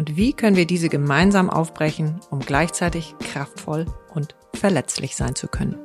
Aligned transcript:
Und 0.00 0.16
wie 0.16 0.32
können 0.32 0.56
wir 0.56 0.66
diese 0.66 0.88
gemeinsam 0.88 1.50
aufbrechen, 1.50 2.20
um 2.30 2.38
gleichzeitig 2.38 3.14
kraftvoll 3.18 3.84
und 4.14 4.34
verletzlich 4.54 5.14
sein 5.14 5.34
zu 5.34 5.46
können? 5.46 5.76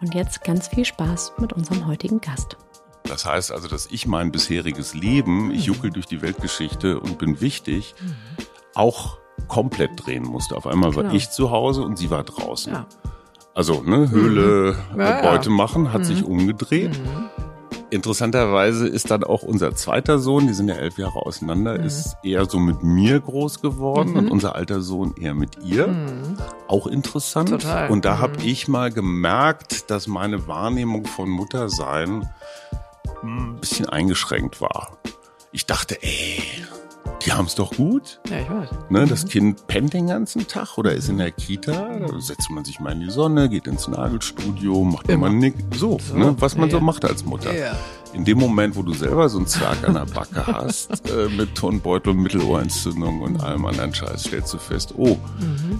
Und 0.00 0.14
jetzt 0.14 0.44
ganz 0.44 0.68
viel 0.68 0.84
Spaß 0.84 1.32
mit 1.40 1.52
unserem 1.52 1.88
heutigen 1.88 2.20
Gast. 2.20 2.56
Das 3.02 3.26
heißt 3.26 3.50
also, 3.50 3.66
dass 3.66 3.88
ich 3.90 4.06
mein 4.06 4.30
bisheriges 4.30 4.94
Leben, 4.94 5.50
ich 5.50 5.64
juckel 5.64 5.90
durch 5.90 6.06
die 6.06 6.22
Weltgeschichte 6.22 7.00
und 7.00 7.18
bin 7.18 7.40
wichtig, 7.40 7.96
auch 8.76 9.18
komplett 9.48 9.90
drehen 9.96 10.22
musste. 10.22 10.56
Auf 10.56 10.68
einmal 10.68 10.94
war 10.94 11.02
Genau. 11.02 11.14
ich 11.16 11.28
zu 11.30 11.50
Hause 11.50 11.82
und 11.82 11.98
sie 11.98 12.10
war 12.10 12.22
draußen. 12.22 12.72
Ja. 12.72 12.86
Also, 13.52 13.82
ne, 13.82 14.10
Höhle, 14.12 14.76
Ja, 14.96 15.22
ja. 15.22 15.22
Beute 15.22 15.50
machen, 15.50 15.92
hat 15.92 16.06
sich 16.06 16.22
umgedreht. 16.22 16.96
Interessanterweise 17.90 18.86
ist 18.86 19.10
dann 19.10 19.24
auch 19.24 19.42
unser 19.42 19.74
zweiter 19.74 20.18
Sohn, 20.18 20.46
die 20.46 20.52
sind 20.52 20.68
ja 20.68 20.74
elf 20.74 20.98
Jahre 20.98 21.24
auseinander, 21.24 21.80
ist 21.80 22.16
eher 22.22 22.44
so 22.44 22.58
mit 22.58 22.82
mir 22.82 23.18
groß 23.18 23.62
geworden 23.62 24.16
und 24.16 24.30
unser 24.30 24.54
alter 24.54 24.82
Sohn 24.82 25.14
eher 25.18 25.34
mit 25.34 25.64
ihr. 25.64 25.94
Auch 26.66 26.86
interessant. 26.86 27.48
Total. 27.48 27.90
Und 27.90 28.04
da 28.04 28.18
habe 28.18 28.42
ich 28.42 28.68
mal 28.68 28.90
gemerkt, 28.90 29.90
dass 29.90 30.06
meine 30.06 30.46
Wahrnehmung 30.46 31.06
von 31.06 31.30
Muttersein 31.30 32.28
ein 33.22 33.56
bisschen 33.58 33.88
eingeschränkt 33.88 34.60
war. 34.60 34.98
Ich 35.50 35.64
dachte, 35.64 36.02
ey, 36.02 36.42
die 37.24 37.32
haben 37.32 37.46
es 37.46 37.54
doch 37.54 37.72
gut. 37.72 38.20
Ja, 38.30 38.38
ich 38.40 38.48
weiß. 38.50 38.68
Ne, 38.90 39.06
das 39.06 39.26
Kind 39.26 39.66
pennt 39.66 39.92
den 39.92 40.06
ganzen 40.06 40.46
Tag 40.46 40.78
oder 40.78 40.92
ist 40.92 41.08
in 41.08 41.18
der 41.18 41.30
Kita, 41.32 41.98
da 41.98 42.20
setzt 42.20 42.50
man 42.50 42.64
sich 42.64 42.80
mal 42.80 42.92
in 42.92 43.00
die 43.00 43.10
Sonne, 43.10 43.48
geht 43.48 43.66
ins 43.66 43.88
Nagelstudio, 43.88 44.84
macht 44.84 45.08
Immer. 45.08 45.28
nick, 45.28 45.54
so, 45.74 45.98
So, 45.98 46.16
ne, 46.16 46.34
was 46.38 46.56
man 46.56 46.68
ja. 46.68 46.76
so 46.76 46.80
macht 46.80 47.04
als 47.04 47.24
Mutter. 47.24 47.56
Ja. 47.56 47.76
In 48.14 48.24
dem 48.24 48.38
Moment, 48.38 48.74
wo 48.76 48.82
du 48.82 48.94
selber 48.94 49.28
so 49.28 49.38
einen 49.38 49.46
Zwerg 49.46 49.86
an 49.86 49.94
der 49.94 50.06
Backe 50.06 50.46
hast, 50.46 50.90
äh, 51.10 51.28
mit 51.28 51.54
Turnbeutel, 51.54 52.14
Mittelohrentzündung 52.14 53.20
und 53.20 53.42
allem 53.42 53.66
anderen 53.66 53.94
Scheiß, 53.94 54.24
stellst 54.24 54.54
du 54.54 54.58
fest, 54.58 54.94
oh, 54.96 55.18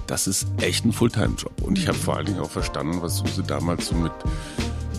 das 0.07 0.27
ist 0.27 0.47
echt 0.61 0.85
ein 0.85 0.93
Fulltime-Job. 0.93 1.63
Und 1.63 1.79
ich 1.79 1.89
habe 1.89 1.97
vor 1.97 2.17
allen 2.17 2.27
Dingen 2.27 2.41
auch 2.41 2.51
verstanden, 2.51 3.01
was 3.01 3.19
Suse 3.19 3.43
damals 3.43 3.89
so 3.89 3.95
mit 3.95 4.13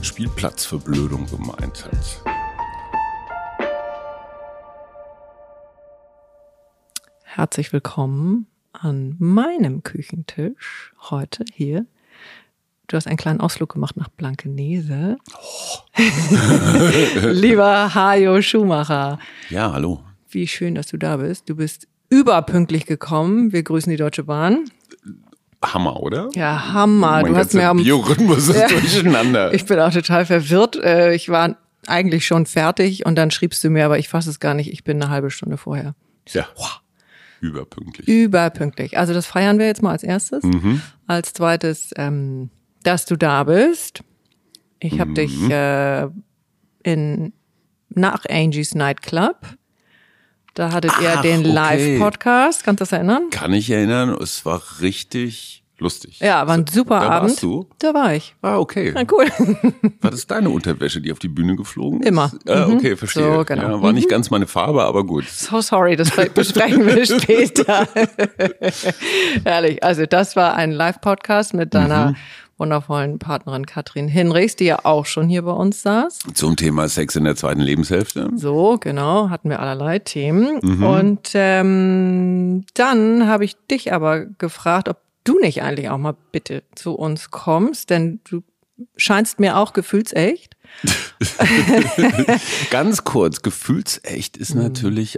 Spielplatzverblödung 0.01 1.27
gemeint 1.27 1.85
hat. 1.85 2.28
Herzlich 7.39 7.72
willkommen 7.72 8.47
an 8.73 9.16
meinem 9.17 9.81
Küchentisch 9.81 10.91
heute 11.09 11.45
hier. 11.53 11.85
Du 12.88 12.97
hast 12.97 13.07
einen 13.07 13.16
kleinen 13.16 13.39
Ausflug 13.39 13.72
gemacht 13.72 13.95
nach 13.95 14.09
Blankenese. 14.09 15.16
Lieber 17.31 17.95
Hajo 17.95 18.41
Schumacher, 18.41 19.19
Ja, 19.50 19.72
hallo. 19.72 20.03
wie 20.29 20.47
schön, 20.50 20.75
dass 20.75 20.88
du 20.88 20.97
da 20.97 21.16
bist. 21.16 21.47
Du 21.50 21.55
bist 21.55 21.88
überpünktlich 22.09 22.85
gekommen. 22.85 23.53
Wir 23.53 23.63
grüßen 23.63 23.89
die 23.89 23.95
Deutsche 23.95 24.25
Bahn. 24.25 24.66
Hammer, 25.63 26.03
oder? 26.03 26.27
Ja, 26.33 26.73
Hammer. 26.73 27.21
mein 27.21 27.25
du 27.33 27.38
hast 27.38 27.53
mir 27.53 27.69
am 27.69 27.77
Biorhythmus 27.77 28.50
ist 28.50 28.57
Ja. 28.59 28.67
durcheinander. 28.67 29.53
Ich 29.53 29.66
bin 29.66 29.79
auch 29.79 29.94
total 29.94 30.25
verwirrt. 30.25 30.75
Äh, 30.75 31.13
Ich 31.16 31.29
war 31.29 31.56
eigentlich 31.88 32.27
schon 32.27 32.45
fertig 32.45 33.06
und 33.06 33.16
dann 33.16 33.31
schriebst 33.31 33.63
du 33.63 33.69
mir, 33.69 33.85
aber 33.85 33.97
ich 33.97 34.09
fasse 34.09 34.29
es 34.29 34.41
gar 34.41 34.56
nicht. 34.56 34.73
Ich 34.73 34.83
bin 34.83 35.01
eine 35.01 35.09
halbe 35.09 35.31
Stunde 35.31 35.56
vorher. 35.56 35.95
Ja. 36.27 36.45
Überpünktlich. 37.41 38.07
Überpünktlich. 38.07 38.97
Also 38.97 39.13
das 39.13 39.25
feiern 39.25 39.59
wir 39.59 39.66
jetzt 39.66 39.81
mal 39.81 39.91
als 39.91 40.03
erstes. 40.03 40.44
Als 41.07 41.33
zweites, 41.33 41.91
ähm, 41.95 42.50
dass 42.83 43.05
du 43.05 43.16
da 43.16 43.44
bist. 43.44 44.03
Ich 44.79 45.00
habe 45.00 45.13
dich 45.13 45.50
äh, 45.50 46.07
in 46.83 47.33
nach 47.89 48.25
Angie's 48.29 48.75
Nightclub. 48.75 49.38
Da 50.53 50.72
hattet 50.72 50.91
ihr 51.01 51.16
Ach, 51.17 51.22
den 51.22 51.41
okay. 51.41 51.51
Live-Podcast. 51.51 52.63
Kannst 52.63 52.81
du 52.81 52.83
das 52.83 52.91
erinnern? 52.91 53.29
Kann 53.31 53.53
ich 53.53 53.69
erinnern, 53.69 54.09
es 54.09 54.45
war 54.45 54.61
richtig 54.81 55.63
lustig. 55.79 56.19
Ja, 56.19 56.45
war 56.47 56.56
ein 56.56 56.66
super 56.67 57.00
da 57.00 57.09
Abend. 57.09 57.29
Warst 57.31 57.44
du? 57.44 57.67
Da 57.79 57.94
war 57.94 58.13
ich. 58.13 58.35
Ah, 58.41 58.57
okay. 58.57 58.91
Na 58.94 59.03
cool. 59.12 59.25
War 60.01 60.12
das 60.12 60.28
deine 60.28 60.50
Unterwäsche, 60.50 61.01
die 61.01 61.12
auf 61.12 61.19
die 61.19 61.28
Bühne 61.28 61.56
geflogen 61.56 62.01
ist? 62.01 62.07
Immer. 62.07 62.31
Ah, 62.47 62.67
Mhm. 62.67 62.75
okay, 62.75 62.95
verstehe. 62.95 63.35
So, 63.38 63.44
genau. 63.45 63.62
ja, 63.78 63.81
war 63.81 63.91
nicht 63.94 64.09
ganz 64.09 64.29
meine 64.29 64.47
Farbe, 64.47 64.84
aber 64.84 65.03
gut. 65.06 65.25
So 65.28 65.62
sorry, 65.62 65.95
das 65.95 66.12
besprechen 66.34 66.85
wir 66.85 67.06
später. 67.19 67.88
Herrlich. 69.44 69.84
Also 69.84 70.06
das 70.06 70.35
war 70.35 70.56
ein 70.56 70.72
Live-Podcast 70.72 71.53
mit 71.53 71.73
deiner 71.73 72.16
wundervollen 72.57 73.19
Partnerin 73.19 73.66
Katrin 73.66 74.09
Hinrichs, 74.09 74.57
die 74.57 74.66
ja 74.66 74.79
auch 74.84 75.06
schon 75.06 75.29
hier 75.29 75.44
bei 75.44 75.51
uns 75.53 75.81
saß. 75.81 76.19
Zum 76.34 76.57
Thema 76.57 76.89
Sex 76.89 77.16
in 77.16 77.23
der 77.23 77.38
zweiten 77.38 77.62
Lebenshälfte. 77.62 78.29
So, 78.35 78.78
genau, 78.79 79.29
hatten 79.29 79.50
wir 79.50 79.62
allerlei 79.62 80.00
Themen. 80.00 80.59
Und 80.84 81.31
ähm, 81.35 82.66
dann 82.73 83.28
habe 83.28 83.45
ich 83.45 83.56
dich 83.72 83.94
aber 83.94 84.25
gefragt, 84.25 84.89
ob 84.89 84.97
du 85.29 85.40
nicht 85.40 85.62
eigentlich 85.62 85.90
auch 85.90 85.97
mal 85.97 86.16
bitte 86.31 86.63
zu 86.75 86.94
uns 86.94 87.29
kommst, 87.31 87.90
denn 87.90 88.19
du 88.29 88.44
scheinst 88.97 89.40
mir 89.40 89.57
auch 89.57 89.73
gefühlsecht. 89.73 90.56
Ganz 92.72 93.03
kurz, 93.03 93.41
gefühlsecht 93.41 94.38
ist 94.38 94.56
Mhm. 94.56 94.62
natürlich 94.63 95.18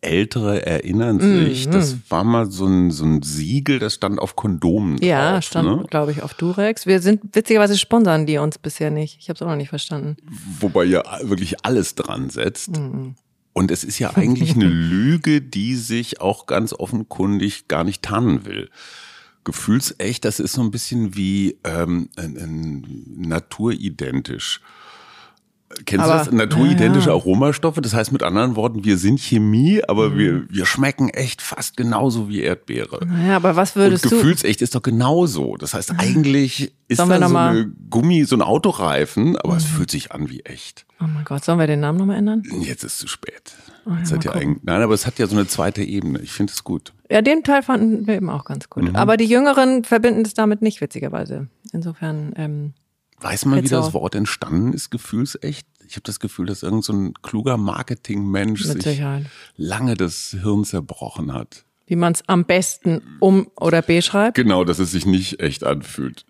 Ältere 0.00 0.66
erinnern 0.66 1.18
sich, 1.18 1.66
das 1.70 1.96
war 2.10 2.24
mal 2.24 2.50
so 2.50 2.66
ein, 2.66 2.90
so 2.90 3.06
ein 3.06 3.22
Siegel, 3.22 3.78
das 3.78 3.94
stand 3.94 4.18
auf 4.18 4.36
Kondomen 4.36 4.98
Ja, 4.98 5.32
drauf. 5.34 5.44
stand, 5.44 5.66
Ne? 5.80 5.86
glaube 5.88 6.12
ich, 6.12 6.20
auf 6.22 6.34
Durex. 6.34 6.84
Wir 6.86 7.00
sind 7.00 7.22
witzigerweise 7.34 7.78
sponsern 7.78 8.26
die 8.26 8.36
uns 8.36 8.58
bisher 8.58 8.90
nicht. 8.90 9.16
Ich 9.18 9.30
habe 9.30 9.36
es 9.36 9.42
auch 9.42 9.46
noch 9.46 9.56
nicht 9.56 9.70
verstanden. 9.70 10.16
Wobei 10.60 10.84
ihr 10.84 11.02
wirklich 11.22 11.64
alles 11.64 11.94
dran 11.94 12.28
setzt. 12.28 12.76
Mhm. 12.76 13.14
Und 13.54 13.70
es 13.70 13.82
ist 13.82 13.98
ja 13.98 14.10
eigentlich 14.14 14.54
eine 14.54 14.64
Lüge, 14.68 15.40
die 15.40 15.74
sich 15.74 16.20
auch 16.20 16.44
ganz 16.44 16.74
offenkundig 16.74 17.66
gar 17.68 17.84
nicht 17.84 18.02
tarnen 18.02 18.44
will. 18.44 18.68
Gefühlsecht, 19.44 20.24
das 20.24 20.40
ist 20.40 20.54
so 20.54 20.62
ein 20.62 20.70
bisschen 20.70 21.14
wie 21.14 21.58
ähm, 21.64 22.08
ein, 22.16 22.36
ein 22.36 23.04
naturidentisch. 23.16 24.60
Kennst 25.86 26.04
Aber- 26.06 26.18
du 26.18 26.24
das? 26.30 26.32
Naturidentische 26.32 27.08
ja, 27.08 27.14
ja. 27.14 27.20
Aromastoffe. 27.20 27.80
Das 27.80 27.94
heißt 27.94 28.12
mit 28.12 28.22
anderen 28.22 28.56
Worten, 28.56 28.84
wir 28.84 28.96
sind 28.98 29.20
Chemie, 29.20 29.82
aber 29.86 30.10
Mhm. 30.10 30.18
wir, 30.18 30.46
wir 30.50 30.66
schmecken 30.66 31.08
echt 31.10 31.42
fast 31.42 31.76
genauso 31.76 32.28
wie 32.28 32.40
Erdbeere. 32.42 33.04
Naja, 33.06 33.36
aber 33.36 33.56
was 33.56 33.76
Und 33.76 33.82
würdest 33.82 34.04
du? 34.06 34.10
gefühlsecht 34.10 34.62
ist 34.62 34.74
doch 34.74 34.82
genauso. 34.82 35.56
Das 35.56 35.74
heißt, 35.74 35.92
eigentlich 35.98 36.72
ist 36.88 36.98
Sollen 36.98 37.08
wir 37.10 37.18
da 37.18 37.28
noch 37.28 37.30
so 37.30 37.36
eine 37.36 37.72
Gummi, 37.90 38.24
so 38.24 38.36
ein 38.36 38.42
Autoreifen, 38.42 39.36
aber 39.38 39.56
es 39.56 39.64
fühlt 39.64 39.90
sich 39.90 40.12
an 40.12 40.28
wie 40.30 40.40
echt. 40.40 40.86
Oh 41.00 41.06
mein 41.12 41.24
Gott, 41.24 41.44
sollen 41.44 41.58
wir 41.58 41.66
den 41.66 41.80
Namen 41.80 41.98
nochmal 41.98 42.16
ändern? 42.18 42.42
Jetzt 42.60 42.84
ist 42.84 42.98
zu 42.98 43.08
spät. 43.08 43.52
ja, 43.86 43.98
Jetzt 43.98 44.10
mal 44.10 44.16
hat 44.18 44.24
ja 44.24 44.32
eigentlich, 44.32 44.62
nein, 44.64 44.82
aber 44.82 44.94
es 44.94 45.06
hat 45.06 45.18
ja 45.18 45.26
so 45.26 45.36
eine 45.36 45.46
zweite 45.46 45.82
Ebene. 45.82 46.20
Ich 46.20 46.32
finde 46.32 46.52
es 46.52 46.64
gut. 46.64 46.92
Ja, 47.10 47.20
den 47.22 47.42
Teil 47.42 47.62
fanden 47.62 48.06
wir 48.06 48.14
eben 48.14 48.30
auch 48.30 48.44
ganz 48.44 48.70
gut. 48.70 48.84
Mhm. 48.84 48.96
Aber 48.96 49.16
die 49.16 49.26
Jüngeren 49.26 49.84
verbinden 49.84 50.22
es 50.22 50.34
damit 50.34 50.62
nicht, 50.62 50.80
witzigerweise. 50.80 51.48
Insofern, 51.72 52.32
ähm, 52.36 52.72
Weiß 53.20 53.46
man, 53.46 53.62
wie 53.62 53.68
das 53.68 53.92
Wort 53.94 54.14
entstanden 54.14 54.72
ist, 54.72 54.90
gefühlsecht? 54.90 55.66
Ich 55.86 55.94
habe 55.94 56.02
das 56.02 56.20
Gefühl, 56.20 56.46
dass 56.46 56.62
irgend 56.62 56.84
so 56.84 56.92
ein 56.92 57.14
kluger 57.22 57.56
Marketingmensch 57.56 58.64
Mit 58.66 58.82
sich 58.82 58.94
Sicherheit. 58.94 59.26
lange 59.56 59.94
das 59.94 60.36
Hirn 60.42 60.64
zerbrochen 60.64 61.32
hat. 61.32 61.64
Wie 61.86 61.96
man 61.96 62.12
es 62.14 62.26
am 62.28 62.44
besten 62.44 63.02
um 63.20 63.50
oder 63.56 63.82
beschreibt. 63.82 64.34
Genau, 64.36 64.64
dass 64.64 64.78
es 64.78 64.90
sich 64.90 65.04
nicht 65.06 65.40
echt 65.40 65.64
anfühlt. 65.64 66.24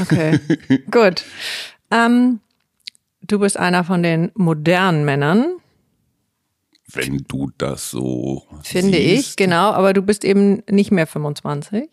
Okay, 0.00 0.38
gut. 0.90 1.24
Ähm, 1.90 2.40
du 3.22 3.38
bist 3.40 3.56
einer 3.56 3.84
von 3.84 4.02
den 4.02 4.30
modernen 4.34 5.04
Männern, 5.04 5.56
Wenn 6.92 7.18
du 7.28 7.50
das 7.58 7.90
so 7.90 8.46
finde 8.62 8.98
ich, 8.98 9.24
siehst. 9.26 9.36
genau, 9.36 9.72
aber 9.72 9.92
du 9.92 10.02
bist 10.02 10.24
eben 10.24 10.62
nicht 10.70 10.90
mehr 10.92 11.06
25. 11.06 11.88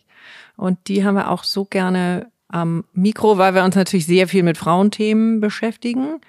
Und 0.57 0.77
die 0.87 1.03
haben 1.03 1.15
wir 1.15 1.31
auch 1.31 1.43
so 1.43 1.65
gerne 1.65 2.30
am 2.51 2.83
Mikro, 2.93 3.37
weil 3.37 3.55
wir 3.55 3.63
uns 3.63 3.75
natürlich 3.75 4.05
sehr 4.05 4.27
viel 4.27 4.43
mit 4.43 4.57
Frauenthemen 4.57 5.39
beschäftigen. 5.39 6.19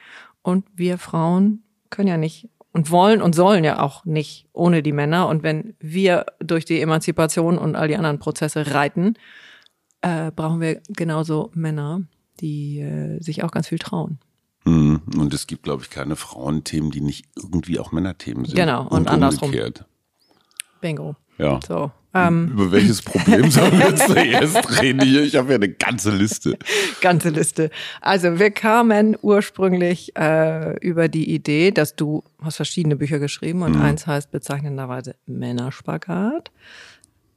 Und 0.42 0.64
wir 0.74 0.98
Frauen 0.98 1.62
können 1.90 2.08
ja 2.08 2.16
nicht 2.16 2.48
und 2.72 2.90
wollen 2.90 3.20
und 3.20 3.34
sollen 3.34 3.64
ja 3.64 3.80
auch 3.80 4.04
nicht 4.04 4.46
ohne 4.52 4.82
die 4.82 4.92
Männer. 4.92 5.28
Und 5.28 5.42
wenn 5.42 5.74
wir 5.78 6.26
durch 6.38 6.64
die 6.64 6.80
Emanzipation 6.80 7.58
und 7.58 7.76
all 7.76 7.88
die 7.88 7.96
anderen 7.96 8.18
Prozesse 8.18 8.72
reiten, 8.72 9.14
äh, 10.00 10.30
brauchen 10.30 10.60
wir 10.60 10.80
genauso 10.88 11.50
Männer, 11.54 12.02
die 12.40 12.80
äh, 12.80 13.20
sich 13.20 13.44
auch 13.44 13.50
ganz 13.50 13.68
viel 13.68 13.78
trauen. 13.78 14.18
Mhm. 14.64 15.02
Und 15.16 15.34
es 15.34 15.46
gibt, 15.46 15.64
glaube 15.64 15.82
ich, 15.82 15.90
keine 15.90 16.16
Frauenthemen, 16.16 16.90
die 16.90 17.00
nicht 17.00 17.26
irgendwie 17.36 17.78
auch 17.78 17.92
Männerthemen 17.92 18.44
sind. 18.44 18.54
Genau, 18.54 18.86
und 18.88 19.08
andersrum. 19.08 19.50
Umgekehrt. 19.50 19.84
Bingo. 20.80 21.16
Ja. 21.38 21.60
So. 21.66 21.90
Ähm, 22.14 22.48
Über 22.52 22.72
welches 22.72 23.00
Problem 23.00 23.50
sollen 23.50 23.78
wir 23.78 23.88
jetzt 23.88 24.06
zuerst 24.06 24.82
reden 24.82 25.00
hier? 25.02 25.22
Ich 25.22 25.36
habe 25.36 25.50
ja 25.50 25.54
eine 25.54 25.70
ganze 25.70 26.10
Liste. 26.10 26.58
ganze 27.00 27.30
Liste. 27.30 27.70
Also 28.00 28.38
wir 28.38 28.50
kamen 28.50 29.16
ursprünglich 29.22 30.14
äh, 30.16 30.76
über 30.78 31.08
die 31.08 31.32
Idee, 31.34 31.70
dass 31.70 31.96
du 31.96 32.22
hast 32.42 32.56
verschiedene 32.56 32.96
Bücher 32.96 33.18
geschrieben 33.18 33.62
und 33.62 33.76
eins 33.76 34.06
heißt 34.06 34.30
bezeichnenderweise 34.30 35.14
Männerspagat. 35.26 36.50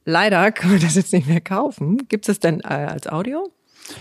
Leider 0.03 0.51
können 0.51 0.73
wir 0.73 0.79
das 0.79 0.95
jetzt 0.95 1.13
nicht 1.13 1.27
mehr 1.27 1.41
kaufen. 1.41 2.07
Gibt 2.09 2.29
es 2.29 2.39
denn 2.39 2.59
äh, 2.59 2.67
als 2.67 3.07
Audio? 3.07 3.51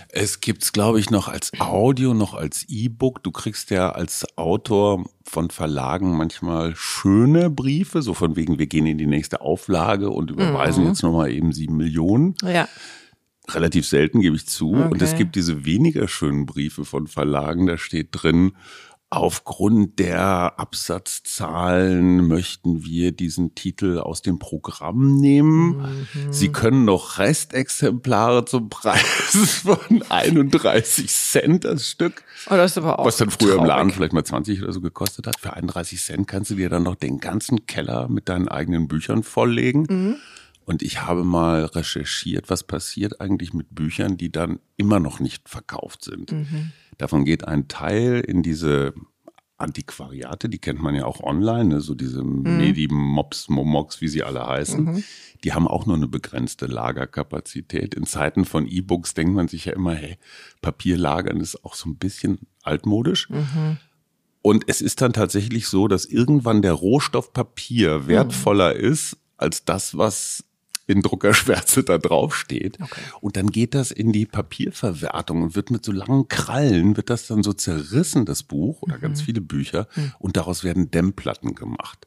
Es 0.09 0.41
gibt's, 0.41 0.73
glaube 0.73 0.99
ich, 0.99 1.11
noch 1.11 1.29
als 1.29 1.53
Audio, 1.59 2.15
noch 2.15 2.35
als 2.35 2.65
E-Book. 2.69 3.23
Du 3.23 3.31
kriegst 3.31 3.71
ja 3.71 3.91
als 3.93 4.25
Autor 4.37 5.05
von 5.25 5.51
Verlagen 5.51 6.17
manchmal 6.17 6.75
schöne 6.77 7.51
Briefe, 7.51 8.01
so 8.03 8.15
von 8.15 8.37
wegen, 8.37 8.59
wir 8.59 8.67
gehen 8.67 8.87
in 8.87 8.99
die 8.99 9.07
nächste 9.07 9.41
Auflage 9.41 10.11
und 10.11 10.31
überweisen 10.31 10.87
jetzt 10.87 11.03
nochmal 11.03 11.31
eben 11.33 11.53
sieben 11.53 11.77
Millionen. 11.77 12.35
Ja. 12.43 12.69
Relativ 13.51 13.87
selten, 13.87 14.21
gebe 14.21 14.37
ich 14.37 14.47
zu. 14.47 14.71
Und 14.73 15.03
es 15.03 15.11
Okay. 15.11 15.19
gibt 15.19 15.35
diese 15.37 15.67
weniger 15.67 16.09
schönen 16.09 16.47
Briefe 16.47 16.87
von 16.87 17.07
Verlagen, 17.07 17.67
da 17.67 17.77
steht 17.77 18.09
drin, 18.13 18.53
aufgrund 19.17 19.99
der 19.99 20.59
Absatzzahlen 20.59 22.27
möchten 22.27 22.85
wir 22.85 23.13
diesen 23.13 23.55
Titel 23.55 23.99
aus 23.99 24.23
dem 24.23 24.39
Programm 24.39 25.17
nehmen. 25.17 26.07
Sie 26.31 26.51
können 26.53 26.85
noch 26.85 27.19
Restexemplare 27.19 28.45
zum 28.45 28.69
Preis 28.69 29.63
von 29.65 30.03
31 30.09 31.09
Cent 31.09 31.65
das 31.65 31.89
Stück. 31.89 32.25
Oh, 32.51 32.55
das 32.55 32.73
ist 32.73 32.79
aber 32.79 32.99
auch 32.99 33.07
Was 33.07 33.17
dann 33.17 33.31
früher 33.31 33.53
im 33.53 33.59
traurig. 33.59 33.69
Laden 33.69 33.91
vielleicht 33.91 34.13
mal 34.13 34.25
20 34.25 34.63
oder 34.63 34.73
so 34.73 34.81
gekostet 34.81 35.27
hat. 35.27 35.41
Für 35.41 35.55
31 35.55 36.01
Cent 36.01 36.29
kannst 36.29 36.51
du 36.51 36.57
dir 36.57 36.69
dann 36.69 36.83
noch 36.83 36.97
den 36.97 37.19
ganzen 37.19 37.67
Keller 37.67 38.09
mit 38.09 38.29
deinen 38.29 38.49
eigenen 38.49 38.89
Büchern 38.89 39.23
volllegen. 39.23 39.87
Mhm. 39.89 40.17
Und 40.67 40.83
ich 40.83 41.03
habe 41.03 41.25
mal 41.25 41.65
recherchiert, 41.67 42.49
was 42.49 42.65
passiert 42.65 43.21
eigentlich 43.21 43.53
mit 43.53 43.75
Büchern, 43.75 44.17
die 44.17 44.33
dann 44.33 44.61
immer 44.77 44.99
noch 44.99 45.21
nicht 45.21 45.49
verkauft 45.49 46.05
sind. 46.05 46.33
Mhm. 46.33 46.73
Davon 46.99 47.25
geht 47.25 47.46
ein 47.46 47.69
Teil 47.69 48.20
in 48.20 48.43
diese 48.43 48.94
Antiquariate, 49.56 50.49
die 50.49 50.58
kennt 50.58 50.82
man 50.82 50.94
ja 50.94 51.05
auch 51.05 51.20
online, 51.20 51.67
ne? 51.67 51.81
so 51.81 51.94
diese 51.94 52.25
Mhm. 52.25 52.56
Medi, 52.56 52.88
Mops, 52.91 53.49
Momox, 53.49 54.00
wie 54.00 54.08
sie 54.08 54.25
alle 54.25 54.44
heißen. 54.46 55.05
Die 55.44 55.52
haben 55.52 55.69
auch 55.69 55.87
nur 55.87 55.96
eine 55.96 56.08
begrenzte 56.08 56.67
Lagerkapazität. 56.67 57.94
In 57.94 58.05
Zeiten 58.06 58.44
von 58.44 58.67
E-Books 58.67 59.14
denkt 59.14 59.35
man 59.35 59.46
sich 59.49 59.67
ja 59.67 59.73
immer, 59.73 59.94
hey, 59.94 60.17
Papier 60.61 60.99
lagern 60.99 61.41
ist 61.41 61.64
auch 61.64 61.75
so 61.75 61.88
ein 61.88 61.96
bisschen 61.96 62.41
altmodisch. 62.62 63.29
Und 64.43 64.64
es 64.67 64.81
ist 64.82 65.00
dann 65.00 65.12
tatsächlich 65.12 65.69
so, 65.69 65.87
dass 65.88 66.05
irgendwann 66.05 66.61
der 66.61 66.73
Rohstoff 66.73 67.32
Papier 67.32 68.06
wertvoller 68.06 68.75
ist 68.75 69.17
als 69.37 69.64
das, 69.64 69.96
was 69.96 70.44
in 70.87 71.03
Druckerschwärze 71.03 71.83
da 71.83 71.99
drauf 71.99 72.37
steht. 72.37 72.79
Und 73.21 73.37
dann 73.37 73.49
geht 73.49 73.75
das 73.75 73.91
in 73.91 74.13
die 74.13 74.27
Papierverwertung 74.27 75.43
und 75.43 75.55
wird 75.57 75.71
mit 75.71 75.85
so 75.85 75.93
langen 75.93 76.29
Krallen, 76.29 76.97
wird 76.97 77.11
das 77.11 77.27
dann 77.27 77.43
so 77.43 77.53
zerrissen, 77.53 78.25
das 78.27 78.43
Buch 78.43 78.83
oder 78.83 78.99
ganz 78.99 79.23
viele 79.23 79.41
Bücher. 79.41 79.87
Und 80.19 80.37
daraus 80.37 80.65
werden 80.65 80.91
Dämmplatten 80.91 81.55
gemacht. 81.55 82.07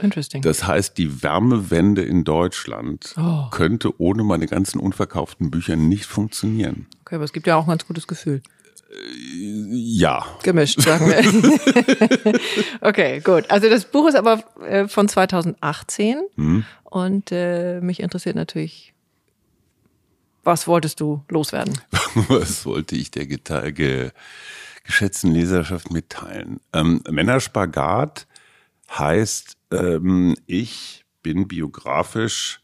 Interesting. 0.00 0.42
Das 0.42 0.64
heißt, 0.64 0.96
die 0.96 1.22
Wärmewende 1.24 2.02
in 2.04 2.22
Deutschland 2.22 3.14
Oh. 3.16 3.48
könnte 3.50 4.00
ohne 4.00 4.22
meine 4.22 4.46
ganzen 4.46 4.78
unverkauften 4.78 5.50
Bücher 5.50 5.74
nicht 5.74 6.06
funktionieren. 6.06 6.86
Okay, 7.00 7.16
aber 7.16 7.24
es 7.24 7.32
gibt 7.32 7.46
ja 7.48 7.56
auch 7.56 7.64
ein 7.64 7.70
ganz 7.70 7.86
gutes 7.86 8.06
Gefühl. 8.06 8.42
Ja, 8.90 10.24
Gemischt, 10.42 10.80
sagen 10.80 11.06
wir. 11.08 12.40
okay, 12.80 13.20
gut. 13.20 13.50
Also 13.50 13.68
das 13.68 13.84
Buch 13.84 14.08
ist 14.08 14.14
aber 14.14 14.42
äh, 14.66 14.88
von 14.88 15.08
2018 15.08 16.18
Hm. 16.36 16.64
und 16.84 17.30
äh, 17.30 17.80
mich 17.80 18.00
interessiert 18.00 18.36
natürlich, 18.36 18.94
was 20.42 20.66
wolltest 20.66 21.00
du 21.00 21.22
loswerden? 21.28 21.78
Was 22.28 22.64
wollte 22.64 22.96
ich 22.96 23.10
der 23.10 23.26
ge 23.26 24.10
geschätzten 24.84 25.32
Leserschaft 25.32 25.90
mitteilen? 25.90 26.60
Ähm, 26.72 27.02
Männerspagat 27.10 28.26
heißt, 28.90 29.58
ähm, 29.72 30.34
ich 30.46 31.04
bin 31.22 31.46
biografisch 31.48 32.62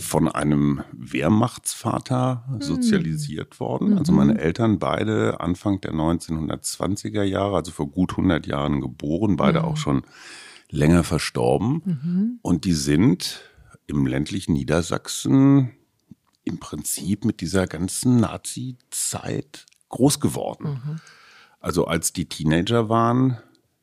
von 0.00 0.28
einem 0.28 0.82
Wehrmachtsvater 0.92 2.44
sozialisiert 2.60 3.58
worden. 3.58 3.98
Also 3.98 4.12
meine 4.12 4.38
Eltern 4.38 4.78
beide 4.78 5.40
Anfang 5.40 5.80
der 5.80 5.92
1920er 5.92 7.24
Jahre, 7.24 7.56
also 7.56 7.72
vor 7.72 7.90
gut 7.90 8.12
100 8.12 8.46
Jahren 8.46 8.80
geboren, 8.80 9.36
beide 9.36 9.64
auch 9.64 9.76
schon 9.76 10.02
länger 10.70 11.02
verstorben. 11.02 12.38
Und 12.42 12.64
die 12.64 12.74
sind 12.74 13.40
im 13.86 14.06
ländlichen 14.06 14.52
Niedersachsen 14.52 15.70
im 16.44 16.58
Prinzip 16.60 17.24
mit 17.24 17.40
dieser 17.40 17.66
ganzen 17.66 18.20
Nazi-Zeit 18.20 19.66
groß 19.88 20.20
geworden. 20.20 21.00
Also 21.60 21.86
als 21.86 22.12
die 22.12 22.28
Teenager 22.28 22.88
waren, 22.88 23.38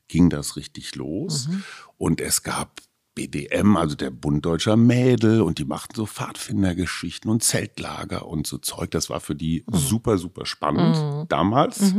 ging 0.08 0.30
das 0.30 0.56
richtig 0.56 0.96
los. 0.96 1.50
Und 1.98 2.22
es 2.22 2.42
gab 2.42 2.80
BDM, 3.16 3.78
also 3.78 3.96
der 3.96 4.12
Bund 4.12 4.46
Deutscher 4.46 4.76
Mädel, 4.76 5.42
und 5.42 5.58
die 5.58 5.66
machten 5.66 5.96
so 5.96 6.06
Pfadfindergeschichten 6.06 7.32
und 7.32 7.44
Zeltlager 7.44 8.28
und 8.28 8.46
so 8.46 8.58
Zeug. 8.58 8.92
Das 8.92 9.10
war 9.10 9.22
für 9.22 9.36
die 9.36 9.64
super, 9.72 10.18
super 10.18 10.46
spannend 10.46 11.32
damals. 11.32 11.94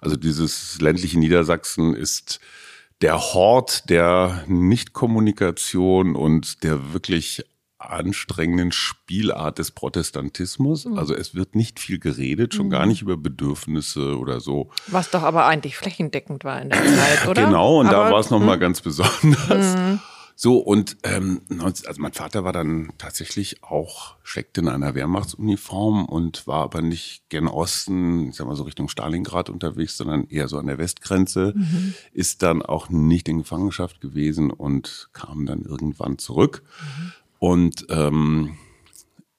Also 0.00 0.16
dieses 0.16 0.80
ländliche 0.80 1.18
Niedersachsen 1.18 1.94
ist 1.94 2.38
der 3.00 3.18
Hort 3.18 3.90
der 3.90 4.44
Nichtkommunikation 4.46 6.16
und 6.16 6.62
der 6.62 6.92
wirklich 6.92 7.44
anstrengenden 7.80 8.72
Spielart 8.72 9.58
des 9.60 9.70
Protestantismus. 9.70 10.84
Also 10.96 11.14
es 11.14 11.34
wird 11.36 11.54
nicht 11.54 11.78
viel 11.78 12.00
geredet, 12.00 12.52
schon 12.54 12.70
gar 12.70 12.86
nicht 12.86 13.02
über 13.02 13.16
Bedürfnisse 13.16 14.18
oder 14.18 14.40
so. 14.40 14.70
Was 14.88 15.10
doch 15.10 15.22
aber 15.22 15.46
eigentlich 15.46 15.76
flächendeckend 15.76 16.42
war 16.44 16.60
in 16.60 16.70
der 16.70 16.84
Zeit, 16.84 17.26
oder? 17.28 17.44
Genau, 17.44 17.78
und 17.80 17.86
da 17.86 17.98
Aber- 17.98 18.06
hm. 18.06 18.12
war 18.14 18.20
es 18.20 18.30
nochmal 18.30 18.58
ganz 18.58 18.80
besonders. 18.80 19.76
So, 20.40 20.58
und 20.58 20.98
ähm, 21.02 21.40
19 21.48 21.88
also 21.88 22.00
mein 22.00 22.12
Vater 22.12 22.44
war 22.44 22.52
dann 22.52 22.92
tatsächlich 22.96 23.64
auch, 23.64 24.14
steckte 24.22 24.60
in 24.60 24.68
einer 24.68 24.94
Wehrmachtsuniform 24.94 26.04
und 26.04 26.46
war 26.46 26.62
aber 26.62 26.80
nicht 26.80 27.28
gen 27.28 27.48
Osten, 27.48 28.28
ich 28.28 28.36
sag 28.36 28.46
mal 28.46 28.54
so 28.54 28.62
Richtung 28.62 28.88
Stalingrad 28.88 29.50
unterwegs, 29.50 29.96
sondern 29.96 30.28
eher 30.28 30.46
so 30.46 30.56
an 30.58 30.68
der 30.68 30.78
Westgrenze, 30.78 31.54
Mhm. 31.56 31.92
ist 32.12 32.44
dann 32.44 32.62
auch 32.62 32.88
nicht 32.88 33.28
in 33.28 33.38
Gefangenschaft 33.38 34.00
gewesen 34.00 34.52
und 34.52 35.08
kam 35.12 35.44
dann 35.44 35.62
irgendwann 35.62 36.18
zurück. 36.18 36.62
Mhm. 36.62 37.12
Und 37.40 37.86
ähm, 37.88 38.58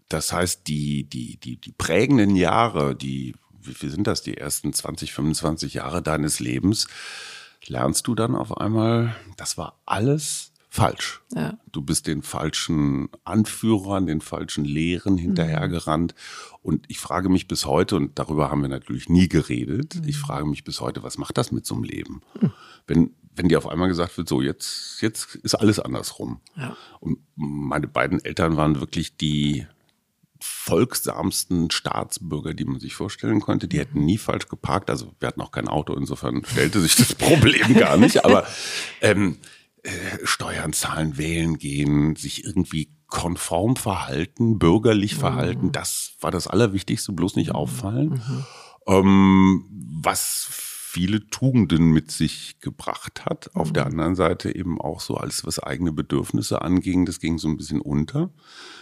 das 0.10 0.34
heißt, 0.34 0.68
die, 0.68 1.06
die, 1.06 1.38
die, 1.38 1.56
die 1.56 1.72
prägenden 1.72 2.36
Jahre, 2.36 2.94
die, 2.94 3.36
wie 3.62 3.74
viel 3.74 3.90
sind 3.90 4.06
das, 4.06 4.22
die 4.22 4.36
ersten 4.36 4.74
20, 4.74 5.14
25 5.14 5.76
Jahre 5.76 6.02
deines 6.02 6.42
Lebens, 6.42 6.88
lernst 7.68 8.06
du 8.06 8.16
dann 8.16 8.36
auf 8.36 8.58
einmal, 8.58 9.16
das 9.38 9.58
war 9.58 9.80
alles 9.86 10.52
falsch. 10.70 11.22
Ja. 11.34 11.58
Du 11.72 11.82
bist 11.82 12.08
den 12.08 12.22
falschen 12.22 13.10
Anführern, 13.24 14.06
den 14.06 14.22
falschen 14.22 14.66
Lehren 14.66 15.18
hinterhergerannt. 15.18 16.14
Und 16.62 16.86
ich 16.88 17.00
frage 17.00 17.30
mich 17.30 17.48
bis 17.48 17.66
heute, 17.66 17.96
und 17.96 18.20
darüber 18.20 18.52
haben 18.52 18.62
wir 18.62 18.70
natürlich 18.70 19.10
nie 19.10 19.28
geredet, 19.28 20.02
ich 20.06 20.18
frage 20.18 20.46
mich 20.46 20.64
bis 20.64 20.80
heute, 20.80 21.02
was 21.02 21.18
macht 21.18 21.38
das 21.38 21.52
mit 21.52 21.66
so 21.66 21.76
einem 21.76 21.84
Leben? 21.84 22.22
Wenn, 22.86 23.12
wenn 23.36 23.50
dir 23.50 23.58
auf 23.58 23.68
einmal 23.68 23.88
gesagt 23.88 24.18
wird, 24.18 24.30
so 24.30 24.42
jetzt, 24.42 25.02
jetzt 25.02 25.36
ist 25.36 25.56
alles 25.56 25.80
andersrum. 25.80 26.40
Ja. 26.56 26.78
Und 27.00 27.18
meine 27.36 27.88
beiden 27.88 28.24
Eltern 28.24 28.56
waren 28.56 28.80
wirklich 28.80 29.18
die, 29.18 29.66
folgsamsten 30.42 31.70
Staatsbürger, 31.70 32.54
die 32.54 32.64
man 32.64 32.80
sich 32.80 32.96
vorstellen 32.96 33.42
konnte. 33.42 33.68
Die 33.68 33.78
hätten 33.78 34.06
nie 34.06 34.18
falsch 34.18 34.48
geparkt. 34.48 34.90
Also 34.90 35.14
wir 35.20 35.28
hatten 35.28 35.42
auch 35.42 35.52
kein 35.52 35.68
Auto, 35.68 35.94
insofern 35.94 36.44
stellte 36.46 36.80
sich 36.80 36.96
das 36.96 37.14
Problem 37.16 37.76
gar 37.76 37.98
nicht. 37.98 38.24
Aber 38.24 38.48
ähm, 39.02 39.38
äh, 39.84 39.90
Steuern 40.24 40.74
zahlen, 40.74 41.18
wählen 41.18 41.58
gehen, 41.58 42.16
sich 42.16 42.44
irgendwie 42.44 42.92
konform 43.08 43.76
verhalten, 43.76 44.60
bürgerlich 44.60 45.16
mhm. 45.16 45.20
verhalten, 45.20 45.72
das 45.72 46.14
war 46.22 46.32
das 46.32 46.48
Allerwichtigste, 46.48 47.12
bloß 47.12 47.36
nicht 47.36 47.52
auffallen. 47.52 48.10
Mhm. 48.10 48.46
Ähm, 48.88 49.66
was 50.02 50.48
viele 50.90 51.28
Tugenden 51.28 51.92
mit 51.92 52.10
sich 52.10 52.60
gebracht 52.62 53.26
hat. 53.26 53.56
Auf 53.56 53.72
der 53.72 53.86
mhm. 53.86 53.92
anderen 53.92 54.16
Seite 54.16 54.56
eben 54.56 54.82
auch 54.82 55.02
so, 55.02 55.18
als 55.18 55.46
was 55.46 55.60
eigene 55.60 55.92
Bedürfnisse 55.92 56.64
anging, 56.64 57.06
das 57.06 57.20
ging 57.20 57.38
so 57.38 57.48
ein 57.48 57.58
bisschen 57.58 57.80
unter. 57.80 58.32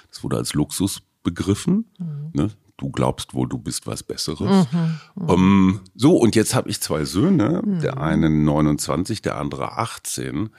Das 0.09 0.23
wurde 0.23 0.37
als 0.37 0.53
Luxus 0.53 1.01
begriffen. 1.23 1.91
Mhm. 1.99 2.29
Ne? 2.31 2.49
Du 2.77 2.91
glaubst 2.91 3.33
wohl, 3.33 3.49
du 3.49 3.57
bist 3.57 3.87
was 3.87 4.03
Besseres. 4.03 4.67
Mhm. 4.71 4.99
Um, 5.15 5.25
mhm. 5.25 5.29
ähm, 5.29 5.79
so, 5.95 6.15
und 6.15 6.35
jetzt 6.35 6.55
habe 6.55 6.69
ich 6.69 6.79
zwei 6.79 7.03
Söhne, 7.03 7.61
mhm. 7.65 7.81
der 7.81 7.97
eine 7.97 8.29
29, 8.29 9.21
der 9.21 9.37
andere 9.37 9.73
18. 9.77 10.49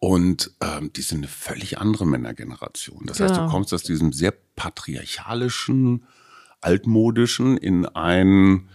Und 0.00 0.52
ähm, 0.60 0.92
die 0.92 1.02
sind 1.02 1.18
eine 1.18 1.28
völlig 1.28 1.78
andere 1.78 2.06
Männergeneration. 2.06 3.02
Das 3.06 3.18
heißt, 3.18 3.36
du 3.36 3.48
kommst 3.48 3.74
aus 3.74 3.82
diesem 3.82 4.12
sehr 4.12 4.32
patriarchalischen, 4.54 6.04
altmodischen 6.60 7.56
in 7.56 7.84
ein 7.86 8.68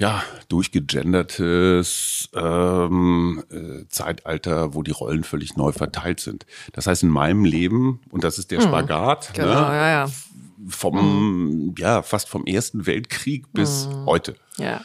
ja, 0.00 0.22
durchgegendertes 0.48 2.30
ähm, 2.34 3.42
äh, 3.50 3.86
Zeitalter, 3.88 4.74
wo 4.74 4.82
die 4.82 4.92
Rollen 4.92 5.24
völlig 5.24 5.56
neu 5.56 5.72
verteilt 5.72 6.20
sind. 6.20 6.46
Das 6.72 6.86
heißt, 6.86 7.02
in 7.02 7.10
meinem 7.10 7.44
Leben, 7.44 8.00
und 8.10 8.24
das 8.24 8.38
ist 8.38 8.50
der 8.50 8.60
hm. 8.60 8.68
Spagat, 8.68 9.34
genau, 9.34 9.48
ne, 9.48 9.76
ja, 9.76 9.90
ja. 9.90 10.10
vom, 10.68 11.66
mhm. 11.66 11.74
ja, 11.76 12.02
fast 12.02 12.30
vom 12.30 12.46
Ersten 12.46 12.86
Weltkrieg 12.86 13.52
bis 13.52 13.88
mhm. 13.88 14.06
heute. 14.06 14.36
Ja. 14.56 14.80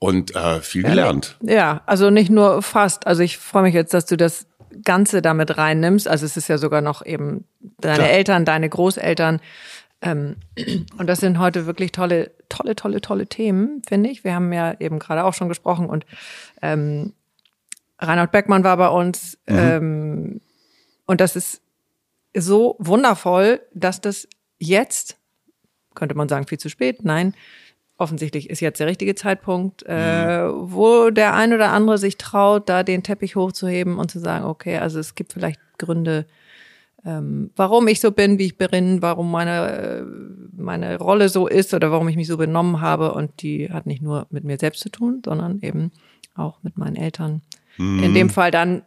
Und 0.00 0.34
äh, 0.34 0.60
viel 0.60 0.82
gelernt. 0.82 1.36
Ja, 1.40 1.82
also 1.86 2.10
nicht 2.10 2.30
nur 2.30 2.62
fast. 2.62 3.06
Also 3.06 3.22
ich 3.22 3.38
freue 3.38 3.62
mich 3.62 3.74
jetzt, 3.74 3.94
dass 3.94 4.06
du 4.06 4.16
das 4.16 4.46
Ganze 4.84 5.22
damit 5.22 5.58
reinnimmst. 5.58 6.08
Also 6.08 6.26
es 6.26 6.36
ist 6.36 6.48
ja 6.48 6.58
sogar 6.58 6.80
noch 6.80 7.04
eben 7.04 7.44
deine 7.80 7.96
Klar. 7.96 8.10
Eltern, 8.10 8.44
deine 8.44 8.68
Großeltern. 8.68 9.40
Ähm, 10.00 10.36
und 10.98 11.06
das 11.08 11.20
sind 11.20 11.38
heute 11.38 11.66
wirklich 11.66 11.92
tolle, 11.92 12.30
tolle, 12.48 12.76
tolle, 12.76 13.00
tolle 13.00 13.26
Themen, 13.26 13.82
finde 13.86 14.10
ich. 14.10 14.24
Wir 14.24 14.34
haben 14.34 14.52
ja 14.52 14.74
eben 14.78 14.98
gerade 14.98 15.24
auch 15.24 15.34
schon 15.34 15.48
gesprochen 15.48 15.86
und 15.86 16.06
ähm, 16.62 17.12
Reinhard 17.98 18.30
Beckmann 18.30 18.64
war 18.64 18.76
bei 18.76 18.88
uns. 18.88 19.38
Mhm. 19.48 19.58
Ähm, 19.58 20.40
und 21.06 21.20
das 21.20 21.36
ist 21.36 21.62
so 22.36 22.76
wundervoll, 22.78 23.60
dass 23.74 24.00
das 24.00 24.28
jetzt, 24.58 25.16
könnte 25.94 26.14
man 26.14 26.28
sagen, 26.28 26.46
viel 26.46 26.58
zu 26.58 26.68
spät, 26.68 27.04
nein, 27.04 27.34
offensichtlich 27.98 28.48
ist 28.48 28.60
jetzt 28.60 28.78
der 28.78 28.86
richtige 28.86 29.14
Zeitpunkt, 29.14 29.84
äh, 29.86 30.46
mhm. 30.46 30.72
wo 30.72 31.10
der 31.10 31.34
ein 31.34 31.52
oder 31.52 31.72
andere 31.72 31.98
sich 31.98 32.16
traut, 32.16 32.68
da 32.68 32.84
den 32.84 33.02
Teppich 33.02 33.36
hochzuheben 33.36 33.98
und 33.98 34.10
zu 34.10 34.20
sagen, 34.20 34.44
okay, 34.46 34.78
also 34.78 34.98
es 34.98 35.16
gibt 35.16 35.32
vielleicht 35.32 35.60
Gründe, 35.78 36.24
ähm, 37.04 37.50
warum 37.56 37.88
ich 37.88 38.00
so 38.00 38.12
bin, 38.12 38.38
wie 38.38 38.46
ich 38.46 38.56
bin, 38.56 39.02
warum 39.02 39.30
meine, 39.30 39.68
äh, 39.68 40.02
meine 40.56 40.98
Rolle 40.98 41.28
so 41.28 41.48
ist 41.48 41.74
oder 41.74 41.90
warum 41.90 42.08
ich 42.08 42.16
mich 42.16 42.28
so 42.28 42.36
benommen 42.36 42.80
habe. 42.80 43.12
Und 43.12 43.42
die 43.42 43.70
hat 43.70 43.86
nicht 43.86 44.02
nur 44.02 44.26
mit 44.30 44.44
mir 44.44 44.58
selbst 44.58 44.80
zu 44.80 44.90
tun, 44.90 45.22
sondern 45.24 45.60
eben 45.62 45.90
auch 46.34 46.62
mit 46.62 46.78
meinen 46.78 46.96
Eltern. 46.96 47.42
Mhm. 47.78 48.02
In 48.02 48.14
dem 48.14 48.30
Fall 48.30 48.50
dann 48.50 48.82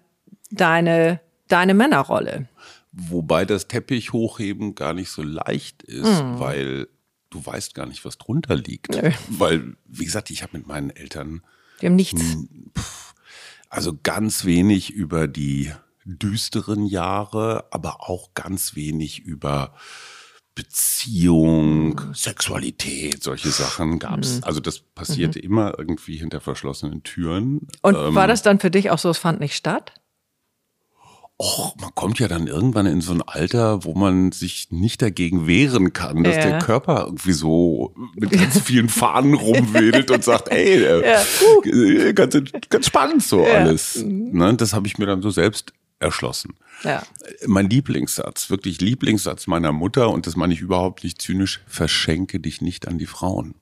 deine, 0.52 1.20
deine 1.48 1.74
Männerrolle. 1.74 2.48
Wobei 2.94 3.46
das 3.46 3.68
Teppich 3.68 4.14
hochheben 4.14 4.76
gar 4.76 4.94
nicht 4.94 5.10
so 5.10 5.22
leicht 5.22 5.84
ist, 5.84 6.24
mhm. 6.24 6.40
weil 6.40 6.88
du 7.32 7.44
weißt 7.44 7.74
gar 7.74 7.88
nicht, 7.88 8.06
was 8.06 8.20
drunter 8.20 8.56
liegt. 8.56 8.92
Nö. 8.92 9.12
Weil, 9.30 9.76
wie 9.88 10.06
gesagt, 10.06 10.30
ich 10.30 10.44
habe 10.44 10.58
mit 10.58 10.68
meinen 10.68 10.92
Eltern. 10.92 11.42
Die 11.82 11.88
haben 11.88 11.96
nichts. 11.96 12.22
Also 13.70 13.98
ganz 14.04 14.46
wenig 14.46 14.92
über 14.92 15.28
die 15.28 15.72
düsteren 16.04 16.86
Jahre, 16.86 17.66
aber 17.72 18.10
auch 18.10 18.34
ganz 18.34 18.76
wenig 18.76 19.20
über 19.20 19.74
Beziehung. 20.56 22.02
Sexualität, 22.14 23.24
solche 23.24 23.50
Sachen 23.50 23.98
gab's. 23.98 24.38
Mhm. 24.38 24.44
Also 24.44 24.60
das 24.60 24.80
passierte 24.80 25.40
mhm. 25.40 25.46
immer 25.46 25.80
irgendwie 25.80 26.18
hinter 26.18 26.42
verschlossenen 26.42 27.04
Türen. 27.04 27.68
Und 27.82 27.96
ähm, 27.96 28.14
war 28.14 28.28
das 28.28 28.42
dann 28.42 28.60
für 28.60 28.72
dich 28.72 28.90
auch 28.90 29.00
so, 29.00 29.10
es 29.10 29.18
fand 29.18 29.40
nicht 29.40 29.56
statt? 29.56 29.94
Och, 31.44 31.76
man 31.82 31.90
kommt 31.96 32.20
ja 32.20 32.28
dann 32.28 32.46
irgendwann 32.46 32.86
in 32.86 33.02
so 33.02 33.14
ein 33.14 33.24
Alter, 33.24 33.84
wo 33.84 33.96
man 33.96 34.32
sich 34.32 34.68
nicht 34.70 35.02
dagegen 35.02 35.48
wehren 35.48 35.92
kann, 35.92 36.24
dass 36.24 36.36
ja. 36.36 36.44
der 36.44 36.60
Körper 36.60 37.06
irgendwie 37.06 37.32
so 37.32 37.96
mit 38.14 38.30
ganz 38.30 38.60
vielen 38.60 38.90
Fahnen 38.90 39.34
rumwedelt 39.34 40.12
und 40.12 40.24
sagt, 40.24 40.50
ey, 40.52 40.84
äh, 40.84 41.04
ja. 41.04 41.20
uh. 41.20 42.14
ganz, 42.14 42.38
ganz 42.70 42.86
spannend 42.86 43.24
so 43.24 43.44
ja. 43.44 43.56
alles. 43.56 44.04
Mhm. 44.04 44.30
Ne, 44.34 44.54
das 44.54 44.74
habe 44.74 44.86
ich 44.86 45.00
mir 45.00 45.08
dann 45.08 45.24
so 45.24 45.32
selbst 45.32 45.74
erschlossen. 45.98 46.54
Ja. 46.84 47.02
Mein 47.48 47.68
Lieblingssatz, 47.68 48.52
wirklich 48.52 48.80
Lieblingssatz 48.80 49.48
meiner 49.48 49.72
Mutter, 49.72 50.12
und 50.12 50.28
das 50.28 50.36
meine 50.36 50.54
ich 50.54 50.62
überhaupt 50.62 51.04
nicht 51.04 51.20
zynisch, 51.24 51.62
verschenke 51.66 52.40
dich 52.40 52.62
nicht 52.62 52.88
an 52.88 53.00
die 53.00 53.08
Frauen. 53.08 53.56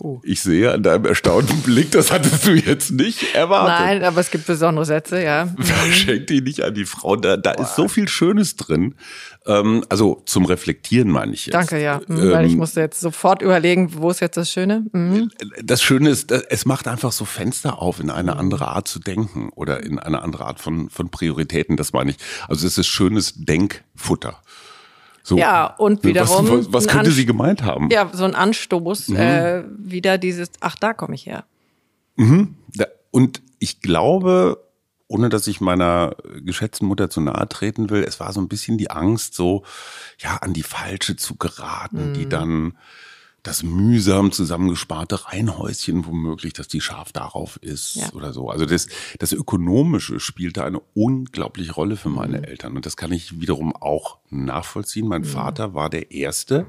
Oh. 0.00 0.20
Ich 0.22 0.42
sehe 0.42 0.72
an 0.72 0.82
deinem 0.82 1.06
erstaunten 1.06 1.62
Blick, 1.62 1.90
das 1.90 2.12
hattest 2.12 2.46
du 2.46 2.52
jetzt 2.52 2.90
nicht 2.92 3.34
erwartet. 3.34 3.86
Nein, 3.86 4.04
aber 4.04 4.20
es 4.20 4.30
gibt 4.30 4.46
besondere 4.46 4.84
Sätze, 4.84 5.22
ja. 5.22 5.48
Verschenk 5.58 6.26
die 6.26 6.42
nicht 6.42 6.62
an 6.62 6.74
die 6.74 6.84
Frau. 6.84 7.16
Da, 7.16 7.36
da 7.36 7.52
ist 7.52 7.76
so 7.76 7.88
viel 7.88 8.06
Schönes 8.08 8.56
drin. 8.56 8.94
Ähm, 9.46 9.84
also 9.88 10.22
zum 10.26 10.44
Reflektieren 10.44 11.10
meine 11.10 11.32
ich 11.32 11.46
jetzt. 11.46 11.54
Danke, 11.54 11.82
ja. 11.82 12.00
Mhm, 12.06 12.18
ähm, 12.18 12.30
weil 12.32 12.46
ich 12.46 12.56
musste 12.56 12.80
jetzt 12.80 13.00
sofort 13.00 13.40
überlegen, 13.40 13.90
wo 13.94 14.10
ist 14.10 14.20
jetzt 14.20 14.36
das 14.36 14.50
Schöne? 14.50 14.84
Mhm. 14.92 15.30
Das 15.62 15.82
Schöne 15.82 16.10
ist, 16.10 16.30
es 16.30 16.66
macht 16.66 16.88
einfach 16.88 17.12
so 17.12 17.24
Fenster 17.24 17.80
auf, 17.80 17.98
in 17.98 18.10
eine 18.10 18.36
andere 18.36 18.68
Art 18.68 18.88
zu 18.88 18.98
denken 18.98 19.48
oder 19.54 19.82
in 19.82 19.98
eine 19.98 20.22
andere 20.22 20.44
Art 20.44 20.60
von, 20.60 20.90
von 20.90 21.08
Prioritäten, 21.08 21.76
das 21.76 21.94
meine 21.94 22.10
ich. 22.10 22.16
Also 22.48 22.66
es 22.66 22.76
ist 22.76 22.88
schönes 22.88 23.32
Denkfutter. 23.36 24.42
So, 25.26 25.36
ja, 25.36 25.66
und 25.66 26.04
wiederum. 26.04 26.48
Was, 26.48 26.72
was 26.72 26.86
könnte 26.86 27.10
sie 27.10 27.26
gemeint 27.26 27.64
haben? 27.64 27.90
Ja, 27.90 28.08
so 28.12 28.22
ein 28.22 28.36
Anstoß, 28.36 29.08
mhm. 29.08 29.16
äh, 29.16 29.64
wieder 29.76 30.18
dieses, 30.18 30.50
ach, 30.60 30.76
da 30.76 30.94
komme 30.94 31.16
ich 31.16 31.26
her. 31.26 31.44
Mhm. 32.14 32.54
Und 33.10 33.42
ich 33.58 33.80
glaube, 33.80 34.62
ohne 35.08 35.28
dass 35.28 35.48
ich 35.48 35.60
meiner 35.60 36.14
geschätzten 36.44 36.86
Mutter 36.86 37.10
zu 37.10 37.20
nahe 37.20 37.48
treten 37.48 37.90
will, 37.90 38.04
es 38.04 38.20
war 38.20 38.32
so 38.32 38.40
ein 38.40 38.46
bisschen 38.46 38.78
die 38.78 38.92
Angst, 38.92 39.34
so, 39.34 39.64
ja, 40.18 40.36
an 40.36 40.52
die 40.52 40.62
Falsche 40.62 41.16
zu 41.16 41.34
geraten, 41.34 42.10
mhm. 42.10 42.14
die 42.14 42.28
dann 42.28 42.78
das 43.46 43.62
mühsam 43.62 44.32
zusammengesparte 44.32 45.26
Reihenhäuschen 45.26 46.04
womöglich, 46.04 46.52
dass 46.52 46.66
die 46.66 46.80
scharf 46.80 47.12
darauf 47.12 47.58
ist 47.58 47.94
ja. 47.94 48.12
oder 48.12 48.32
so. 48.32 48.50
Also 48.50 48.66
das, 48.66 48.88
das 49.20 49.32
Ökonomische 49.32 50.18
spielte 50.18 50.64
eine 50.64 50.80
unglaubliche 50.94 51.72
Rolle 51.72 51.96
für 51.96 52.08
meine 52.08 52.38
mhm. 52.38 52.44
Eltern. 52.44 52.76
Und 52.76 52.86
das 52.86 52.96
kann 52.96 53.12
ich 53.12 53.40
wiederum 53.40 53.74
auch 53.74 54.18
nachvollziehen. 54.30 55.06
Mein 55.06 55.22
mhm. 55.22 55.26
Vater 55.26 55.74
war 55.74 55.90
der 55.90 56.10
Erste, 56.10 56.66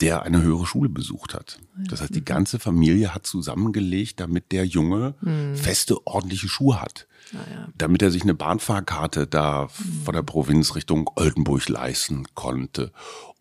der 0.00 0.22
eine 0.22 0.40
höhere 0.40 0.64
Schule 0.64 0.88
besucht 0.88 1.34
hat. 1.34 1.58
Das 1.76 2.00
heißt, 2.00 2.14
die 2.14 2.20
mhm. 2.20 2.26
ganze 2.26 2.58
Familie 2.58 3.14
hat 3.14 3.26
zusammengelegt, 3.26 4.20
damit 4.20 4.52
der 4.52 4.64
Junge 4.64 5.16
mhm. 5.20 5.54
feste, 5.54 6.06
ordentliche 6.06 6.48
Schuhe 6.48 6.80
hat. 6.80 7.06
Ja. 7.32 7.68
Damit 7.76 8.00
er 8.00 8.10
sich 8.10 8.22
eine 8.22 8.34
Bahnfahrkarte 8.34 9.26
da 9.26 9.64
mhm. 9.64 10.04
von 10.04 10.14
der 10.14 10.22
Provinz 10.22 10.74
Richtung 10.74 11.10
Oldenburg 11.14 11.68
leisten 11.68 12.26
konnte. 12.34 12.90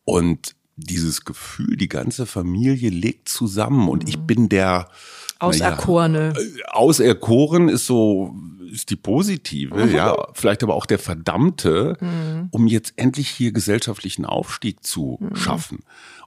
Und 0.03 0.55
dieses 0.81 1.25
Gefühl, 1.25 1.77
die 1.77 1.89
ganze 1.89 2.25
Familie 2.25 2.89
legt 2.89 3.29
zusammen 3.29 3.87
und 3.89 4.07
ich 4.07 4.17
mhm. 4.17 4.27
bin 4.27 4.49
der 4.49 4.89
Auserkorene. 5.39 6.33
Ja, 6.35 6.41
äh, 6.41 6.63
auserkoren 6.71 7.69
ist 7.69 7.87
so, 7.87 8.35
ist 8.71 8.89
die 8.89 8.95
positive, 8.95 9.87
mhm. 9.87 9.95
ja, 9.95 10.15
vielleicht 10.33 10.63
aber 10.63 10.75
auch 10.75 10.85
der 10.85 10.99
Verdammte, 10.99 11.97
mhm. 11.99 12.49
um 12.51 12.67
jetzt 12.67 12.93
endlich 12.95 13.29
hier 13.29 13.51
gesellschaftlichen 13.51 14.25
Aufstieg 14.25 14.83
zu 14.83 15.17
mhm. 15.19 15.35
schaffen. 15.35 15.79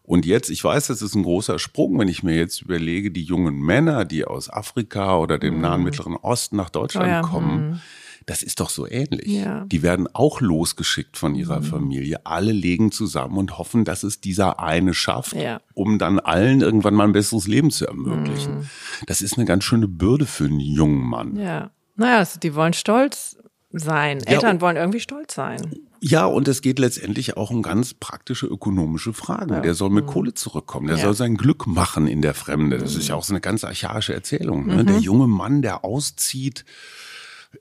Und 0.02 0.26
jetzt, 0.26 0.50
ich 0.50 0.62
weiß, 0.62 0.88
das 0.88 1.00
ist 1.00 1.14
ein 1.14 1.22
großer 1.22 1.58
Sprung, 1.58 1.98
wenn 1.98 2.08
ich 2.08 2.22
mir 2.22 2.36
jetzt 2.36 2.60
überlege, 2.60 3.10
die 3.10 3.22
jungen 3.22 3.58
Männer, 3.60 4.04
die 4.04 4.26
aus 4.26 4.50
Afrika 4.50 5.16
oder 5.16 5.38
dem 5.38 5.60
Nahen 5.60 5.80
mhm. 5.80 5.84
Mittleren 5.84 6.16
Osten 6.16 6.56
nach 6.56 6.68
Deutschland 6.70 7.06
oh 7.06 7.10
ja. 7.10 7.22
kommen, 7.22 7.68
mhm. 7.70 7.80
Das 8.26 8.42
ist 8.42 8.60
doch 8.60 8.70
so 8.70 8.86
ähnlich. 8.88 9.26
Ja. 9.26 9.64
Die 9.66 9.82
werden 9.82 10.08
auch 10.12 10.40
losgeschickt 10.40 11.16
von 11.16 11.34
ihrer 11.34 11.60
mhm. 11.60 11.64
Familie. 11.64 12.24
Alle 12.24 12.52
legen 12.52 12.90
zusammen 12.90 13.36
und 13.36 13.58
hoffen, 13.58 13.84
dass 13.84 14.02
es 14.02 14.20
dieser 14.20 14.60
eine 14.60 14.94
schafft, 14.94 15.34
ja. 15.34 15.60
um 15.74 15.98
dann 15.98 16.18
allen 16.18 16.60
irgendwann 16.60 16.94
mal 16.94 17.04
ein 17.04 17.12
besseres 17.12 17.46
Leben 17.46 17.70
zu 17.70 17.86
ermöglichen. 17.86 18.58
Mhm. 18.58 18.68
Das 19.06 19.20
ist 19.20 19.36
eine 19.36 19.44
ganz 19.44 19.64
schöne 19.64 19.88
Bürde 19.88 20.26
für 20.26 20.44
einen 20.44 20.60
jungen 20.60 21.02
Mann. 21.02 21.36
Ja. 21.36 21.70
Naja, 21.96 22.18
also 22.18 22.40
die 22.40 22.54
wollen 22.54 22.72
stolz 22.72 23.36
sein. 23.70 24.20
Ja, 24.20 24.34
Eltern 24.34 24.60
wollen 24.60 24.76
irgendwie 24.76 25.00
stolz 25.00 25.34
sein. 25.34 25.60
Ja, 26.00 26.26
und 26.26 26.48
es 26.48 26.60
geht 26.60 26.78
letztendlich 26.78 27.36
auch 27.36 27.50
um 27.50 27.62
ganz 27.62 27.94
praktische 27.94 28.46
ökonomische 28.46 29.14
Fragen. 29.14 29.54
Ja. 29.54 29.60
Der 29.60 29.74
soll 29.74 29.90
mit 29.90 30.04
mhm. 30.04 30.10
Kohle 30.10 30.34
zurückkommen. 30.34 30.86
Der 30.86 30.96
ja. 30.96 31.02
soll 31.02 31.14
sein 31.14 31.36
Glück 31.36 31.66
machen 31.66 32.06
in 32.06 32.20
der 32.20 32.34
Fremde. 32.34 32.78
Das 32.78 32.94
ist 32.94 33.08
ja 33.08 33.14
auch 33.14 33.24
so 33.24 33.32
eine 33.32 33.40
ganz 33.40 33.64
archaische 33.64 34.12
Erzählung. 34.12 34.66
Ne? 34.66 34.82
Mhm. 34.82 34.86
Der 34.86 34.98
junge 34.98 35.28
Mann, 35.28 35.62
der 35.62 35.84
auszieht, 35.84 36.66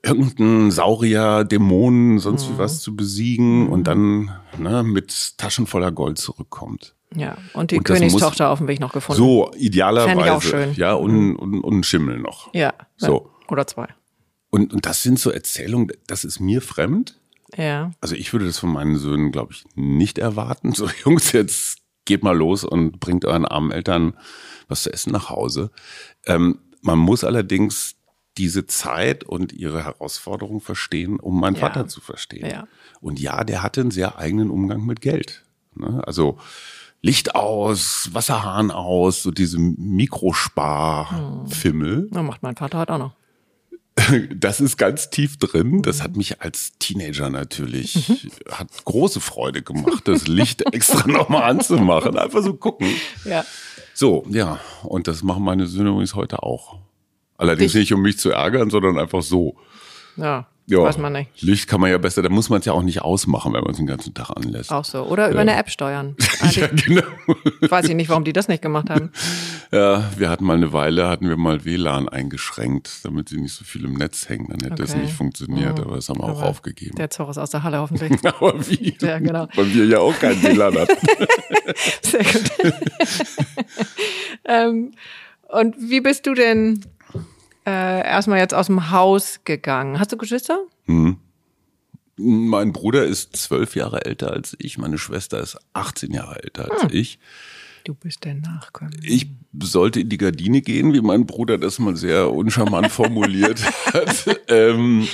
irgendeinen 0.02 0.70
Saurier, 0.70 1.44
Dämonen, 1.44 2.18
sonst 2.18 2.48
wie 2.48 2.58
was 2.58 2.80
zu 2.80 2.96
besiegen 2.96 3.68
und 3.68 3.84
dann 3.84 4.30
ne, 4.58 4.82
mit 4.82 5.38
Taschen 5.38 5.66
voller 5.66 5.92
Gold 5.92 6.18
zurückkommt. 6.18 6.94
Ja, 7.14 7.36
und 7.52 7.70
die 7.70 7.78
Und 7.78 7.84
Königstochter 7.84 8.50
auf 8.50 8.58
dem 8.58 8.68
Weg 8.68 8.80
noch 8.80 8.92
gefunden. 8.92 9.18
So, 9.18 9.52
idealerweise. 9.56 10.72
Ja, 10.76 10.94
und, 10.94 11.36
und, 11.36 11.60
und 11.60 11.78
ein 11.78 11.84
Schimmel 11.84 12.18
noch. 12.18 12.52
Ja. 12.52 12.72
So. 12.96 13.30
Oder 13.48 13.66
zwei. 13.66 13.86
Und, 14.50 14.72
und 14.72 14.86
das 14.86 15.02
sind 15.02 15.18
so 15.18 15.30
Erzählungen, 15.30 15.92
das 16.06 16.24
ist 16.24 16.40
mir 16.40 16.60
fremd. 16.60 17.20
Ja. 17.56 17.92
Also 18.00 18.14
ich 18.16 18.32
würde 18.32 18.46
das 18.46 18.58
von 18.58 18.72
meinen 18.72 18.96
Söhnen, 18.96 19.32
glaube 19.32 19.52
ich, 19.52 19.64
nicht 19.74 20.18
erwarten. 20.18 20.72
So, 20.72 20.88
Jungs, 21.04 21.32
jetzt 21.32 21.78
geht 22.04 22.22
mal 22.22 22.36
los 22.36 22.64
und 22.64 23.00
bringt 23.00 23.24
euren 23.24 23.44
armen 23.44 23.70
Eltern 23.70 24.14
was 24.68 24.82
zu 24.84 24.92
essen 24.92 25.12
nach 25.12 25.30
Hause. 25.30 25.70
Ähm, 26.26 26.58
man 26.82 26.98
muss 26.98 27.24
allerdings 27.24 27.96
diese 28.38 28.66
Zeit 28.66 29.24
und 29.24 29.52
ihre 29.52 29.84
Herausforderung 29.84 30.60
verstehen, 30.60 31.18
um 31.20 31.38
meinen 31.40 31.54
Ja. 31.56 31.60
Vater 31.62 31.88
zu 31.88 32.00
verstehen. 32.00 32.48
Ja. 32.50 32.66
Und 33.00 33.20
ja, 33.20 33.44
der 33.44 33.62
hatte 33.62 33.80
einen 33.82 33.90
sehr 33.90 34.18
eigenen 34.18 34.50
Umgang 34.50 34.84
mit 34.84 35.00
Geld. 35.00 35.44
Ne? 35.74 36.02
Also 36.06 36.38
Licht 37.02 37.34
aus, 37.34 38.08
Wasserhahn 38.12 38.70
aus, 38.70 39.22
so 39.22 39.30
diese 39.30 39.58
Mikrospar-Fimmel. 39.58 42.08
Na, 42.10 42.22
macht 42.22 42.42
mein 42.42 42.56
Vater 42.56 42.78
heute 42.78 42.94
auch 42.94 42.98
noch. 42.98 43.12
Das 44.34 44.60
ist 44.60 44.76
ganz 44.76 45.08
tief 45.10 45.38
drin. 45.38 45.80
Das 45.82 46.02
hat 46.02 46.16
mich 46.16 46.40
als 46.42 46.72
Teenager 46.80 47.30
natürlich, 47.30 48.10
hat 48.50 48.68
große 48.84 49.20
Freude 49.20 49.62
gemacht, 49.62 50.08
das 50.08 50.26
Licht 50.26 50.62
extra 50.74 51.06
nochmal 51.08 51.44
anzumachen. 51.44 52.18
Einfach 52.18 52.42
so 52.42 52.54
gucken. 52.54 52.88
Ja. 53.24 53.44
So, 53.94 54.24
ja. 54.28 54.58
Und 54.82 55.06
das 55.06 55.22
machen 55.22 55.44
meine 55.44 55.68
Söhne 55.68 55.90
übrigens 55.90 56.16
heute 56.16 56.42
auch. 56.42 56.78
Allerdings 57.44 57.72
Dich- 57.72 57.80
nicht, 57.80 57.92
um 57.92 58.02
mich 58.02 58.18
zu 58.18 58.30
ärgern, 58.30 58.70
sondern 58.70 58.98
einfach 58.98 59.22
so. 59.22 59.56
Ja. 60.16 60.46
Ja, 60.66 60.78
Weiß 60.82 60.96
man 60.96 61.12
nicht. 61.12 61.42
Licht 61.42 61.68
kann 61.68 61.78
man 61.78 61.90
ja 61.90 61.98
besser, 61.98 62.22
da 62.22 62.30
muss 62.30 62.48
man 62.48 62.58
es 62.60 62.64
ja 62.64 62.72
auch 62.72 62.82
nicht 62.82 63.02
ausmachen, 63.02 63.52
wenn 63.52 63.60
man 63.64 63.72
es 63.72 63.76
den 63.76 63.86
ganzen 63.86 64.14
Tag 64.14 64.30
anlässt. 64.30 64.72
Auch 64.72 64.86
so. 64.86 65.02
Oder 65.02 65.28
über 65.28 65.40
eine 65.40 65.56
App 65.56 65.68
steuern. 65.68 66.16
Ja, 66.52 66.68
genau. 66.68 67.02
Weiß 67.68 67.86
ich 67.86 67.94
nicht, 67.94 68.08
warum 68.08 68.24
die 68.24 68.32
das 68.32 68.48
nicht 68.48 68.62
gemacht 68.62 68.88
haben. 68.88 69.10
Ja, 69.72 70.10
wir 70.16 70.30
hatten 70.30 70.44
mal 70.46 70.56
eine 70.56 70.72
Weile, 70.72 71.08
hatten 71.08 71.28
wir 71.28 71.36
mal 71.36 71.66
WLAN 71.66 72.08
eingeschränkt, 72.08 73.04
damit 73.04 73.28
sie 73.28 73.38
nicht 73.40 73.52
so 73.54 73.64
viel 73.64 73.84
im 73.84 73.92
Netz 73.94 74.28
hängen. 74.30 74.48
Dann 74.48 74.60
hätte 74.60 74.82
das 74.82 74.92
Okay. 74.92 75.02
nicht 75.02 75.12
funktioniert, 75.14 75.78
aber 75.80 75.96
das 75.96 76.08
haben 76.08 76.20
wir 76.20 76.24
auch 76.24 76.38
Aber 76.40 76.48
aufgegeben. 76.48 76.96
Der 76.96 77.10
Zorro 77.10 77.30
ist 77.30 77.38
aus 77.38 77.50
der 77.50 77.62
Halle 77.62 77.78
hoffentlich. 77.80 78.12
Aber 78.24 78.54
wie? 78.66 78.96
Ja, 79.02 79.18
genau. 79.18 79.48
Weil 79.54 79.74
wir 79.74 79.84
ja 79.84 79.98
auch 79.98 80.18
kein 80.18 80.42
WLAN 80.42 80.78
hatten. 80.78 80.96
Sehr 82.02 82.24
gut. 82.24 82.50
ähm, 84.46 84.92
und 85.48 85.76
wie 85.78 86.00
bist 86.00 86.26
du 86.26 86.34
denn 86.34 86.80
äh, 87.66 87.70
erstmal 88.06 88.38
jetzt 88.38 88.54
aus 88.54 88.66
dem 88.66 88.90
Haus 88.90 89.40
gegangen? 89.44 89.98
Hast 89.98 90.12
du 90.12 90.16
Geschwister? 90.16 90.58
Mein 92.16 92.72
Bruder 92.72 93.04
ist 93.04 93.36
zwölf 93.36 93.74
Jahre 93.74 94.04
älter 94.04 94.32
als 94.32 94.54
ich, 94.58 94.78
meine 94.78 94.98
Schwester 94.98 95.40
ist 95.40 95.56
18 95.72 96.12
Jahre 96.12 96.42
älter 96.42 96.70
als 96.70 96.82
Hm. 96.82 96.90
ich. 96.92 97.18
Du 97.84 97.92
bist 97.94 98.24
der 98.24 98.34
Nachkomme. 98.34 98.92
Ich 99.02 99.26
sollte 99.60 100.00
in 100.00 100.08
die 100.08 100.16
Gardine 100.16 100.62
gehen, 100.62 100.94
wie 100.94 101.02
mein 101.02 101.26
Bruder 101.26 101.58
das 101.58 101.78
mal 101.78 101.96
sehr 101.96 102.32
uncharmant 102.32 102.90
formuliert 102.92 103.60
hat. 103.92 104.40
Ähm, 104.48 105.06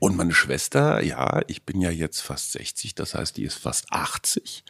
und 0.00 0.16
meine 0.16 0.34
Schwester, 0.34 1.00
ja, 1.04 1.42
ich 1.46 1.62
bin 1.64 1.80
ja 1.80 1.90
jetzt 1.90 2.22
fast 2.22 2.52
60, 2.52 2.96
das 2.96 3.14
heißt, 3.14 3.36
die 3.36 3.44
ist 3.44 3.54
fast 3.54 3.92
80, 3.92 4.64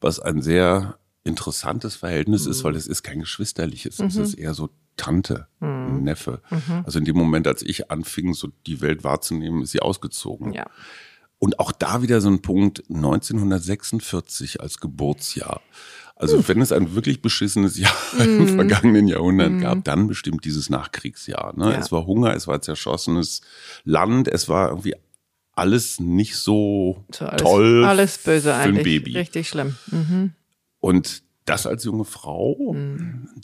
was 0.00 0.18
ein 0.18 0.42
sehr 0.42 0.98
interessantes 1.22 1.94
Verhältnis 1.94 2.46
ist, 2.46 2.64
weil 2.64 2.74
es 2.74 2.88
ist 2.88 3.04
kein 3.04 3.20
geschwisterliches, 3.20 4.00
es 4.00 4.16
ist 4.16 4.34
eher 4.34 4.54
so 4.54 4.70
Tante, 4.96 5.46
Neffe. 5.60 6.42
Also 6.84 6.98
in 6.98 7.04
dem 7.04 7.16
Moment, 7.16 7.46
als 7.46 7.62
ich 7.62 7.90
anfing, 7.90 8.34
so 8.34 8.48
die 8.66 8.80
Welt 8.80 9.04
wahrzunehmen, 9.04 9.62
ist 9.62 9.72
sie 9.72 9.80
ausgezogen. 9.80 10.52
Ja. 10.52 10.66
Und 11.38 11.58
auch 11.58 11.72
da 11.72 12.02
wieder 12.02 12.20
so 12.20 12.28
ein 12.28 12.40
Punkt 12.40 12.84
1946 12.88 14.60
als 14.60 14.78
Geburtsjahr. 14.78 15.60
Also 16.14 16.46
wenn 16.46 16.60
es 16.60 16.70
ein 16.70 16.94
wirklich 16.94 17.20
beschissenes 17.20 17.76
Jahr 17.76 17.96
im 18.18 18.46
vergangenen 18.48 19.08
Jahrhundert 19.08 19.60
gab, 19.60 19.82
dann 19.84 20.06
bestimmt 20.06 20.44
dieses 20.44 20.70
Nachkriegsjahr. 20.70 21.56
Ne? 21.56 21.72
Ja. 21.72 21.78
Es 21.80 21.90
war 21.90 22.06
Hunger, 22.06 22.34
es 22.34 22.46
war 22.46 22.60
zerschossenes 22.62 23.40
Land, 23.84 24.28
es 24.28 24.48
war 24.48 24.68
irgendwie 24.68 24.94
alles 25.54 25.98
nicht 26.00 26.36
so, 26.36 27.04
So 27.12 27.26
alles, 27.26 27.42
toll 27.42 27.84
alles 27.84 28.18
böse 28.18 28.50
für 28.50 28.54
eigentlich. 28.54 28.78
ein 28.78 28.84
Baby. 28.84 29.18
Richtig 29.18 29.48
schlimm. 29.48 29.76
Mhm. 29.90 30.32
Und 30.78 31.22
das 31.44 31.66
als 31.66 31.84
junge 31.84 32.04
Frau 32.04 32.76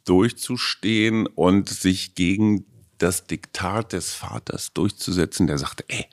durchzustehen 0.04 1.26
und 1.26 1.68
sich 1.68 2.14
gegen 2.14 2.64
das 2.98 3.26
Diktat 3.26 3.92
des 3.92 4.12
Vaters 4.14 4.72
durchzusetzen, 4.72 5.46
der 5.46 5.58
sagte, 5.58 5.84
ey, 5.88 6.06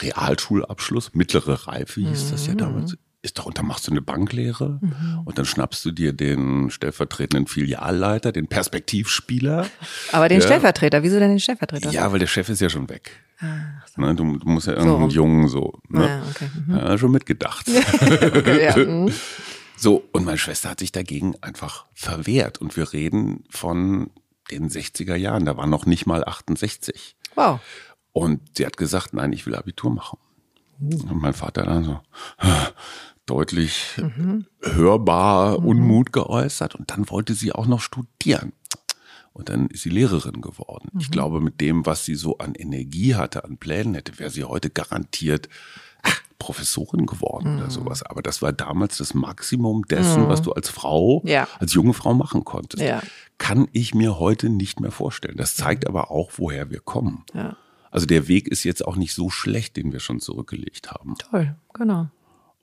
Realschulabschluss, 0.00 1.14
mittlere 1.14 1.66
Reife 1.68 2.00
hieß 2.00 2.30
das 2.30 2.46
ja 2.46 2.54
damals. 2.54 2.96
Ist 3.22 3.38
doch, 3.38 3.44
und 3.44 3.58
dann 3.58 3.66
machst 3.66 3.86
du 3.86 3.90
eine 3.90 4.00
Banklehre 4.00 4.80
und 5.26 5.36
dann 5.36 5.44
schnappst 5.44 5.84
du 5.84 5.90
dir 5.90 6.14
den 6.14 6.70
stellvertretenden 6.70 7.46
Filialleiter, 7.46 8.32
den 8.32 8.46
Perspektivspieler. 8.46 9.66
Aber 10.12 10.28
den 10.30 10.40
Ja. 10.40 10.46
Stellvertreter, 10.46 11.02
wieso 11.02 11.18
denn 11.18 11.28
den 11.32 11.40
Stellvertreter? 11.40 11.90
Ja, 11.90 12.10
weil 12.10 12.18
der 12.18 12.26
Chef 12.26 12.48
ist 12.48 12.60
ja 12.62 12.70
schon 12.70 12.88
weg. 12.88 13.10
Ne, 13.96 14.14
du, 14.14 14.38
du 14.38 14.48
musst 14.48 14.68
ja 14.68 14.72
irgendeinen 14.72 15.02
rum. 15.02 15.10
Jungen 15.10 15.48
so. 15.48 15.78
Ne? 15.88 16.06
Ja, 16.06 16.22
okay. 16.30 16.50
Mhm. 16.66 16.76
Ja, 16.76 16.98
schon 16.98 17.10
mitgedacht. 17.10 17.66
Okay, 18.00 18.64
ja. 18.64 18.76
mhm. 18.76 19.12
So, 19.80 20.04
und 20.12 20.26
meine 20.26 20.36
Schwester 20.36 20.68
hat 20.68 20.80
sich 20.80 20.92
dagegen 20.92 21.36
einfach 21.40 21.86
verwehrt. 21.94 22.58
Und 22.58 22.76
wir 22.76 22.92
reden 22.92 23.44
von 23.48 24.10
den 24.50 24.68
60er 24.68 25.14
Jahren, 25.14 25.46
da 25.46 25.56
war 25.56 25.66
noch 25.66 25.86
nicht 25.86 26.04
mal 26.04 26.22
68. 26.22 27.16
Wow. 27.34 27.60
Und 28.12 28.58
sie 28.58 28.66
hat 28.66 28.76
gesagt, 28.76 29.14
nein, 29.14 29.32
ich 29.32 29.46
will 29.46 29.54
Abitur 29.54 29.90
machen. 29.90 30.18
Und 30.80 31.22
mein 31.22 31.32
Vater 31.32 31.64
dann 31.64 31.84
so 31.84 32.00
deutlich 33.24 33.98
hörbar 34.60 35.58
Unmut 35.60 36.12
geäußert. 36.12 36.74
Und 36.74 36.90
dann 36.90 37.08
wollte 37.08 37.32
sie 37.32 37.52
auch 37.52 37.66
noch 37.66 37.80
studieren. 37.80 38.52
Und 39.32 39.48
dann 39.48 39.68
ist 39.68 39.84
sie 39.84 39.90
Lehrerin 39.90 40.42
geworden. 40.42 40.90
Ich 40.98 41.10
glaube, 41.10 41.40
mit 41.40 41.58
dem, 41.62 41.86
was 41.86 42.04
sie 42.04 42.16
so 42.16 42.36
an 42.36 42.54
Energie 42.54 43.14
hatte, 43.14 43.44
an 43.44 43.56
Plänen 43.56 43.94
hätte, 43.94 44.18
wäre 44.18 44.28
sie 44.28 44.44
heute 44.44 44.68
garantiert 44.68 45.48
Professorin 46.40 47.06
geworden 47.06 47.58
oder 47.58 47.70
sowas. 47.70 48.02
Aber 48.02 48.20
das 48.22 48.42
war 48.42 48.52
damals 48.52 48.98
das 48.98 49.14
Maximum 49.14 49.84
dessen, 49.84 50.28
was 50.28 50.42
du 50.42 50.52
als 50.52 50.68
Frau, 50.68 51.22
Ja. 51.24 51.46
als 51.60 51.72
junge 51.74 51.92
Frau 51.94 52.14
machen 52.14 52.44
konntest. 52.44 52.82
Ja. 52.82 53.00
Kann 53.38 53.68
ich 53.72 53.94
mir 53.94 54.18
heute 54.18 54.48
nicht 54.50 54.80
mehr 54.80 54.90
vorstellen. 54.90 55.36
Das 55.36 55.54
zeigt 55.54 55.86
aber 55.86 56.10
auch, 56.10 56.32
woher 56.36 56.70
wir 56.70 56.80
kommen. 56.80 57.24
Ja. 57.32 57.56
Also 57.92 58.06
der 58.06 58.26
Weg 58.26 58.48
ist 58.48 58.64
jetzt 58.64 58.84
auch 58.84 58.96
nicht 58.96 59.14
so 59.14 59.30
schlecht, 59.30 59.76
den 59.76 59.92
wir 59.92 60.00
schon 60.00 60.18
zurückgelegt 60.20 60.90
haben. 60.90 61.14
Toll, 61.30 61.54
genau. 61.74 62.08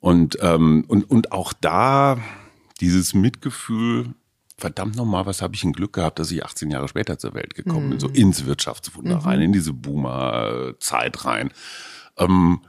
Und, 0.00 0.36
ähm, 0.42 0.84
und, 0.88 1.10
und 1.10 1.32
auch 1.32 1.52
da 1.52 2.18
dieses 2.80 3.14
Mitgefühl, 3.14 4.14
verdammt 4.56 4.96
nochmal, 4.96 5.26
was 5.26 5.42
habe 5.42 5.54
ich 5.54 5.64
ein 5.64 5.72
Glück 5.72 5.92
gehabt, 5.92 6.18
dass 6.18 6.30
ich 6.30 6.44
18 6.44 6.70
Jahre 6.70 6.88
später 6.88 7.18
zur 7.18 7.34
Welt 7.34 7.54
gekommen 7.54 7.90
bin, 7.90 8.00
so 8.00 8.08
ins 8.08 8.44
Wirtschaftswunder 8.44 9.18
rein, 9.18 9.40
in 9.40 9.52
diese 9.52 9.72
Boomer-Zeit 9.72 11.24
rein. 11.24 11.50
Ähm, 12.16 12.60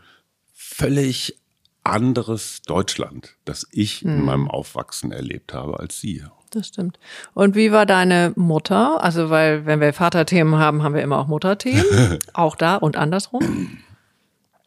völlig 0.80 1.38
anderes 1.84 2.62
Deutschland, 2.62 3.36
das 3.46 3.68
ich 3.72 4.04
in 4.06 4.24
meinem 4.24 4.48
Aufwachsen 4.50 5.12
erlebt 5.12 5.54
habe 5.54 5.80
als 5.80 6.00
Sie. 6.00 6.24
Das 6.52 6.68
stimmt. 6.68 7.00
Und 7.34 7.56
wie 7.56 7.72
war 7.72 7.86
deine 7.86 8.34
Mutter? 8.36 9.04
Also, 9.04 9.30
weil, 9.30 9.66
wenn 9.66 9.82
wir 9.82 9.94
Vaterthemen 9.94 10.58
haben, 10.58 10.82
haben 10.82 10.96
wir 10.96 11.02
immer 11.02 11.20
auch 11.20 11.28
Mutterthemen. 11.28 12.20
auch 12.34 12.56
da 12.56 12.76
und 12.76 12.98
andersrum. 12.98 13.78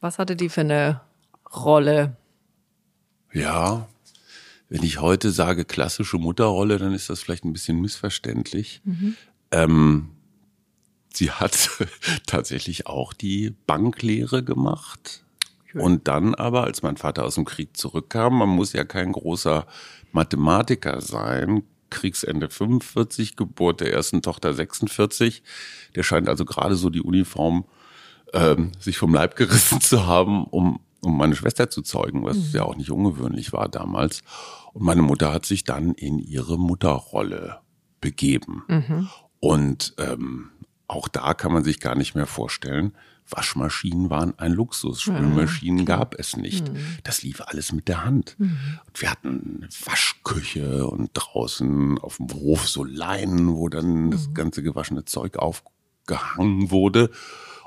Was 0.00 0.18
hatte 0.18 0.36
die 0.36 0.48
für 0.48 0.60
eine 0.60 1.00
Rolle? 1.54 2.16
Ja, 3.32 3.88
wenn 4.68 4.82
ich 4.82 5.00
heute 5.00 5.30
sage 5.30 5.64
klassische 5.64 6.18
Mutterrolle, 6.18 6.78
dann 6.78 6.92
ist 6.92 7.10
das 7.10 7.22
vielleicht 7.22 7.44
ein 7.44 7.52
bisschen 7.52 7.80
missverständlich. 7.80 8.82
Ähm, 9.50 10.10
sie 11.12 11.30
hat 11.30 11.70
tatsächlich 12.26 12.86
auch 12.86 13.12
die 13.12 13.54
Banklehre 13.66 14.44
gemacht. 14.44 15.21
Und 15.74 16.08
dann 16.08 16.34
aber, 16.34 16.64
als 16.64 16.82
mein 16.82 16.96
Vater 16.96 17.24
aus 17.24 17.36
dem 17.36 17.44
Krieg 17.44 17.76
zurückkam, 17.76 18.38
man 18.38 18.48
muss 18.48 18.72
ja 18.72 18.84
kein 18.84 19.12
großer 19.12 19.66
Mathematiker 20.12 21.00
sein, 21.00 21.64
Kriegsende 21.90 22.48
45, 22.48 23.36
Geburt 23.36 23.80
der 23.80 23.92
ersten 23.92 24.22
Tochter 24.22 24.54
46. 24.54 25.42
Der 25.94 26.02
scheint 26.02 26.28
also 26.28 26.44
gerade 26.44 26.74
so 26.74 26.90
die 26.90 27.02
Uniform 27.02 27.64
ähm, 28.32 28.72
sich 28.80 28.98
vom 28.98 29.14
Leib 29.14 29.36
gerissen 29.36 29.80
zu 29.80 30.06
haben, 30.06 30.44
um, 30.44 30.80
um 31.00 31.16
meine 31.16 31.36
Schwester 31.36 31.68
zu 31.68 31.82
zeugen, 31.82 32.24
was 32.24 32.52
ja 32.52 32.62
auch 32.62 32.76
nicht 32.76 32.90
ungewöhnlich 32.90 33.52
war 33.52 33.68
damals. 33.68 34.22
Und 34.72 34.84
meine 34.84 35.02
Mutter 35.02 35.32
hat 35.32 35.44
sich 35.44 35.64
dann 35.64 35.92
in 35.92 36.18
ihre 36.18 36.58
Mutterrolle 36.58 37.60
begeben. 38.00 38.64
Und 39.40 39.94
ähm, 39.98 40.50
auch 40.88 41.08
da 41.08 41.34
kann 41.34 41.52
man 41.52 41.64
sich 41.64 41.80
gar 41.80 41.94
nicht 41.94 42.14
mehr 42.14 42.26
vorstellen, 42.26 42.94
Waschmaschinen 43.32 44.10
waren 44.10 44.38
ein 44.38 44.52
Luxus, 44.52 45.00
Spülmaschinen 45.02 45.84
gab 45.84 46.18
es 46.18 46.36
nicht. 46.36 46.70
Das 47.04 47.22
lief 47.22 47.40
alles 47.40 47.72
mit 47.72 47.88
der 47.88 48.04
Hand. 48.04 48.36
Und 48.38 49.00
wir 49.00 49.10
hatten 49.10 49.66
Waschküche 49.84 50.86
und 50.86 51.10
draußen 51.14 51.98
auf 51.98 52.18
dem 52.18 52.32
Hof 52.32 52.68
so 52.68 52.84
Leinen, 52.84 53.54
wo 53.54 53.68
dann 53.68 54.10
das 54.10 54.34
ganze 54.34 54.62
gewaschene 54.62 55.04
Zeug 55.04 55.36
aufgehangen 55.36 56.70
wurde. 56.70 57.10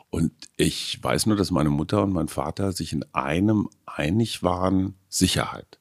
Und 0.09 0.31
ich 0.55 1.03
weiß 1.03 1.25
nur, 1.25 1.35
dass 1.35 1.51
meine 1.51 1.69
Mutter 1.69 2.03
und 2.03 2.13
mein 2.13 2.27
Vater 2.29 2.71
sich 2.71 2.93
in 2.93 3.03
einem 3.13 3.67
einig 3.85 4.43
waren, 4.43 4.95
Sicherheit. 5.09 5.79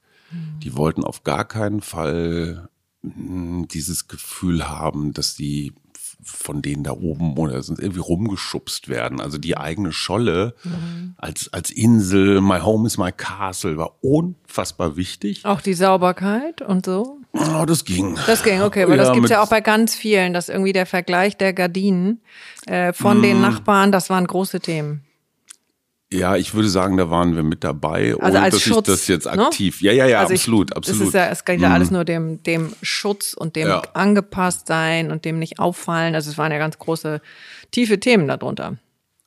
Die 0.62 0.76
wollten 0.76 1.04
auf 1.04 1.22
gar 1.22 1.44
keinen 1.44 1.80
Fall 1.80 2.68
mh, 3.02 3.66
dieses 3.70 4.08
Gefühl 4.08 4.68
haben, 4.68 5.12
dass 5.12 5.36
die 5.36 5.72
von 6.22 6.62
denen 6.62 6.84
da 6.84 6.92
oben 6.92 7.36
oder 7.36 7.62
sind 7.62 7.78
irgendwie 7.78 8.00
rumgeschubst 8.00 8.88
werden. 8.88 9.20
Also 9.20 9.38
die 9.38 9.56
eigene 9.56 9.92
Scholle 9.92 10.54
mhm. 10.64 11.14
als, 11.16 11.52
als 11.52 11.70
Insel, 11.70 12.40
my 12.40 12.60
home 12.60 12.86
is 12.86 12.98
my 12.98 13.12
castle, 13.12 13.76
war 13.76 13.96
unfassbar 14.02 14.96
wichtig. 14.96 15.44
Auch 15.44 15.60
die 15.60 15.74
Sauberkeit 15.74 16.62
und 16.62 16.86
so? 16.86 17.18
Oh, 17.32 17.64
das 17.66 17.84
ging. 17.84 18.16
Das 18.26 18.42
ging, 18.42 18.62
okay, 18.62 18.88
weil 18.88 18.96
ja, 18.96 19.04
das 19.04 19.12
gibt's 19.12 19.30
ja 19.30 19.42
auch 19.42 19.48
bei 19.48 19.60
ganz 19.60 19.94
vielen, 19.94 20.32
dass 20.32 20.48
irgendwie 20.48 20.72
der 20.72 20.86
Vergleich 20.86 21.36
der 21.36 21.52
Gardinen 21.52 22.20
äh, 22.66 22.92
von 22.92 23.18
mm. 23.18 23.22
den 23.22 23.40
Nachbarn, 23.40 23.90
das 23.90 24.08
waren 24.08 24.26
große 24.26 24.60
Themen. 24.60 25.02
Ja, 26.14 26.36
ich 26.36 26.54
würde 26.54 26.68
sagen, 26.68 26.96
da 26.96 27.10
waren 27.10 27.34
wir 27.34 27.42
mit 27.42 27.64
dabei. 27.64 28.14
Also 28.20 28.38
als 28.38 28.54
dass 28.54 28.62
Schutz, 28.62 28.88
ich 28.88 28.94
das 28.94 29.06
jetzt 29.08 29.26
ne? 29.26 29.32
aktiv. 29.32 29.82
Ne? 29.82 29.88
Ja, 29.88 29.92
ja, 29.92 30.06
ja, 30.06 30.20
also 30.20 30.34
absolut, 30.34 30.70
ich, 30.70 30.76
absolut. 30.76 31.00
Das 31.00 31.08
ist 31.08 31.14
ja, 31.14 31.26
es 31.26 31.44
geht 31.44 31.60
ja 31.60 31.68
mhm. 31.68 31.74
alles 31.74 31.90
nur 31.90 32.04
dem, 32.04 32.42
dem 32.42 32.72
Schutz 32.82 33.34
und 33.34 33.56
dem 33.56 33.68
ja. 33.68 33.82
angepasst 33.94 34.66
sein 34.66 35.10
und 35.10 35.24
dem 35.24 35.38
nicht 35.38 35.58
auffallen. 35.58 36.14
Also 36.14 36.30
es 36.30 36.38
waren 36.38 36.52
ja 36.52 36.58
ganz 36.58 36.78
große, 36.78 37.20
tiefe 37.70 37.98
Themen 37.98 38.28
darunter. 38.28 38.78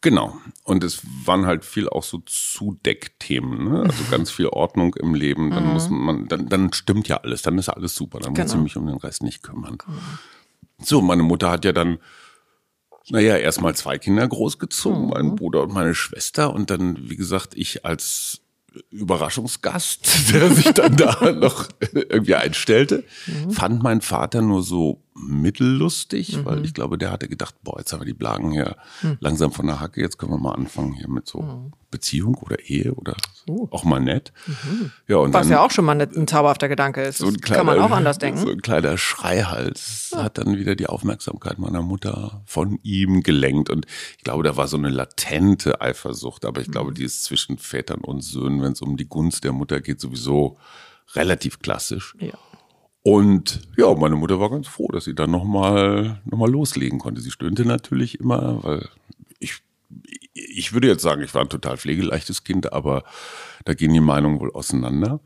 Genau. 0.01 0.37
Und 0.63 0.83
es 0.83 1.01
waren 1.25 1.45
halt 1.45 1.65
viel 1.65 1.89
auch 1.89 2.03
so 2.03 2.19
Zudeckthemen, 2.25 3.69
ne? 3.69 3.81
Also 3.81 4.03
ganz 4.11 4.31
viel 4.31 4.47
Ordnung 4.47 4.95
im 4.95 5.15
Leben. 5.15 5.49
Dann 5.49 5.65
mhm. 5.65 5.73
muss 5.73 5.89
man, 5.89 6.27
dann, 6.27 6.47
dann 6.47 6.71
stimmt 6.71 7.07
ja 7.07 7.17
alles, 7.17 7.41
dann 7.41 7.57
ist 7.57 7.69
alles 7.69 7.95
super. 7.95 8.19
Dann 8.19 8.33
genau. 8.33 8.45
muss 8.45 8.53
ich 8.53 8.61
mich 8.61 8.77
um 8.77 8.85
den 8.85 8.97
Rest 8.97 9.23
nicht 9.23 9.43
kümmern. 9.43 9.77
Genau. 9.77 9.97
So, 10.79 11.01
meine 11.01 11.23
Mutter 11.23 11.49
hat 11.49 11.65
ja 11.65 11.73
dann 11.73 11.97
naja, 13.09 13.37
erstmal 13.37 13.75
zwei 13.75 13.97
Kinder 13.97 14.27
großgezogen, 14.27 15.03
mhm. 15.03 15.09
mein 15.09 15.35
Bruder 15.35 15.63
und 15.63 15.73
meine 15.73 15.95
Schwester. 15.95 16.53
Und 16.53 16.69
dann, 16.69 17.09
wie 17.09 17.15
gesagt, 17.15 17.53
ich 17.55 17.85
als 17.85 18.41
Überraschungsgast, 18.91 20.31
der 20.33 20.51
sich 20.51 20.71
dann 20.73 20.95
da 20.95 21.31
noch 21.35 21.69
irgendwie 21.91 22.35
einstellte, 22.35 23.03
mhm. 23.25 23.51
fand 23.51 23.83
mein 23.83 24.01
Vater 24.01 24.41
nur 24.41 24.63
so 24.63 25.01
mittellustig, 25.17 26.37
mhm. 26.37 26.45
weil 26.45 26.65
ich 26.65 26.73
glaube, 26.73 26.97
der 26.97 27.11
hatte 27.11 27.27
gedacht, 27.27 27.55
boah, 27.63 27.79
jetzt 27.79 27.91
haben 27.91 28.01
wir 28.01 28.05
die 28.05 28.13
Blagen 28.13 28.51
hier 28.51 28.75
mhm. 29.01 29.17
langsam 29.19 29.51
von 29.51 29.67
der 29.67 29.79
Hacke, 29.79 30.01
jetzt 30.01 30.17
können 30.17 30.31
wir 30.31 30.37
mal 30.37 30.53
anfangen 30.53 30.93
hier 30.93 31.09
mit 31.09 31.27
so 31.27 31.41
mhm. 31.41 31.73
Beziehung 31.89 32.35
oder 32.35 32.59
Ehe 32.59 32.93
oder 32.93 33.15
uh. 33.49 33.67
auch 33.71 33.83
mal 33.83 33.99
nett. 33.99 34.33
Mhm. 34.45 34.91
Ja, 35.07 35.17
und 35.17 35.33
Was 35.33 35.43
dann, 35.43 35.51
ja 35.51 35.65
auch 35.65 35.71
schon 35.71 35.85
mal 35.85 35.99
ein 35.99 36.27
zauberhafter 36.27 36.67
Gedanke 36.67 37.01
ist. 37.01 37.19
So 37.19 37.31
kleiner, 37.31 37.57
kann 37.57 37.65
man 37.65 37.79
auch 37.79 37.91
anders 37.91 38.17
denken. 38.17 38.39
So 38.39 38.49
ein 38.49 38.61
kleiner 38.61 38.97
Schreihals 38.97 40.11
ja. 40.13 40.23
hat 40.23 40.37
dann 40.37 40.57
wieder 40.57 40.75
die 40.75 40.87
Aufmerksamkeit 40.87 41.57
meiner 41.57 41.81
Mutter 41.81 42.41
von 42.45 42.79
ihm 42.83 43.23
gelenkt. 43.23 43.69
Und 43.69 43.85
ich 44.17 44.23
glaube, 44.23 44.43
da 44.43 44.57
war 44.57 44.67
so 44.67 44.77
eine 44.77 44.89
latente 44.89 45.81
Eifersucht, 45.81 46.45
aber 46.45 46.61
ich 46.61 46.69
glaube, 46.69 46.91
mhm. 46.91 46.95
die 46.95 47.03
ist 47.03 47.23
zwischen 47.23 47.57
Vätern 47.57 48.01
und 48.01 48.21
Söhnen, 48.21 48.61
wenn 48.61 48.73
es 48.73 48.81
um 48.81 48.97
die 48.97 49.07
Gunst 49.07 49.43
der 49.43 49.53
Mutter 49.53 49.79
geht, 49.79 50.01
sowieso 50.01 50.57
relativ 51.15 51.59
klassisch. 51.59 52.15
Ja. 52.19 52.33
Und 53.07 53.61
ja, 53.77 53.93
meine 53.93 54.17
Mutter 54.17 54.37
war 54.41 54.49
ganz 54.49 54.67
froh, 54.67 54.89
dass 54.91 55.05
sie 55.05 55.15
dann 55.15 55.31
nochmal 55.31 56.19
noch 56.25 56.37
mal 56.37 56.51
loslegen 56.51 56.99
konnte. 56.99 57.21
Sie 57.21 57.31
stöhnte 57.31 57.63
natürlich 57.63 58.19
immer, 58.19 58.61
weil 58.65 58.89
ich, 59.39 59.61
ich 60.33 60.73
würde 60.73 60.89
jetzt 60.89 61.03
sagen, 61.03 61.21
ich 61.21 61.33
war 61.33 61.41
ein 61.41 61.47
total 61.47 61.77
pflegeleichtes 61.77 62.43
Kind, 62.43 62.73
aber 62.73 63.05
da 63.63 63.75
gehen 63.75 63.93
die 63.93 64.01
Meinungen 64.01 64.41
wohl 64.41 64.51
auseinander. 64.51 65.21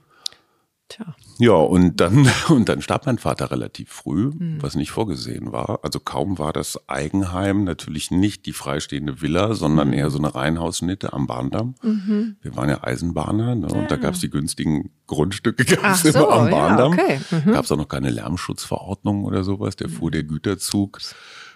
Tja. 0.92 1.16
Ja, 1.40 1.54
und 1.54 2.02
dann, 2.02 2.30
und 2.50 2.68
dann 2.68 2.82
starb 2.82 3.06
mein 3.06 3.18
Vater 3.18 3.50
relativ 3.50 3.90
früh, 3.90 4.32
mhm. 4.34 4.58
was 4.62 4.76
nicht 4.76 4.92
vorgesehen 4.92 5.52
war. 5.54 5.80
Also 5.84 6.00
kaum 6.00 6.38
war 6.38 6.52
das 6.52 6.90
Eigenheim 6.90 7.64
natürlich 7.64 8.12
nicht 8.12 8.46
die 8.46 8.52
freistehende 8.52 9.22
Villa, 9.22 9.54
sondern 9.54 9.90
mhm. 9.90 9.94
eher 9.94 10.10
so 10.10 10.18
eine 10.18 10.36
Reihenhausschnitte 10.36 11.14
am 11.14 11.28
Bahndamm. 11.28 11.76
Mhm. 11.82 12.36
Wir 12.42 12.56
waren 12.58 12.70
ja 12.70 12.84
Eisenbahner 12.84 13.56
ne, 13.56 13.68
und 13.68 13.90
da 13.90 13.96
gab 13.96 14.16
es 14.16 14.20
die 14.20 14.30
günstigen 14.30 14.92
Grundstücke 15.08 15.64
gab's 15.76 16.04
immer 16.04 16.20
so, 16.20 16.30
am 16.30 16.50
Bahndamm. 16.50 16.94
Ja, 16.98 17.04
okay. 17.04 17.20
mhm. 17.32 17.52
Gab 17.54 17.64
es 17.64 17.72
auch 17.72 17.78
noch 17.78 17.88
keine 17.88 18.10
Lärmschutzverordnung 18.10 19.24
oder 19.24 19.44
sowas. 19.44 19.78
Der 19.78 19.88
fuhr 19.88 20.12
der 20.12 20.24
Güterzug 20.24 21.00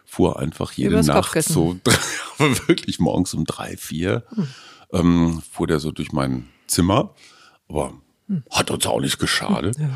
fuhr 0.06 0.40
einfach 0.40 0.72
jede 0.72 1.04
Nacht 1.04 1.44
so 1.44 1.78
wirklich 2.38 3.00
morgens 3.00 3.34
um 3.34 3.44
drei, 3.44 3.76
vier 3.76 4.24
mhm. 4.34 4.48
ähm, 4.94 5.42
fuhr 5.52 5.68
der 5.68 5.80
so 5.80 5.92
durch 5.92 6.14
mein 6.14 6.48
Zimmer. 6.68 7.14
Aber 7.68 7.94
hat 8.50 8.72
uns 8.72 8.86
auch 8.86 9.02
nicht 9.02 9.20
geschadet. 9.20 9.78
Ja. 9.80 9.90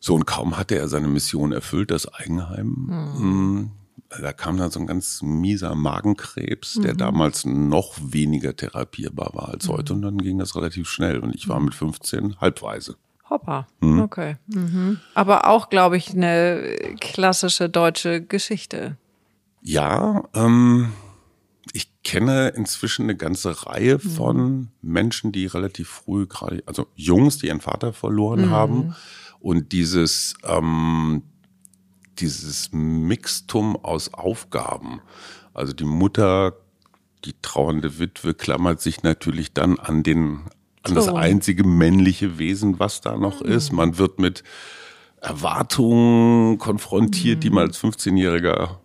So, 0.00 0.14
und 0.14 0.26
kaum 0.26 0.56
hatte 0.56 0.76
er 0.76 0.88
seine 0.88 1.08
Mission 1.08 1.52
erfüllt, 1.52 1.90
das 1.90 2.12
Eigenheim. 2.12 2.66
Mhm. 2.88 3.70
Da 4.22 4.32
kam 4.32 4.56
dann 4.56 4.70
so 4.70 4.80
ein 4.80 4.86
ganz 4.86 5.20
mieser 5.22 5.74
Magenkrebs, 5.74 6.74
der 6.74 6.94
mhm. 6.94 6.98
damals 6.98 7.44
noch 7.44 7.94
weniger 8.00 8.56
therapierbar 8.56 9.30
war 9.34 9.48
als 9.50 9.68
heute. 9.68 9.92
Und 9.92 10.02
dann 10.02 10.18
ging 10.18 10.38
das 10.38 10.56
relativ 10.56 10.88
schnell. 10.88 11.18
Und 11.18 11.34
ich 11.34 11.48
war 11.48 11.60
mit 11.60 11.74
15 11.74 12.40
halbweise. 12.40 12.96
Hoppa, 13.28 13.66
mhm. 13.80 14.00
okay. 14.00 14.36
Mhm. 14.46 15.00
Aber 15.14 15.48
auch, 15.48 15.68
glaube 15.68 15.98
ich, 15.98 16.10
eine 16.14 16.76
klassische 17.00 17.68
deutsche 17.68 18.22
Geschichte. 18.22 18.96
Ja, 19.60 20.24
ähm, 20.34 20.92
kenne 22.08 22.48
inzwischen 22.48 23.02
eine 23.02 23.16
ganze 23.16 23.66
Reihe 23.66 23.96
mhm. 23.96 24.10
von 24.10 24.68
Menschen, 24.80 25.30
die 25.30 25.44
relativ 25.44 25.88
früh 25.88 26.26
gerade, 26.26 26.62
also 26.64 26.86
Jungs, 26.94 27.36
die 27.36 27.48
ihren 27.48 27.60
Vater 27.60 27.92
verloren 27.92 28.46
mhm. 28.46 28.50
haben 28.50 28.96
und 29.40 29.72
dieses 29.72 30.32
ähm, 30.42 31.22
dieses 32.18 32.70
Mixtum 32.72 33.76
aus 33.76 34.14
Aufgaben. 34.14 35.02
Also 35.52 35.74
die 35.74 35.84
Mutter, 35.84 36.54
die 37.26 37.34
trauernde 37.42 37.98
Witwe 37.98 38.32
klammert 38.32 38.80
sich 38.80 39.02
natürlich 39.02 39.52
dann 39.52 39.78
an 39.78 40.02
den 40.02 40.44
an 40.84 40.94
das 40.94 41.08
einzige 41.08 41.62
männliche 41.62 42.38
Wesen, 42.38 42.80
was 42.80 43.02
da 43.02 43.18
noch 43.18 43.42
mhm. 43.42 43.52
ist. 43.52 43.70
Man 43.70 43.98
wird 43.98 44.18
mit 44.18 44.44
Erwartungen 45.20 46.56
konfrontiert, 46.56 47.44
die 47.44 47.50
man 47.50 47.66
als 47.66 47.78
15-Jähriger 47.78 48.78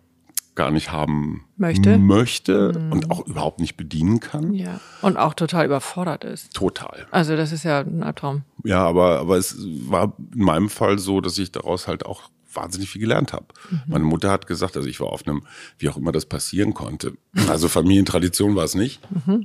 gar 0.54 0.70
nicht 0.70 0.92
haben 0.92 1.44
möchte, 1.56 1.98
möchte 1.98 2.72
mhm. 2.78 2.92
und 2.92 3.10
auch 3.10 3.26
überhaupt 3.26 3.60
nicht 3.60 3.76
bedienen 3.76 4.20
kann. 4.20 4.54
Ja. 4.54 4.80
Und 5.02 5.16
auch 5.16 5.34
total 5.34 5.66
überfordert 5.66 6.24
ist. 6.24 6.54
Total. 6.54 7.06
Also 7.10 7.36
das 7.36 7.52
ist 7.52 7.64
ja 7.64 7.80
ein 7.80 8.02
Albtraum. 8.02 8.42
Ja, 8.64 8.86
aber, 8.86 9.18
aber 9.18 9.36
es 9.36 9.56
war 9.88 10.16
in 10.34 10.44
meinem 10.44 10.68
Fall 10.68 10.98
so, 10.98 11.20
dass 11.20 11.38
ich 11.38 11.50
daraus 11.50 11.88
halt 11.88 12.06
auch 12.06 12.30
wahnsinnig 12.52 12.88
viel 12.88 13.00
gelernt 13.00 13.32
habe. 13.32 13.46
Mhm. 13.70 13.82
Meine 13.88 14.04
Mutter 14.04 14.30
hat 14.30 14.46
gesagt, 14.46 14.76
also 14.76 14.88
ich 14.88 15.00
war 15.00 15.08
auf 15.08 15.26
einem, 15.26 15.42
wie 15.78 15.88
auch 15.88 15.96
immer 15.96 16.12
das 16.12 16.26
passieren 16.26 16.72
konnte. 16.72 17.14
Also 17.48 17.68
Familientradition 17.68 18.54
war 18.54 18.64
es 18.64 18.76
nicht. 18.76 19.00
Mhm. 19.26 19.44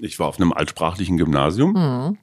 Ich 0.00 0.18
war 0.18 0.26
auf 0.26 0.38
einem 0.38 0.52
altsprachlichen 0.52 1.16
Gymnasium, 1.16 1.72
mhm. 1.72 2.18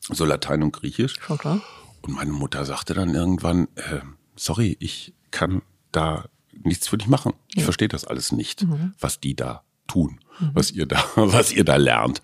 so 0.00 0.24
Latein 0.24 0.62
und 0.62 0.72
Griechisch. 0.72 1.16
Schon 1.20 1.38
klar. 1.38 1.60
Und 2.00 2.14
meine 2.14 2.32
Mutter 2.32 2.64
sagte 2.64 2.94
dann 2.94 3.14
irgendwann, 3.14 3.68
äh, 3.76 4.00
sorry, 4.36 4.76
ich 4.80 5.14
kann 5.30 5.62
da 5.92 6.24
nichts 6.62 6.88
für 6.88 6.98
dich 6.98 7.08
machen. 7.08 7.32
Ich 7.50 7.56
ja. 7.56 7.64
verstehe 7.64 7.88
das 7.88 8.04
alles 8.04 8.32
nicht, 8.32 8.62
mhm. 8.62 8.94
was 8.98 9.20
die 9.20 9.34
da 9.34 9.62
tun, 9.86 10.20
mhm. 10.40 10.50
was 10.54 10.70
ihr 10.70 10.86
da, 10.86 11.04
was 11.16 11.52
ihr 11.52 11.64
da 11.64 11.76
lernt. 11.76 12.22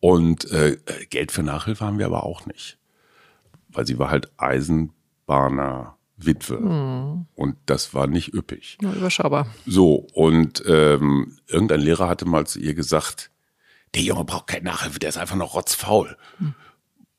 Und 0.00 0.50
äh, 0.50 0.78
Geld 1.10 1.30
für 1.32 1.42
Nachhilfe 1.42 1.84
haben 1.84 1.98
wir 1.98 2.06
aber 2.06 2.24
auch 2.24 2.46
nicht. 2.46 2.78
Weil 3.68 3.86
sie 3.86 3.98
war 3.98 4.10
halt 4.10 4.30
Eisenbahner 4.36 5.96
Witwe. 6.16 6.58
Mhm. 6.58 7.26
Und 7.34 7.56
das 7.66 7.94
war 7.94 8.06
nicht 8.06 8.34
üppig. 8.34 8.78
Ja, 8.82 8.92
überschaubar. 8.92 9.46
So, 9.66 10.06
und 10.12 10.62
ähm, 10.66 11.38
irgendein 11.46 11.80
Lehrer 11.80 12.08
hatte 12.08 12.24
mal 12.24 12.46
zu 12.46 12.58
ihr 12.58 12.74
gesagt, 12.74 13.30
der 13.94 14.02
Junge 14.02 14.24
braucht 14.24 14.46
keine 14.48 14.64
Nachhilfe, 14.64 14.98
der 14.98 15.10
ist 15.10 15.18
einfach 15.18 15.36
noch 15.36 15.54
rotzfaul. 15.54 16.16
Mhm. 16.38 16.54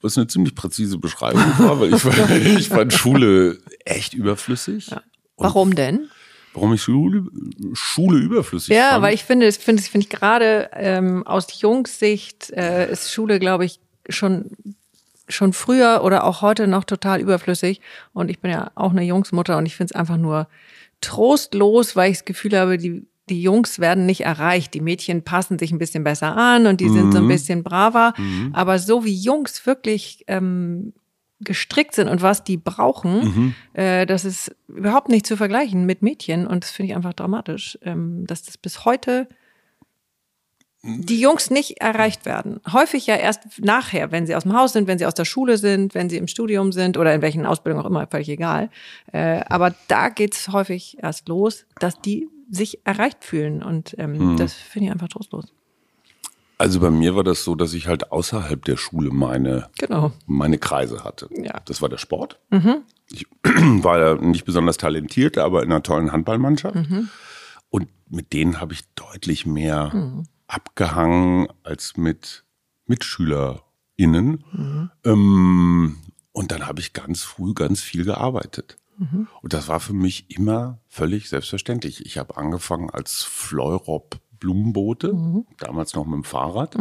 Was 0.02 0.18
eine 0.18 0.28
ziemlich 0.28 0.56
präzise 0.56 0.98
Beschreibung 0.98 1.42
war, 1.60 1.80
weil 1.80 1.94
ich, 1.94 2.02
fand, 2.02 2.30
ich 2.60 2.68
fand 2.68 2.94
Schule 2.94 3.60
echt 3.86 4.14
überflüssig. 4.14 4.88
Ja. 4.88 5.02
Warum 5.38 5.76
denn? 5.76 6.10
Warum 6.54 6.74
ich 6.74 6.82
Schule, 6.82 7.26
Schule 7.74 8.20
überflüssig 8.20 8.76
Ja, 8.76 8.92
fand. 8.92 9.04
weil 9.04 9.14
ich 9.14 9.24
finde, 9.24 9.46
das 9.46 9.58
finde 9.58 9.82
ich, 9.82 9.90
finde 9.90 10.06
ich 10.06 10.10
gerade 10.10 10.70
ähm, 10.74 11.26
aus 11.26 11.62
Jungssicht 11.62 12.52
äh, 12.52 12.92
ist 12.92 13.12
Schule, 13.12 13.40
glaube 13.40 13.66
ich, 13.66 13.80
schon 14.10 14.52
schon 15.30 15.54
früher 15.54 16.02
oder 16.04 16.26
auch 16.26 16.42
heute 16.42 16.68
noch 16.68 16.84
total 16.84 17.22
überflüssig. 17.22 17.80
Und 18.12 18.30
ich 18.30 18.40
bin 18.40 18.52
ja 18.52 18.72
auch 18.76 18.92
eine 18.92 19.04
Jungsmutter 19.04 19.58
und 19.58 19.66
ich 19.66 19.76
finde 19.76 19.94
es 19.94 20.00
einfach 20.00 20.18
nur 20.18 20.48
trostlos, 21.00 21.96
weil 21.96 22.12
ich 22.12 22.18
das 22.18 22.26
Gefühl 22.26 22.58
habe, 22.58 22.78
die 22.78 23.08
die 23.30 23.42
Jungs 23.42 23.80
werden 23.80 24.06
nicht 24.06 24.22
erreicht. 24.22 24.74
Die 24.74 24.82
Mädchen 24.82 25.24
passen 25.24 25.58
sich 25.58 25.72
ein 25.72 25.78
bisschen 25.78 26.04
besser 26.04 26.36
an 26.36 26.68
und 26.68 26.82
die 26.82 26.90
sind 26.90 27.08
mhm. 27.08 27.12
so 27.12 27.18
ein 27.20 27.24
mhm. 27.26 27.30
bisschen 27.30 27.64
braver. 27.64 28.14
Mhm. 28.18 28.50
Aber 28.54 28.80
so 28.80 29.06
wie 29.06 29.16
Jungs 29.16 29.66
wirklich 29.66 30.26
ähm, 30.28 30.94
gestrickt 31.44 31.96
sind 31.96 32.08
und 32.08 32.22
was 32.22 32.44
die 32.44 32.58
brauchen, 32.58 33.24
mhm. 33.24 33.56
äh, 33.74 34.06
das 34.06 34.26
ist 34.26 34.56
überhaupt 34.68 35.10
nicht 35.10 35.26
zu 35.26 35.38
vergleichen 35.38 35.86
mit 35.86 36.02
Mädchen. 36.02 36.48
Und 36.48 36.64
das 36.64 36.72
finde 36.72 36.92
ich 36.92 36.96
einfach 36.96 37.14
dramatisch, 37.14 37.78
ähm, 37.84 38.26
dass 38.28 38.44
das 38.44 38.58
bis 38.58 38.86
heute 38.86 39.28
die 40.86 41.20
Jungs 41.20 41.50
nicht 41.50 41.80
erreicht 41.80 42.26
werden. 42.26 42.60
Häufig 42.72 43.08
ja 43.08 43.16
erst 43.16 43.62
nachher, 43.62 44.12
wenn 44.12 44.28
sie 44.28 44.36
aus 44.36 44.44
dem 44.44 44.54
Haus 44.54 44.74
sind, 44.74 44.86
wenn 44.88 44.98
sie 44.98 45.06
aus 45.06 45.14
der 45.14 45.24
Schule 45.24 45.58
sind, 45.58 45.96
wenn 45.96 46.10
sie 46.10 46.18
im 46.18 46.28
Studium 46.28 46.74
sind 46.74 46.98
oder 46.98 47.14
in 47.14 47.22
welchen 47.22 47.46
Ausbildungen 47.46 47.86
auch 47.86 47.90
immer, 47.90 48.06
völlig 48.08 48.28
egal. 48.28 48.70
Äh, 49.14 49.42
aber 49.48 49.74
da 49.88 50.10
geht's 50.10 50.50
häufig 50.50 50.98
erst 51.02 51.30
los, 51.30 51.66
dass 51.80 52.02
die 52.02 52.28
sich 52.50 52.86
erreicht 52.86 53.24
fühlen. 53.24 53.64
Und 53.64 53.96
ähm, 53.98 54.34
mhm. 54.34 54.38
das 54.38 54.54
finde 54.54 54.88
ich 54.88 54.92
einfach 54.92 55.08
trostlos. 55.08 55.54
Also 56.64 56.80
bei 56.80 56.92
mir 56.92 57.14
war 57.14 57.26
das 57.26 57.44
so, 57.44 57.56
dass 57.56 57.74
ich 57.74 57.88
halt 57.88 58.14
außerhalb 58.14 58.64
der 58.64 58.78
Schule 58.78 59.12
meine, 59.12 59.70
Genau. 59.80 60.14
meine 60.28 60.58
Kreise 60.58 61.04
hatte. 61.04 61.28
Ja. 61.36 61.60
Das 61.66 61.82
war 61.82 61.90
der 61.90 61.98
Sport. 61.98 62.40
Ich 63.12 63.28
war 63.44 64.00
ja 64.00 64.16
nicht 64.16 64.46
besonders 64.46 64.78
talentiert, 64.78 65.38
aber 65.38 65.64
in 65.64 65.74
einer 65.74 65.84
tollen 65.84 66.14
Handballmannschaft. 66.14 66.78
Und 67.70 67.90
mit 68.10 68.32
denen 68.32 68.62
habe 68.62 68.72
ich 68.72 68.84
deutlich 68.96 69.46
mehr 69.46 70.24
abgehangen 70.48 71.50
als 71.64 71.98
mit 71.98 72.46
MitschülerInnen. 72.86 74.46
Ähm, 75.04 75.98
und 76.32 76.52
dann 76.54 76.66
habe 76.66 76.80
ich 76.80 76.94
ganz 76.94 77.24
früh 77.24 77.54
ganz 77.54 77.82
viel 77.82 78.06
gearbeitet. 78.06 78.78
Und 79.42 79.52
das 79.52 79.68
war 79.68 79.82
für 79.82 79.92
mich 79.94 80.30
immer 80.30 80.80
völlig 80.88 81.28
selbstverständlich. 81.28 82.06
Ich 82.06 82.18
habe 82.18 82.38
angefangen 82.38 82.90
als 82.90 83.24
Fleurop 83.24 84.22
Blumenboote, 84.44 85.14
damals 85.58 85.94
noch 85.94 86.06
mit 86.06 86.16
dem 86.16 86.24
Fahrrad. 86.26 86.76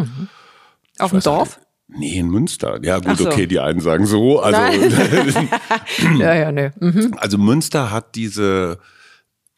Auf 0.99 1.13
dem 1.13 1.21
Dorf? 1.21 1.59
nicht, 1.89 2.11
Nee, 2.13 2.19
in 2.19 2.29
Münster. 2.29 2.81
Ja, 2.83 2.99
gut, 2.99 3.19
so. 3.19 3.27
okay, 3.27 3.47
die 3.47 3.61
einen 3.61 3.81
sagen 3.81 4.07
so. 4.07 4.41
Also, 4.41 4.61
Ja, 6.19 6.35
ja, 6.35 6.51
nee. 6.51 6.71
Mhm. 6.81 7.15
also 7.19 7.39
Münster 7.39 7.91
hat 7.93 8.17
diese 8.17 8.79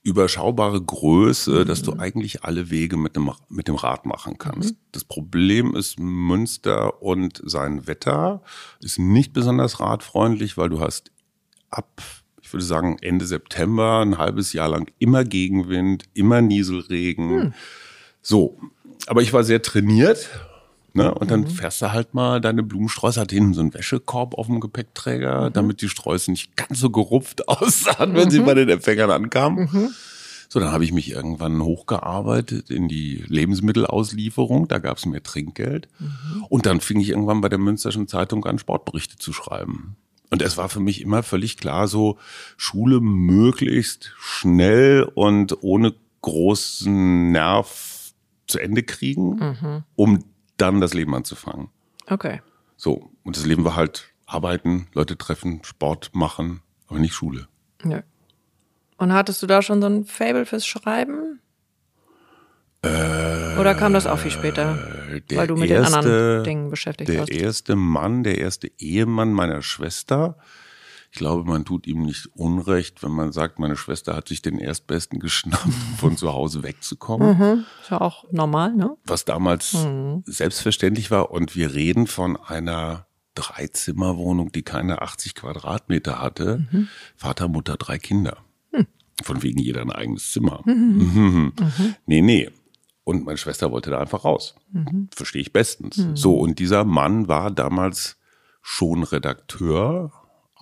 überschaubare 0.03 0.83
Größe, 0.83 1.65
dass 1.65 1.81
du 1.83 1.95
eigentlich 1.99 2.45
alle 2.45 2.71
Wege 2.71 2.99
mit 2.99 3.17
dem, 3.17 3.31
mit 3.49 3.69
dem 3.69 3.77
Rad 3.77 4.05
machen 4.05 4.37
kannst. 4.37 4.75
Das 4.93 5.05
Problem 5.05 5.75
ist, 5.75 5.99
Münster 5.99 7.03
und 7.03 7.41
sein 7.43 7.87
Wetter 7.87 8.43
ist 8.81 8.99
nicht 8.99 9.33
besonders 9.33 9.81
radfreundlich, 9.81 10.59
weil 10.59 10.69
du 10.69 10.81
hast 10.81 11.11
ab, 11.71 12.03
ich 12.43 12.53
würde 12.53 12.67
sagen, 12.67 12.99
Ende 13.01 13.25
September 13.25 14.01
ein 14.01 14.19
halbes 14.19 14.53
Jahr 14.53 14.69
lang 14.69 14.91
immer 14.99 15.25
Gegenwind, 15.25 16.05
immer 16.13 16.43
Nieselregen. 16.43 17.55
So, 18.25 18.59
aber 19.07 19.23
ich 19.23 19.33
war 19.33 19.45
sehr 19.45 19.63
trainiert. 19.63 20.31
Ne? 20.95 21.13
Und 21.13 21.31
dann 21.31 21.47
fährst 21.49 21.83
du 21.83 21.93
halt 21.93 22.15
mal 22.15 22.41
deine 22.41 22.63
Blumensträuße, 22.63 23.21
hat 23.21 23.33
hinten 23.33 23.53
so 23.53 23.61
einen 23.61 23.75
Wäschekorb 23.75 24.35
auf 24.35 24.47
dem 24.47 24.61
Gepäckträger, 24.61 25.51
damit 25.51 25.83
die 25.83 25.89
Sträuße 25.89 26.31
nicht 26.31 26.57
ganz 26.57 26.79
so 26.79 26.91
gerupft 26.91 27.49
aussahen, 27.49 28.15
wenn 28.15 28.31
sie 28.31 28.41
bei 28.41 28.55
den 28.55 28.69
Empfängern 28.69 29.11
ankamen. 29.11 29.93
So, 30.49 30.61
dann 30.61 30.71
habe 30.71 30.85
ich 30.85 30.93
mich 30.93 31.11
irgendwann 31.11 31.61
hochgearbeitet 31.63 32.71
in 32.71 32.87
die 32.89 33.25
Lebensmittelauslieferung. 33.27 34.69
Da 34.69 34.79
gab 34.79 34.99
es 34.99 35.07
mehr 35.07 35.23
Trinkgeld. 35.23 35.89
Und 36.49 36.65
dann 36.67 36.81
fing 36.81 37.01
ich 37.01 37.11
irgendwann 37.11 37.41
bei 37.41 37.49
der 37.49 37.59
Münsterschen 37.59 38.07
Zeitung 38.07 38.45
an, 38.47 38.61
Sportberichte 38.61 39.19
zu 39.19 39.33
schreiben. 39.33 39.97
Und 40.31 40.43
es 40.43 40.57
war 40.57 40.69
für 40.69 40.81
mich 40.81 41.01
immer 41.01 41.25
völlig 41.25 41.57
klar, 41.57 41.89
so 41.89 42.19
Schule 42.57 43.01
möglichst 43.01 44.13
schnell 44.17 45.03
und 45.15 45.63
ohne 45.63 45.95
großen 46.23 47.33
Nerv 47.33 47.94
zu 48.47 48.59
Ende 48.59 48.83
kriegen, 48.83 49.85
um 49.97 50.25
dann 50.57 50.81
das 50.81 50.95
Leben 50.95 51.15
anzufangen. 51.15 51.69
Okay. 52.09 52.41
So, 52.77 53.11
und 53.23 53.37
das 53.37 53.47
Leben 53.47 53.65
war 53.65 53.77
halt 53.77 54.11
arbeiten, 54.27 54.89
Leute 54.95 55.17
treffen, 55.17 55.61
Sport 55.65 56.11
machen, 56.15 56.61
aber 56.89 56.99
nicht 56.99 57.15
Schule. 57.15 57.49
Nö. 57.83 58.01
Und 58.97 59.13
hattest 59.13 59.43
du 59.43 59.47
da 59.47 59.61
schon 59.63 59.81
so 59.81 59.89
ein 59.89 60.05
Fable 60.05 60.47
fürs 60.47 60.67
Schreiben? 60.67 61.41
Oder 62.83 63.75
kam 63.75 63.95
das 63.95 64.07
auch 64.07 64.19
viel 64.19 64.31
später? 64.31 64.77
Äh, 65.11 65.21
der 65.23 65.39
Weil 65.39 65.47
du 65.47 65.57
mit 65.57 65.71
erste- 65.71 65.91
den 65.91 65.99
anderen 66.11 66.45
Dingen 66.45 66.71
beschäftigt 66.71 67.09
Der 67.09 67.21
warst. 67.21 67.33
erste 67.33 67.77
Mann, 67.77 68.25
der 68.25 68.37
erste 68.39 68.71
Ehemann 68.79 69.33
meiner 69.33 69.63
Schwester. 69.63 70.37
Ich 71.15 71.19
glaube, 71.19 71.49
man 71.49 71.65
tut 71.65 71.87
ihm 71.87 72.03
nicht 72.03 72.27
Unrecht, 72.35 73.05
wenn 73.05 73.13
man 73.13 73.31
sagt, 73.31 73.61
meine 73.61 73.77
Schwester 73.77 74.17
hat 74.17 74.27
sich 74.27 74.43
den 74.43 74.59
Erstbesten 74.59 75.21
geschnappt, 75.21 75.65
um 75.65 75.73
von 75.97 76.17
zu 76.17 76.33
Hause 76.33 76.65
wegzukommen. 76.65 77.39
Mhm. 77.39 77.65
Ist 77.81 77.93
ja 77.93 78.01
auch 78.01 78.25
normal, 78.33 78.75
ne? 78.75 78.97
was 79.05 79.25
damals 79.25 79.77
selbstverständlich 80.25 81.13
war. 81.13 81.31
Und 81.31 81.55
wir 81.55 81.73
reden 81.73 82.09
von 82.09 82.37
einer 82.37 83.07
Dreizimmerwohnung, 83.37 84.51
die 84.51 84.63
keine 84.63 85.03
80 85.03 85.37
Quadratmeter 85.37 86.21
hatte. 86.21 86.67
Vater, 87.15 87.47
Mutter, 87.47 87.77
drei 87.77 87.99
Kinder. 87.99 88.39
Von 89.23 89.45
wegen 89.45 89.61
jeder 89.61 89.83
ein 89.83 89.93
eigenes 89.93 90.33
Zimmer. 90.33 90.63
Mhm. 90.65 91.53
Nee, 92.07 92.23
nee. 92.23 92.51
Und 93.05 93.25
meine 93.25 93.39
Schwester 93.39 93.71
wollte 93.71 93.91
da 93.91 94.01
einfach 94.01 94.25
raus. 94.25 94.57
Verstehe 95.15 95.43
ich 95.43 95.53
bestens. 95.53 96.05
So, 96.15 96.35
und 96.37 96.59
dieser 96.59 96.85
Mann 96.85 97.29
war 97.29 97.53
damals 97.53 98.17
schon 98.63 99.05
Redakteur, 99.05 100.11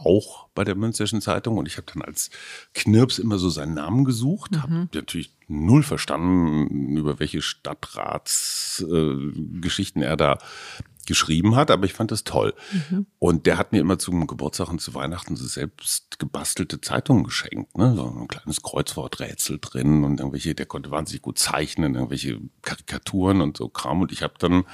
auch 0.05 0.49
bei 0.55 0.65
der 0.65 0.75
Münsterschen 0.75 1.21
Zeitung. 1.21 1.59
Und 1.59 1.67
ich 1.67 1.77
habe 1.77 1.87
dann 1.93 2.01
als 2.03 2.31
Knirps 2.75 3.19
immer 3.19 3.37
so 3.39 3.51
seinen 3.51 3.75
Namen 3.75 4.05
gesucht. 4.05 4.59
Habe 4.61 4.89
natürlich 4.95 5.35
null 5.49 5.83
verstanden, 5.83 6.97
über 6.97 7.19
welche 7.19 7.43
Stadtratsgeschichten 7.43 10.03
äh, 10.03 10.07
er 10.07 10.17
da 10.17 10.39
geschrieben 11.07 11.57
hat, 11.57 11.71
aber 11.71 11.85
ich 11.85 11.95
fand 11.95 12.11
das 12.11 12.25
toll. 12.25 12.55
Und 13.19 13.47
der 13.47 13.59
hat 13.59 13.73
mir 13.73 13.81
immer 13.81 13.99
zum 13.99 14.27
Geburtstag 14.27 14.69
und 14.69 14.81
zu 14.81 14.95
Weihnachten 14.95 15.37
so 15.37 15.47
selbst 15.47 16.19
gebastelte 16.19 16.81
Zeitungen 16.81 17.25
geschenkt. 17.25 17.77
Ne? 17.77 17.95
So 17.97 18.07
ein 18.07 18.29
kleines 18.29 18.63
Kreuzworträtsel 18.63 19.59
drin 19.61 20.05
und 20.05 20.21
irgendwelche, 20.21 20.55
der 20.55 20.67
konnte 20.67 20.91
wahnsinnig 20.91 21.23
gut 21.23 21.39
zeichnen, 21.39 21.95
irgendwelche 21.95 22.41
Karikaturen 22.63 23.41
und 23.41 23.57
so 23.57 23.69
Kram. 23.69 24.03
Und 24.03 24.13
ich 24.13 24.23
habe 24.23 24.35
dann 24.39 24.65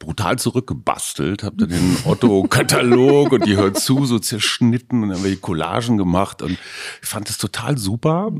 brutal 0.00 0.38
zurückgebastelt, 0.38 1.44
habe 1.44 1.56
dann 1.58 1.68
den 1.68 1.96
Otto-Katalog 2.04 3.32
und 3.32 3.46
die 3.46 3.56
hört 3.56 3.78
zu 3.78 4.06
so 4.06 4.18
zerschnitten 4.18 5.04
und 5.04 5.10
irgendwelche 5.10 5.36
Collagen 5.36 5.98
gemacht 5.98 6.42
und 6.42 6.52
ich 7.02 7.08
fand 7.08 7.28
das 7.28 7.38
total 7.38 7.78
super. 7.78 8.32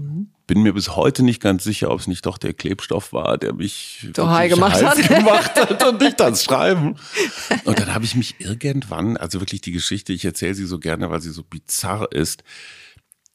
Bin 0.47 0.63
mir 0.63 0.73
bis 0.73 0.97
heute 0.97 1.23
nicht 1.23 1.41
ganz 1.41 1.63
sicher, 1.63 1.91
ob 1.91 2.01
es 2.01 2.09
nicht 2.09 2.27
doch 2.27 2.39
der 2.39 2.55
Klebstoff 2.55 3.13
war, 3.13 3.39
der 3.39 3.53
mich 3.53 4.09
So 4.17 4.29
high 4.29 4.51
gemacht 4.51 4.83
hat. 4.83 4.97
gemacht 5.07 5.55
hat 5.55 5.87
und 5.87 6.01
nicht 6.01 6.21
ans 6.21 6.43
Schreiben. 6.43 6.97
Und 7.65 7.79
dann 7.79 7.95
habe 7.95 8.05
ich 8.05 8.17
mich 8.17 8.41
irgendwann, 8.41 9.17
also 9.17 9.41
wirklich 9.41 9.61
die 9.61 9.71
Geschichte, 9.71 10.13
ich 10.13 10.25
erzähle 10.25 10.55
sie 10.55 10.67
so 10.67 10.79
gerne, 10.79 11.11
weil 11.11 11.21
sie 11.21 11.31
so 11.31 11.45
bizarr 11.45 12.11
ist. 12.11 12.43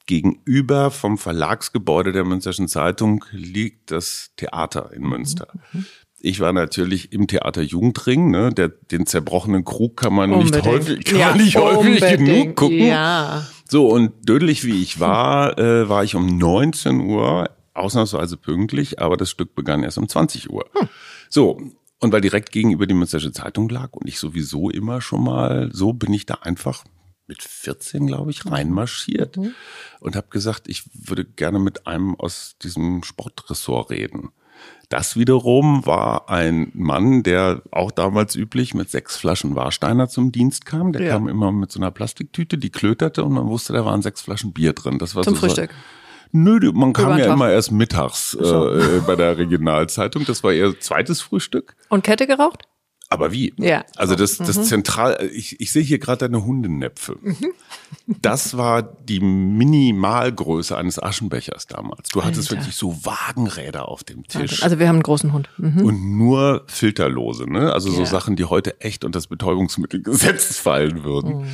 Gegenüber 0.08 0.92
vom 0.92 1.18
Verlagsgebäude 1.18 2.12
der 2.12 2.26
Münsterschen 2.26 2.68
Zeitung 2.68 3.24
liegt 3.32 3.92
das 3.92 4.32
Theater 4.36 4.92
in 4.94 5.04
Münster. 5.04 5.48
Ich 6.26 6.40
war 6.40 6.54
natürlich 6.54 7.14
im 7.14 7.28
Theater 7.28 7.62
Jugendring, 7.62 8.32
ne? 8.32 8.52
Der, 8.52 8.70
den 8.70 9.06
zerbrochenen 9.06 9.64
Krug 9.64 9.96
kann 9.96 10.12
man 10.12 10.32
nicht 10.32 10.60
häufig, 10.66 11.06
kann 11.06 11.20
man 11.20 11.38
nicht 11.38 11.56
häufig 11.56 12.00
genug 12.00 12.20
unbedingt. 12.20 12.56
gucken. 12.56 12.88
Ja. 12.88 13.46
So, 13.70 13.90
und 13.90 14.28
dödelig 14.28 14.64
wie 14.66 14.82
ich 14.82 15.00
war, 15.00 15.60
äh, 15.60 15.88
war 15.88 16.04
ich 16.04 16.16
um 16.16 16.38
19 16.38 17.00
Uhr, 17.02 17.52
ausnahmsweise 17.76 18.38
pünktlich, 18.38 19.00
aber 19.00 19.18
das 19.18 19.30
Stück 19.30 19.54
begann 19.54 19.84
erst 19.84 20.00
um 20.00 20.10
20 20.10 20.50
Uhr. 20.50 20.66
So, 21.30 21.60
und 22.00 22.12
weil 22.12 22.22
direkt 22.22 22.52
gegenüber 22.52 22.88
die 22.88 22.96
Münstersche 22.96 23.32
Zeitung 23.32 23.70
lag 23.70 23.94
und 23.94 24.08
ich 24.08 24.18
sowieso 24.18 24.72
immer 24.72 25.02
schon 25.02 25.24
mal, 25.24 25.70
so 25.74 25.94
bin 25.94 26.12
ich 26.12 26.26
da 26.26 26.36
einfach 26.42 26.84
mit 27.28 27.44
14, 27.44 28.08
glaube 28.08 28.32
ich, 28.32 28.46
reinmarschiert 28.46 29.38
und 30.00 30.16
habe 30.16 30.28
gesagt, 30.30 30.68
ich 30.70 30.84
würde 30.94 31.26
gerne 31.26 31.60
mit 31.60 31.86
einem 31.86 32.16
aus 32.16 32.56
diesem 32.62 33.04
Sportressort 33.04 33.92
reden. 33.92 34.30
Das 34.90 35.18
wiederum 35.18 35.86
war 35.86 36.30
ein 36.30 36.72
Mann, 36.74 37.24
der 37.24 37.62
auch 37.72 37.92
damals 37.92 38.36
üblich 38.36 38.74
mit 38.74 38.90
sechs 38.90 39.18
Flaschen 39.18 39.56
Warsteiner 39.56 40.08
zum 40.08 40.32
Dienst 40.32 40.66
kam. 40.66 40.94
Der 40.94 41.02
Ja. 41.02 41.14
kam 41.14 41.28
immer 41.28 41.52
mit 41.52 41.72
so 41.72 41.80
einer 41.80 41.92
Plastiktüte, 41.92 42.58
die 42.58 42.70
klöterte 42.70 43.24
und 43.24 43.34
man 43.34 43.48
wusste, 43.48 43.74
da 43.74 43.84
waren 43.84 44.02
sechs 44.02 44.22
Flaschen 44.22 44.54
Bier 44.54 44.74
drin. 44.74 45.00
Das 45.00 45.16
war 45.16 45.24
Zum 45.24 45.36
so 45.36 45.42
Frühstück. 45.42 45.72
Nö, 46.32 46.60
man 46.74 46.94
kam 46.94 47.18
ja 47.18 47.34
immer 47.34 47.50
erst 47.50 47.72
mittags 47.72 48.34
äh, 48.40 48.44
äh, 48.46 49.02
bei 49.08 49.16
der 49.16 49.38
Regionalzeitung. 49.38 50.26
Das 50.26 50.44
war 50.44 50.52
ihr 50.52 50.80
zweites 50.80 51.22
Frühstück. 51.22 51.76
Und 51.90 52.04
Kette 52.04 52.28
geraucht? 52.28 52.68
Aber 53.10 53.32
wie? 53.32 53.54
Ja. 53.58 53.86
Also 53.96 54.16
das, 54.16 54.38
das 54.38 54.68
zentral, 54.68 55.30
ich, 55.32 55.60
ich 55.62 55.72
sehe 55.72 55.84
hier 55.84 56.00
gerade 56.00 56.28
deine 56.28 56.44
Hundenäpfe. 56.44 57.18
Das 58.08 58.58
war 58.58 58.82
die 58.82 59.20
Minimalgröße 59.20 60.76
eines 60.76 61.02
Aschenbechers 61.02 61.68
damals. 61.68 62.10
Du 62.10 62.24
hattest 62.24 62.50
Alter. 62.50 62.62
wirklich 62.62 62.76
so 62.76 63.06
Wagenräder 63.06 63.88
auf 63.88 64.04
dem 64.04 64.24
Tisch. 64.28 64.64
Also 64.64 64.80
wir 64.80 64.88
haben 64.88 64.96
einen 64.96 65.04
großen 65.04 65.34
Hund. 65.34 65.50
Mhm. 65.58 65.86
und 65.86 66.18
nur 66.18 66.64
filterlose, 66.68 67.50
ne? 67.50 67.72
Also 67.72 67.92
so 67.92 68.02
Ja. 68.02 68.06
Sachen, 68.08 68.36
die 68.36 68.46
heute 68.46 68.82
echt 68.82 69.06
unter 69.06 69.18
das 69.18 69.28
Betäubungsmittelgesetz 69.28 70.58
fallen 70.58 71.04
würden. 71.04 71.46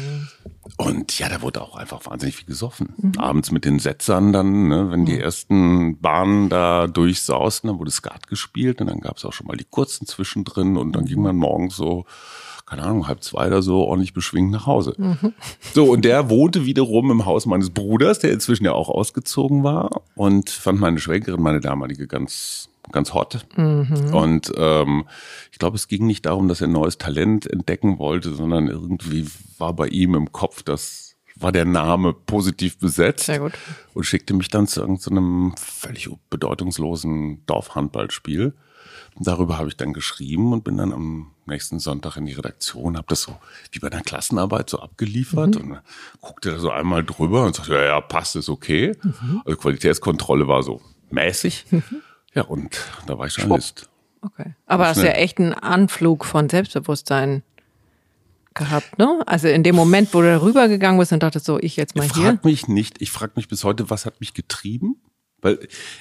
Mhm. 0.65 0.85
Und 0.85 1.19
ja, 1.19 1.29
da 1.29 1.41
wurde 1.41 1.61
auch 1.61 1.75
einfach 1.75 2.05
wahnsinnig 2.05 2.35
viel 2.35 2.47
gesoffen. 2.47 3.13
Abends 3.17 3.51
mit 3.51 3.65
den 3.65 3.79
Setzern 3.79 4.33
dann, 4.33 4.67
ne, 4.67 4.91
wenn 4.91 5.05
die 5.05 5.19
ersten 5.19 5.99
Bahnen 5.99 6.49
da 6.49 6.87
durchsausten, 6.87 7.69
dann 7.69 7.79
wurde 7.79 7.91
Skat 7.91 8.27
gespielt 8.27 8.81
und 8.81 8.87
dann 8.87 8.99
gab's 8.99 9.25
auch 9.25 9.33
schon 9.33 9.47
mal 9.47 9.57
die 9.57 9.65
kurzen 9.65 10.05
zwischendrin 10.05 10.77
und 10.77 10.93
dann 10.93 11.05
ging 11.05 11.21
man 11.21 11.35
morgens 11.35 11.75
so, 11.75 12.05
keine 12.71 12.83
Ahnung, 12.83 13.05
halb 13.05 13.21
zwei 13.21 13.47
oder 13.47 13.61
so 13.61 13.83
ordentlich 13.83 14.13
beschwingt 14.13 14.49
nach 14.49 14.65
Hause. 14.65 14.95
So, 15.73 15.91
und 15.91 16.05
der 16.05 16.29
wohnte 16.29 16.65
wiederum 16.65 17.11
im 17.11 17.25
Haus 17.25 17.45
meines 17.45 17.69
Bruders, 17.69 18.19
der 18.19 18.31
inzwischen 18.31 18.65
ja 18.65 18.71
auch 18.71 18.89
ausgezogen 18.89 19.63
war 19.63 20.01
und 20.15 20.49
fand 20.49 20.79
meine 20.79 20.99
Schwägerin, 20.99 21.41
meine 21.41 21.59
damalige, 21.59 22.07
ganz 22.07 22.69
ganz 22.91 23.13
hot. 23.13 23.45
Und 24.11 24.51
ähm, 24.55 25.05
ich 25.51 25.59
glaube, 25.59 25.75
es 25.75 25.87
ging 25.87 26.05
nicht 26.07 26.25
darum, 26.25 26.47
dass 26.47 26.61
er 26.61 26.67
neues 26.67 26.97
Talent 26.97 27.45
entdecken 27.49 27.99
wollte, 27.99 28.33
sondern 28.33 28.67
irgendwie 28.67 29.27
war 29.57 29.73
bei 29.73 29.87
ihm 29.87 30.15
im 30.15 30.31
Kopf, 30.31 30.63
das 30.63 31.15
war 31.35 31.51
der 31.51 31.65
Name 31.65 32.13
positiv 32.13 32.77
besetzt. 32.77 33.25
Sehr 33.25 33.39
gut. 33.39 33.53
Und 33.93 34.03
schickte 34.03 34.33
mich 34.33 34.49
dann 34.49 34.67
zu 34.67 34.81
irgendeinem 34.81 35.53
völlig 35.57 36.09
bedeutungslosen 36.29 37.45
Dorfhandballspiel, 37.45 38.53
Darüber 39.19 39.57
habe 39.57 39.67
ich 39.67 39.75
dann 39.77 39.93
geschrieben 39.93 40.53
und 40.53 40.63
bin 40.63 40.77
dann 40.77 40.93
am 40.93 41.31
nächsten 41.45 41.79
Sonntag 41.79 42.15
in 42.17 42.25
die 42.25 42.33
Redaktion, 42.33 42.95
habe 42.97 43.07
das 43.09 43.23
so 43.23 43.35
wie 43.71 43.79
bei 43.79 43.91
einer 43.91 44.01
Klassenarbeit 44.01 44.69
so 44.69 44.79
abgeliefert 44.79 45.55
Mhm. 45.55 45.71
und 45.71 45.81
guckte 46.21 46.51
da 46.51 46.59
so 46.59 46.71
einmal 46.71 47.03
drüber 47.03 47.43
und 47.45 47.55
sagte, 47.55 47.73
ja, 47.73 47.83
ja, 47.83 48.01
passt, 48.01 48.35
ist 48.37 48.49
okay. 48.49 48.95
Mhm. 49.03 49.41
Also 49.45 49.57
Qualitätskontrolle 49.57 50.47
war 50.47 50.63
so 50.63 50.81
mäßig. 51.09 51.65
Ja, 52.33 52.43
und 52.43 52.79
da 53.07 53.17
war 53.17 53.27
ich 53.27 53.35
Journalist. 53.35 53.89
Okay. 54.21 54.53
Aber 54.65 54.87
hast 54.87 55.01
ja 55.03 55.11
echt 55.11 55.39
einen 55.39 55.53
Anflug 55.53 56.23
von 56.25 56.47
Selbstbewusstsein 56.47 57.43
gehabt, 58.53 58.97
ne? 58.97 59.21
Also 59.25 59.47
in 59.47 59.63
dem 59.63 59.75
Moment, 59.75 60.13
wo 60.13 60.21
du 60.21 60.27
da 60.27 60.41
rübergegangen 60.41 60.99
bist 60.99 61.11
und 61.11 61.23
dachtest 61.23 61.45
so, 61.45 61.57
ich 61.59 61.75
jetzt 61.75 61.95
mal 61.95 62.05
Ich 62.05 62.13
hier. 62.13 62.23
frag 62.25 62.45
mich 62.45 62.67
nicht, 62.67 63.01
ich 63.01 63.11
frage 63.11 63.33
mich 63.35 63.47
bis 63.47 63.63
heute, 63.63 63.89
was 63.89 64.05
hat 64.05 64.19
mich 64.19 64.33
getrieben? 64.33 64.95
Weil 65.41 65.57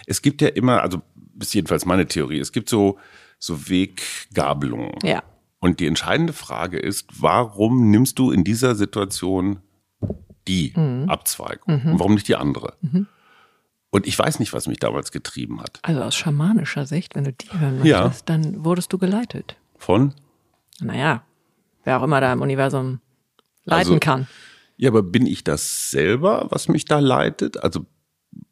es 0.06 0.20
gibt 0.20 0.42
ja 0.42 0.48
immer, 0.48 0.82
also 0.82 1.00
ist 1.40 1.54
jedenfalls 1.54 1.86
meine 1.86 2.06
Theorie, 2.06 2.38
es 2.38 2.52
gibt 2.52 2.68
so, 2.68 2.98
so 3.38 3.68
Weggabelungen. 3.68 4.94
Ja. 5.02 5.22
Und 5.58 5.80
die 5.80 5.86
entscheidende 5.86 6.32
Frage 6.32 6.78
ist, 6.78 7.06
warum 7.20 7.90
nimmst 7.90 8.18
du 8.18 8.30
in 8.30 8.44
dieser 8.44 8.74
Situation 8.74 9.60
die 10.48 10.72
Mhm. 10.74 11.08
Abzweigung? 11.08 11.82
Und 11.84 11.98
warum 11.98 12.14
nicht 12.14 12.28
die 12.28 12.36
andere? 12.36 12.74
Und 13.90 14.06
ich 14.06 14.18
weiß 14.18 14.38
nicht, 14.38 14.52
was 14.52 14.66
mich 14.68 14.78
damals 14.78 15.12
getrieben 15.12 15.60
hat. 15.60 15.80
Also 15.82 16.00
aus 16.02 16.14
schamanischer 16.16 16.86
Sicht, 16.86 17.14
wenn 17.14 17.24
du 17.24 17.32
die 17.32 17.52
hören 17.52 17.84
Ja. 17.84 18.04
möchtest, 18.04 18.28
dann 18.28 18.64
wurdest 18.64 18.92
du 18.92 18.98
geleitet. 18.98 19.56
Von? 19.76 20.14
Naja, 20.80 21.24
wer 21.84 21.98
auch 21.98 22.04
immer 22.04 22.20
da 22.20 22.32
im 22.32 22.40
Universum 22.40 23.00
leiten 23.64 23.92
Also- 23.94 23.98
kann. 24.00 24.28
Ja, 24.78 24.88
aber 24.88 25.02
bin 25.02 25.26
ich 25.26 25.44
das 25.44 25.90
selber, 25.90 26.46
was 26.50 26.68
mich 26.68 26.86
da 26.86 27.00
leitet? 27.00 27.62
Also, 27.62 27.84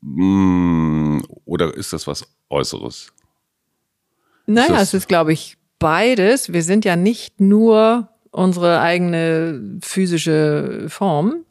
mh, 0.03 1.22
oder 1.46 1.72
ist 1.74 1.94
das 1.94 2.07
was 2.07 2.27
Äußeres? 2.51 3.13
Naja, 4.47 4.69
das- 4.73 4.83
es 4.89 4.95
ist, 4.95 5.09
glaube 5.09 5.33
ich, 5.33 5.57
beides. 5.79 6.53
Wir 6.53 6.63
sind 6.63 6.85
ja 6.85 6.97
nicht 6.97 7.41
nur 7.41 8.09
unsere 8.31 8.81
eigene 8.81 9.79
physische 9.83 10.87
Form, 10.89 11.45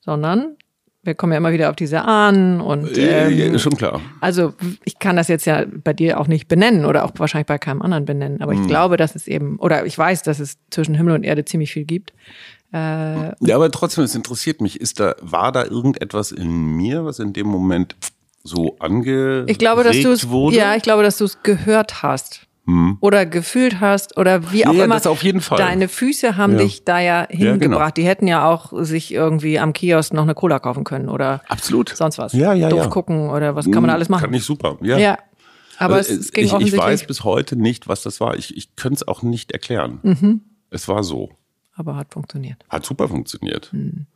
sondern 0.00 0.56
wir 1.02 1.14
kommen 1.14 1.32
ja 1.32 1.38
immer 1.38 1.52
wieder 1.52 1.70
auf 1.70 1.76
diese 1.76 2.02
Ahnen 2.02 2.60
und 2.60 2.96
Äh, 2.98 3.28
ähm, 3.28 3.52
ja, 3.52 3.58
schon 3.60 3.76
klar. 3.76 4.00
also 4.20 4.54
ich 4.84 4.98
kann 4.98 5.14
das 5.14 5.28
jetzt 5.28 5.44
ja 5.44 5.64
bei 5.84 5.92
dir 5.92 6.18
auch 6.18 6.26
nicht 6.26 6.48
benennen 6.48 6.84
oder 6.84 7.04
auch 7.04 7.12
wahrscheinlich 7.16 7.46
bei 7.46 7.58
keinem 7.58 7.80
anderen 7.80 8.04
benennen, 8.06 8.40
aber 8.42 8.52
ich 8.54 8.58
Hm. 8.60 8.66
glaube, 8.66 8.96
dass 8.96 9.14
es 9.14 9.28
eben, 9.28 9.56
oder 9.60 9.86
ich 9.86 9.96
weiß, 9.96 10.24
dass 10.24 10.40
es 10.40 10.56
zwischen 10.70 10.96
Himmel 10.96 11.14
und 11.14 11.22
Erde 11.22 11.44
ziemlich 11.44 11.72
viel 11.72 11.84
gibt. 11.84 12.12
Ja, 12.72 13.32
aber 13.54 13.70
trotzdem, 13.70 14.04
es 14.04 14.14
interessiert 14.14 14.60
mich. 14.60 14.80
Ist 14.80 15.00
da, 15.00 15.14
war 15.22 15.50
da 15.52 15.64
irgendetwas 15.64 16.32
in 16.32 16.50
mir, 16.76 17.04
was 17.06 17.20
in 17.20 17.32
dem 17.32 17.46
Moment 17.46 17.94
so 18.46 18.76
angeregt 18.78 19.50
Ich 19.50 19.58
glaube, 19.58 19.84
dass 19.84 20.00
du 20.00 20.10
es, 20.12 20.28
wurde? 20.28 20.56
ja, 20.56 20.74
ich 20.76 20.82
glaube, 20.82 21.02
dass 21.02 21.18
du 21.18 21.24
es 21.24 21.42
gehört 21.42 22.02
hast. 22.02 22.42
Oder 22.98 23.26
gefühlt 23.26 23.78
hast 23.78 24.16
oder 24.16 24.50
wie 24.50 24.66
auch 24.66 24.70
Hm. 24.72 24.78
Ja, 24.78 24.84
immer. 24.86 24.94
das 24.96 25.06
auf 25.06 25.22
jeden 25.22 25.40
Fall. 25.40 25.56
Deine 25.58 25.86
Füße 25.86 26.36
haben 26.36 26.54
Ja. 26.54 26.58
dich 26.64 26.84
da 26.84 26.98
ja 26.98 27.24
hingebracht. 27.30 27.60
genau. 27.60 27.90
Die 27.90 28.02
hätten 28.04 28.26
ja 28.26 28.50
auch 28.50 28.72
sich 28.82 29.14
irgendwie 29.14 29.60
am 29.60 29.72
Kiosk 29.72 30.12
noch 30.12 30.24
eine 30.24 30.34
Cola 30.34 30.58
kaufen 30.58 30.82
können 30.82 31.08
oder 31.08 31.42
Absolut. 31.46 31.90
sonst 31.90 32.18
was. 32.18 32.32
Ja, 32.32 32.54
ja, 32.54 32.68
Doof 32.68 32.80
ja. 32.80 32.86
gucken 32.88 33.30
oder 33.30 33.54
was 33.54 33.66
kann 33.66 33.82
man 33.82 33.88
da 33.88 33.94
alles 33.94 34.08
machen. 34.08 34.24
Kann 34.24 34.34
ich 34.34 34.42
super, 34.42 34.78
ja. 34.82 34.98
ja. 34.98 35.16
Aber 35.78 35.94
Also, 35.94 36.12
es, 36.12 36.18
es 36.18 36.32
ging 36.32 36.42
ich, 36.42 36.48
ich 36.48 36.54
offensichtlich. 36.54 36.82
weiß 36.82 37.06
bis 37.06 37.22
heute 37.22 37.54
nicht, 37.54 37.86
was 37.86 38.02
das 38.02 38.18
war. 38.18 38.36
Ich, 38.36 38.56
ich 38.56 38.74
könnte 38.74 38.96
es 38.96 39.06
auch 39.06 39.22
nicht 39.22 39.52
erklären. 39.52 40.00
Mhm. 40.02 40.40
Es 40.70 40.88
war 40.88 41.04
so. 41.04 41.30
aber 41.76 41.94
hat 41.94 42.12
funktioniert. 42.12 42.64
Hat 42.68 42.84
super 42.84 43.06
funktioniert. 43.06 43.70
Hm. 43.70 44.06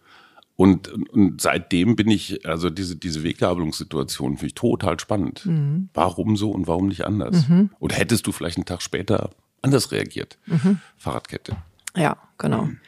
Und, 0.61 0.93
und 1.15 1.41
seitdem 1.41 1.97
bin 1.97 2.11
ich, 2.11 2.47
also 2.47 2.69
diese, 2.69 2.95
diese 2.95 3.23
Weggabelungssituation 3.23 4.37
finde 4.37 4.49
ich 4.49 4.55
total 4.55 5.01
spannend. 5.01 5.47
Mhm. 5.47 5.89
Warum 5.95 6.37
so 6.37 6.51
und 6.51 6.69
warum 6.69 6.89
nicht 6.89 7.07
anders? 7.07 7.47
Oder 7.79 7.97
hättest 7.97 8.27
du 8.27 8.33
vielleicht 8.33 8.59
einen 8.59 8.67
Tag 8.67 8.83
später 8.83 9.31
anders 9.63 9.91
reagiert? 9.91 10.37
Mhm. 10.45 10.79
Fahrradkette. 10.99 11.57
Ja, 11.97 12.19
genau. 12.37 12.65
Hm. 12.65 12.79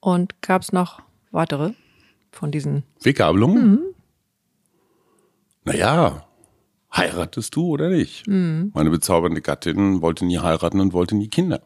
Und 0.00 0.42
gab 0.42 0.60
es 0.60 0.74
noch 0.74 1.00
weitere 1.30 1.72
von 2.30 2.52
diesen? 2.52 2.82
Weggabelung? 3.00 3.54
Mhm. 3.54 3.80
Naja, 5.64 6.26
heiratest 6.96 7.54
du 7.56 7.68
oder 7.68 7.88
nicht? 7.88 8.26
Mhm. 8.26 8.70
Meine 8.74 8.90
bezaubernde 8.90 9.40
Gattin 9.40 10.02
wollte 10.02 10.24
nie 10.24 10.38
heiraten 10.38 10.80
und 10.80 10.92
wollte 10.92 11.16
nie 11.16 11.28
Kinder. 11.28 11.60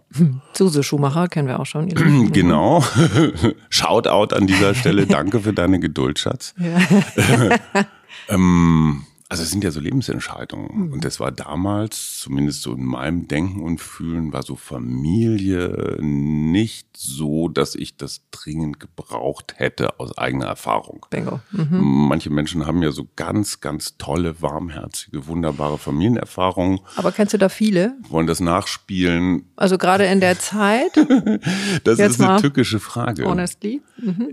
Suse 0.53 0.83
Schumacher 0.83 1.29
kennen 1.29 1.49
wir 1.49 1.61
auch 1.61 1.67
schon. 1.67 1.89
Genau. 2.33 2.83
Shoutout 3.71 4.35
an 4.35 4.47
dieser 4.47 4.75
Stelle. 4.75 5.07
Danke 5.09 5.41
für 5.41 5.53
deine 5.53 5.81
Geduld, 5.81 6.19
Schatz. 6.19 6.55
ähm, 8.29 9.05
also 9.31 9.43
es 9.43 9.51
sind 9.51 9.63
ja 9.63 9.71
so 9.71 9.81
Lebensentscheidungen. 9.81 10.91
Und 10.93 11.05
das 11.05 11.21
war 11.21 11.31
damals, 11.31 12.19
zumindest 12.21 12.63
so 12.63 12.73
in 12.73 12.85
meinem 12.85 13.29
Denken 13.29 13.63
und 13.63 13.79
Fühlen, 13.81 14.33
war 14.33 14.43
so 14.43 14.57
Familie 14.57 15.99
nicht 16.01 16.89
so, 16.97 17.49
dass 17.49 17.75
ich 17.75 17.97
das 17.97 18.23
dringend 18.31 18.81
gebraucht 18.81 19.55
hätte 19.57 20.01
aus 20.01 20.17
eigener 20.17 20.47
Erfahrung. 20.47 21.05
Bingo. 21.11 21.41
Manche 21.53 22.31
Menschen 22.31 22.67
haben 22.67 22.83
ja 22.83 22.91
so 22.91 23.07
ganz, 23.17 23.61
ganz 23.61 23.99
tolle, 23.99 24.41
warmherzige, 24.41 25.27
wunderbare 25.27 25.77
Familienerfahrungen, 25.79 26.81
Aber 26.97 27.13
kennst 27.13 27.35
du 27.35 27.39
da 27.39 27.49
viele? 27.49 27.97
wollen 28.09 28.27
das 28.27 28.41
nachspielen. 28.41 29.45
Also 29.57 29.77
gerade 29.79 30.07
in 30.07 30.21
der 30.21 30.39
Zeit, 30.39 30.97
Das 31.85 31.99
Jetzt 31.99 32.13
ist 32.13 32.21
eine 32.23 32.41
tückische 32.41 32.81
Frage. 32.81 33.25
honestly. 33.27 33.83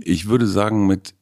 Ich 0.04 0.28
würde 0.28 0.48
sagen, 0.48 0.88
mit 0.88 1.14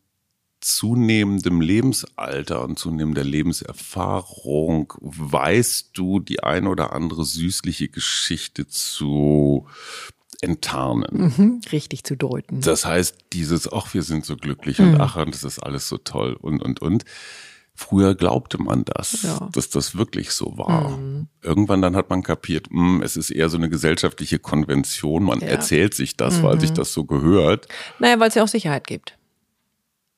zunehmendem 0.63 1.61
Lebensalter 1.61 2.63
und 2.63 2.79
zunehmender 2.79 3.23
Lebenserfahrung 3.23 4.93
weißt 5.01 5.89
du 5.93 6.19
die 6.19 6.43
ein 6.43 6.67
oder 6.67 6.93
andere 6.93 7.25
süßliche 7.25 7.89
Geschichte 7.89 8.67
zu 8.67 9.67
enttarnen. 10.41 11.33
Mhm, 11.37 11.61
richtig 11.71 12.03
zu 12.03 12.15
deuten. 12.17 12.61
Das 12.61 12.85
heißt, 12.85 13.15
dieses, 13.33 13.71
ach, 13.71 13.93
wir 13.93 14.03
sind 14.03 14.25
so 14.25 14.35
glücklich 14.35 14.79
Mhm. 14.79 14.95
und 14.95 15.01
ach, 15.01 15.15
und 15.15 15.33
das 15.33 15.43
ist 15.43 15.59
alles 15.59 15.87
so 15.87 15.97
toll 15.97 16.37
und, 16.39 16.61
und, 16.61 16.81
und. 16.81 17.05
Früher 17.75 18.13
glaubte 18.13 18.61
man 18.61 18.85
das, 18.85 19.23
Ja. 19.23 19.39
Mhm. 19.41 19.51
dass 19.53 19.69
das 19.69 19.95
wirklich 19.97 20.29
so 20.31 20.57
war. 20.57 20.99
Irgendwann 21.41 21.81
dann 21.81 21.95
hat 21.95 22.09
man 22.09 22.21
kapiert, 22.21 22.67
hm, 22.69 23.01
es 23.01 23.17
ist 23.17 23.31
eher 23.31 23.49
so 23.49 23.57
eine 23.57 23.67
gesellschaftliche 23.69 24.37
Konvention. 24.37 25.23
Man 25.23 25.39
Ja. 25.39 25.47
Mhm. 25.47 25.51
erzählt 25.53 25.93
sich 25.95 26.15
das, 26.15 26.43
weil 26.43 26.59
sich 26.59 26.71
das 26.71 26.93
so 26.93 27.05
gehört. 27.05 27.67
Naja, 27.99 28.19
weil 28.19 28.27
es 28.29 28.35
ja 28.35 28.43
auch 28.43 28.47
Sicherheit 28.47 28.85
gibt. 28.85 29.17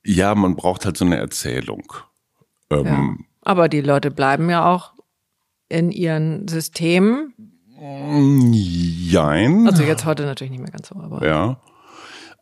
Ja, 0.06 0.36
man 0.36 0.56
braucht 0.56 0.86
halt 0.86 0.96
so 0.98 1.04
eine 1.06 1.18
Erzählung. 1.18 1.92
Ähm, 2.70 2.86
Ja. 2.86 3.16
Aber 3.42 3.70
die 3.70 3.82
Leute 3.82 4.10
bleiben 4.12 4.50
ja 4.50 4.72
auch 4.72 4.94
in 5.70 5.92
ihren 5.92 6.48
Systemen. 6.48 7.34
Jein. 8.52 9.68
Also 9.68 9.84
jetzt 9.84 10.06
heute 10.06 10.24
natürlich 10.24 10.52
nicht 10.52 10.62
mehr 10.62 10.72
ganz 10.72 10.88
so, 10.90 10.96
aber 10.96 11.26
ja. 11.26 11.60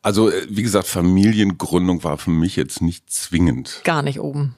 Also, 0.01 0.29
äh, 0.29 0.45
wie 0.49 0.63
gesagt, 0.63 0.87
Familiengründung 0.87 2.03
war 2.03 2.17
für 2.17 2.29
mich 2.29 2.55
jetzt 2.55 2.81
nicht 2.81 3.09
zwingend. 3.09 3.81
gar 3.83 4.01
nicht 4.01 4.19
oben. 4.19 4.55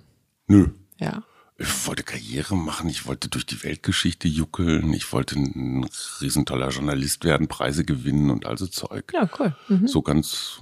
Nö. 0.48 0.70
Ja. 0.98 1.24
Ich 1.58 1.88
wollte 1.88 2.04
Karriere 2.04 2.56
machen, 2.58 2.89
ich 2.89 3.06
wollte 3.08 3.30
durch 3.30 3.46
die 3.46 3.63
Weltgeschichte 3.63 4.28
juckeln, 4.28 4.91
ich 4.91 5.13
wollte 5.13 5.36
ein 5.39 5.88
riesentoller 6.20 6.70
Journalist 6.70 7.24
werden, 7.24 7.48
Preise 7.48 7.86
gewinnen 7.86 8.30
und 8.30 8.46
also 8.46 8.68
Zeug. 8.68 9.13
Ja, 9.13 9.30
cool. 9.39 9.56
Mhm. 9.70 9.88
So 9.88 10.02
ganz 10.02 10.60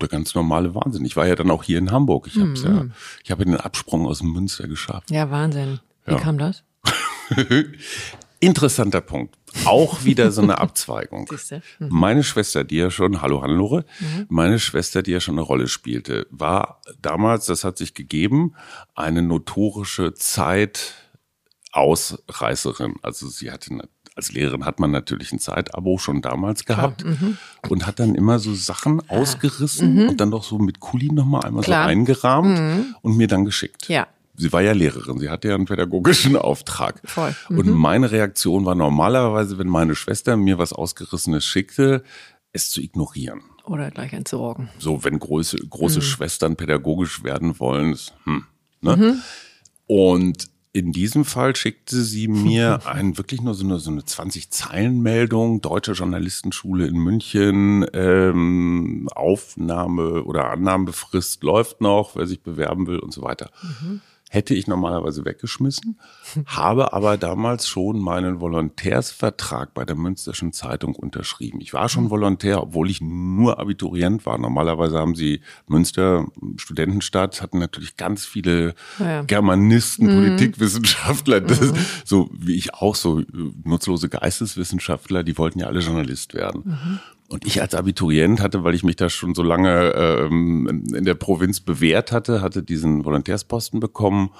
der 0.00 0.08
ganz 0.08 0.34
normale 0.34 0.74
Wahnsinn. 0.74 1.04
Ich 1.04 1.16
war 1.16 1.26
ja 1.26 1.34
dann 1.34 1.50
auch 1.50 1.62
hier 1.62 1.78
in 1.78 1.90
Hamburg. 1.90 2.26
Ich 2.26 2.38
hab's 2.40 2.62
ja, 2.62 2.86
ich 3.24 3.30
habe 3.30 3.44
den 3.44 3.56
Absprung 3.56 4.06
aus 4.06 4.22
Münster 4.22 4.66
geschafft. 4.68 5.10
Ja, 5.10 5.30
Wahnsinn. 5.30 5.80
Wie 6.06 6.12
Ja. 6.12 6.18
kam 6.20 6.38
das? 6.38 6.64
Interessanter 8.40 9.00
Punkt. 9.00 9.36
Auch 9.66 10.04
wieder 10.04 10.32
so 10.32 10.42
eine 10.42 10.58
Abzweigung. 10.58 11.28
Siehste. 11.30 11.62
Meine 11.78 12.24
Schwester, 12.24 12.64
die 12.64 12.76
ja 12.78 12.90
schon, 12.90 13.22
hallo 13.22 13.40
Hannelore, 13.42 13.84
meine 14.28 14.58
Schwester, 14.58 15.02
die 15.02 15.12
ja 15.12 15.20
schon 15.20 15.34
eine 15.34 15.42
Rolle 15.42 15.68
spielte, 15.68 16.26
war 16.30 16.80
damals, 17.00 17.46
das 17.46 17.62
hat 17.62 17.78
sich 17.78 17.94
gegeben, 17.94 18.56
eine 18.96 19.22
notorische 19.22 20.14
Zeitausreißerin. 20.14 22.96
Also 23.02 23.28
sie 23.28 23.52
hatte, 23.52 23.70
eine- 23.74 23.88
als 24.14 24.32
Lehrerin 24.32 24.64
hat 24.66 24.78
man 24.80 24.90
natürlich 24.90 25.32
ein 25.32 25.38
Zeitabo 25.38 25.98
schon 25.98 26.20
damals 26.22 26.64
gehabt 26.64 27.04
Mhm. 27.04 27.38
und 27.68 27.86
hat 27.86 27.98
dann 27.98 28.14
immer 28.14 28.38
so 28.38 28.54
Sachen 28.54 29.00
ausgerissen 29.08 30.08
und 30.08 30.20
dann 30.20 30.30
doch 30.30 30.44
so 30.44 30.58
mit 30.58 30.80
Kuli 30.80 31.10
nochmal 31.10 31.44
einmal. 31.44 31.62
Klar. 31.62 31.84
Mhm. 31.84 31.88
so 31.88 31.90
eingerahmt 31.90 32.94
und 33.02 33.16
mir 33.16 33.26
dann 33.28 33.44
geschickt. 33.44 33.88
Ja. 33.88 34.06
Sie 34.34 34.52
war 34.52 34.62
ja 34.62 34.72
Lehrerin, 34.72 35.18
sie 35.18 35.28
hatte 35.28 35.48
ja 35.48 35.54
einen 35.54 35.66
pädagogischen 35.66 36.36
Auftrag. 36.36 37.00
Voll. 37.04 37.34
Und 37.50 37.66
meine 37.70 38.10
Reaktion 38.10 38.64
war 38.64 38.74
normalerweise, 38.74 39.58
wenn 39.58 39.68
meine 39.68 39.94
Schwester 39.94 40.36
mir 40.36 40.56
was 40.58 40.72
Ausgerissenes 40.72 41.44
schickte, 41.44 42.02
es 42.52 42.70
zu 42.70 42.80
ignorieren. 42.80 43.42
Oder 43.64 43.90
gleich 43.90 44.12
entsorgen. 44.14 44.68
So, 44.78 45.04
wenn 45.04 45.18
große, 45.18 45.56
große 45.58 45.98
Mhm. 46.00 46.02
Schwestern 46.02 46.56
pädagogisch 46.56 47.22
werden 47.24 47.60
wollen, 47.60 47.92
ist, 47.92 48.12
hm, 48.24 48.44
ne? 48.80 49.18
Und 49.86 50.48
in 50.74 50.92
diesem 50.92 51.24
Fall 51.24 51.54
schickte 51.54 52.02
sie 52.02 52.28
mir 52.28 52.80
ein, 52.86 53.18
wirklich 53.18 53.42
nur 53.42 53.54
so 53.54 53.64
eine, 53.64 53.78
so 53.78 53.90
eine 53.90 54.00
20-Zeilen-Meldung, 54.00 55.60
Deutsche 55.60 55.92
Journalistenschule 55.92 56.86
in 56.86 56.96
München, 56.96 57.86
ähm, 57.92 59.08
Aufnahme 59.14 60.24
oder 60.24 60.50
Annahmefrist 60.50 61.42
läuft 61.42 61.80
noch, 61.80 62.16
wer 62.16 62.26
sich 62.26 62.42
bewerben 62.42 62.86
will 62.86 62.98
und 62.98 63.12
so 63.12 63.22
weiter. 63.22 63.50
Hätte 64.32 64.54
ich 64.54 64.66
normalerweise 64.66 65.26
weggeschmissen, 65.26 66.00
habe 66.46 66.94
aber 66.94 67.18
damals 67.18 67.68
schon 67.68 67.98
meinen 67.98 68.40
Volontärsvertrag 68.40 69.74
bei 69.74 69.84
der 69.84 69.94
Münsterschen 69.94 70.54
Zeitung 70.54 70.94
unterschrieben. 70.94 71.60
Ich 71.60 71.74
war 71.74 71.90
schon 71.90 72.08
Volontär, 72.08 72.62
obwohl 72.62 72.88
ich 72.88 73.02
nur 73.02 73.60
Abiturient 73.60 74.24
war. 74.24 74.38
Normalerweise 74.38 74.98
haben 74.98 75.14
sie 75.14 75.42
Münster, 75.66 76.28
Studentenstadt, 76.56 77.42
hatten 77.42 77.58
natürlich 77.58 77.98
ganz 77.98 78.24
viele 78.24 78.74
ja. 78.98 79.20
Germanisten, 79.20 80.06
mhm. 80.06 80.14
Politikwissenschaftler, 80.14 81.42
das, 81.42 81.60
mhm. 81.60 81.76
so 82.06 82.30
wie 82.32 82.54
ich 82.54 82.72
auch, 82.72 82.94
so 82.94 83.20
äh, 83.20 83.26
nutzlose 83.64 84.08
Geisteswissenschaftler, 84.08 85.24
die 85.24 85.36
wollten 85.36 85.58
ja 85.58 85.66
alle 85.66 85.80
Journalist 85.80 86.32
werden. 86.32 86.62
Mhm. 86.64 87.00
Und 87.32 87.46
ich 87.46 87.62
als 87.62 87.74
Abiturient 87.74 88.42
hatte, 88.42 88.62
weil 88.62 88.74
ich 88.74 88.82
mich 88.84 88.96
da 88.96 89.08
schon 89.08 89.34
so 89.34 89.42
lange 89.42 89.94
ähm, 89.96 90.84
in 90.94 91.04
der 91.06 91.14
Provinz 91.14 91.60
bewährt 91.60 92.12
hatte, 92.12 92.42
hatte 92.42 92.62
diesen 92.62 93.06
Volontärsposten 93.06 93.80
bekommen 93.80 94.32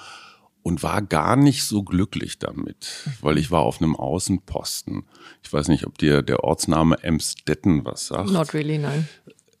und 0.61 0.83
war 0.83 1.01
gar 1.01 1.35
nicht 1.35 1.63
so 1.63 1.81
glücklich 1.81 2.37
damit, 2.37 3.09
weil 3.19 3.39
ich 3.39 3.49
war 3.49 3.61
auf 3.61 3.81
einem 3.81 3.95
Außenposten. 3.95 5.05
Ich 5.41 5.51
weiß 5.51 5.69
nicht, 5.69 5.87
ob 5.87 5.97
dir 5.97 6.21
der 6.21 6.43
Ortsname 6.43 7.01
Emstetten 7.01 7.83
was 7.83 8.05
sagt. 8.05 8.29
Not 8.29 8.53
really, 8.53 8.77
nein. 8.77 9.09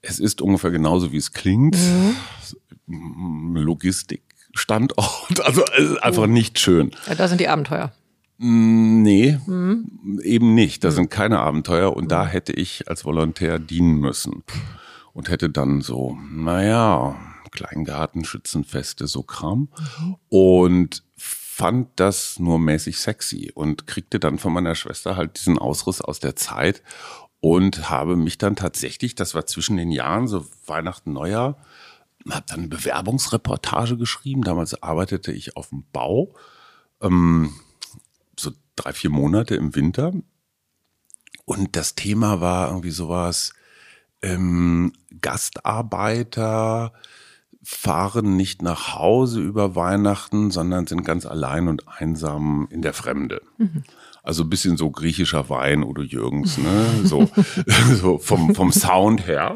Es 0.03 0.19
ist 0.19 0.39
ungefähr 0.39 0.69
genauso, 0.69 1.11
wie 1.11 1.17
es 1.17 1.31
klingt. 1.31 1.75
Mhm. 2.85 3.55
Logistikstandort, 3.55 5.39
also 5.43 5.65
einfach 6.01 6.27
nicht 6.27 6.59
schön. 6.59 6.91
Ja, 7.07 7.15
da 7.15 7.27
sind 7.27 7.41
die 7.41 7.47
Abenteuer. 7.47 7.93
Mm, 8.37 9.01
nee, 9.01 9.39
mhm. 9.45 10.19
eben 10.23 10.53
nicht. 10.53 10.83
Das 10.83 10.93
mhm. 10.93 10.97
sind 10.97 11.11
keine 11.11 11.39
Abenteuer 11.39 11.95
und 11.95 12.11
da 12.11 12.25
hätte 12.25 12.53
ich 12.53 12.87
als 12.87 13.05
Volontär 13.05 13.59
dienen 13.59 13.95
müssen 13.95 14.43
und 15.13 15.29
hätte 15.29 15.49
dann 15.49 15.81
so, 15.81 16.17
naja, 16.31 17.15
Kleingarten, 17.51 18.25
Schützenfeste, 18.25 19.07
so 19.07 19.23
Kram 19.23 19.69
mhm. 19.99 20.15
und 20.29 21.03
fand 21.15 21.89
das 21.97 22.39
nur 22.39 22.57
mäßig 22.57 22.97
sexy 22.97 23.51
und 23.53 23.85
kriegte 23.85 24.19
dann 24.19 24.39
von 24.39 24.53
meiner 24.53 24.73
Schwester 24.73 25.15
halt 25.15 25.37
diesen 25.37 25.59
Ausriss 25.59 26.01
aus 26.01 26.19
der 26.19 26.35
Zeit 26.35 26.81
und 27.39 27.91
habe 27.91 28.15
mich 28.15 28.39
dann 28.39 28.55
tatsächlich, 28.55 29.15
das 29.15 29.35
war 29.35 29.45
zwischen 29.45 29.77
den 29.77 29.91
Jahren, 29.91 30.27
so 30.27 30.47
Weihnachten, 30.65 31.13
Neujahr, 31.13 31.57
habe 32.29 32.45
dann 32.47 32.59
eine 32.59 32.67
Bewerbungsreportage 32.69 33.97
geschrieben. 33.97 34.43
Damals 34.43 34.81
arbeitete 34.81 35.31
ich 35.31 35.57
auf 35.57 35.69
dem 35.69 35.83
Bau. 35.91 36.33
Ähm, 37.01 37.53
drei, 38.75 38.93
vier 38.93 39.09
Monate 39.09 39.55
im 39.55 39.75
Winter. 39.75 40.13
Und 41.45 41.75
das 41.75 41.95
Thema 41.95 42.41
war 42.41 42.69
irgendwie 42.69 42.91
sowas, 42.91 43.53
ähm, 44.21 44.93
Gastarbeiter 45.21 46.93
fahren 47.63 48.35
nicht 48.35 48.61
nach 48.61 48.93
Hause 48.95 49.41
über 49.41 49.75
Weihnachten, 49.75 50.51
sondern 50.51 50.85
sind 50.85 51.05
ganz 51.05 51.25
allein 51.25 51.67
und 51.69 51.87
einsam 51.87 52.67
in 52.69 52.81
der 52.81 52.93
Fremde. 52.93 53.41
Mhm. 53.57 53.83
Also 54.21 54.45
bisschen 54.45 54.77
so 54.77 54.89
griechischer 54.89 55.49
Wein 55.49 55.83
oder 55.83 56.03
Jürgens, 56.03 56.57
ne? 56.57 56.85
So, 57.03 57.29
so 57.93 58.17
vom, 58.17 58.53
vom 58.53 58.71
Sound 58.71 59.27
her. 59.27 59.55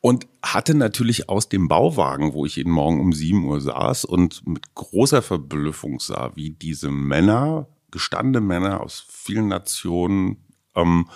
Und 0.00 0.26
hatte 0.42 0.74
natürlich 0.74 1.30
aus 1.30 1.48
dem 1.48 1.68
Bauwagen, 1.68 2.34
wo 2.34 2.44
ich 2.44 2.56
jeden 2.56 2.72
Morgen 2.72 3.00
um 3.00 3.14
sieben 3.14 3.46
Uhr 3.46 3.60
saß 3.60 4.04
und 4.04 4.46
mit 4.46 4.74
großer 4.74 5.22
Verblüffung 5.22 5.98
sah, 5.98 6.32
wie 6.34 6.50
diese 6.50 6.90
Männer, 6.90 7.68
gestandene 7.94 8.44
Männer 8.44 8.80
aus 8.82 9.06
vielen 9.08 9.48
Nationen, 9.48 10.44
ähm, 10.74 11.08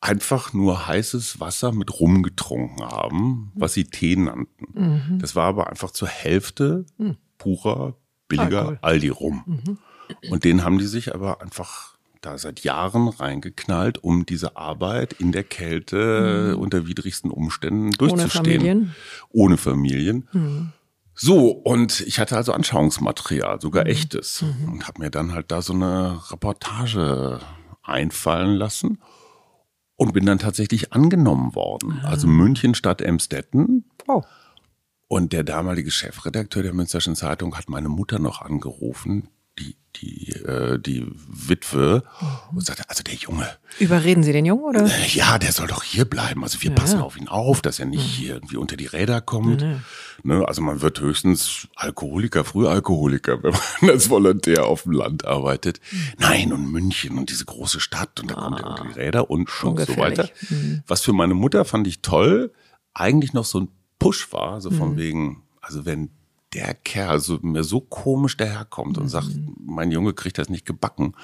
einfach 0.00 0.52
nur 0.52 0.86
heißes 0.86 1.40
Wasser 1.40 1.72
mit 1.72 1.98
Rum 2.00 2.22
getrunken 2.22 2.82
haben, 2.82 3.52
was 3.54 3.74
sie 3.74 3.84
Tee 3.84 4.16
nannten. 4.16 4.66
Mhm. 4.74 5.18
Das 5.20 5.34
war 5.34 5.46
aber 5.46 5.68
einfach 5.68 5.90
zur 5.92 6.08
Hälfte 6.08 6.84
mhm. 6.98 7.16
purer, 7.38 7.96
billiger 8.28 8.58
Alkohol. 8.58 8.78
Aldi-Rum. 8.82 9.44
Mhm. 9.46 9.78
Und 10.30 10.44
den 10.44 10.64
haben 10.64 10.78
die 10.78 10.86
sich 10.86 11.14
aber 11.14 11.40
einfach 11.40 11.96
da 12.20 12.36
seit 12.36 12.60
Jahren 12.64 13.08
reingeknallt, 13.08 14.02
um 14.02 14.26
diese 14.26 14.56
Arbeit 14.56 15.14
in 15.14 15.32
der 15.32 15.44
Kälte 15.44 16.54
mhm. 16.54 16.60
unter 16.60 16.86
widrigsten 16.86 17.30
Umständen 17.30 17.92
durchzustehen. 17.92 18.42
Ohne 18.44 18.58
Familien. 18.58 18.94
Ohne 19.30 19.56
Familien. 19.56 20.28
Mhm. 20.32 20.72
So, 21.20 21.50
und 21.50 22.00
ich 22.02 22.20
hatte 22.20 22.36
also 22.36 22.52
Anschauungsmaterial, 22.52 23.60
sogar 23.60 23.84
mhm. 23.84 23.90
echtes. 23.90 24.42
Mhm. 24.42 24.72
Und 24.72 24.86
habe 24.86 25.02
mir 25.02 25.10
dann 25.10 25.34
halt 25.34 25.50
da 25.50 25.62
so 25.62 25.72
eine 25.72 26.22
Reportage 26.30 27.40
einfallen 27.82 28.54
lassen 28.54 29.02
und 29.96 30.12
bin 30.12 30.24
dann 30.26 30.38
tatsächlich 30.38 30.92
angenommen 30.92 31.56
worden. 31.56 32.00
Ah. 32.04 32.10
Also 32.10 32.28
München 32.28 32.74
statt 32.74 33.02
Emstetten. 33.02 33.84
Oh. 34.06 34.22
Und 35.08 35.32
der 35.32 35.42
damalige 35.42 35.90
Chefredakteur 35.90 36.62
der 36.62 36.72
Münsterschen 36.72 37.16
Zeitung 37.16 37.56
hat 37.56 37.68
meine 37.68 37.88
Mutter 37.88 38.20
noch 38.20 38.40
angerufen, 38.40 39.28
die, 39.58 39.76
die, 39.96 40.32
äh, 40.32 40.78
die 40.78 41.06
Witwe 41.28 42.04
und 42.52 42.64
sagte, 42.64 42.88
also 42.88 43.02
der 43.02 43.14
Junge. 43.14 43.48
Überreden 43.78 44.22
Sie 44.22 44.32
den 44.32 44.46
Jungen, 44.46 44.64
oder? 44.64 44.86
Äh, 44.86 45.08
ja, 45.08 45.38
der 45.38 45.52
soll 45.52 45.66
doch 45.66 45.82
hier 45.82 46.04
bleiben. 46.04 46.44
Also 46.44 46.62
wir 46.62 46.70
ja. 46.70 46.76
passen 46.76 47.00
auf 47.00 47.16
ihn 47.16 47.28
auf, 47.28 47.60
dass 47.62 47.78
er 47.78 47.86
nicht 47.86 48.04
mhm. 48.04 48.22
hier 48.22 48.34
irgendwie 48.34 48.56
unter 48.56 48.76
die 48.76 48.86
Räder 48.86 49.20
kommt. 49.20 49.62
Mhm. 49.62 49.82
Ne, 50.24 50.46
also 50.46 50.62
man 50.62 50.80
wird 50.80 51.00
höchstens 51.00 51.68
Alkoholiker, 51.76 52.44
Frühalkoholiker, 52.44 53.42
wenn 53.42 53.54
man 53.80 53.90
als 53.90 54.10
Volontär 54.10 54.66
auf 54.66 54.82
dem 54.82 54.92
Land 54.92 55.24
arbeitet. 55.24 55.80
Mhm. 55.90 55.98
Nein, 56.18 56.52
und 56.52 56.70
München 56.70 57.18
und 57.18 57.30
diese 57.30 57.44
große 57.44 57.80
Stadt 57.80 58.20
und 58.20 58.30
da 58.30 58.34
ah, 58.34 58.42
kommt 58.42 58.60
er 58.60 58.70
unter 58.70 58.84
die 58.84 59.00
Räder 59.00 59.30
und, 59.30 59.64
und 59.64 59.80
so 59.80 59.96
weiter. 59.96 60.28
Mhm. 60.48 60.82
Was 60.86 61.02
für 61.02 61.12
meine 61.12 61.34
Mutter 61.34 61.64
fand 61.64 61.86
ich 61.86 62.02
toll, 62.02 62.52
eigentlich 62.94 63.32
noch 63.32 63.44
so 63.44 63.60
ein 63.60 63.68
Push 63.98 64.32
war, 64.32 64.60
so 64.60 64.70
von 64.70 64.92
mhm. 64.92 64.96
wegen, 64.96 65.42
also 65.60 65.84
wenn 65.84 66.10
der 66.54 66.74
Kerl 66.74 67.20
so, 67.20 67.38
mir 67.42 67.64
so 67.64 67.80
komisch 67.80 68.36
daherkommt 68.36 68.96
mhm. 68.96 69.02
und 69.02 69.08
sagt, 69.08 69.28
mhm. 69.28 69.56
mein 69.64 69.90
Junge 69.90 70.14
kriegt 70.14 70.38
das 70.38 70.48
nicht 70.48 70.66
gebacken. 70.66 71.14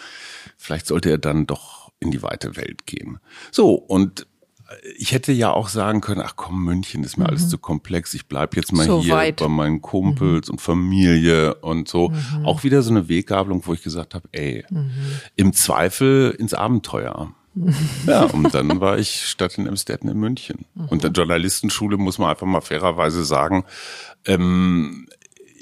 Vielleicht 0.57 0.87
sollte 0.87 1.11
er 1.11 1.19
dann 1.19 1.47
doch 1.47 1.93
in 2.01 2.11
die 2.11 2.23
weite 2.23 2.57
Welt 2.57 2.87
gehen. 2.87 3.19
So, 3.51 3.73
und 3.75 4.27
ich 4.97 5.13
hätte 5.13 5.33
ja 5.33 5.53
auch 5.53 5.69
sagen 5.69 6.01
können, 6.01 6.23
ach 6.25 6.37
komm, 6.37 6.65
München 6.65 7.05
ist 7.05 7.17
mir 7.17 7.25
mhm. 7.25 7.31
alles 7.31 7.49
zu 7.49 7.59
komplex. 7.59 8.15
Ich 8.15 8.27
bleib 8.27 8.57
jetzt 8.57 8.73
mal 8.73 8.87
so 8.87 9.03
hier 9.03 9.15
weit. 9.15 9.37
bei 9.37 9.49
meinen 9.49 9.83
Kumpels 9.83 10.49
mhm. 10.49 10.55
und 10.55 10.61
Familie 10.61 11.57
und 11.57 11.89
so. 11.89 12.11
Mhm. 12.11 12.47
Auch 12.47 12.65
wieder 12.65 12.83
so 12.83 12.91
eine 12.91 13.09
Weggabelung, 13.09 13.67
wo 13.67 13.75
ich 13.75 13.83
gesagt 13.83 14.15
habe, 14.15 14.29
ey, 14.33 14.65
mhm. 14.71 14.91
im 15.37 15.53
Zweifel 15.53 16.31
ins 16.31 16.55
Abenteuer. 16.55 17.35
ja, 18.07 18.25
und 18.25 18.53
dann 18.53 18.81
war 18.81 18.99
ich 18.99 19.27
statt 19.27 19.59
in 19.59 19.67
Emstetten 19.67 20.09
in 20.09 20.19
München. 20.19 20.65
Mhm. 20.75 20.87
Und 20.87 21.05
der 21.05 21.13
Journalistenschule 21.13 21.97
muss 21.97 22.19
man 22.19 22.31
einfach 22.31 22.47
mal 22.47 22.61
fairerweise 22.61 23.25
sagen, 23.25 23.65
ähm, 24.27 25.07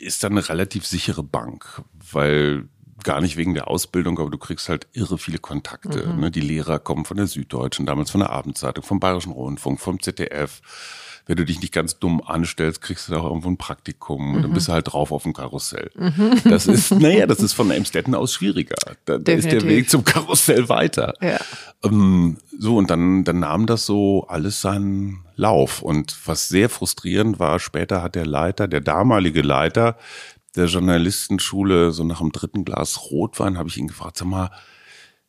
ist 0.03 0.25
dann 0.25 0.33
eine 0.33 0.49
relativ 0.49 0.87
sichere 0.87 1.23
Bank, 1.23 1.83
weil 2.13 2.69
gar 3.03 3.21
nicht 3.21 3.37
wegen 3.37 3.55
der 3.55 3.69
Ausbildung, 3.69 4.19
aber 4.19 4.31
du 4.31 4.39
kriegst 4.39 4.69
halt 4.69 4.87
irre 4.93 5.19
viele 5.19 5.39
Kontakte. 5.39 6.07
Mhm. 6.07 6.21
Ne? 6.21 6.31
Die 6.31 6.41
Lehrer 6.41 6.79
kommen 6.79 7.05
von 7.05 7.17
der 7.17 7.27
Süddeutschen, 7.27 7.87
damals 7.87 8.11
von 8.11 8.21
der 8.21 8.31
Abendzeitung, 8.31 8.85
vom 8.85 9.01
Bayerischen 9.01 9.33
Rundfunk, 9.33 9.81
vom 9.81 10.01
ZDF 10.01 10.61
wenn 11.27 11.37
du 11.37 11.45
dich 11.45 11.61
nicht 11.61 11.73
ganz 11.73 11.99
dumm 11.99 12.21
anstellst, 12.25 12.81
kriegst 12.81 13.09
du 13.09 13.13
da 13.13 13.21
auch 13.21 13.27
irgendwo 13.27 13.49
ein 13.49 13.57
Praktikum 13.57 14.29
mhm. 14.29 14.35
und 14.35 14.43
dann 14.43 14.51
mhm. 14.51 14.55
bist 14.55 14.69
du 14.69 14.73
halt 14.73 14.93
drauf 14.93 15.13
auf 15.13 15.23
dem 15.23 15.33
Karussell. 15.33 15.91
Mhm. 15.95 16.41
Das 16.45 16.67
ist, 16.67 16.91
naja, 16.93 17.27
das 17.27 17.41
ist 17.41 17.53
von 17.53 17.71
Emstetten 17.71 18.15
aus 18.15 18.33
schwieriger. 18.33 18.75
Da, 19.05 19.19
da 19.19 19.33
ist 19.33 19.51
der 19.51 19.63
Weg 19.63 19.89
zum 19.89 20.05
Karussell 20.05 20.69
weiter. 20.69 21.15
Ja. 21.21 21.39
Ähm, 21.85 22.39
so, 22.59 22.77
und 22.77 22.91
dann, 22.91 23.25
dann 23.25 23.41
nahm 23.41 23.67
das 23.67 23.87
so 23.87 24.27
alles 24.29 24.61
seinen 24.61 25.25
Lauf. 25.37 25.83
Und 25.83 26.17
was 26.27 26.49
sehr 26.49 26.69
frustrierend 26.69 27.39
war, 27.39 27.59
später 27.61 28.03
hat 28.03 28.15
der 28.15 28.27
Leiter, 28.27 28.69
der 28.69 28.81
damalige 28.81 29.43
Leiter 29.43 29.97
der 30.55 30.67
Journalistenschule, 30.67 31.93
so 31.93 32.05
nach 32.05 32.19
dem 32.19 32.33
dritten 32.33 32.65
Glas 32.65 33.11
Rotwein, 33.11 33.59
habe 33.59 33.69
ich 33.69 33.79
ihn 33.79 33.89
gefragt, 33.89 34.19
sag 34.19 34.29
mal, 34.29 34.51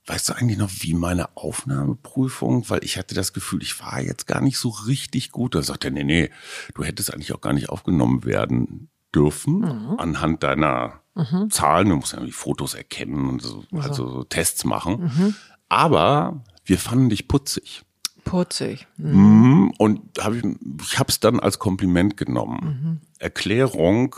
Weißt 0.06 0.28
du 0.28 0.34
eigentlich 0.34 0.58
noch, 0.58 0.70
wie 0.80 0.93
meine 0.93 1.38
Aufnahmeprüfung, 1.38 2.70
weil 2.70 2.84
ich 2.84 2.97
hatte 2.97 3.16
das 3.16 3.32
Gefühl, 3.32 3.64
ich 3.64 3.80
war 3.80 4.01
jetzt 4.01 4.28
gar 4.28 4.41
nicht 4.41 4.58
so 4.58 4.70
richtig 4.70 5.32
gut. 5.32 5.56
Da 5.56 5.62
sagt 5.62 5.86
er, 5.86 5.91
nee, 5.91 6.04
nee, 6.04 6.30
du 6.74 6.84
hättest 6.84 7.14
eigentlich 7.14 7.34
auch 7.34 7.39
gar 7.39 7.54
nicht 7.54 7.70
aufgenommen 7.70 8.26
werden 8.26 8.89
dürfen 9.16 9.60
mhm. 9.60 9.99
anhand 9.99 10.43
deiner 10.43 11.01
mhm. 11.16 11.49
Zahlen. 11.49 11.89
Du 11.89 11.95
musst 11.95 12.12
ja 12.12 12.18
irgendwie 12.20 12.34
Fotos 12.34 12.74
erkennen 12.74 13.30
und 13.30 13.41
so, 13.41 13.64
also. 13.72 13.88
also 13.88 14.10
so 14.10 14.24
Tests 14.26 14.66
machen. 14.66 15.04
Mhm. 15.04 15.36
Aber 15.70 16.43
wir 16.66 16.80
fanden 16.80 17.10
dich 17.10 17.30
putzig. 17.30 17.84
Putzig. 18.26 18.88
Mhm. 18.97 19.14
mhm. 19.14 19.74
Und 19.78 20.01
hab 20.20 20.34
ich, 20.34 20.43
ich 20.82 20.99
habe 20.99 21.10
es 21.10 21.20
dann 21.20 21.39
als 21.39 21.60
Kompliment 21.60 22.18
genommen. 22.18 22.60
Mhm. 22.64 23.01
Erklärung, 23.20 24.16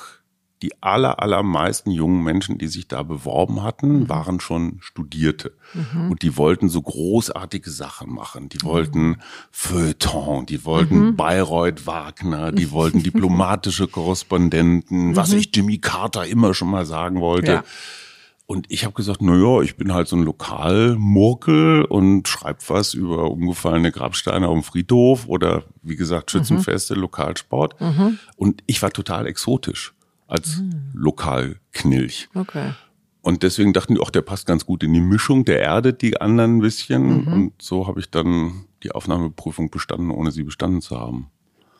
die 0.62 0.72
aller, 0.82 1.22
allermeisten 1.22 1.92
jungen 1.92 2.24
Menschen, 2.24 2.58
die 2.58 2.68
sich 2.68 2.88
da 2.88 3.04
beworben 3.04 3.62
hatten, 3.62 4.02
mhm. 4.02 4.10
waren 4.10 4.40
schon 4.40 4.78
Studierte. 4.80 5.54
Mhm. 5.74 6.12
Und 6.12 6.22
die 6.22 6.38
wollten 6.38 6.70
so 6.70 6.82
großartige 6.82 7.70
Sachen 7.70 8.12
machen. 8.12 8.48
Die 8.50 8.62
wollten 8.64 9.08
mhm. 9.08 9.18
Feuilleton, 9.52 10.46
die 10.46 10.64
wollten 10.64 11.08
mhm. 11.08 11.16
Bayreuth 11.16 11.86
Wagner, 11.86 12.52
die 12.52 12.72
wollten 12.72 13.04
diplomatische 13.04 13.88
Korrespondenten, 13.88 15.16
was 15.16 15.32
mhm. 15.32 15.40
ich 15.40 15.50
Jimmy 15.54 15.80
Carter 15.80 16.26
immer 16.26 16.54
schon 16.54 16.70
mal 16.70 16.86
sagen 16.86 17.20
wollte. 17.20 17.52
Ja. 17.52 17.64
Und 18.48 18.68
ich 18.70 18.86
habe 18.86 18.94
gesagt, 18.94 19.24
na 19.24 19.36
ja, 19.36 19.62
ich 19.62 19.76
bin 19.76 19.92
halt 19.92 20.08
so 20.08 20.16
ein 20.16 20.22
Lokalmurkel 20.22 21.84
und 21.84 22.28
schreib 22.28 22.58
was 22.70 22.94
über 22.94 23.32
umgefallene 23.32 23.92
Grabsteine 23.92 24.48
auf 24.48 24.54
dem 24.54 24.64
Friedhof 24.64 25.28
oder 25.28 25.64
wie 25.82 25.96
gesagt 25.96 26.30
Schützenfeste, 26.30 26.94
mhm. 26.96 27.02
Lokalsport. 27.02 27.82
Mhm. 27.82 28.20
Und 28.36 28.64
ich 28.68 28.84
war 28.84 28.92
total 28.92 29.26
exotisch. 29.26 29.95
Als 30.28 30.62
Lokalknilch. 30.94 32.30
Okay. 32.34 32.72
Und 33.22 33.42
deswegen 33.42 33.74
dachten 33.74 33.96
die, 33.96 34.02
auch 34.02 34.12
der 34.12 34.22
passt 34.22 34.46
ganz 34.46 34.66
gut 34.66 34.84
in 34.84 34.94
die 34.94 35.02
Mischung, 35.02 35.46
der 35.46 35.62
erdet 35.62 36.04
die 36.04 36.22
anderen 36.22 36.58
ein 36.58 36.62
bisschen. 36.62 37.26
Und 37.28 37.54
so 37.60 37.88
habe 37.88 38.00
ich 38.00 38.12
dann 38.12 38.66
die 38.84 38.92
Aufnahmeprüfung 38.92 39.72
bestanden, 39.72 40.12
ohne 40.12 40.32
sie 40.32 40.44
bestanden 40.44 40.82
zu 40.82 41.00
haben. 41.00 41.32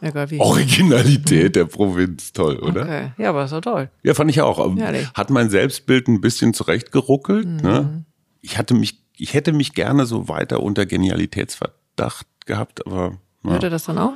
Egal 0.02 0.30
wie. 0.32 0.40
Originalität 0.40 1.56
der 1.56 1.66
Provinz, 1.66 2.34
toll, 2.34 2.58
oder? 2.58 2.82
Okay. 2.82 3.12
Ja, 3.18 3.30
aber 3.30 3.46
ist 3.46 3.52
doch 3.52 3.62
toll. 3.62 3.90
Ja, 4.04 4.14
fand 4.14 4.32
ich 4.32 4.42
auch. 4.42 4.64
Ähm, 4.66 4.78
Herrlich. 4.78 5.08
Hat 5.14 5.30
mein 5.30 5.50
Selbstbild 5.50 6.08
ein 6.08 6.20
bisschen 6.20 6.54
zurechtgeruckelt. 6.54 7.62
Ne? 7.62 8.06
Ich 8.42 8.58
hatte 8.58 8.74
mich, 8.74 9.04
ich 9.16 9.34
hätte 9.34 9.54
mich 9.54 9.74
gerne 9.74 10.06
so 10.06 10.28
weiter 10.28 10.62
unter 10.62 10.86
Genialitätsverdacht 10.86 12.28
gehabt, 12.46 12.86
aber 12.86 13.18
ja. 13.44 13.52
Hört 13.52 13.64
ihr 13.64 13.70
das 13.70 13.86
dann 13.86 13.98
auf? 14.00 14.14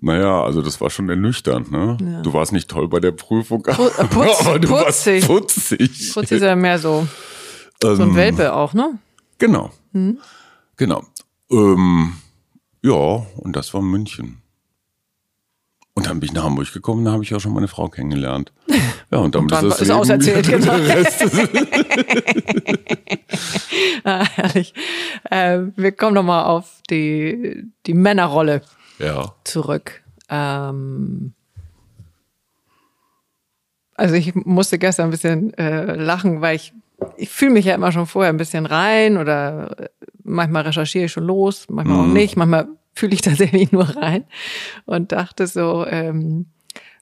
Naja, 0.00 0.42
also 0.42 0.62
das 0.62 0.80
war 0.80 0.90
schon 0.90 1.08
ernüchternd. 1.08 1.70
Ne? 1.72 1.96
Ja. 2.00 2.22
Du 2.22 2.32
warst 2.32 2.52
nicht 2.52 2.68
toll 2.70 2.88
bei 2.88 3.00
der 3.00 3.12
Prüfung, 3.12 3.64
äh, 3.66 3.72
putz- 3.72 4.40
aber 4.46 4.58
du 4.58 4.68
putzig. 4.68 5.26
warst 5.26 5.26
putzig. 5.56 6.12
Fritz 6.12 6.30
ist 6.32 6.42
ja 6.42 6.54
mehr 6.56 6.78
so, 6.78 7.06
so 7.82 7.88
ein 7.88 8.00
Ähm, 8.00 8.14
Welpe 8.16 8.52
auch, 8.54 8.72
ne? 8.74 8.98
Genau. 9.38 9.70
Genau. 10.76 11.04
Ähm, 11.50 12.12
ja, 12.82 12.92
und 13.36 13.54
das 13.56 13.72
war 13.74 13.82
München. 13.82 14.42
Und 15.94 16.06
dann 16.06 16.20
bin 16.20 16.28
ich 16.28 16.34
nach 16.34 16.44
Hamburg 16.44 16.70
gekommen, 16.74 17.06
da 17.06 17.12
habe 17.12 17.22
ich 17.24 17.34
auch 17.34 17.40
schon 17.40 17.54
meine 17.54 17.68
Frau 17.68 17.88
kennengelernt. 17.88 18.52
Ja, 19.12 19.18
und 19.18 19.36
damit 19.36 19.52
dann 19.52 19.66
ist 19.66 19.74
das 19.74 19.80
ist 19.82 19.86
Leben- 19.88 20.00
auserzählt, 20.00 20.48
genau. 20.50 20.72
Ah, 24.04 24.24
herrlich. 24.34 24.74
Äh, 25.30 25.60
wir 25.76 25.92
kommen 25.92 26.14
nochmal 26.14 26.44
auf 26.44 26.80
die, 26.90 27.64
die 27.86 27.94
Männerrolle 27.94 28.62
ja. 28.98 29.34
zurück. 29.44 30.02
Ähm, 30.28 31.32
also 33.94 34.14
ich 34.14 34.34
musste 34.34 34.78
gestern 34.78 35.06
ein 35.08 35.10
bisschen 35.10 35.54
äh, 35.54 35.94
lachen, 35.94 36.40
weil 36.40 36.56
ich, 36.56 36.72
ich 37.16 37.30
fühle 37.30 37.52
mich 37.52 37.64
ja 37.64 37.74
immer 37.74 37.92
schon 37.92 38.06
vorher 38.06 38.32
ein 38.32 38.36
bisschen 38.36 38.66
rein 38.66 39.16
oder 39.16 39.78
äh, 39.80 39.88
manchmal 40.22 40.62
recherchiere 40.62 41.06
ich 41.06 41.12
schon 41.12 41.24
los, 41.24 41.66
manchmal 41.68 42.00
auch 42.00 42.06
nicht, 42.06 42.36
manchmal 42.36 42.68
fühle 42.92 43.14
ich 43.14 43.20
tatsächlich 43.22 43.72
nur 43.72 43.84
rein 43.96 44.24
und 44.84 45.12
dachte 45.12 45.46
so, 45.46 45.86
ähm, 45.86 46.46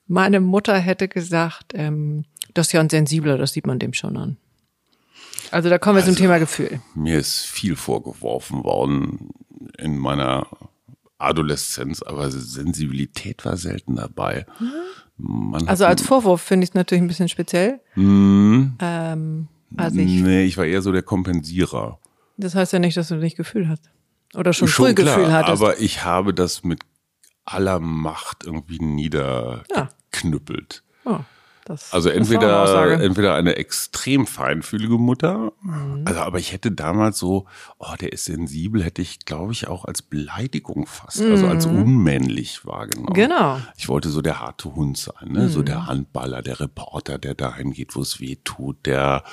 meine 0.07 0.39
Mutter 0.39 0.77
hätte 0.77 1.07
gesagt, 1.07 1.73
ähm, 1.73 2.25
das 2.53 2.67
ist 2.67 2.73
ja 2.73 2.79
ein 2.79 2.89
Sensibler, 2.89 3.37
das 3.37 3.51
sieht 3.53 3.67
man 3.67 3.79
dem 3.79 3.93
schon 3.93 4.15
an. 4.17 4.37
Also 5.51 5.69
da 5.69 5.77
kommen 5.77 5.97
wir 5.97 6.03
zum 6.03 6.11
Also- 6.11 6.21
Thema 6.21 6.37
Gefühl. 6.39 6.79
Mir 6.95 7.19
ist 7.19 7.45
viel 7.45 7.75
vorgeworfen 7.75 8.63
worden 8.63 9.29
in 9.77 9.97
meiner 9.97 10.47
Adoleszenz, 11.17 12.01
aber 12.01 12.29
Sensibilität 12.31 13.45
war 13.45 13.55
selten 13.57 13.95
dabei. 13.95 14.45
Man 15.17 15.67
Also 15.67 15.85
als 15.85 16.01
Vorwurf 16.01 16.41
finde 16.41 16.63
ich 16.65 16.71
es 16.71 16.75
natürlich 16.75 17.03
ein 17.03 17.07
bisschen 17.07 17.29
speziell. 17.29 17.79
Hm, 17.93 18.75
Ähm, 18.79 19.47
also 19.77 19.99
ich, 19.99 20.21
nee, 20.21 20.43
ich 20.43 20.57
war 20.57 20.65
eher 20.65 20.81
so 20.81 20.91
der 20.91 21.03
Kompensierer. 21.03 21.99
das 22.37 22.55
heißt 22.55 22.73
ja 22.73 22.79
nicht, 22.79 22.97
dass 22.97 23.07
du 23.09 23.15
nicht 23.15 23.37
Gefühl 23.37 23.67
hast. 23.69 23.89
Oder 24.35 24.51
schon, 24.53 24.67
Schon 24.67 24.87
früh 24.87 24.93
klar, 24.93 25.15
Gefühl 25.17 25.31
hattest. 25.33 25.61
aber 25.61 25.79
ich 25.79 26.03
habe 26.03 26.33
das 26.33 26.63
mit 26.63 26.81
aller 27.45 27.79
Macht 27.79 28.43
irgendwie 28.45 28.79
niedergeknüppelt. 28.79 30.83
Oh, 31.05 31.19
das, 31.65 31.91
Also 31.93 32.09
entweder, 32.09 32.99
entweder 33.01 33.35
eine 33.35 33.55
extrem 33.57 34.25
feinfühlige 34.27 34.97
Mutter, 34.97 35.51
Mhm. 35.61 36.03
also 36.05 36.19
aber 36.21 36.39
ich 36.39 36.51
hätte 36.53 36.71
damals 36.71 37.17
so, 37.19 37.45
oh, 37.79 37.93
der 37.99 38.13
ist 38.13 38.25
sensibel, 38.25 38.83
hätte 38.83 39.01
ich, 39.01 39.25
glaube 39.25 39.51
ich, 39.51 39.67
auch 39.67 39.85
als 39.85 40.01
Beleidigung 40.01 40.85
fast, 40.87 41.21
also 41.21 41.47
als 41.47 41.65
unmännlich 41.65 42.65
wahrgenommen. 42.65 43.09
Mhm. 43.09 43.13
Genau. 43.13 43.55
Mhm. 43.57 43.63
Ich 43.77 43.89
wollte 43.89 44.09
so 44.09 44.21
der 44.21 44.39
harte 44.41 44.73
Hund 44.75 44.97
sein, 44.97 45.31
ne? 45.31 45.49
so 45.49 45.61
der 45.63 45.87
Handballer, 45.87 46.41
der 46.41 46.59
Reporter, 46.59 47.17
der 47.17 47.33
dahin 47.35 47.71
geht, 47.71 47.95
wo 47.95 48.01
es 48.01 48.19
weh 48.19 48.37
tut, 48.43 48.85
der 48.85 49.23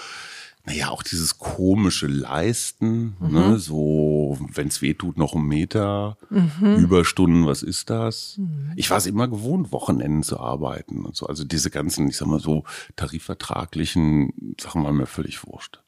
naja, 0.64 0.90
auch 0.90 1.02
dieses 1.02 1.38
komische 1.38 2.06
Leisten, 2.06 3.16
Mhm. 3.18 3.32
ne, 3.32 3.58
so, 3.58 4.38
wenn 4.52 4.68
es 4.68 4.80
weh 4.80 4.94
tut, 4.94 5.16
noch 5.18 5.34
einen 5.34 5.46
Meter, 5.46 6.16
Mhm. 6.30 6.76
Überstunden, 6.76 7.46
was 7.46 7.62
ist 7.62 7.90
das? 7.90 8.38
Ich 8.76 8.88
war 8.90 8.98
es 8.98 9.06
immer 9.06 9.26
gewohnt, 9.28 9.72
Wochenenden 9.72 10.22
zu 10.22 10.38
arbeiten 10.38 11.04
und 11.04 11.16
so. 11.16 11.26
Also 11.26 11.44
diese 11.44 11.70
ganzen, 11.70 12.08
ich 12.08 12.16
sag 12.16 12.28
mal 12.28 12.38
so, 12.40 12.64
tarifvertraglichen 12.96 14.54
Sachen 14.60 14.84
waren 14.84 14.96
mir 14.96 15.06
völlig 15.06 15.44
wurscht. 15.46 15.80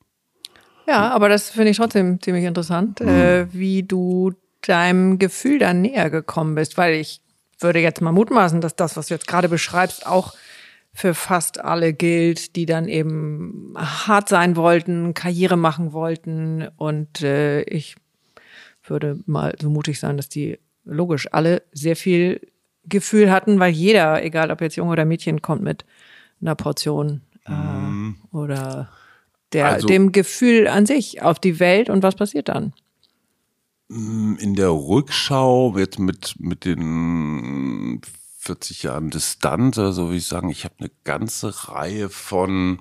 Ja, 0.86 1.10
aber 1.12 1.28
das 1.28 1.50
finde 1.50 1.70
ich 1.70 1.76
trotzdem 1.78 2.20
ziemlich 2.20 2.44
interessant, 2.44 3.00
äh, 3.00 3.46
wie 3.52 3.82
du 3.84 4.32
deinem 4.60 5.18
Gefühl 5.18 5.58
da 5.58 5.72
näher 5.72 6.10
gekommen 6.10 6.54
bist, 6.56 6.76
weil 6.76 6.94
ich 6.94 7.20
würde 7.60 7.78
jetzt 7.78 8.00
mal 8.02 8.12
mutmaßen, 8.12 8.60
dass 8.60 8.76
das, 8.76 8.96
was 8.96 9.06
du 9.06 9.14
jetzt 9.14 9.26
gerade 9.26 9.48
beschreibst, 9.48 10.06
auch 10.06 10.34
für 10.94 11.12
fast 11.12 11.60
alle 11.60 11.92
gilt, 11.92 12.54
die 12.54 12.66
dann 12.66 12.86
eben 12.88 13.74
hart 13.76 14.28
sein 14.28 14.54
wollten, 14.54 15.12
Karriere 15.12 15.56
machen 15.56 15.92
wollten. 15.92 16.68
Und 16.76 17.20
äh, 17.20 17.62
ich 17.62 17.96
würde 18.84 19.18
mal 19.26 19.54
so 19.60 19.68
mutig 19.70 19.98
sein, 19.98 20.16
dass 20.16 20.28
die 20.28 20.58
logisch 20.84 21.26
alle 21.32 21.62
sehr 21.72 21.96
viel 21.96 22.40
Gefühl 22.86 23.32
hatten, 23.32 23.58
weil 23.58 23.72
jeder, 23.72 24.22
egal 24.22 24.50
ob 24.52 24.60
jetzt 24.60 24.76
Junge 24.76 24.92
oder 24.92 25.04
Mädchen, 25.04 25.42
kommt 25.42 25.62
mit 25.62 25.84
einer 26.40 26.54
Portion 26.54 27.22
äh, 27.46 28.36
oder 28.36 28.88
der, 29.52 29.66
Also- 29.66 29.88
dem 29.88 30.12
Gefühl 30.12 30.68
an 30.68 30.86
sich 30.86 31.22
auf 31.22 31.38
die 31.40 31.58
Welt 31.58 31.90
und 31.90 32.02
was 32.02 32.14
passiert 32.14 32.48
dann? 32.48 32.72
In 33.88 34.54
der 34.56 34.70
Rückschau 34.70 35.76
jetzt 35.76 35.98
mit, 35.98 36.34
mit 36.38 36.64
den 36.64 38.00
40 38.44 38.82
Jahren 38.82 39.08
Distanz, 39.08 39.78
also 39.78 40.04
würde 40.06 40.18
ich 40.18 40.26
sagen, 40.26 40.50
ich 40.50 40.64
habe 40.64 40.74
eine 40.78 40.90
ganze 41.04 41.68
Reihe 41.68 42.10
von 42.10 42.78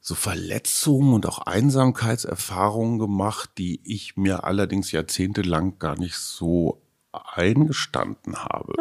so 0.00 0.14
Verletzungen 0.14 1.14
und 1.14 1.26
auch 1.26 1.38
Einsamkeitserfahrungen 1.38 2.98
gemacht, 2.98 3.52
die 3.56 3.80
ich 3.84 4.16
mir 4.16 4.44
allerdings 4.44 4.92
jahrzehntelang 4.92 5.78
gar 5.78 5.98
nicht 5.98 6.16
so 6.16 6.82
eingestanden 7.12 8.36
habe. 8.36 8.72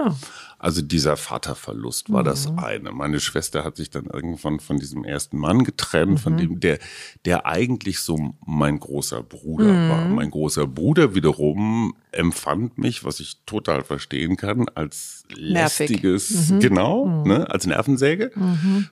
Also 0.58 0.82
dieser 0.82 1.18
Vaterverlust 1.18 2.12
war 2.14 2.24
das 2.24 2.48
eine. 2.58 2.92
Meine 2.92 3.20
Schwester 3.20 3.64
hat 3.64 3.76
sich 3.78 3.90
dann 3.90 4.06
irgendwann 4.06 4.60
von 4.60 4.78
diesem 4.78 5.04
ersten 5.04 5.38
Mann 5.38 5.64
getrennt, 5.64 6.20
von 6.20 6.38
dem 6.38 6.60
der 6.60 6.80
der 7.26 7.46
eigentlich 7.46 8.00
so 8.02 8.34
mein 8.46 8.80
großer 8.80 9.24
Bruder 9.24 9.90
war. 9.90 10.06
Mein 10.08 10.30
großer 10.32 10.68
Bruder 10.68 11.16
wiederum 11.16 11.94
empfand 12.12 12.78
mich, 12.78 13.04
was 13.04 13.20
ich 13.22 13.38
total 13.46 13.84
verstehen 13.84 14.36
kann, 14.38 14.68
als 14.76 15.24
lästiges, 15.34 16.54
genau, 16.60 17.24
ne, 17.26 17.50
als 17.50 17.66
Nervensäge, 17.66 18.32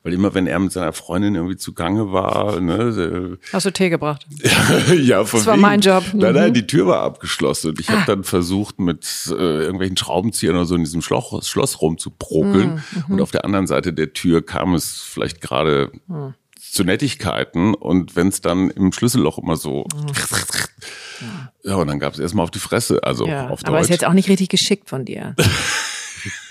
weil 0.04 0.14
immer 0.14 0.34
wenn 0.34 0.48
er 0.48 0.58
mit 0.60 0.72
seiner 0.72 0.94
Freundin 0.94 1.36
irgendwie 1.36 1.58
zugange 1.58 2.12
war, 2.14 2.60
ne, 2.62 3.38
Hast 3.52 3.66
du 3.66 3.72
Tee 3.72 3.90
gebracht? 3.90 4.26
ja, 4.98 5.26
von 5.26 5.40
Das 5.40 5.48
war 5.48 5.54
wegen. 5.56 5.62
mein 5.62 5.82
Job. 5.82 6.04
Nein, 6.14 6.30
Mhm. 6.34 6.36
nein, 6.40 6.54
die 6.54 6.66
Tür 6.68 6.88
war 6.88 7.02
abgeschlossen 7.02 7.72
und 7.72 7.80
ich 7.80 7.90
habe 7.90 8.04
dann 8.06 8.24
versucht, 8.24 8.80
mit 8.80 9.04
äh, 9.32 9.36
irgendwelchen 9.64 9.98
Schraubenziehern 9.98 10.56
oder 10.56 10.66
so 10.66 10.76
in 10.76 10.84
diesem 10.84 11.02
Schloss, 11.02 11.48
Schloss 11.48 11.82
rumzuprokeln. 11.82 12.84
Und 13.08 13.22
auf 13.22 13.32
der 13.32 13.46
anderen 13.46 13.68
Seite 13.68 13.94
der 13.94 14.14
Tür 14.14 14.46
kam 14.46 14.74
es 14.74 15.00
vielleicht 15.02 15.42
gerade 15.42 15.92
zu 16.60 16.84
Nettigkeiten 16.84 17.74
und 17.74 18.16
wenn 18.16 18.28
es 18.28 18.42
dann 18.42 18.70
im 18.70 18.92
Schlüsselloch 18.92 19.38
immer 19.40 19.56
so 19.56 19.88
ja, 21.64 21.76
und 21.76 21.88
dann 21.88 22.00
gab 22.00 22.14
es 22.14 22.20
erstmal 22.20 22.44
auf 22.44 22.52
die 22.52 22.60
Fresse, 22.60 23.04
also 23.04 23.28
Ja, 23.28 23.50
auf 23.50 23.66
aber 23.66 23.80
ist 23.80 23.88
Deutsch. 23.90 23.92
jetzt 24.02 24.06
auch 24.06 24.14
nicht 24.14 24.30
richtig 24.30 24.50
geschickt 24.50 24.90
von 24.90 25.06
dir. 25.06 25.36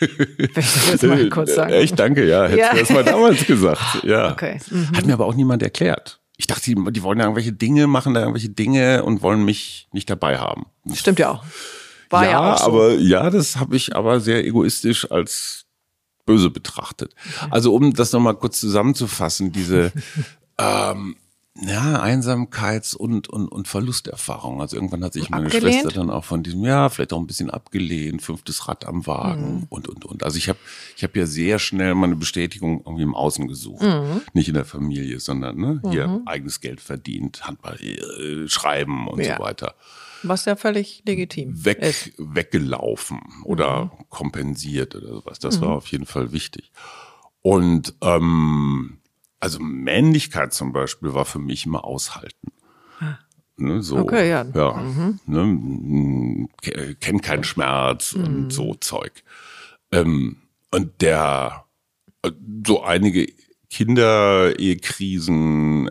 Ich 0.01 1.03
mal 1.03 1.29
kurz 1.29 1.55
sagen. 1.55 1.73
Echt, 1.73 1.99
danke, 1.99 2.27
ja. 2.27 2.45
Hättest 2.45 2.59
Ja. 2.59 2.73
du 2.73 2.79
das 2.81 2.91
mal 2.91 3.05
damals 3.05 3.47
gesagt. 3.47 3.81
Ja. 4.03 4.33
Okay. 4.33 4.59
Mhm. 4.71 4.97
Hat 4.97 5.05
mir 5.07 5.13
aber 5.13 5.27
auch 5.27 5.35
niemand 5.35 5.63
erklärt. 5.63 6.21
Ich 6.39 6.47
dachte, 6.47 6.63
die, 6.75 6.77
die 6.93 7.03
wollen 7.03 7.19
da 7.19 7.25
irgendwelche 7.27 7.53
Dinge, 7.53 7.87
machen 7.87 8.15
da 8.15 8.21
irgendwelche 8.21 8.49
Dinge 8.49 9.03
und 9.03 9.21
wollen 9.23 9.45
mich 9.45 9.89
nicht 9.93 10.09
dabei 10.09 10.39
haben. 10.39 10.67
Stimmt 10.95 11.19
ja 11.19 11.31
auch. 11.33 11.45
War 12.11 12.25
ja, 12.25 12.55
auch 12.55 12.59
so. 12.59 12.65
aber 12.67 12.95
ja, 12.95 13.31
das 13.31 13.57
habe 13.57 13.77
ich 13.77 13.95
aber 13.95 14.21
sehr 14.21 14.45
egoistisch 14.47 15.11
als 15.11 15.65
böse 16.25 16.51
betrachtet. 16.51 17.15
Also 17.51 17.75
um 17.75 17.93
das 17.95 18.13
nochmal 18.13 18.35
kurz 18.37 18.61
zusammenzufassen, 18.61 19.53
diese 19.53 19.93
ähm, 20.59 21.17
ja, 21.61 22.01
Einsamkeits- 22.01 22.95
und, 22.95 23.29
und, 23.29 23.49
und 23.49 23.67
Verlusterfahrung. 23.67 24.61
Also 24.61 24.77
irgendwann 24.77 25.03
hat 25.03 25.13
sich 25.15 25.29
meine 25.29 25.47
Abgelehnt? 25.47 25.75
Schwester 25.83 25.89
dann 25.99 26.09
auch 26.09 26.25
von 26.25 26.45
diesem, 26.45 26.63
ja, 26.65 26.89
vielleicht 26.89 27.13
auch 27.13 27.19
ein 27.19 27.27
bisschen 27.27 27.51
abgelehnt, 27.51 28.23
fünftes 28.23 28.69
Rad 28.69 28.87
am 28.87 29.07
Wagen 29.09 29.55
Mhm. 29.57 29.67
und, 29.69 29.89
und, 29.89 30.05
und. 30.05 30.23
Also 30.23 30.39
ich 30.39 30.49
habe 30.49 30.59
ich 30.97 31.03
hab 31.03 31.17
ja 31.17 31.27
sehr 31.27 31.59
schnell 31.59 31.97
meine 31.97 32.15
Bestätigung 32.15 32.83
irgendwie 32.85 33.03
im 33.03 33.15
Außen 33.15 33.49
gesucht. 33.49 33.83
Mhm. 33.83 34.21
Nicht 34.35 34.47
in 34.49 34.55
der 34.55 34.67
Familie, 34.67 35.19
sondern 35.19 35.57
ne, 35.57 35.83
hier 35.91 36.23
eigenes 36.27 36.61
Geld 36.61 36.81
verdient, 36.81 37.45
Handball, 37.45 37.77
äh, 37.81 38.47
Schreiben 38.49 39.09
und 39.09 39.25
Ja. 39.25 39.37
so 39.37 39.43
weiter 39.43 39.75
Was 40.23 40.45
ja 40.47 40.57
völlig 40.57 41.03
legitim 41.07 41.53
ist. 41.53 41.65
weg, 41.65 42.13
weggelaufen 42.19 43.21
oder 43.45 43.87
Mhm. 43.87 43.91
kompensiert 44.09 44.95
oder 44.97 45.09
sowas. 45.09 45.39
Das 45.39 45.61
war 45.61 45.71
auf 45.77 45.87
jeden 45.89 46.07
Fall 46.07 46.33
wichtig. 46.33 46.73
Und 47.43 47.95
ähm, 48.01 48.99
also 49.41 49.61
Männlichkeit 49.61 50.53
zum 50.53 50.73
Beispiel 50.73 51.15
war 51.15 51.25
für 51.25 51.39
mich 51.39 51.67
immer 51.67 51.85
aushalten. 51.85 52.53
Ne, 53.57 53.83
so, 53.83 53.97
Ah. 53.99 54.03
Okay, 54.03 54.29
ja. 54.29 54.45
ja 54.55 54.83
ne, 55.27 55.41
m, 55.41 56.49
ke- 56.63 56.95
kennt 56.97 57.23
keinen 57.23 57.45
Schmerz 57.45 58.15
Mhm. 58.15 58.25
und 58.25 58.53
so 58.53 58.75
Zeug. 58.75 59.13
Ähm, 59.93 60.37
und 60.73 61.01
der 61.01 61.65
so 62.67 62.83
einige 62.83 63.33
Kinder, 63.71 64.59
Ehekrisen, 64.59 65.87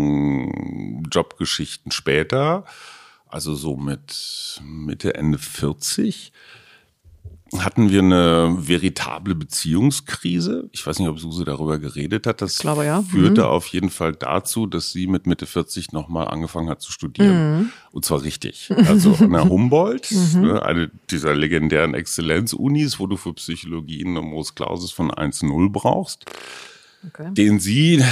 Erfahrungen, 0.00 1.02
Jobgeschichten 1.10 1.92
später, 1.92 2.64
also 3.30 3.54
so 3.54 3.76
mit 3.76 4.60
Mitte, 4.64 5.14
Ende 5.14 5.38
40, 5.38 6.32
hatten 7.58 7.90
wir 7.90 8.00
eine 8.00 8.54
veritable 8.58 9.34
Beziehungskrise. 9.34 10.68
Ich 10.72 10.86
weiß 10.86 11.00
nicht, 11.00 11.08
ob 11.08 11.18
Suse 11.18 11.44
darüber 11.44 11.78
geredet 11.78 12.26
hat. 12.26 12.42
Das 12.42 12.58
glaube, 12.58 12.84
ja. 12.84 13.02
führte 13.02 13.42
mhm. 13.42 13.46
auf 13.48 13.66
jeden 13.68 13.90
Fall 13.90 14.12
dazu, 14.12 14.66
dass 14.66 14.92
sie 14.92 15.08
mit 15.08 15.26
Mitte 15.26 15.46
40 15.46 15.92
nochmal 15.92 16.28
angefangen 16.28 16.68
hat 16.68 16.80
zu 16.80 16.92
studieren. 16.92 17.58
Mhm. 17.58 17.72
Und 17.90 18.04
zwar 18.04 18.22
richtig. 18.22 18.70
Also 18.70 19.14
an 19.14 19.32
der 19.32 19.44
Humboldt, 19.48 20.12
mhm. 20.12 20.40
ne, 20.42 20.62
eine 20.62 20.90
dieser 21.10 21.34
legendären 21.34 21.94
Exzellenz-Unis, 21.94 23.00
wo 23.00 23.06
du 23.08 23.16
für 23.16 23.32
Psychologie 23.34 24.04
einen 24.04 24.14
Numerus 24.14 24.54
Clausus 24.54 24.92
von 24.92 25.10
1-0 25.10 25.72
brauchst 25.72 26.26
okay. 27.06 27.32
den 27.32 27.58
sie 27.58 28.02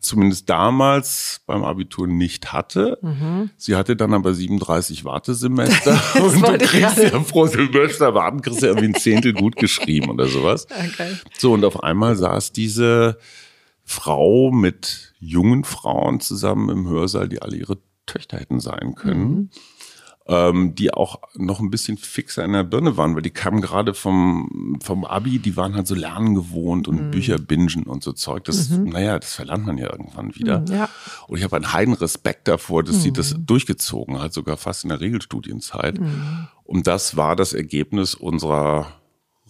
zumindest 0.00 0.48
damals 0.48 1.40
beim 1.46 1.64
Abitur 1.64 2.06
nicht 2.06 2.52
hatte. 2.52 2.98
Mhm. 3.02 3.50
Sie 3.56 3.76
hatte 3.76 3.96
dann 3.96 4.14
aber 4.14 4.34
37 4.34 5.04
Wartesemester 5.04 6.00
und 6.22 6.42
du 6.42 6.58
kriegst 6.58 6.98
ja 6.98 7.18
pro 7.20 7.46
Semester 7.46 8.14
warten, 8.14 8.42
kriegst 8.42 8.62
ja 8.62 8.68
irgendwie 8.68 8.88
ein 8.88 8.94
Zehntel 8.94 9.32
gut 9.32 9.56
geschrieben 9.56 10.10
oder 10.10 10.26
sowas. 10.28 10.66
Okay. 10.94 11.16
So, 11.38 11.54
und 11.54 11.64
auf 11.64 11.82
einmal 11.82 12.14
saß 12.14 12.52
diese 12.52 13.18
Frau 13.84 14.50
mit 14.50 15.14
jungen 15.18 15.64
Frauen 15.64 16.20
zusammen 16.20 16.68
im 16.68 16.88
Hörsaal, 16.88 17.28
die 17.28 17.40
alle 17.40 17.56
ihre 17.56 17.78
Töchter 18.06 18.38
hätten 18.38 18.60
sein 18.60 18.94
können. 18.94 19.28
Mhm 19.28 19.50
ähm, 20.26 20.74
die 20.74 20.92
auch 20.94 21.20
noch 21.34 21.60
ein 21.60 21.70
bisschen 21.70 21.98
fixer 21.98 22.44
in 22.44 22.52
der 22.52 22.64
Birne 22.64 22.96
waren, 22.96 23.14
weil 23.14 23.22
die 23.22 23.30
kamen 23.30 23.60
gerade 23.60 23.92
vom, 23.92 24.78
vom 24.82 25.04
Abi, 25.04 25.38
die 25.38 25.56
waren 25.56 25.74
halt 25.74 25.86
so 25.86 25.94
lernen 25.94 26.34
gewohnt 26.34 26.88
und 26.88 27.06
mhm. 27.06 27.10
Bücher 27.10 27.38
bingen 27.38 27.84
und 27.84 28.02
so 28.02 28.12
Zeug. 28.12 28.44
Das, 28.44 28.70
mhm. 28.70 28.84
naja, 28.84 29.18
das 29.18 29.34
verlernt 29.34 29.66
man 29.66 29.76
ja 29.76 29.90
irgendwann 29.90 30.34
wieder. 30.34 30.60
Mhm, 30.60 30.66
ja. 30.68 30.88
Und 31.28 31.38
ich 31.38 31.44
habe 31.44 31.56
einen 31.56 31.72
heiden 31.72 31.94
Respekt 31.94 32.48
davor, 32.48 32.82
dass 32.82 32.96
mhm. 32.96 33.00
sie 33.00 33.12
das 33.12 33.34
mhm. 33.34 33.46
durchgezogen 33.46 34.18
hat, 34.20 34.32
sogar 34.32 34.56
fast 34.56 34.84
in 34.84 34.88
der 34.88 35.00
Regelstudienzeit. 35.00 36.00
Mhm. 36.00 36.48
Und 36.64 36.86
das 36.86 37.18
war 37.18 37.36
das 37.36 37.52
Ergebnis 37.52 38.14
unserer 38.14 38.86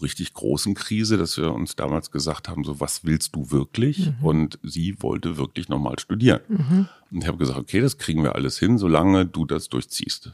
richtig 0.02 0.34
großen 0.34 0.74
Krise, 0.74 1.16
dass 1.16 1.36
wir 1.36 1.52
uns 1.52 1.76
damals 1.76 2.10
gesagt 2.10 2.48
haben, 2.48 2.64
so 2.64 2.80
was 2.80 3.04
willst 3.04 3.36
du 3.36 3.52
wirklich? 3.52 4.06
Mhm. 4.06 4.24
Und 4.24 4.58
sie 4.64 5.00
wollte 5.00 5.36
wirklich 5.36 5.68
nochmal 5.68 6.00
studieren. 6.00 6.40
Mhm. 6.48 6.88
Und 7.12 7.22
ich 7.22 7.28
habe 7.28 7.38
gesagt, 7.38 7.60
okay, 7.60 7.80
das 7.80 7.96
kriegen 7.96 8.24
wir 8.24 8.34
alles 8.34 8.58
hin, 8.58 8.76
solange 8.76 9.24
du 9.24 9.44
das 9.44 9.68
durchziehst. 9.68 10.32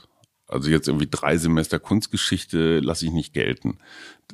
Also 0.51 0.71
jetzt 0.71 0.89
irgendwie 0.89 1.09
drei 1.11 1.37
Semester 1.37 1.79
Kunstgeschichte 1.79 2.81
lasse 2.81 3.07
ich 3.07 3.13
nicht 3.13 3.33
gelten. 3.33 3.79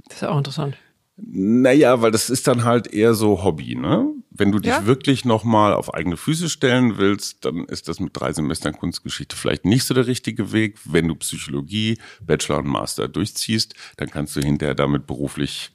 Das 0.09 0.19
ist 0.19 0.25
auch 0.25 0.39
interessant. 0.39 0.77
Naja, 1.19 2.03
weil 2.03 2.11
das 2.11 2.29
ist 2.29 2.47
dann 2.47 2.65
halt 2.65 2.93
eher 2.93 3.15
so 3.15 3.43
Hobby, 3.43 3.75
ne? 3.75 4.07
Wenn 4.31 4.53
du 4.53 4.59
dich 4.59 4.73
ja? 4.73 4.85
wirklich 4.85 5.25
nochmal 5.25 5.73
auf 5.73 5.95
eigene 5.95 6.19
Füße 6.19 6.51
stellen 6.51 6.99
willst, 6.99 7.47
dann 7.47 7.65
ist 7.65 7.89
das 7.89 8.01
mit 8.01 8.11
drei 8.15 8.35
Semestern 8.35 8.75
Kunstgeschichte 8.75 9.35
vielleicht 9.35 9.65
nicht 9.65 9.85
so 9.85 9.95
der 9.95 10.07
richtige 10.07 10.53
Weg. 10.53 10.77
Wenn 10.85 11.09
du 11.09 11.15
Psychologie, 11.15 11.99
Bachelor 12.21 12.59
und 12.59 12.67
Master 12.67 13.09
durchziehst, 13.09 13.75
dann 13.97 14.11
kannst 14.11 14.37
du 14.37 14.41
hinterher 14.41 14.75
damit 14.75 15.07
beruflich 15.07 15.73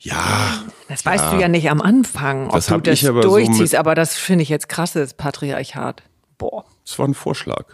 ja. 0.00 0.62
Das 0.88 1.06
weißt 1.06 1.24
ja, 1.24 1.34
du 1.34 1.40
ja 1.40 1.48
nicht 1.48 1.70
am 1.70 1.80
Anfang, 1.80 2.48
ob 2.48 2.54
das 2.54 2.66
du 2.66 2.78
das 2.78 3.00
durchziehst, 3.00 3.72
so 3.72 3.78
aber 3.78 3.94
das 3.94 4.14
finde 4.16 4.42
ich 4.42 4.50
jetzt 4.50 4.68
krasses 4.68 5.14
Patriarchat. 5.14 6.02
Boah. 6.36 6.66
Das 6.84 6.98
war 6.98 7.08
ein 7.08 7.14
Vorschlag. 7.14 7.64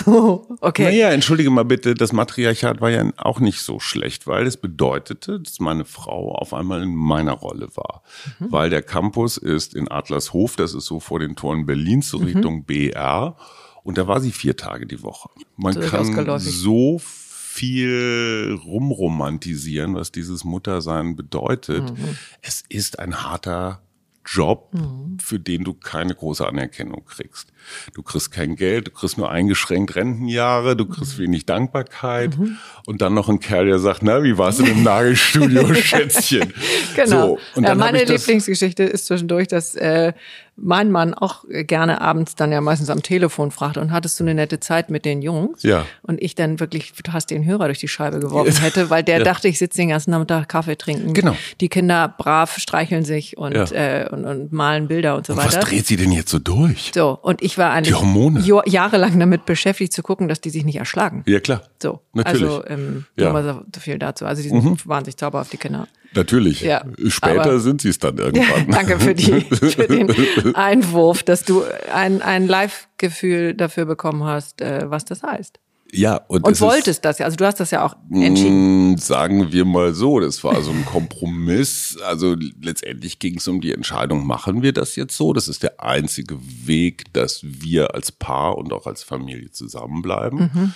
okay. 0.60 0.84
Naja, 0.84 1.10
entschuldige 1.10 1.50
mal 1.50 1.64
bitte, 1.64 1.94
das 1.94 2.12
Matriarchat 2.12 2.80
war 2.80 2.90
ja 2.90 3.10
auch 3.16 3.40
nicht 3.40 3.60
so 3.60 3.80
schlecht, 3.80 4.26
weil 4.26 4.46
es 4.46 4.56
bedeutete, 4.56 5.40
dass 5.40 5.60
meine 5.60 5.84
Frau 5.84 6.34
auf 6.34 6.52
einmal 6.52 6.82
in 6.82 6.94
meiner 6.94 7.32
Rolle 7.32 7.68
war. 7.76 8.02
Mhm. 8.38 8.52
Weil 8.52 8.70
der 8.70 8.82
Campus 8.82 9.36
ist 9.36 9.74
in 9.74 9.88
Adlershof, 9.88 10.56
das 10.56 10.74
ist 10.74 10.86
so 10.86 11.00
vor 11.00 11.20
den 11.20 11.36
Toren 11.36 11.66
Berlins, 11.66 12.10
so 12.10 12.18
mhm. 12.18 12.24
Richtung 12.24 12.64
BR. 12.64 13.36
Und 13.82 13.98
da 13.98 14.06
war 14.06 14.20
sie 14.20 14.32
vier 14.32 14.56
Tage 14.56 14.86
die 14.86 15.02
Woche. 15.02 15.30
Man 15.56 15.74
so 15.74 15.80
kann 15.80 16.40
so 16.40 16.98
viel 16.98 18.58
rumromantisieren, 18.64 19.94
was 19.94 20.12
dieses 20.12 20.44
Muttersein 20.44 21.16
bedeutet. 21.16 21.90
Mhm. 21.90 22.18
Es 22.42 22.64
ist 22.68 22.98
ein 22.98 23.22
harter 23.22 23.80
Job, 24.26 24.74
mhm. 24.74 25.18
für 25.20 25.38
den 25.38 25.64
du 25.64 25.72
keine 25.72 26.14
große 26.14 26.46
Anerkennung 26.46 27.04
kriegst. 27.06 27.52
Du 27.94 28.02
kriegst 28.02 28.30
kein 28.30 28.56
Geld, 28.56 28.88
du 28.88 28.90
kriegst 28.90 29.18
nur 29.18 29.30
eingeschränkt 29.30 29.94
Rentenjahre, 29.96 30.76
du 30.76 30.86
kriegst 30.86 31.18
mhm. 31.18 31.22
wenig 31.24 31.46
Dankbarkeit 31.46 32.38
mhm. 32.38 32.58
und 32.86 33.02
dann 33.02 33.14
noch 33.14 33.28
ein 33.28 33.40
Kerl, 33.40 33.66
der 33.66 33.78
sagt, 33.78 34.02
na, 34.02 34.22
wie 34.22 34.38
war's 34.38 34.58
in 34.58 34.66
dem 34.66 34.82
Nagelstudio, 34.82 35.74
Schätzchen? 35.74 36.52
genau. 36.94 37.38
So, 37.54 37.60
ja, 37.60 37.74
meine 37.74 38.04
Lieblingsgeschichte 38.04 38.84
ist 38.84 39.06
zwischendurch, 39.06 39.48
dass 39.48 39.74
äh, 39.74 40.12
mein 40.56 40.90
Mann 40.90 41.12
auch 41.12 41.44
gerne 41.48 42.00
abends 42.00 42.34
dann 42.34 42.50
ja 42.50 42.60
meistens 42.60 42.88
am 42.88 43.02
Telefon 43.02 43.50
fragt 43.50 43.76
und 43.76 43.92
hattest 43.92 44.18
du 44.18 44.24
eine 44.24 44.34
nette 44.34 44.58
Zeit 44.58 44.90
mit 44.90 45.04
den 45.04 45.20
Jungs? 45.20 45.62
Ja. 45.62 45.84
Und 46.02 46.20
ich 46.22 46.34
dann 46.34 46.60
wirklich 46.60 46.92
hast 47.10 47.30
den 47.30 47.44
Hörer 47.44 47.66
durch 47.66 47.78
die 47.78 47.88
Scheibe 47.88 48.20
geworfen 48.20 48.60
hätte, 48.62 48.88
weil 48.88 49.02
der 49.02 49.18
ja. 49.18 49.24
dachte, 49.24 49.48
ich 49.48 49.58
sitze 49.58 49.78
den 49.78 49.90
ganzen 49.90 50.10
Nachmittag 50.12 50.48
Kaffee 50.48 50.76
trinken. 50.76 51.12
Genau. 51.12 51.36
Die 51.60 51.68
Kinder 51.68 52.12
brav 52.16 52.56
streicheln 52.56 53.04
sich 53.04 53.36
und, 53.36 53.54
ja. 53.54 53.64
äh, 53.72 54.08
und, 54.10 54.24
und 54.24 54.52
malen 54.52 54.88
Bilder 54.88 55.16
und 55.16 55.26
so 55.26 55.34
und 55.34 55.40
weiter. 55.40 55.58
Was 55.58 55.68
dreht 55.68 55.86
sie 55.86 55.96
denn 55.96 56.12
jetzt 56.12 56.30
so 56.30 56.38
durch? 56.38 56.92
So, 56.94 57.18
und 57.20 57.42
ich 57.42 57.55
war 57.58 57.72
eigentlich 57.72 57.94
die 57.94 58.00
Hormone. 58.00 58.40
jahrelang 58.66 59.18
damit 59.18 59.44
beschäftigt 59.46 59.92
zu 59.92 60.02
gucken, 60.02 60.28
dass 60.28 60.40
die 60.40 60.50
sich 60.50 60.64
nicht 60.64 60.76
erschlagen. 60.76 61.22
Ja, 61.26 61.40
klar. 61.40 61.62
So. 61.82 62.00
Natürlich. 62.12 62.42
Also, 62.42 62.66
ähm, 62.66 63.06
ja. 63.16 63.42
so 63.42 63.80
viel 63.80 63.98
dazu. 63.98 64.26
Also, 64.26 64.42
die 64.42 64.48
sind 64.48 64.64
mhm. 64.64 64.78
wahnsinnig 64.84 65.16
zauberhaft, 65.16 65.52
die 65.52 65.56
Kinder. 65.56 65.88
Natürlich. 66.14 66.62
Ja, 66.62 66.84
Später 67.08 67.60
sind 67.60 67.82
sie 67.82 67.90
es 67.90 67.98
dann 67.98 68.18
irgendwann. 68.18 68.70
Ja, 68.70 68.72
danke 68.72 68.98
für, 68.98 69.14
die, 69.14 69.40
für 69.42 69.86
den 69.86 70.10
Einwurf, 70.54 71.22
dass 71.22 71.44
du 71.44 71.62
ein, 71.92 72.22
ein 72.22 72.46
Live-Gefühl 72.46 73.54
dafür 73.54 73.84
bekommen 73.84 74.24
hast, 74.24 74.60
äh, 74.60 74.90
was 74.90 75.04
das 75.04 75.22
heißt. 75.22 75.58
Ja, 75.92 76.16
und, 76.28 76.44
und 76.44 76.60
wolltest 76.60 76.88
ist, 76.88 77.04
das 77.04 77.18
ja. 77.18 77.26
Also 77.26 77.36
du 77.36 77.46
hast 77.46 77.60
das 77.60 77.70
ja 77.70 77.84
auch 77.84 77.96
entschieden. 78.10 78.92
Mm, 78.92 78.98
sagen 78.98 79.52
wir 79.52 79.64
mal 79.64 79.94
so, 79.94 80.20
das 80.20 80.42
war 80.42 80.60
so 80.62 80.70
ein 80.70 80.84
Kompromiss. 80.84 81.96
Also 82.04 82.36
letztendlich 82.60 83.18
ging 83.18 83.38
es 83.38 83.48
um 83.48 83.60
die 83.60 83.72
Entscheidung, 83.72 84.26
machen 84.26 84.62
wir 84.62 84.72
das 84.72 84.96
jetzt 84.96 85.16
so? 85.16 85.32
Das 85.32 85.48
ist 85.48 85.62
der 85.62 85.80
einzige 85.80 86.38
Weg, 86.66 87.12
dass 87.12 87.40
wir 87.42 87.94
als 87.94 88.12
Paar 88.12 88.58
und 88.58 88.72
auch 88.72 88.86
als 88.86 89.02
Familie 89.02 89.50
zusammenbleiben. 89.52 90.38
Mhm. 90.38 90.74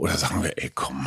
Oder 0.00 0.16
sagen 0.16 0.42
wir, 0.42 0.56
ey, 0.56 0.70
komm, 0.74 1.06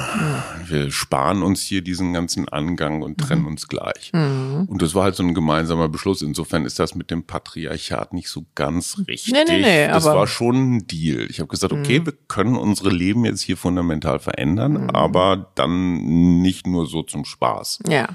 wir 0.67 0.91
sparen 0.91 1.41
uns 1.41 1.63
hier 1.63 1.81
diesen 1.81 2.13
ganzen 2.13 2.47
Angang 2.47 3.01
und 3.01 3.19
trennen 3.19 3.41
mhm. 3.41 3.47
uns 3.47 3.67
gleich. 3.67 4.11
Mhm. 4.13 4.67
Und 4.69 4.83
das 4.83 4.93
war 4.93 5.05
halt 5.05 5.15
so 5.15 5.23
ein 5.23 5.33
gemeinsamer 5.33 5.89
Beschluss. 5.89 6.21
Insofern 6.21 6.63
ist 6.63 6.77
das 6.77 6.93
mit 6.93 7.09
dem 7.09 7.23
Patriarchat 7.23 8.13
nicht 8.13 8.29
so 8.29 8.45
ganz 8.53 8.99
richtig. 9.07 9.33
Nee, 9.33 9.45
nee, 9.47 9.61
nee, 9.61 9.87
das 9.87 10.05
war 10.05 10.27
schon 10.27 10.75
ein 10.75 10.87
Deal. 10.87 11.25
Ich 11.27 11.39
habe 11.39 11.47
gesagt, 11.47 11.73
okay, 11.73 12.01
mhm. 12.01 12.05
wir 12.05 12.13
können 12.27 12.55
unsere 12.55 12.91
Leben 12.91 13.25
jetzt 13.25 13.41
hier 13.41 13.57
fundamental 13.57 14.19
verändern, 14.19 14.83
mhm. 14.83 14.89
aber 14.91 15.51
dann 15.55 16.43
nicht 16.43 16.67
nur 16.67 16.85
so 16.85 17.01
zum 17.01 17.25
Spaß. 17.25 17.79
Ja. 17.87 18.09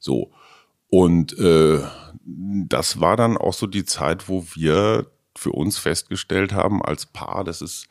So. 0.00 0.32
Und 0.88 1.38
äh, 1.38 1.78
das 2.24 2.98
war 2.98 3.16
dann 3.16 3.36
auch 3.36 3.54
so 3.54 3.68
die 3.68 3.84
Zeit, 3.84 4.28
wo 4.28 4.44
wir 4.54 5.06
für 5.36 5.52
uns 5.52 5.78
festgestellt 5.78 6.52
haben 6.52 6.82
als 6.82 7.06
Paar, 7.06 7.44
das 7.44 7.62
ist 7.62 7.86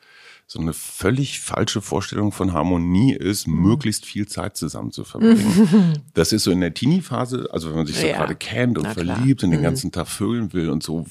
so 0.48 0.60
eine 0.60 0.72
völlig 0.72 1.40
falsche 1.40 1.82
Vorstellung 1.82 2.30
von 2.30 2.52
Harmonie 2.52 3.14
ist, 3.14 3.48
mhm. 3.48 3.62
möglichst 3.62 4.06
viel 4.06 4.28
Zeit 4.28 4.56
zusammen 4.56 4.92
zu 4.92 5.02
verbringen. 5.02 6.02
das 6.14 6.32
ist 6.32 6.44
so 6.44 6.52
in 6.52 6.60
der 6.60 6.72
Teenie-Phase, 6.72 7.48
also 7.50 7.70
wenn 7.70 7.76
man 7.78 7.86
sich 7.86 7.98
so 7.98 8.06
ja. 8.06 8.18
gerade 8.18 8.36
kennt 8.36 8.78
und 8.78 8.86
verliebt 8.86 9.42
und 9.42 9.50
den 9.50 9.60
mhm. 9.60 9.64
ganzen 9.64 9.90
Tag 9.90 10.06
vögeln 10.06 10.52
will 10.52 10.70
und 10.70 10.84
so 10.84 11.04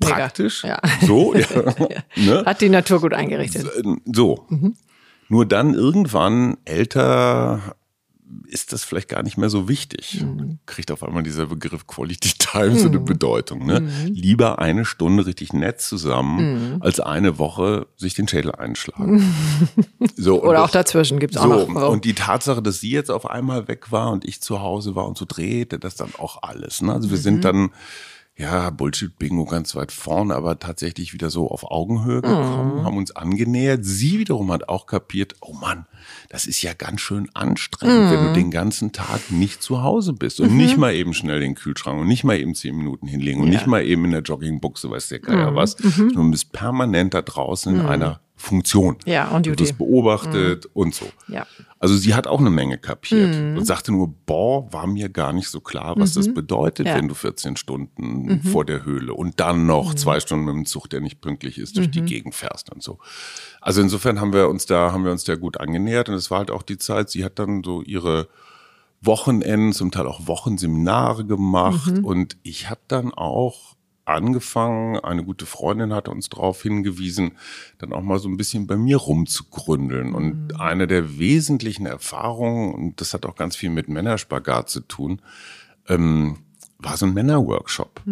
praktisch. 0.00 0.62
Ja. 0.64 0.78
So, 1.02 1.34
ja. 1.34 1.46
ne? 2.16 2.44
Hat 2.44 2.60
die 2.60 2.68
Natur 2.68 3.00
gut 3.00 3.14
eingerichtet. 3.14 3.66
So. 4.12 4.44
Mhm. 4.50 4.76
Nur 5.28 5.46
dann 5.46 5.74
irgendwann 5.74 6.58
älter 6.64 7.76
ist 8.48 8.72
das 8.72 8.84
vielleicht 8.84 9.08
gar 9.08 9.22
nicht 9.22 9.36
mehr 9.36 9.50
so 9.50 9.68
wichtig. 9.68 10.22
Mhm. 10.22 10.58
Kriegt 10.66 10.90
auf 10.90 11.02
einmal 11.02 11.22
dieser 11.22 11.46
Begriff 11.46 11.86
Quality 11.86 12.34
Time 12.38 12.70
mhm. 12.70 12.78
so 12.78 12.88
eine 12.88 12.98
mhm. 12.98 13.04
Bedeutung. 13.04 13.66
Ne? 13.66 13.80
Mhm. 13.80 14.06
Lieber 14.12 14.58
eine 14.58 14.84
Stunde 14.84 15.26
richtig 15.26 15.52
nett 15.52 15.80
zusammen, 15.80 16.74
mhm. 16.74 16.82
als 16.82 17.00
eine 17.00 17.38
Woche 17.38 17.86
sich 17.96 18.14
den 18.14 18.28
Schädel 18.28 18.52
einschlagen. 18.52 19.34
so, 20.16 20.42
Oder 20.42 20.64
auch 20.64 20.70
dazwischen 20.70 21.18
gibt's 21.18 21.36
auch 21.36 21.66
so, 21.66 21.72
noch. 21.72 21.88
Und 21.88 22.04
die 22.04 22.14
Tatsache, 22.14 22.62
dass 22.62 22.80
sie 22.80 22.90
jetzt 22.90 23.10
auf 23.10 23.28
einmal 23.28 23.68
weg 23.68 23.92
war 23.92 24.10
und 24.10 24.24
ich 24.24 24.40
zu 24.40 24.60
Hause 24.60 24.94
war 24.94 25.06
und 25.06 25.16
so 25.18 25.24
drehte 25.26 25.78
das 25.78 25.94
dann 25.94 26.10
auch 26.18 26.42
alles. 26.42 26.82
Ne? 26.82 26.92
Also 26.92 27.10
wir 27.10 27.18
sind 27.18 27.36
mhm. 27.36 27.42
dann 27.42 27.70
ja, 28.38 28.68
Bullshit-Bingo 28.68 29.46
ganz 29.46 29.74
weit 29.74 29.92
vorne, 29.92 30.34
aber 30.34 30.58
tatsächlich 30.58 31.14
wieder 31.14 31.30
so 31.30 31.50
auf 31.50 31.70
Augenhöhe 31.70 32.20
gekommen, 32.20 32.82
mm. 32.82 32.84
haben 32.84 32.98
uns 32.98 33.16
angenähert. 33.16 33.80
Sie 33.82 34.18
wiederum 34.18 34.52
hat 34.52 34.68
auch 34.68 34.86
kapiert, 34.86 35.36
oh 35.40 35.54
Mann, 35.54 35.86
das 36.28 36.46
ist 36.46 36.60
ja 36.60 36.74
ganz 36.74 37.00
schön 37.00 37.30
anstrengend, 37.32 38.10
mm. 38.10 38.10
wenn 38.10 38.24
du 38.24 38.30
mhm. 38.30 38.34
den 38.34 38.50
ganzen 38.50 38.92
Tag 38.92 39.30
nicht 39.30 39.62
zu 39.62 39.82
Hause 39.82 40.12
bist 40.12 40.40
und 40.40 40.50
mhm. 40.50 40.58
nicht 40.58 40.76
mal 40.76 40.92
eben 40.92 41.14
schnell 41.14 41.40
den 41.40 41.54
Kühlschrank 41.54 41.98
und 41.98 42.08
nicht 42.08 42.24
mal 42.24 42.38
eben 42.38 42.54
zehn 42.54 42.76
Minuten 42.76 43.06
hinlegen 43.06 43.40
und 43.40 43.46
ja. 43.46 43.54
nicht 43.54 43.66
mal 43.66 43.82
eben 43.82 44.04
in 44.04 44.10
der 44.10 44.22
Joggingbuchse, 44.22 44.90
weißt 44.90 45.12
du 45.12 45.16
ja 45.16 45.50
mm. 45.50 45.54
was, 45.54 45.78
mhm. 45.78 45.90
sondern 45.90 46.24
du 46.24 46.30
bist 46.32 46.52
permanent 46.52 47.14
da 47.14 47.22
draußen 47.22 47.74
in 47.74 47.82
mhm. 47.84 47.88
einer 47.88 48.20
Funktion. 48.38 48.96
Ja, 49.06 49.32
on 49.34 49.42
Du 49.42 49.50
duty. 49.50 49.64
wirst 49.64 49.78
beobachtet 49.78 50.66
und 50.74 50.94
so. 50.94 51.06
Ja. 51.28 51.46
Also 51.78 51.96
sie 51.96 52.14
hat 52.14 52.26
auch 52.26 52.38
eine 52.40 52.50
Menge 52.50 52.76
kapiert 52.78 53.34
Mhm. 53.34 53.56
und 53.58 53.64
sagte 53.64 53.92
nur, 53.92 54.08
boah, 54.26 54.70
war 54.72 54.86
mir 54.86 55.08
gar 55.08 55.32
nicht 55.32 55.48
so 55.48 55.60
klar, 55.60 55.94
was 55.96 56.12
das 56.14 56.32
bedeutet, 56.32 56.86
Ja. 56.86 56.94
Mhm. 56.94 56.98
wenn 56.98 57.08
du 57.08 57.14
14 57.14 57.56
Stunden 57.56 58.42
vor 58.42 58.64
der 58.66 58.84
Höhle 58.84 59.14
und 59.14 59.40
dann 59.40 59.66
noch 59.66 59.94
zwei 59.94 60.20
Stunden 60.20 60.44
mit 60.44 60.54
dem 60.54 60.66
Zug, 60.66 60.88
der 60.90 61.00
nicht 61.00 61.20
pünktlich 61.22 61.58
ist, 61.58 61.76
durch 61.78 61.90
die 61.90 62.02
Mhm. 62.02 62.06
Gegend 62.06 62.34
fährst 62.34 62.70
und 62.72 62.82
so. 62.82 62.98
Also 63.60 63.80
insofern 63.80 64.20
haben 64.20 64.32
wir 64.34 64.48
uns 64.48 64.66
da, 64.66 64.92
haben 64.92 65.04
wir 65.04 65.12
uns 65.12 65.24
da 65.24 65.34
gut 65.36 65.58
angenähert 65.58 66.08
und 66.10 66.14
es 66.14 66.30
war 66.30 66.38
halt 66.38 66.50
auch 66.50 66.62
die 66.62 66.78
Zeit, 66.78 67.08
sie 67.10 67.24
hat 67.24 67.38
dann 67.38 67.62
so 67.64 67.80
ihre 67.82 68.28
Wochenenden, 69.02 69.72
zum 69.72 69.90
Teil 69.90 70.06
auch 70.06 70.26
Wochenseminare 70.26 71.24
gemacht 71.24 71.92
Mhm. 71.98 72.04
und 72.04 72.36
ich 72.42 72.70
habe 72.70 72.80
dann 72.88 73.12
auch 73.12 73.75
angefangen, 74.06 74.98
eine 75.00 75.24
gute 75.24 75.46
Freundin 75.46 75.92
hatte 75.92 76.10
uns 76.10 76.28
darauf 76.28 76.62
hingewiesen, 76.62 77.32
dann 77.78 77.92
auch 77.92 78.02
mal 78.02 78.18
so 78.18 78.28
ein 78.28 78.36
bisschen 78.36 78.66
bei 78.66 78.76
mir 78.76 78.96
rumzugründeln. 78.96 80.14
Und 80.14 80.58
eine 80.60 80.86
der 80.86 81.18
wesentlichen 81.18 81.86
Erfahrungen, 81.86 82.74
und 82.74 83.00
das 83.00 83.12
hat 83.14 83.26
auch 83.26 83.34
ganz 83.34 83.56
viel 83.56 83.70
mit 83.70 83.88
Männerspagat 83.88 84.70
zu 84.70 84.80
tun, 84.80 85.20
ähm, 85.88 86.38
war 86.78 86.96
so 86.96 87.06
ein 87.06 87.14
Männerworkshop, 87.14 88.02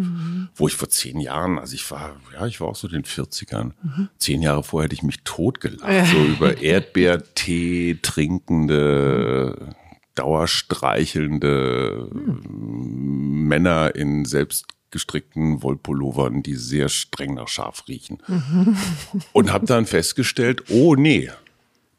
wo 0.55 0.67
ich 0.67 0.75
vor 0.75 0.89
zehn 0.89 1.19
Jahren, 1.19 1.59
also 1.59 1.75
ich 1.75 1.89
war, 1.91 2.15
ja, 2.33 2.47
ich 2.47 2.59
war 2.59 2.69
auch 2.69 2.75
so 2.75 2.87
in 2.87 2.93
den 2.93 3.03
40ern, 3.03 3.73
zehn 4.17 4.41
Jahre 4.41 4.63
vorher 4.63 4.85
hätte 4.85 4.95
ich 4.95 5.03
mich 5.03 5.23
totgelacht, 5.23 6.07
so 6.07 6.17
über 6.17 6.57
Erdbeertee 6.61 7.99
trinkende, 8.01 9.75
dauerstreichelnde 10.15 12.09
Männer 12.11 13.93
in 13.95 14.25
selbstgestrickten 14.95 15.61
Wollpullovern, 15.61 16.41
die 16.41 16.55
sehr 16.55 16.89
streng 16.89 17.35
nach 17.35 17.47
Schaf 17.47 17.83
riechen. 17.87 18.19
Und 19.33 19.51
habe 19.51 19.65
dann 19.65 19.85
festgestellt, 19.85 20.63
oh 20.69 20.95
nee, 20.95 21.29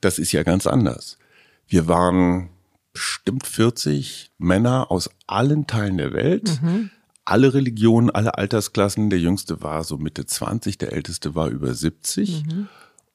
das 0.00 0.18
ist 0.18 0.32
ja 0.32 0.42
ganz 0.42 0.66
anders. 0.66 1.18
Wir 1.66 1.88
waren 1.88 2.48
bestimmt 2.92 3.46
40 3.46 4.30
Männer 4.38 4.90
aus 4.90 5.10
allen 5.26 5.66
Teilen 5.66 5.98
der 5.98 6.12
Welt, 6.12 6.60
alle 7.24 7.52
Religionen, 7.52 8.10
alle 8.10 8.38
Altersklassen. 8.38 9.10
Der 9.10 9.18
jüngste 9.18 9.62
war 9.62 9.84
so 9.84 9.98
Mitte 9.98 10.24
20, 10.24 10.78
der 10.78 10.92
älteste 10.92 11.34
war 11.34 11.48
über 11.48 11.74
70. 11.74 12.44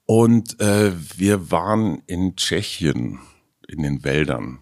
Und 0.06 0.60
äh, 0.60 0.92
wir 1.18 1.50
waren 1.50 2.04
in 2.06 2.36
Tschechien, 2.36 3.20
in 3.68 3.82
den 3.82 4.04
Wäldern. 4.04 4.60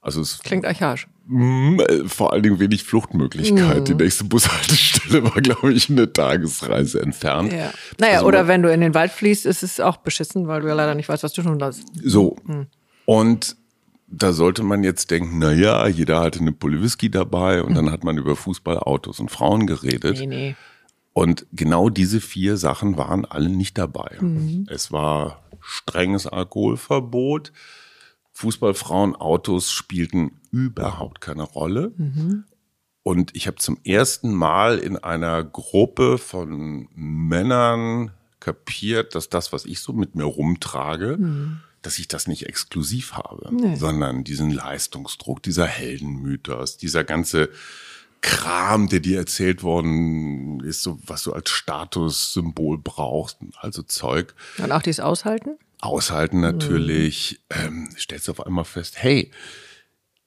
Also 0.00 0.20
es 0.20 0.38
Klingt 0.40 0.64
archaisch. 0.64 1.08
Mm, 1.26 1.80
äh, 1.80 2.04
vor 2.06 2.32
allen 2.32 2.42
Dingen 2.42 2.60
wenig 2.60 2.84
Fluchtmöglichkeit. 2.84 3.88
Die 3.88 3.94
nächste 3.94 4.24
Bushaltestelle 4.24 5.24
war, 5.24 5.40
glaube 5.40 5.72
ich, 5.72 5.88
eine 5.88 6.12
Tagesreise 6.12 7.00
entfernt. 7.00 7.52
Ja. 7.52 7.72
Naja, 7.98 8.16
Also 8.16 8.26
oder 8.26 8.46
wenn 8.46 8.62
du 8.62 8.72
in 8.72 8.80
den 8.80 8.94
Wald 8.94 9.10
fließt, 9.10 9.46
ist 9.46 9.62
es 9.62 9.80
auch 9.80 9.96
beschissen, 9.98 10.46
weil 10.48 10.60
du 10.60 10.68
ja 10.68 10.74
leider 10.74 10.94
nicht 10.94 11.08
weißt, 11.08 11.22
was 11.22 11.32
du 11.32 11.42
tun 11.42 11.58
sollst. 11.58 11.84
So. 12.02 12.36
Und 13.06 13.56
da 14.06 14.32
sollte 14.32 14.62
man 14.62 14.84
jetzt 14.84 15.10
denken, 15.10 15.38
na 15.38 15.52
ja, 15.52 15.86
jeder 15.88 16.20
hatte 16.20 16.40
eine 16.40 16.52
Pulle 16.52 16.82
Whisky 16.82 17.10
dabei 17.10 17.62
und 17.62 17.74
dann 17.74 17.90
hat 17.90 18.04
man 18.04 18.18
über 18.18 18.36
Fußball, 18.36 18.78
Autos 18.78 19.18
und 19.18 19.30
Frauen 19.30 19.66
geredet. 19.66 20.18
Nee, 20.20 20.26
nee. 20.26 20.56
Und 21.12 21.46
genau 21.52 21.90
diese 21.90 22.20
vier 22.20 22.56
Sachen 22.56 22.98
waren 22.98 23.24
alle 23.24 23.48
nicht 23.48 23.78
dabei. 23.78 24.18
Es 24.68 24.90
war 24.92 25.44
strenges 25.60 26.26
Alkoholverbot. 26.26 27.52
Fußball, 28.34 28.74
Frauen, 28.74 29.16
Autos 29.16 29.72
spielten 29.72 30.40
überhaupt 30.50 31.20
keine 31.20 31.44
Rolle. 31.44 31.92
Und 33.02 33.34
ich 33.36 33.46
habe 33.46 33.56
zum 33.56 33.78
ersten 33.84 34.34
Mal 34.34 34.78
in 34.78 34.96
einer 34.96 35.42
Gruppe 35.44 36.18
von 36.18 36.88
Männern 36.94 38.10
kapiert, 38.40 39.14
dass 39.14 39.28
das, 39.28 39.52
was 39.52 39.64
ich 39.64 39.80
so 39.80 39.92
mit 39.92 40.14
mir 40.14 40.24
rumtrage, 40.24 41.18
dass 41.82 41.98
ich 41.98 42.08
das 42.08 42.26
nicht 42.26 42.46
exklusiv 42.46 43.12
habe, 43.12 43.50
sondern 43.76 44.24
diesen 44.24 44.50
Leistungsdruck, 44.50 45.42
dieser 45.42 45.66
Heldenmythos, 45.66 46.76
dieser 46.76 47.04
ganze 47.04 47.50
Kram, 48.24 48.88
der 48.88 49.00
dir 49.00 49.18
erzählt 49.18 49.62
worden 49.62 50.60
ist, 50.60 50.82
so 50.82 50.98
was 51.06 51.24
du 51.24 51.32
als 51.34 51.50
Statussymbol 51.50 52.78
brauchst, 52.78 53.36
also 53.60 53.82
Zeug 53.82 54.34
Und 54.56 54.72
auch 54.72 54.80
dies 54.80 54.98
aushalten? 54.98 55.58
aushalten 55.80 56.40
natürlich, 56.40 57.40
ähm, 57.50 57.90
stellst 57.98 58.28
du 58.28 58.32
auf 58.32 58.46
einmal 58.46 58.64
fest, 58.64 58.94
hey, 58.96 59.30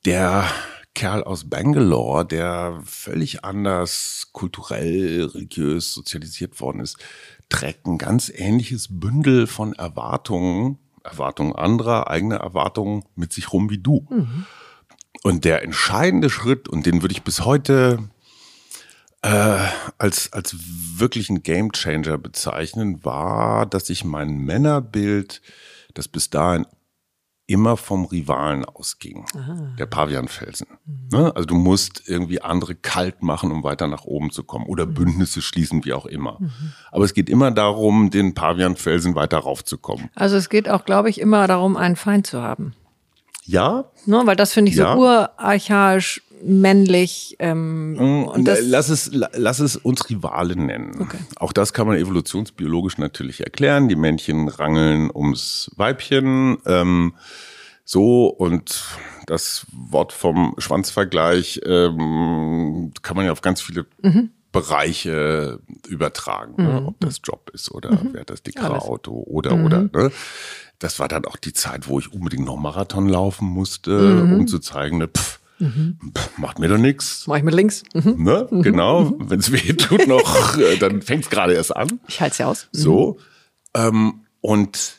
der 0.06 0.48
Kerl 0.94 1.24
aus 1.24 1.50
Bangalore, 1.50 2.24
der 2.26 2.82
völlig 2.86 3.44
anders 3.44 4.30
kulturell, 4.32 5.26
religiös 5.26 5.94
sozialisiert 5.94 6.62
worden 6.62 6.82
ist, 6.82 6.98
trägt 7.50 7.88
ein 7.88 7.98
ganz 7.98 8.32
ähnliches 8.34 8.88
Bündel 8.92 9.48
von 9.48 9.74
Erwartungen, 9.74 10.78
Erwartungen 11.04 11.56
anderer, 11.56 12.12
eigene 12.12 12.36
Erwartungen 12.36 13.06
mit 13.16 13.34
sich 13.34 13.52
rum 13.52 13.72
wie 13.72 13.80
du. 13.80 14.08
Und 15.28 15.44
der 15.44 15.62
entscheidende 15.62 16.30
Schritt, 16.30 16.70
und 16.70 16.86
den 16.86 17.02
würde 17.02 17.12
ich 17.12 17.22
bis 17.22 17.44
heute 17.44 18.00
äh, 19.24 19.58
als, 19.98 20.32
als 20.32 20.56
wirklichen 20.96 21.44
Gamechanger 21.44 22.18
bezeichnen, 22.18 23.04
war, 23.04 23.66
dass 23.66 23.90
ich 23.90 24.06
mein 24.06 24.38
Männerbild, 24.38 25.42
das 25.94 26.08
bis 26.08 26.30
dahin 26.30 26.66
immer 27.46 27.76
vom 27.76 28.06
Rivalen 28.06 28.64
ausging, 28.64 29.26
der 29.78 29.86
Pavianfelsen. 29.86 30.68
Ne? 31.12 31.36
Also 31.36 31.46
du 31.46 31.56
musst 31.56 32.08
irgendwie 32.08 32.42
andere 32.42 32.76
kalt 32.76 33.22
machen, 33.22 33.52
um 33.52 33.64
weiter 33.64 33.88
nach 33.88 34.06
oben 34.06 34.32
zu 34.32 34.46
kommen 34.46 34.66
oder 34.66 34.86
Bündnisse 34.86 35.42
schließen, 35.42 35.84
wie 35.84 35.92
auch 35.92 36.06
immer. 36.06 36.40
Aber 36.90 37.04
es 37.04 37.14
geht 37.14 37.30
immer 37.30 37.52
darum, 37.52 38.12
den 38.12 38.34
Pavianfelsen 38.34 39.16
weiter 39.16 39.40
raufzukommen. 39.40 40.10
Also 40.16 40.38
es 40.38 40.48
geht 40.48 40.70
auch, 40.70 40.86
glaube 40.86 41.10
ich, 41.10 41.20
immer 41.20 41.48
darum, 41.48 41.76
einen 41.76 41.98
Feind 41.98 42.28
zu 42.28 42.42
haben. 42.42 42.74
Ja, 43.48 43.86
Ne? 44.06 44.22
Weil 44.26 44.36
das 44.36 44.54
finde 44.54 44.72
ich 44.72 44.78
Ja. 44.78 44.94
so 44.94 45.00
urarchaisch, 45.00 46.22
männlich. 46.44 47.36
Ähm, 47.40 48.28
und 48.32 48.46
das, 48.46 48.60
lass 48.62 48.90
es, 48.90 49.12
la- 49.14 49.30
lass 49.36 49.60
es 49.60 49.76
uns 49.76 50.10
Rivalen 50.10 50.66
nennen. 50.68 51.10
Auch 51.38 51.52
das 51.54 51.74
kann 51.74 51.88
man 51.88 51.98
evolutionsbiologisch 51.98 52.98
natürlich 53.00 53.42
erklären. 53.42 53.88
Die 53.90 53.96
Männchen 53.96 54.48
rangeln 54.48 55.10
ums 55.14 55.72
Weibchen. 55.78 56.58
Ähm, 56.66 57.16
so 57.86 58.28
und 58.28 58.84
das 59.28 59.66
Wort 59.72 60.12
vom 60.14 60.54
Schwanzvergleich 60.58 61.62
ähm, 61.66 62.92
kann 63.02 63.16
man 63.18 63.26
ja 63.26 63.32
auf 63.32 63.42
ganz 63.42 63.62
viele 63.62 63.86
Bereiche 64.52 65.60
übertragen, 65.88 66.56
ne? 66.64 66.84
ob 66.88 67.00
das 67.00 67.20
Job 67.24 67.52
ist 67.54 67.70
oder 67.72 68.00
wer 68.12 68.22
hat 68.22 68.30
das 68.30 68.42
dickere. 68.44 68.82
Auto 68.82 69.24
oder 69.28 69.54
oder. 69.54 69.84
Ne? 69.94 70.12
Das 70.80 71.00
war 71.00 71.08
dann 71.08 71.26
auch 71.26 71.38
die 71.38 71.54
Zeit, 71.54 71.88
wo 71.88 72.00
ich 72.00 72.14
unbedingt 72.14 72.46
noch 72.46 72.58
Marathon 72.58 73.10
laufen 73.10 73.48
musste, 73.48 74.22
um 74.24 74.48
zu 74.48 74.60
zeigen, 74.60 75.00
ne, 75.00 75.08
pff, 75.08 75.40
pff, 75.60 76.38
macht 76.38 76.60
mir 76.60 76.68
doch 76.68 76.78
nichts. 76.78 77.26
Mach 77.26 77.38
ich 77.38 77.44
mit 77.44 77.56
links. 77.56 77.82
Mhm. 77.96 78.24
Ne? 78.24 78.48
Genau, 78.52 79.14
wenn 79.18 79.40
es 79.40 79.52
weh 79.52 79.74
tut 79.74 80.08
noch, 80.08 80.58
äh, 80.60 80.78
dann 80.78 81.02
fängt 81.02 81.24
es 81.24 81.30
gerade 81.32 81.54
erst 81.54 81.76
an. 81.76 82.00
Ich 82.08 82.22
halte 82.22 82.36
sie 82.36 82.44
aus. 82.44 82.68
So. 82.72 83.18
Ähm, 83.74 84.22
und 84.42 84.98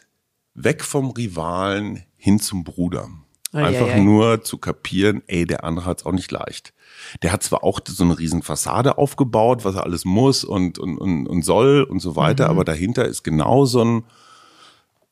weg 0.55 0.83
vom 0.83 1.11
Rivalen 1.11 2.03
hin 2.17 2.41
zum 2.41 2.65
Bruder. 2.65 3.09
Ei, 3.53 3.65
Einfach 3.65 3.87
ei, 3.87 3.93
ei. 3.95 4.01
nur 4.01 4.43
zu 4.43 4.59
kapieren, 4.59 5.23
ey, 5.29 5.47
der 5.47 5.63
andere 5.63 5.87
hat's 5.87 6.05
auch 6.05 6.13
nicht 6.13 6.31
leicht. 6.33 6.75
Der 7.23 7.31
hat 7.33 7.45
zwar 7.45 7.63
auch 7.63 7.81
so 7.87 8.03
eine 8.03 8.19
riesen 8.19 8.43
Fassade 8.43 8.99
aufgebaut, 8.99 9.65
was 9.65 9.77
er 9.77 9.85
alles 9.85 10.05
muss 10.05 10.43
und, 10.43 10.79
und, 10.81 10.99
und, 10.99 11.29
und 11.29 11.43
soll 11.45 11.83
und 11.85 12.01
so 12.01 12.17
weiter, 12.17 12.47
Mhm. 12.47 12.51
aber 12.51 12.65
dahinter 12.65 13.05
ist 13.07 13.23
genau 13.23 13.65
so 13.65 13.85
ein 13.85 14.05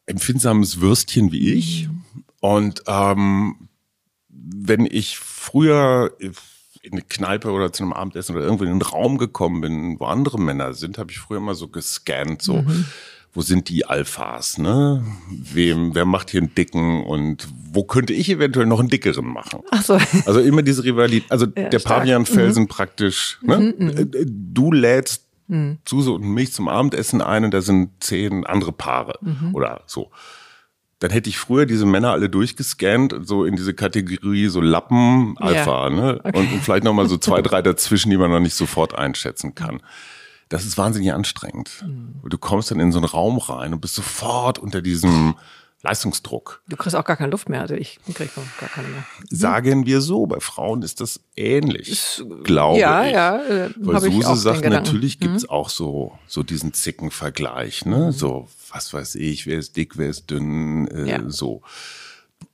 empfindsames 0.07 0.81
Würstchen 0.81 1.33
wie 1.33 1.53
ich. 1.53 1.89
Und 2.41 2.83
ähm, 2.87 3.69
wenn 4.29 4.87
ich 4.87 5.19
früher 5.19 6.13
in 6.19 6.93
eine 6.93 7.03
Kneipe 7.03 7.51
oder 7.51 7.73
zu 7.73 7.83
einem 7.83 7.93
Abendessen 7.93 8.37
oder 8.37 8.45
irgendwo 8.45 8.65
in 8.65 8.71
einen 8.71 8.83
Raum 8.83 9.19
gekommen 9.19 9.61
bin, 9.61 9.99
wo 9.99 10.05
andere 10.05 10.41
Männer 10.41 10.73
sind, 10.75 10.99
habe 10.99 11.11
ich 11.11 11.19
früher 11.19 11.39
immer 11.39 11.57
so 11.57 11.67
gescannt, 11.67 12.43
so, 12.43 12.65
wo 13.33 13.43
sind 13.43 13.69
die 13.69 13.85
Alphas, 13.85 14.57
ne? 14.59 15.05
Wem, 15.29 15.95
wer 15.97 16.05
macht 16.05 16.31
hier 16.31 16.41
einen 16.41 16.55
dicken 16.55 17.03
und 17.05 17.49
wo 17.73 17.83
könnte 17.83 18.13
ich 18.13 18.31
eventuell 18.31 18.67
noch 18.67 18.79
einen 18.79 18.89
dickeren 18.89 19.27
machen? 19.27 19.61
Ach 19.73 19.83
so. 19.83 19.99
Also 20.27 20.41
immer 20.41 20.63
diese 20.63 20.85
Rivalität, 20.85 21.31
also 21.31 21.47
Ja, 21.57 21.69
der. 21.69 21.79
Pavianfelsen 21.81 22.69
praktisch, 22.69 23.39
ne? 23.43 23.75
Äh, 23.79 24.25
Du 24.27 24.71
lädst 24.73 25.26
Suse 25.87 26.11
und 26.11 26.23
mich 26.23 26.53
zum 26.53 26.69
Abendessen 26.69 27.23
ein 27.23 27.45
und 27.45 27.53
da 27.55 27.61
sind 27.61 28.03
zehn 28.03 28.45
andere 28.47 28.73
Paare 28.73 29.19
oder 29.53 29.83
so. 29.87 30.11
Dann 30.99 31.11
hätte 31.11 31.29
ich 31.29 31.39
früher 31.39 31.67
diese 31.67 31.85
Männer 31.85 32.13
alle 32.13 32.31
durchgescannt, 32.31 33.15
so 33.23 33.45
in 33.45 33.55
diese 33.55 33.75
Kategorie 33.75 34.49
so 34.49 34.61
Lappen, 34.63 35.37
Alpha, 35.39 35.91
ne? 35.91 36.21
Und, 36.23 36.53
und 36.53 36.63
vielleicht 36.63 36.85
nochmal 36.85 37.07
so 37.07 37.19
zwei, 37.19 37.43
drei 37.43 37.61
dazwischen, 37.71 38.11
die 38.11 38.17
man 38.17 38.31
noch 38.31 38.41
nicht 38.41 38.55
sofort 38.55 38.97
einschätzen 38.97 39.55
kann. 39.55 39.83
Das 40.49 40.65
ist 40.65 40.79
wahnsinnig 40.79 41.13
anstrengend. 41.13 41.85
Du 42.25 42.39
kommst 42.39 42.71
dann 42.71 42.81
in 42.81 42.93
so 42.93 42.99
einen 42.99 43.05
Raum 43.07 43.39
rein 43.39 43.75
und 43.75 43.81
bist 43.81 43.95
sofort 43.95 44.59
unter 44.59 44.81
diesem 44.81 45.35
Leistungsdruck. 45.83 46.63
Du 46.69 46.77
kriegst 46.77 46.97
auch 46.97 47.05
gar 47.05 47.17
keine 47.17 47.31
Luft 47.31 47.49
mehr, 47.49 47.61
also 47.61 47.75
ich 47.75 48.01
krieg 48.15 48.31
gar 48.61 48.69
keine 48.69 48.89
mehr. 48.89 49.05
Sagen 49.31 49.87
wir 49.87 50.01
so, 50.01 50.27
bei 50.27 50.41
Frauen 50.41 50.83
ist 50.83 51.01
das 51.01 51.21
ähnlich, 51.37 52.23
glaube 52.45 52.81
ja, 52.81 53.05
ich. 53.05 53.13
ja, 53.13 53.37
äh, 53.45 53.71
Weil 53.77 54.05
ich 54.07 54.25
Suse 54.25 54.41
sagt, 54.41 54.65
natürlich 54.65 55.21
gibt's 55.21 55.49
auch 55.49 55.69
so, 55.69 56.19
so 56.27 56.43
diesen 56.43 56.73
Zickenvergleich, 56.73 57.85
ne? 57.85 58.13
So, 58.13 58.49
was 58.73 58.93
weiß 58.93 59.15
ich, 59.17 59.47
wer 59.47 59.59
ist 59.59 59.77
dick, 59.77 59.97
wer 59.97 60.09
ist 60.09 60.31
dünn, 60.31 60.89
äh, 60.89 61.09
Ja. 61.09 61.21
so. 61.29 61.63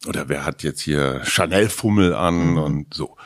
Oder 0.06 0.28
wer 0.28 0.44
hat 0.44 0.62
jetzt 0.62 0.80
hier 0.80 1.24
Chanel-Fummel 1.24 2.14
an 2.14 2.58
und 2.58 2.92
so. 2.92 3.16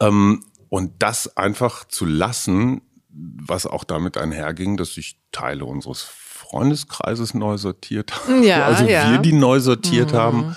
Ähm, 0.00 0.44
und 0.68 0.92
das 0.98 1.36
einfach 1.36 1.84
zu 1.88 2.04
lassen, 2.04 2.82
was 3.08 3.66
auch 3.66 3.84
damit 3.84 4.18
einherging, 4.18 4.76
dass 4.76 4.94
sich 4.94 5.18
Teile 5.32 5.64
unseres 5.64 6.02
Freundeskreises 6.48 7.34
neu 7.34 7.56
sortiert 7.58 8.12
haben. 8.14 8.42
Ja, 8.42 8.66
also 8.66 8.84
ja. 8.84 9.06
Mhm. 9.06 9.12
wir 9.12 9.18
die 9.18 9.32
neu 9.32 9.60
sortiert 9.60 10.12
haben. 10.12 10.56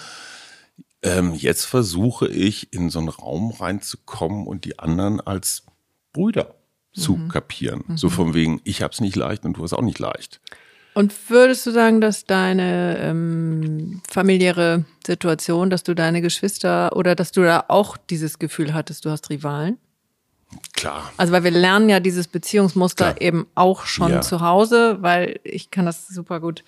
Ähm, 1.03 1.33
jetzt 1.33 1.65
versuche 1.65 2.27
ich 2.27 2.71
in 2.73 2.89
so 2.89 2.99
einen 2.99 3.09
Raum 3.09 3.51
reinzukommen 3.51 4.45
und 4.45 4.65
die 4.65 4.77
anderen 4.79 5.19
als 5.19 5.63
Brüder 6.13 6.55
zu 6.93 7.13
Mhm. 7.17 7.27
kapieren. 7.29 7.83
So 7.95 8.09
von 8.09 8.33
wegen, 8.33 8.61
ich 8.65 8.81
hab's 8.81 9.01
nicht 9.01 9.15
leicht 9.15 9.45
und 9.45 9.57
du 9.57 9.63
hast 9.63 9.73
auch 9.73 9.81
nicht 9.81 9.97
leicht. 9.99 10.41
Und 10.93 11.13
würdest 11.29 11.65
du 11.65 11.71
sagen, 11.71 12.01
dass 12.01 12.25
deine 12.25 12.97
ähm, 12.99 14.01
familiäre 14.09 14.83
Situation, 15.07 15.69
dass 15.69 15.83
du 15.83 15.93
deine 15.95 16.21
Geschwister 16.21 16.95
oder 16.97 17.15
dass 17.15 17.31
du 17.31 17.41
da 17.43 17.63
auch 17.69 17.95
dieses 17.95 18.39
Gefühl 18.39 18.73
hattest, 18.73 19.05
du 19.05 19.09
hast 19.09 19.29
Rivalen? 19.29 19.77
Klar. 20.73 21.11
Also 21.17 21.31
weil 21.33 21.43
wir 21.43 21.51
lernen 21.51 21.89
ja 21.89 21.99
dieses 21.99 22.27
Beziehungsmuster 22.27 23.13
Klar. 23.13 23.21
eben 23.21 23.47
auch 23.55 23.85
schon 23.85 24.09
Ja. 24.11 24.21
zu 24.21 24.41
Hause, 24.41 24.97
weil 25.01 25.39
ich 25.43 25.69
kann 25.71 25.85
das 25.85 26.07
super 26.07 26.39
gut 26.39 26.63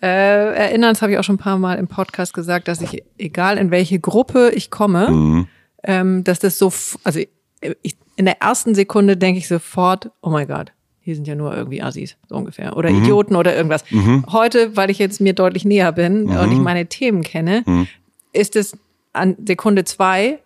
äh, 0.00 0.06
erinnern, 0.06 0.92
das 0.92 1.02
habe 1.02 1.10
ich 1.12 1.18
auch 1.18 1.24
schon 1.24 1.34
ein 1.36 1.38
paar 1.38 1.58
Mal 1.58 1.74
im 1.76 1.88
Podcast 1.88 2.32
gesagt, 2.34 2.68
dass 2.68 2.80
ich, 2.80 3.02
egal 3.18 3.58
in 3.58 3.72
welche 3.72 3.98
Gruppe 3.98 4.50
ich 4.54 4.70
komme, 4.70 5.10
Mhm. 5.10 5.48
ähm, 5.82 6.22
dass 6.24 6.38
das 6.38 6.56
so, 6.56 6.72
also 7.02 7.18
ich, 7.82 7.96
in 8.14 8.24
der 8.24 8.40
ersten 8.40 8.76
Sekunde 8.76 9.16
denke 9.16 9.38
ich 9.38 9.48
sofort, 9.48 10.10
oh 10.22 10.30
mein 10.30 10.46
Gott, 10.46 10.70
hier 11.00 11.16
sind 11.16 11.26
ja 11.26 11.34
nur 11.34 11.56
irgendwie 11.56 11.82
Assis, 11.82 12.16
so 12.28 12.36
ungefähr, 12.36 12.76
oder 12.76 12.90
Mhm. 12.90 13.02
Idioten 13.02 13.34
oder 13.34 13.56
irgendwas. 13.56 13.82
Heute, 14.30 14.76
weil 14.76 14.90
ich 14.90 14.98
jetzt 14.98 15.20
mir 15.20 15.32
deutlich 15.32 15.64
näher 15.64 15.90
bin 15.90 16.24
Mhm. 16.26 16.36
und 16.36 16.52
ich 16.52 16.58
meine 16.58 16.86
Themen 16.86 17.22
kenne, 17.24 17.64
ist 18.32 18.54
es 18.54 18.76
an 19.12 19.36
Sekunde 19.44 19.84
zwei 19.84 20.38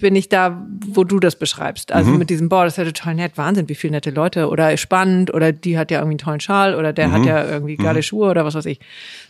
bin 0.00 0.16
ich 0.16 0.28
da, 0.28 0.66
wo 0.86 1.04
du 1.04 1.20
das 1.20 1.36
beschreibst. 1.36 1.90
Mhm. 1.90 1.96
Also 1.96 2.10
mit 2.12 2.30
diesem, 2.30 2.48
boah, 2.48 2.64
das 2.64 2.74
ist 2.74 2.78
ja 2.78 2.84
total 2.84 3.14
nett, 3.14 3.36
Wahnsinn, 3.36 3.68
wie 3.68 3.74
viele 3.74 3.92
nette 3.92 4.10
Leute 4.10 4.48
oder 4.48 4.76
spannend 4.76 5.32
oder 5.32 5.52
die 5.52 5.78
hat 5.78 5.90
ja 5.90 5.98
irgendwie 5.98 6.12
einen 6.14 6.18
tollen 6.18 6.40
Schal 6.40 6.74
oder 6.74 6.92
der 6.92 7.08
Mhm. 7.08 7.12
hat 7.12 7.26
ja 7.26 7.44
irgendwie 7.44 7.76
geile 7.76 8.02
Schuhe 8.02 8.30
oder 8.30 8.44
was 8.44 8.54
weiß 8.54 8.66
ich. 8.66 8.80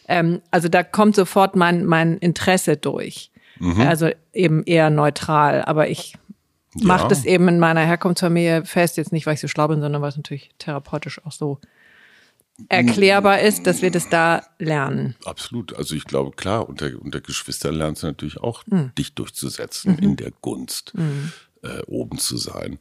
Ähm, 0.09 0.41
also 0.51 0.68
da 0.68 0.83
kommt 0.83 1.14
sofort 1.16 1.57
mein, 1.57 1.85
mein 1.85 2.18
Interesse 2.18 2.77
durch. 2.77 3.31
Mhm. 3.59 3.81
Also 3.83 4.11
eben 4.33 4.62
eher 4.64 4.91
neutral, 4.91 5.62
aber 5.62 5.89
ich 5.89 6.14
mache 6.83 7.09
das 7.09 7.25
eben 7.25 7.49
in 7.49 7.59
meiner 7.59 7.81
Herkunftsfamilie 7.81 8.64
fest, 8.64 8.97
jetzt 8.97 9.12
nicht, 9.12 9.27
weil 9.27 9.35
ich 9.35 9.41
so 9.41 9.49
schlau 9.49 9.68
bin, 9.68 9.81
sondern 9.81 10.01
weil 10.03 10.09
es 10.11 10.16
natürlich 10.16 10.51
therapeutisch 10.59 11.21
auch 11.27 11.33
so 11.33 11.59
erklärbar 12.69 13.41
ist, 13.41 13.67
dass 13.67 13.83
wir 13.83 13.91
das 13.91 14.09
da 14.09 14.43
lernen. 14.59 15.15
Absolut. 15.25 15.75
Also 15.75 15.95
ich 15.95 16.05
glaube, 16.05 16.33
klar, 16.37 16.69
unter, 16.69 16.91
unter 17.01 17.21
Geschwistern 17.21 17.75
lernst 17.75 18.03
du 18.03 18.07
natürlich 18.09 18.39
auch, 18.39 18.65
Hm. 18.69 18.93
dich 18.97 19.15
durchzusetzen 19.15 19.99
in 19.99 20.17
der 20.17 20.31
Gunst, 20.41 20.93
äh, 21.63 21.81
oben 21.87 22.19
zu 22.19 22.37
sein. 22.37 22.79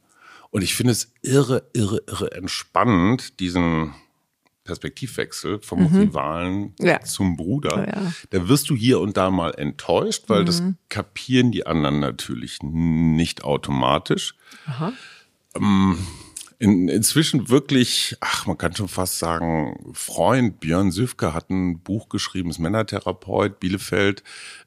Und 0.51 0.63
ich 0.63 0.73
finde 0.73 0.91
es 0.93 1.11
irre, 1.21 1.63
irre, 1.73 2.01
irre 2.07 2.31
entspannend, 2.31 3.39
diesen 3.39 3.93
Perspektivwechsel 4.63 5.59
vom 5.61 5.87
Rivalen 5.87 6.75
Mhm. 6.79 6.85
Ja. 6.85 6.99
zum 7.01 7.35
Bruder. 7.37 7.87
Ja. 7.87 8.01
Mhm. 8.01 8.13
Da 8.29 8.47
wirst 8.49 8.69
du 8.69 8.75
hier 8.75 8.99
und 8.99 9.17
da 9.17 9.31
mal 9.31 9.51
enttäuscht, 9.55 10.25
weil 10.27 10.45
das 10.45 10.61
kapieren 10.89 11.51
die 11.51 11.65
anderen 11.65 11.99
natürlich 11.99 12.59
nicht 12.61 13.43
automatisch. 13.43 14.35
Ähm, 15.55 15.97
in, 16.59 16.89
inzwischen 16.89 17.49
wirklich, 17.49 18.17
ach, 18.19 18.45
man 18.45 18.57
kann 18.57 18.75
schon 18.75 18.89
fast 18.89 19.17
sagen, 19.17 19.91
Freund 19.93 20.59
Björn 20.59 20.91
Süfke 20.91 21.33
hat 21.33 21.49
ein 21.49 21.79
Buch 21.79 22.09
geschrieben, 22.09 22.49
ist 22.49 22.59
Männertherapeut, 22.59 23.61
Bielefeld. 23.61 24.23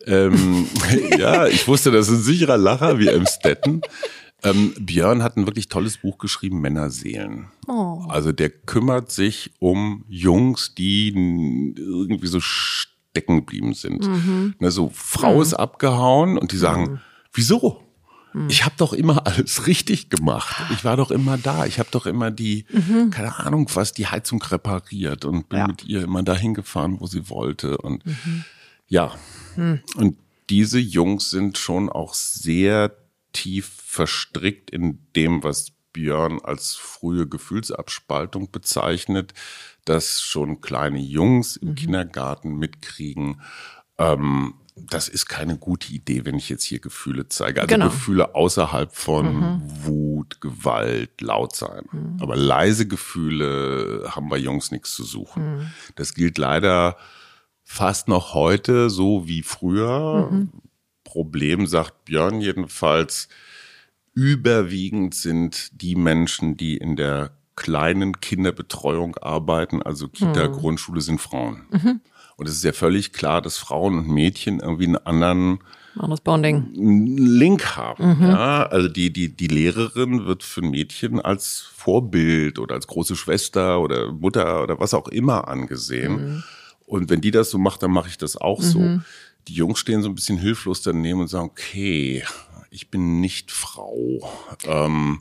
Ähm, 0.06 0.66
ja, 1.18 1.46
ich 1.46 1.68
wusste, 1.68 1.90
das 1.90 2.08
ist 2.08 2.20
ein 2.20 2.22
sicherer 2.22 2.56
Lacher 2.56 2.98
wie 2.98 3.08
Emstetten. 3.08 3.82
Ähm, 4.42 4.74
Björn 4.80 5.22
hat 5.22 5.36
ein 5.36 5.46
wirklich 5.46 5.68
tolles 5.68 5.98
Buch 5.98 6.16
geschrieben, 6.16 6.62
Männerseelen. 6.62 7.48
Also 8.08 8.32
der 8.32 8.48
kümmert 8.48 9.12
sich 9.12 9.52
um 9.58 10.04
Jungs, 10.08 10.74
die 10.74 11.08
irgendwie 11.76 12.26
so 12.26 12.40
stecken 12.40 13.36
geblieben 13.36 13.74
sind. 13.74 14.08
Ne, 14.58 14.70
so 14.70 14.90
Frau 14.94 15.42
ist 15.42 15.54
abgehauen 15.54 16.38
und 16.38 16.52
die 16.52 16.56
sagen, 16.56 17.00
wieso? 17.34 17.82
Ich 18.48 18.64
habe 18.64 18.74
doch 18.78 18.92
immer 18.92 19.26
alles 19.26 19.66
richtig 19.66 20.08
gemacht. 20.10 20.56
Ich 20.72 20.84
war 20.84 20.96
doch 20.96 21.10
immer 21.10 21.36
da. 21.38 21.66
Ich 21.66 21.78
habe 21.78 21.88
doch 21.90 22.06
immer 22.06 22.30
die, 22.30 22.64
keine 23.10 23.38
Ahnung 23.38 23.68
was, 23.74 23.92
die 23.92 24.06
Heizung 24.06 24.42
repariert 24.42 25.24
und 25.24 25.48
bin 25.48 25.58
Ja. 25.58 25.66
mit 25.66 25.84
ihr 25.84 26.02
immer 26.02 26.22
dahin 26.22 26.54
gefahren, 26.54 27.00
wo 27.00 27.06
sie 27.06 27.28
wollte. 27.28 27.78
Und 27.78 28.02
ja, 28.88 29.14
und 29.56 30.16
diese 30.50 30.78
Jungs 30.78 31.30
sind 31.30 31.58
schon 31.58 31.88
auch 31.90 32.14
sehr 32.14 32.94
tief 33.32 33.70
verstrickt 33.86 34.70
in 34.70 34.98
dem, 35.16 35.42
was 35.42 35.72
Björn 35.92 36.40
als 36.42 36.74
frühe 36.74 37.26
Gefühlsabspaltung 37.28 38.50
bezeichnet, 38.50 39.34
dass 39.84 40.22
schon 40.22 40.60
kleine 40.60 41.00
Jungs 41.00 41.56
im 41.56 41.74
Kindergarten 41.74 42.56
mitkriegen, 42.56 43.40
ähm, 43.98 44.54
das 44.74 45.08
ist 45.08 45.26
keine 45.26 45.58
gute 45.58 45.92
Idee, 45.92 46.24
wenn 46.24 46.36
ich 46.36 46.48
jetzt 46.48 46.64
hier 46.64 46.80
Gefühle 46.80 47.28
zeige. 47.28 47.60
Also 47.60 47.74
Genau. 47.74 47.86
Gefühle 47.88 48.34
außerhalb 48.34 48.94
von 48.94 49.62
Wut, 49.84 50.40
Gewalt, 50.40 51.20
laut 51.20 51.54
sein. 51.54 52.16
Aber 52.20 52.36
leise 52.36 52.86
Gefühle 52.88 54.10
haben 54.10 54.28
bei 54.28 54.38
Jungs 54.38 54.70
nichts 54.70 54.94
zu 54.94 55.04
suchen. 55.04 55.70
Das 55.96 56.14
gilt 56.14 56.38
leider 56.38 56.96
fast 57.64 58.08
noch 58.08 58.34
heute, 58.34 58.88
so 58.90 59.26
wie 59.28 59.42
früher. 59.42 60.48
Problem, 61.04 61.66
sagt 61.66 62.06
Björn 62.06 62.40
jedenfalls, 62.40 63.28
überwiegend 64.14 65.14
sind 65.14 65.82
die 65.82 65.96
Menschen, 65.96 66.56
die 66.56 66.76
in 66.78 66.96
der 66.96 67.32
kleinen 67.56 68.20
Kinderbetreuung 68.20 69.16
arbeiten, 69.18 69.82
also 69.82 70.08
Kita, 70.08 70.46
Grundschule, 70.46 71.02
sind 71.02 71.20
Frauen. 71.20 72.00
Und 72.42 72.48
es 72.48 72.56
ist 72.56 72.64
ja 72.64 72.72
völlig 72.72 73.12
klar, 73.12 73.40
dass 73.40 73.56
Frauen 73.56 73.96
und 73.96 74.08
Mädchen 74.08 74.58
irgendwie 74.58 74.86
einen 74.86 74.96
anderen 74.96 75.60
Anderes 75.96 76.22
Bonding. 76.22 76.72
Link 76.74 77.76
haben. 77.76 78.16
Ja, 78.20 78.64
also 78.64 78.88
die, 78.88 79.12
die, 79.12 79.28
die 79.28 79.46
Lehrerin 79.46 80.26
wird 80.26 80.42
für 80.42 80.60
ein 80.60 80.72
Mädchen 80.72 81.20
als 81.20 81.60
Vorbild 81.60 82.58
oder 82.58 82.74
als 82.74 82.88
große 82.88 83.14
Schwester 83.14 83.80
oder 83.80 84.10
Mutter 84.10 84.64
oder 84.64 84.80
was 84.80 84.92
auch 84.92 85.06
immer 85.06 85.46
angesehen. 85.46 86.42
Und 86.84 87.10
wenn 87.10 87.20
die 87.20 87.30
das 87.30 87.48
so 87.48 87.58
macht, 87.58 87.84
dann 87.84 87.92
mache 87.92 88.08
ich 88.08 88.18
das 88.18 88.36
auch 88.36 88.60
so. 88.60 88.98
Die 89.46 89.54
Jungs 89.54 89.78
stehen 89.78 90.02
so 90.02 90.08
ein 90.08 90.16
bisschen 90.16 90.38
hilflos 90.38 90.82
daneben 90.82 91.20
und 91.20 91.28
sagen, 91.28 91.44
okay, 91.44 92.24
ich 92.70 92.90
bin 92.90 93.20
nicht 93.20 93.52
Frau. 93.52 94.28
Ähm, 94.64 95.20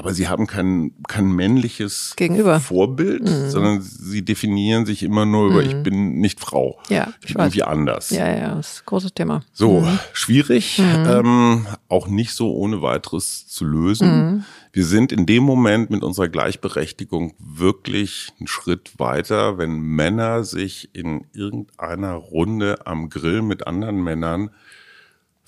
aber 0.00 0.14
sie 0.14 0.28
haben 0.28 0.46
kein, 0.46 0.92
kein 1.08 1.30
männliches 1.30 2.14
Gegenüber. 2.16 2.58
Vorbild, 2.58 3.28
sondern 3.28 3.82
sie 3.82 4.24
definieren 4.24 4.86
sich 4.86 5.02
immer 5.02 5.26
nur 5.26 5.50
über, 5.50 5.62
ich 5.62 5.76
bin 5.82 6.14
nicht 6.20 6.40
Frau. 6.40 6.78
Ja, 6.88 7.08
ich 7.20 7.28
ich 7.28 7.34
bin 7.34 7.36
weiß. 7.36 7.46
irgendwie 7.48 7.64
anders. 7.64 8.08
Ja, 8.08 8.26
ja, 8.34 8.54
das 8.54 8.72
ist 8.72 8.80
ein 8.80 8.86
großes 8.86 9.12
Thema. 9.12 9.42
So, 9.52 9.86
schwierig, 10.14 10.78
ähm, 10.78 11.66
auch 11.88 12.08
nicht 12.08 12.32
so 12.32 12.54
ohne 12.54 12.80
weiteres 12.80 13.46
zu 13.46 13.66
lösen. 13.66 14.46
Wir 14.72 14.86
sind 14.86 15.12
in 15.12 15.26
dem 15.26 15.42
Moment 15.42 15.90
mit 15.90 16.02
unserer 16.02 16.28
Gleichberechtigung 16.28 17.34
wirklich 17.38 18.32
einen 18.38 18.46
Schritt 18.46 18.98
weiter, 18.98 19.58
wenn 19.58 19.80
Männer 19.80 20.44
sich 20.44 20.88
in 20.94 21.26
irgendeiner 21.34 22.14
Runde 22.14 22.86
am 22.86 23.10
Grill 23.10 23.42
mit 23.42 23.66
anderen 23.66 24.02
Männern 24.02 24.48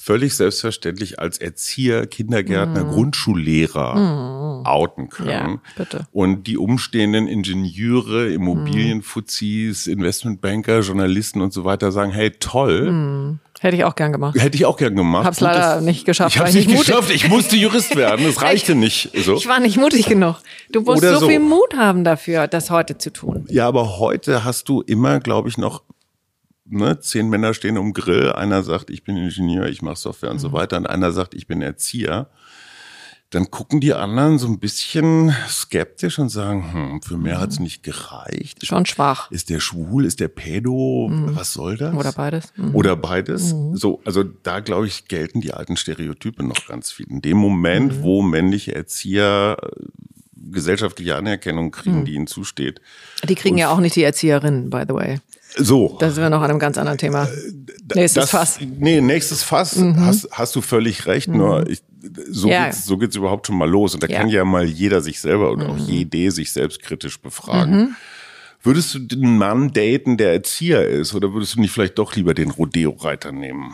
völlig 0.04 0.34
selbstverständlich 0.36 1.20
als 1.20 1.38
Erzieher, 1.38 2.06
Kindergärtner, 2.06 2.84
Grundschullehrer 2.84 4.62
outen 4.64 5.08
können. 5.08 5.28
Ja, 5.30 5.60
bitte. 5.76 6.06
Und 6.12 6.46
die 6.48 6.58
umstehenden 6.58 7.28
Ingenieure, 7.28 8.28
Immobilienfuzis, 8.32 9.86
Investmentbanker, 9.86 10.80
Journalisten 10.80 11.40
und 11.40 11.52
so 11.52 11.64
weiter 11.64 11.92
sagen, 11.92 12.10
hey, 12.12 12.30
toll, 12.32 13.38
Hätte 13.60 13.76
ich 13.76 13.84
auch 13.84 13.94
gern 13.94 14.10
gemacht. 14.10 14.36
Hätte 14.36 14.56
ich 14.56 14.66
auch 14.66 14.76
gern 14.76 14.96
gemacht. 14.96 15.24
Hab's 15.24 15.38
Gut, 15.38 15.46
leider 15.46 15.76
das- 15.76 15.84
nicht 15.84 16.04
geschafft, 16.04 16.34
Ich 16.34 16.42
es 16.42 16.48
ich 16.56 16.66
nicht 16.66 16.76
mutig- 16.76 16.86
geschafft. 16.88 17.10
Ich 17.14 17.28
musste 17.28 17.54
Jurist 17.54 17.94
werden. 17.94 18.26
Das 18.26 18.42
reichte 18.42 18.74
nicht. 18.74 19.10
So. 19.24 19.36
Ich 19.36 19.46
war 19.46 19.60
nicht 19.60 19.76
mutig 19.76 20.06
genug. 20.06 20.38
Du 20.72 20.80
musst 20.80 21.02
so, 21.02 21.18
so. 21.20 21.28
viel 21.28 21.38
Mut 21.38 21.76
haben 21.76 22.02
dafür, 22.02 22.48
das 22.48 22.72
heute 22.72 22.98
zu 22.98 23.12
tun. 23.12 23.44
Ja, 23.48 23.68
aber 23.68 24.00
heute 24.00 24.42
hast 24.42 24.68
du 24.68 24.80
immer, 24.80 25.20
glaube 25.20 25.48
ich, 25.48 25.58
noch 25.58 25.82
ne, 26.72 26.98
zehn 27.00 27.28
Männer 27.28 27.54
stehen 27.54 27.78
um 27.78 27.92
Grill. 27.92 28.32
Einer 28.32 28.62
sagt, 28.62 28.90
ich 28.90 29.04
bin 29.04 29.16
Ingenieur, 29.16 29.66
ich 29.68 29.82
mache 29.82 29.96
Software 29.96 30.30
und 30.30 30.36
Mhm. 30.36 30.40
so 30.40 30.52
weiter. 30.52 30.76
Und 30.78 30.86
einer 30.86 31.12
sagt, 31.12 31.34
ich 31.34 31.46
bin 31.46 31.62
Erzieher. 31.62 32.28
dann 33.30 33.50
gucken 33.50 33.80
die 33.80 33.94
anderen 33.94 34.36
so 34.38 34.46
ein 34.46 34.58
bisschen 34.58 35.34
skeptisch 35.48 36.18
und 36.18 36.28
sagen, 36.28 36.70
hm, 36.70 37.00
für 37.00 37.16
mehr 37.16 37.40
hat's 37.40 37.56
Mhm. 37.58 37.62
nicht 37.64 37.82
gereicht. 37.82 38.66
Schon 38.66 38.84
schwach. 38.84 39.30
Ist 39.30 39.48
der 39.48 39.58
schwul? 39.58 40.04
Ist 40.04 40.20
der 40.20 40.28
Pedo? 40.28 41.08
Was 41.10 41.54
soll 41.54 41.78
das? 41.78 41.94
Oder 41.94 42.12
beides. 42.12 42.52
Mhm. 42.56 42.74
Oder 42.74 42.94
beides. 42.94 43.54
So, 43.72 44.02
also 44.04 44.22
da 44.22 44.60
glaube 44.60 44.86
ich, 44.86 45.08
gelten 45.08 45.40
die 45.40 45.54
alten 45.54 45.78
Stereotype 45.78 46.42
noch 46.44 46.66
ganz 46.66 46.92
viel. 46.92 47.06
In 47.08 47.22
dem 47.22 47.38
Moment, 47.38 48.00
Mhm. 48.00 48.02
wo 48.02 48.20
männliche 48.20 48.74
Erzieher 48.74 49.56
äh, 49.62 49.82
gesellschaftliche 50.50 51.16
Anerkennung 51.16 51.70
kriegen, 51.70 52.00
Mhm. 52.00 52.04
die 52.04 52.12
ihnen 52.12 52.26
zusteht. 52.26 52.82
Die 53.26 53.34
kriegen 53.34 53.56
ja 53.56 53.70
auch 53.70 53.80
nicht 53.80 53.96
die 53.96 54.02
Erzieherinnen, 54.02 54.68
by 54.68 54.82
the 54.86 54.92
way. 54.94 55.20
So. 55.56 55.96
Da 56.00 56.10
sind 56.10 56.22
wir 56.22 56.30
noch 56.30 56.42
an 56.42 56.50
einem 56.50 56.58
ganz 56.58 56.78
anderen 56.78 56.98
Thema. 56.98 57.28
Nächstes 57.94 58.22
das, 58.22 58.30
Fass. 58.30 58.58
Nee, 58.60 59.00
nächstes 59.00 59.42
Fass, 59.42 59.76
hast, 59.98 60.28
hast 60.32 60.56
du 60.56 60.60
völlig 60.62 61.06
recht, 61.06 61.28
nur 61.28 61.68
ich, 61.68 61.82
so, 62.30 62.48
Ja. 62.48 62.64
geht's, 62.64 62.84
so 62.86 62.96
geht's 62.96 63.16
überhaupt 63.16 63.46
schon 63.46 63.56
mal 63.58 63.68
los. 63.68 63.94
Und 63.94 64.02
da 64.02 64.06
Ja. 64.06 64.20
kann 64.20 64.28
ja 64.28 64.44
mal 64.44 64.64
jeder 64.64 65.00
sich 65.02 65.20
selber 65.20 65.52
oder 65.52 65.68
auch 65.68 65.76
jede 65.76 66.30
sich 66.30 66.52
selbst 66.52 66.82
kritisch 66.82 67.20
befragen. 67.20 67.96
Würdest 68.62 68.94
du 68.94 69.00
den 69.00 69.36
Mann 69.38 69.72
daten, 69.72 70.16
der 70.16 70.32
Erzieher 70.32 70.86
ist, 70.86 71.14
oder 71.14 71.32
würdest 71.34 71.56
du 71.56 71.60
nicht 71.60 71.72
vielleicht 71.72 71.98
doch 71.98 72.14
lieber 72.14 72.32
den 72.32 72.50
Rodeo-Reiter 72.50 73.32
nehmen? 73.32 73.72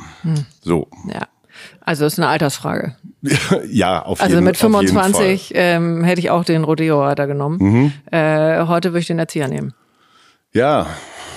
So. 0.62 0.88
Ja. 1.12 1.28
Also 1.80 2.06
ist 2.06 2.18
eine 2.18 2.28
Altersfrage. 2.28 2.96
ja, 3.68 4.02
auf 4.02 4.20
Also 4.20 4.34
jeden, 4.36 4.44
mit 4.44 4.56
auf 4.56 4.62
jeden 4.62 4.86
25 4.88 5.52
ähm, 5.54 6.04
hätte 6.04 6.20
ich 6.20 6.30
auch 6.30 6.44
den 6.44 6.64
Rodeo-Reiter 6.64 7.26
genommen. 7.26 7.58
Mhm. 7.60 7.92
Äh, 8.10 8.64
heute 8.66 8.90
würde 8.90 9.00
ich 9.00 9.06
den 9.08 9.18
Erzieher 9.18 9.48
nehmen. 9.48 9.70
Fall. 9.70 9.78
Ja, 10.52 10.86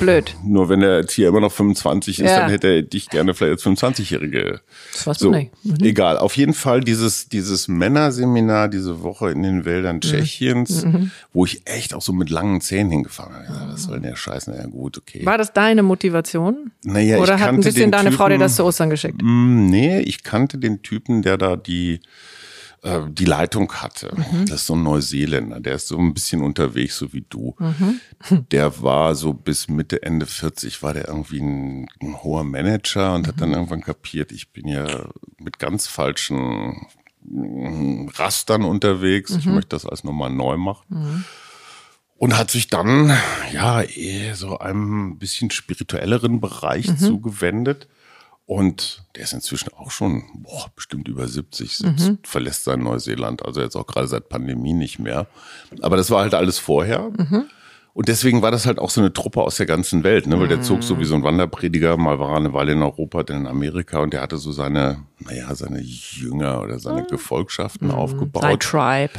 Blöd. 0.01 0.35
nur 0.43 0.67
wenn 0.69 0.81
der 0.81 0.89
Erzieher 0.97 1.29
immer 1.29 1.39
noch 1.39 1.51
25 1.51 2.19
ist, 2.19 2.29
Ja. 2.29 2.41
dann 2.41 2.49
hätte 2.49 2.67
er 2.67 2.81
dich 2.81 3.09
gerne 3.09 3.33
vielleicht 3.33 3.53
als 3.53 3.63
25-Jährige. 3.63 4.59
Das 4.93 5.07
weiß 5.07 5.19
So, 5.19 5.31
nicht. 5.31 5.51
Mhm. 5.63 5.75
egal. 5.81 6.17
Auf 6.17 6.35
jeden 6.35 6.53
Fall 6.53 6.81
dieses, 6.81 7.29
dieses 7.29 7.67
Männerseminar 7.67 8.67
diese 8.67 9.01
Woche 9.03 9.31
in 9.31 9.43
den 9.43 9.65
Wäldern 9.65 9.97
Mhm. 9.97 10.01
Tschechiens, 10.01 10.85
wo 11.33 11.45
ich 11.45 11.61
echt 11.65 11.93
auch 11.93 12.01
so 12.01 12.13
mit 12.13 12.29
langen 12.29 12.61
Zähnen 12.61 12.91
hingefahren 12.91 13.33
habe. 13.33 13.43
Ich 13.45 13.49
gesagt, 13.51 13.73
Was 13.73 13.83
soll 13.83 13.93
denn 13.99 14.09
der 14.09 14.15
Scheiß? 14.15 14.47
Na 14.47 14.55
ja, 14.57 14.65
gut, 14.67 14.97
okay. 14.97 15.25
War 15.25 15.37
das 15.37 15.53
deine 15.53 15.83
Motivation? 15.83 16.71
Naja, 16.83 17.15
ich 17.17 17.21
Oder 17.21 17.39
hat 17.39 17.49
ein 17.49 17.61
bisschen 17.61 17.91
deine 17.91 18.11
Frau 18.11 18.25
dir 18.25 18.31
Typen- 18.35 18.41
das 18.41 18.55
zu 18.55 18.65
Ostern 18.65 18.89
geschickt? 18.89 19.21
Mm, 19.21 19.69
Nee, 19.69 19.99
ich 20.01 20.23
kannte 20.23 20.57
den 20.57 20.81
Typen, 20.81 21.21
der 21.21 21.37
da 21.37 21.55
die, 21.55 21.99
äh, 22.83 23.01
die 23.09 23.25
Leitung 23.25 23.71
hatte. 23.73 24.11
Mhm. 24.15 24.45
Das 24.47 24.61
ist 24.61 24.67
so 24.67 24.75
ein 24.75 24.83
Neuseeländer, 24.83 25.59
der 25.59 25.75
ist 25.75 25.87
so 25.87 25.97
ein 25.97 26.13
bisschen 26.13 26.41
unterwegs, 26.41 26.97
so 26.97 27.13
wie 27.13 27.25
du. 27.29 27.55
Mhm. 27.59 27.99
Der 28.51 28.81
war 28.81 29.15
so 29.15 29.33
bis 29.33 29.67
Mitte, 29.67 30.01
Ende 30.03 30.25
40, 30.25 30.81
war 30.83 30.93
der 30.93 31.07
irgendwie 31.07 31.39
ein, 31.41 31.87
ein 32.01 32.21
hoher 32.23 32.43
Manager 32.43 33.13
und 33.15 33.27
hat 33.27 33.35
Mhm. 33.35 33.39
dann 33.39 33.53
irgendwann 33.53 33.81
kapiert, 33.81 34.31
ich 34.31 34.51
bin 34.51 34.67
ja 34.67 35.09
mit 35.37 35.59
ganz 35.59 35.87
falschen 35.87 36.87
mm, 37.23 38.09
Rastern 38.15 38.63
unterwegs. 38.63 39.31
Ich 39.35 39.45
Mhm. 39.45 39.55
möchte 39.55 39.69
das 39.69 39.85
als 39.85 40.03
nochmal 40.03 40.31
neu 40.31 40.57
machen. 40.57 41.23
Und 42.17 42.37
hat 42.37 42.51
sich 42.51 42.67
dann, 42.67 43.11
ja, 43.53 43.81
eher 43.81 44.35
so 44.35 44.59
einem 44.59 45.17
bisschen 45.17 45.49
spirituelleren 45.51 46.39
Bereich 46.39 46.87
Mhm. 46.87 46.97
zugewendet. 46.97 47.87
Und 48.51 49.05
der 49.15 49.23
ist 49.23 49.31
inzwischen 49.31 49.71
auch 49.71 49.91
schon, 49.91 50.23
boah, 50.43 50.65
bestimmt 50.75 51.07
über 51.07 51.25
70, 51.25 51.77
sitzt, 51.77 52.11
verlässt 52.23 52.65
sein 52.65 52.81
Neuseeland, 52.81 53.45
also 53.45 53.61
jetzt 53.61 53.77
auch 53.77 53.87
gerade 53.87 54.09
seit 54.09 54.27
Pandemie 54.27 54.73
nicht 54.73 54.99
mehr. 54.99 55.27
Aber 55.79 55.95
das 55.95 56.11
war 56.11 56.23
halt 56.23 56.33
alles 56.33 56.59
vorher. 56.59 57.13
Und 57.93 58.09
deswegen 58.09 58.41
war 58.41 58.51
das 58.51 58.65
halt 58.65 58.77
auch 58.77 58.89
so 58.89 58.99
eine 58.99 59.13
Truppe 59.13 59.41
aus 59.41 59.55
der 59.55 59.67
ganzen 59.67 60.03
Welt, 60.03 60.27
ne? 60.27 60.37
weil 60.37 60.49
der 60.49 60.61
zog 60.61 60.83
so 60.83 60.99
wie 60.99 61.05
so 61.05 61.15
ein 61.15 61.23
Wanderprediger, 61.23 61.95
mal 61.95 62.19
war 62.19 62.31
er 62.31 62.37
eine 62.37 62.51
Weile 62.51 62.73
in 62.73 62.81
Europa, 62.81 63.23
dann 63.23 63.37
in 63.37 63.47
Amerika 63.47 63.99
und 63.99 64.11
der 64.11 64.21
hatte 64.21 64.35
so 64.35 64.51
seine, 64.51 64.97
naja, 65.19 65.55
seine 65.55 65.79
Jünger 65.79 66.61
oder 66.61 66.77
seine 66.77 67.05
Gefolgschaften 67.05 67.89
aufgebaut. 67.89 68.43
Sein 68.43 68.59
Tribe. 68.59 69.13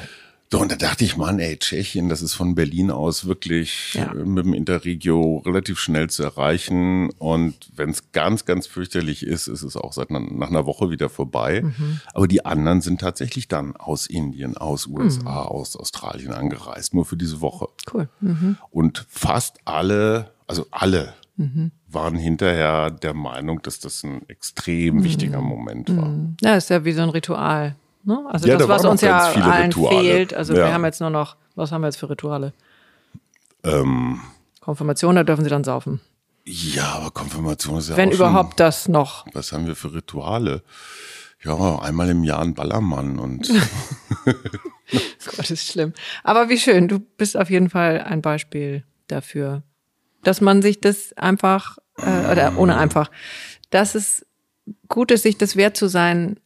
So, 0.52 0.60
und 0.60 0.70
da 0.70 0.76
dachte 0.76 1.02
ich, 1.02 1.16
Mann, 1.16 1.38
ey, 1.38 1.56
Tschechien, 1.58 2.10
das 2.10 2.20
ist 2.20 2.34
von 2.34 2.54
Berlin 2.54 2.90
aus 2.90 3.24
wirklich 3.26 3.94
Ja. 3.94 4.12
äh, 4.12 4.16
mit 4.24 4.44
dem 4.44 4.52
Interregio 4.52 5.38
relativ 5.46 5.78
schnell 5.80 6.10
zu 6.10 6.22
erreichen. 6.24 7.08
Und 7.18 7.70
wenn 7.74 7.88
es 7.88 8.12
ganz, 8.12 8.44
ganz 8.44 8.66
fürchterlich 8.66 9.22
ist, 9.26 9.46
ist 9.48 9.62
es 9.62 9.76
auch 9.76 9.94
seit 9.94 10.10
na- 10.10 10.20
nach 10.20 10.50
einer 10.50 10.66
Woche 10.66 10.90
wieder 10.90 11.08
vorbei. 11.08 11.64
Aber 12.12 12.28
die 12.28 12.44
anderen 12.44 12.82
sind 12.82 13.00
tatsächlich 13.00 13.48
dann 13.48 13.74
aus 13.76 14.06
Indien, 14.06 14.58
aus 14.58 14.86
USA, 14.86 15.40
aus 15.44 15.74
Australien 15.74 16.32
angereist, 16.32 16.92
nur 16.92 17.06
für 17.06 17.16
diese 17.16 17.40
Woche. 17.40 17.68
Cool. 17.92 18.10
Und 18.70 19.06
fast 19.08 19.56
alle, 19.64 20.32
also 20.46 20.66
alle, 20.70 21.14
waren 21.88 22.16
hinterher 22.16 22.90
der 22.90 23.14
Meinung, 23.14 23.62
dass 23.62 23.80
das 23.80 24.02
ein 24.04 24.28
extrem 24.28 25.02
wichtiger 25.02 25.40
Moment 25.40 25.96
war. 25.96 26.12
Ja, 26.42 26.56
ist 26.56 26.68
ja 26.68 26.84
wie 26.84 26.92
so 26.92 27.00
ein 27.00 27.08
Ritual. 27.08 27.74
Ne? 28.04 28.24
Also 28.28 28.46
Ja, 28.48 28.54
das, 28.56 28.66
da 28.66 28.72
was 28.72 28.84
uns 28.84 29.00
ja 29.00 29.18
allen 29.32 29.66
Rituale. 29.66 30.00
fehlt. 30.02 30.34
Also 30.34 30.54
Ja. 30.54 30.66
wir 30.66 30.72
haben 30.74 30.84
jetzt 30.84 31.00
nur 31.00 31.10
noch, 31.10 31.36
was 31.54 31.70
haben 31.72 31.82
wir 31.82 31.88
jetzt 31.88 31.98
für 31.98 32.10
Rituale? 32.10 32.52
Ähm, 33.64 34.20
Konfirmation, 34.60 35.14
da 35.16 35.24
dürfen 35.24 35.44
sie 35.44 35.50
dann 35.50 35.64
saufen. 35.64 36.00
ja, 36.44 36.84
aber 36.94 37.10
Konfirmation 37.12 37.78
ist 37.78 37.88
ja 37.90 37.96
Wenn 37.96 38.08
auch 38.08 38.12
schon, 38.12 38.20
überhaupt 38.28 38.58
das 38.60 38.88
noch. 38.88 39.24
Was 39.32 39.52
haben 39.52 39.66
wir 39.66 39.76
für 39.76 39.92
Rituale? 39.94 40.62
Ja, 41.44 41.78
einmal 41.80 42.08
im 42.10 42.22
Jahr 42.24 42.40
ein 42.40 42.54
Ballermann 42.54 43.18
und 43.18 43.48
Gott, 45.36 45.50
ist 45.50 45.66
schlimm. 45.72 45.92
Aber 46.22 46.48
wie 46.48 46.58
schön, 46.58 46.88
du 46.88 46.98
bist 47.00 47.36
auf 47.36 47.50
jeden 47.50 47.70
Fall 47.70 48.00
ein 48.00 48.22
Beispiel 48.22 48.84
dafür, 49.08 49.62
dass 50.22 50.40
man 50.40 50.62
sich 50.62 50.80
das 50.80 51.12
einfach, 51.14 51.78
äh, 51.98 52.30
oder 52.30 52.56
ohne 52.58 52.76
einfach, 52.76 53.10
dass 53.70 53.94
es 53.94 54.24
gut 54.88 55.10
ist, 55.10 55.22
sich 55.22 55.36
das 55.38 55.56
wert 55.56 55.76
zu 55.76 55.88
sein, 55.88 56.38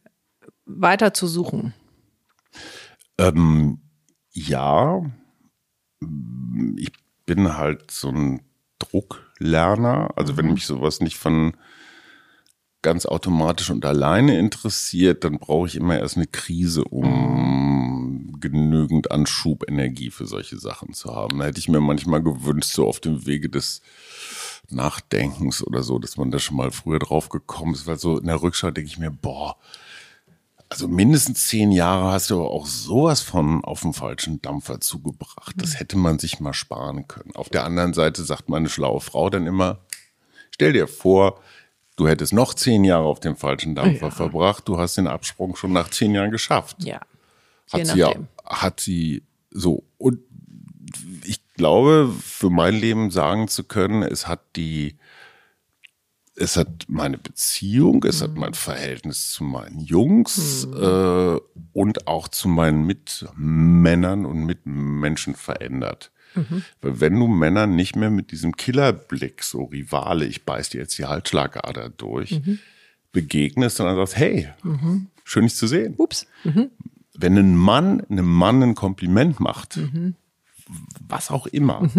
weiter 0.67 1.13
zu 1.13 1.27
suchen. 1.27 1.73
ähm, 3.17 3.79
ja, 4.31 5.01
ich 6.75 6.91
bin 7.25 7.57
halt 7.57 7.89
so 7.89 8.09
ein 8.09 8.41
Drucklerner. 8.79 10.11
Also 10.15 10.37
wenn 10.37 10.53
mich 10.53 10.65
sowas 10.65 10.99
nicht 10.99 11.17
von 11.17 11.55
ganz 12.83 13.05
automatisch 13.05 13.69
und 13.69 13.85
alleine 13.85 14.37
interessiert, 14.37 15.23
dann 15.23 15.39
brauche 15.39 15.67
ich 15.67 15.75
immer 15.75 15.97
erst 15.97 16.17
eine 16.17 16.27
Krise, 16.27 16.83
um 16.83 18.37
genügend 18.39 19.11
Anschubenergie 19.11 20.11
für 20.11 20.27
solche 20.27 20.57
Sachen 20.57 20.93
zu 20.93 21.13
haben. 21.13 21.39
Da 21.39 21.45
hätte 21.45 21.59
ich 21.59 21.67
mir 21.67 21.81
manchmal 21.81 22.21
gewünscht, 22.21 22.71
so 22.71 22.87
auf 22.87 22.99
dem 22.99 23.25
Wege 23.25 23.49
des 23.49 23.81
Nachdenkens 24.69 25.65
oder 25.65 25.81
so, 25.81 25.97
dass 25.97 26.17
man 26.17 26.29
da 26.29 26.39
schon 26.39 26.57
mal 26.57 26.71
früher 26.71 26.99
drauf 26.99 27.29
gekommen 27.29 27.73
ist, 27.73 27.87
weil 27.87 27.97
so 27.97 28.19
in 28.19 28.27
der 28.27 28.41
Rückschau 28.41 28.69
denke 28.71 28.89
ich 28.89 28.99
mir, 28.99 29.11
boah, 29.11 29.57
also 30.69 30.87
mindestens 30.87 31.47
zehn 31.47 31.71
Jahre 31.71 32.11
hast 32.11 32.29
du 32.29 32.35
aber 32.35 32.51
auch 32.51 32.65
sowas 32.65 33.21
von 33.21 33.63
auf 33.63 33.81
dem 33.81 33.93
falschen 33.93 34.41
Dampfer 34.41 34.81
zugebracht. 34.81 35.53
Das 35.57 35.79
hätte 35.79 35.97
man 35.97 36.19
sich 36.19 36.39
mal 36.39 36.53
sparen 36.53 37.07
können. 37.07 37.35
Auf 37.35 37.49
der 37.49 37.63
anderen 37.63 37.93
Seite 37.93 38.23
sagt 38.23 38.49
meine 38.49 38.69
schlaue 38.69 38.99
Frau 38.99 39.29
dann 39.29 39.47
immer, 39.47 39.79
stell 40.51 40.73
dir 40.73 40.87
vor, 40.87 41.39
du 41.95 42.07
hättest 42.07 42.33
noch 42.33 42.53
zehn 42.53 42.83
Jahre 42.83 43.05
auf 43.05 43.19
dem 43.19 43.35
falschen 43.37 43.75
Dampfer 43.75 44.07
Ja. 44.07 44.11
verbracht, 44.11 44.67
du 44.67 44.77
hast 44.77 44.97
den 44.97 45.07
Absprung 45.07 45.55
schon 45.55 45.71
nach 45.71 45.89
zehn 45.89 46.13
Jahren 46.13 46.31
geschafft. 46.31 46.83
Ja. 46.83 46.99
Je 47.73 47.79
Hat 47.81 47.87
sie 47.87 47.99
ja, 47.99 48.13
hat 48.45 48.79
sie 48.79 49.23
so. 49.51 49.83
Und 49.97 50.19
ich 51.25 51.41
glaube, 51.55 52.13
für 52.21 52.49
mein 52.49 52.75
Leben 52.75 53.09
sagen 53.11 53.47
zu 53.47 53.63
können, 53.63 54.03
es 54.03 54.27
hat 54.27 54.41
die, 54.55 54.95
es 56.39 56.55
hat 56.55 56.85
meine 56.87 57.17
Beziehung, 57.17 58.03
es 58.03 58.21
hat 58.21 58.35
mein 58.35 58.53
Verhältnis 58.53 59.31
zu 59.31 59.43
meinen 59.43 59.79
Jungs 59.79 60.65
äh, 60.65 61.37
und 61.73 62.07
auch 62.07 62.27
zu 62.27 62.47
meinen 62.47 62.85
Mitmännern 62.85 64.25
und 64.25 64.45
Mitmenschen 64.45 65.35
verändert. 65.35 66.11
Weil 66.81 66.99
wenn 67.01 67.19
du 67.19 67.27
Männern 67.27 67.75
nicht 67.75 67.95
mehr 67.95 68.11
mit 68.11 68.31
diesem 68.31 68.55
Killerblick, 68.55 69.43
so 69.43 69.63
Rivale, 69.63 70.25
ich 70.25 70.45
beiß 70.45 70.69
dir 70.69 70.81
jetzt 70.81 70.97
die 70.99 71.05
Halsschlagader 71.05 71.89
durch, 71.89 72.39
begegnest 73.11 73.79
und 73.79 73.87
dann 73.87 73.95
sagst, 73.95 74.17
hey, 74.17 74.49
schön 75.23 75.45
dich 75.45 75.55
zu 75.55 75.65
sehen. 75.65 75.95
Ups. 75.97 76.27
wenn 77.15 77.37
ein 77.37 77.55
Mann 77.55 78.01
einem 78.01 78.31
Mann 78.31 78.61
ein 78.61 78.75
Kompliment 78.75 79.39
macht, 79.39 79.79
was 81.07 81.31
auch 81.31 81.47
immer, 81.47 81.89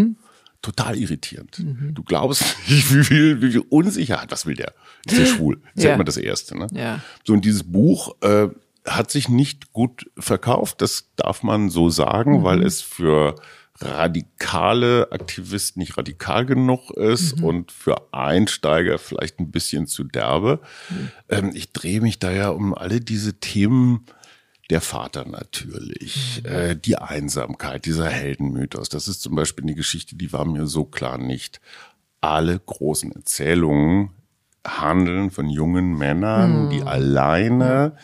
total 0.69 0.97
irritierend. 0.97 1.65
Du 1.93 2.03
glaubst 2.03 2.43
nicht, 2.69 2.95
wie 2.95 3.05
viel, 3.05 3.41
wie 3.41 3.53
viel 3.53 3.65
Unsicherheit, 3.69 4.31
was 4.31 4.45
will 4.45 4.55
der? 4.55 4.75
Ist 5.07 5.19
der 5.19 5.27
schwul? 5.27 5.61
Das 5.75 5.77
ist 5.77 5.85
ja 5.85 5.95
immer 5.95 6.05
das 6.05 6.17
Erste. 6.19 6.59
Ne? 6.59 6.67
Ja. 6.73 7.01
So, 7.25 7.33
und 7.33 7.45
dieses 7.45 7.65
Buch 7.65 8.17
äh, 8.21 8.49
hat 8.87 9.11
sich 9.11 9.29
nicht 9.29 9.73
gut 9.73 10.11
verkauft, 10.19 10.83
das 10.83 11.09
darf 11.17 11.43
man 11.43 11.71
so 11.71 11.89
sagen, 11.89 12.45
weil 12.45 12.63
es 12.63 12.83
für 12.83 13.37
radikale 13.81 15.13
Aktivisten 15.13 15.81
nicht 15.81 15.97
radikal 15.97 16.45
genug 16.45 16.91
ist 16.91 17.41
und 17.41 17.71
für 17.71 18.13
Einsteiger 18.13 18.99
vielleicht 18.99 19.39
ein 19.39 19.51
bisschen 19.53 19.87
zu 19.87 20.05
derbe. 20.05 20.61
Ähm, 21.29 21.53
ich 21.55 21.73
drehe 21.73 22.01
mich 22.01 22.19
da 22.19 22.33
ja 22.33 22.49
um 22.49 22.75
alle 22.75 23.01
diese 23.01 23.35
Themen 23.35 24.05
der 24.71 24.81
Vater 24.81 25.27
natürlich, 25.27 26.43
äh, 26.45 26.77
die 26.77 26.97
Einsamkeit, 26.97 27.87
dieser 27.87 28.09
Heldenmythos. 28.09 28.89
Das 28.89 29.09
ist 29.09 29.23
zum 29.23 29.35
Beispiel 29.35 29.65
eine 29.65 29.75
Geschichte, 29.75 30.15
die 30.17 30.33
war 30.33 30.45
mir 30.45 30.67
so 30.67 30.85
klar 30.85 31.17
nicht. 31.19 31.61
Alle 32.21 32.59
großen 32.59 33.13
Erzählungen 33.13 34.11
handeln 34.67 35.31
von 35.31 35.49
jungen 35.49 35.97
Männern, 35.97 36.69
die 36.71 36.83
alleine 36.83 37.97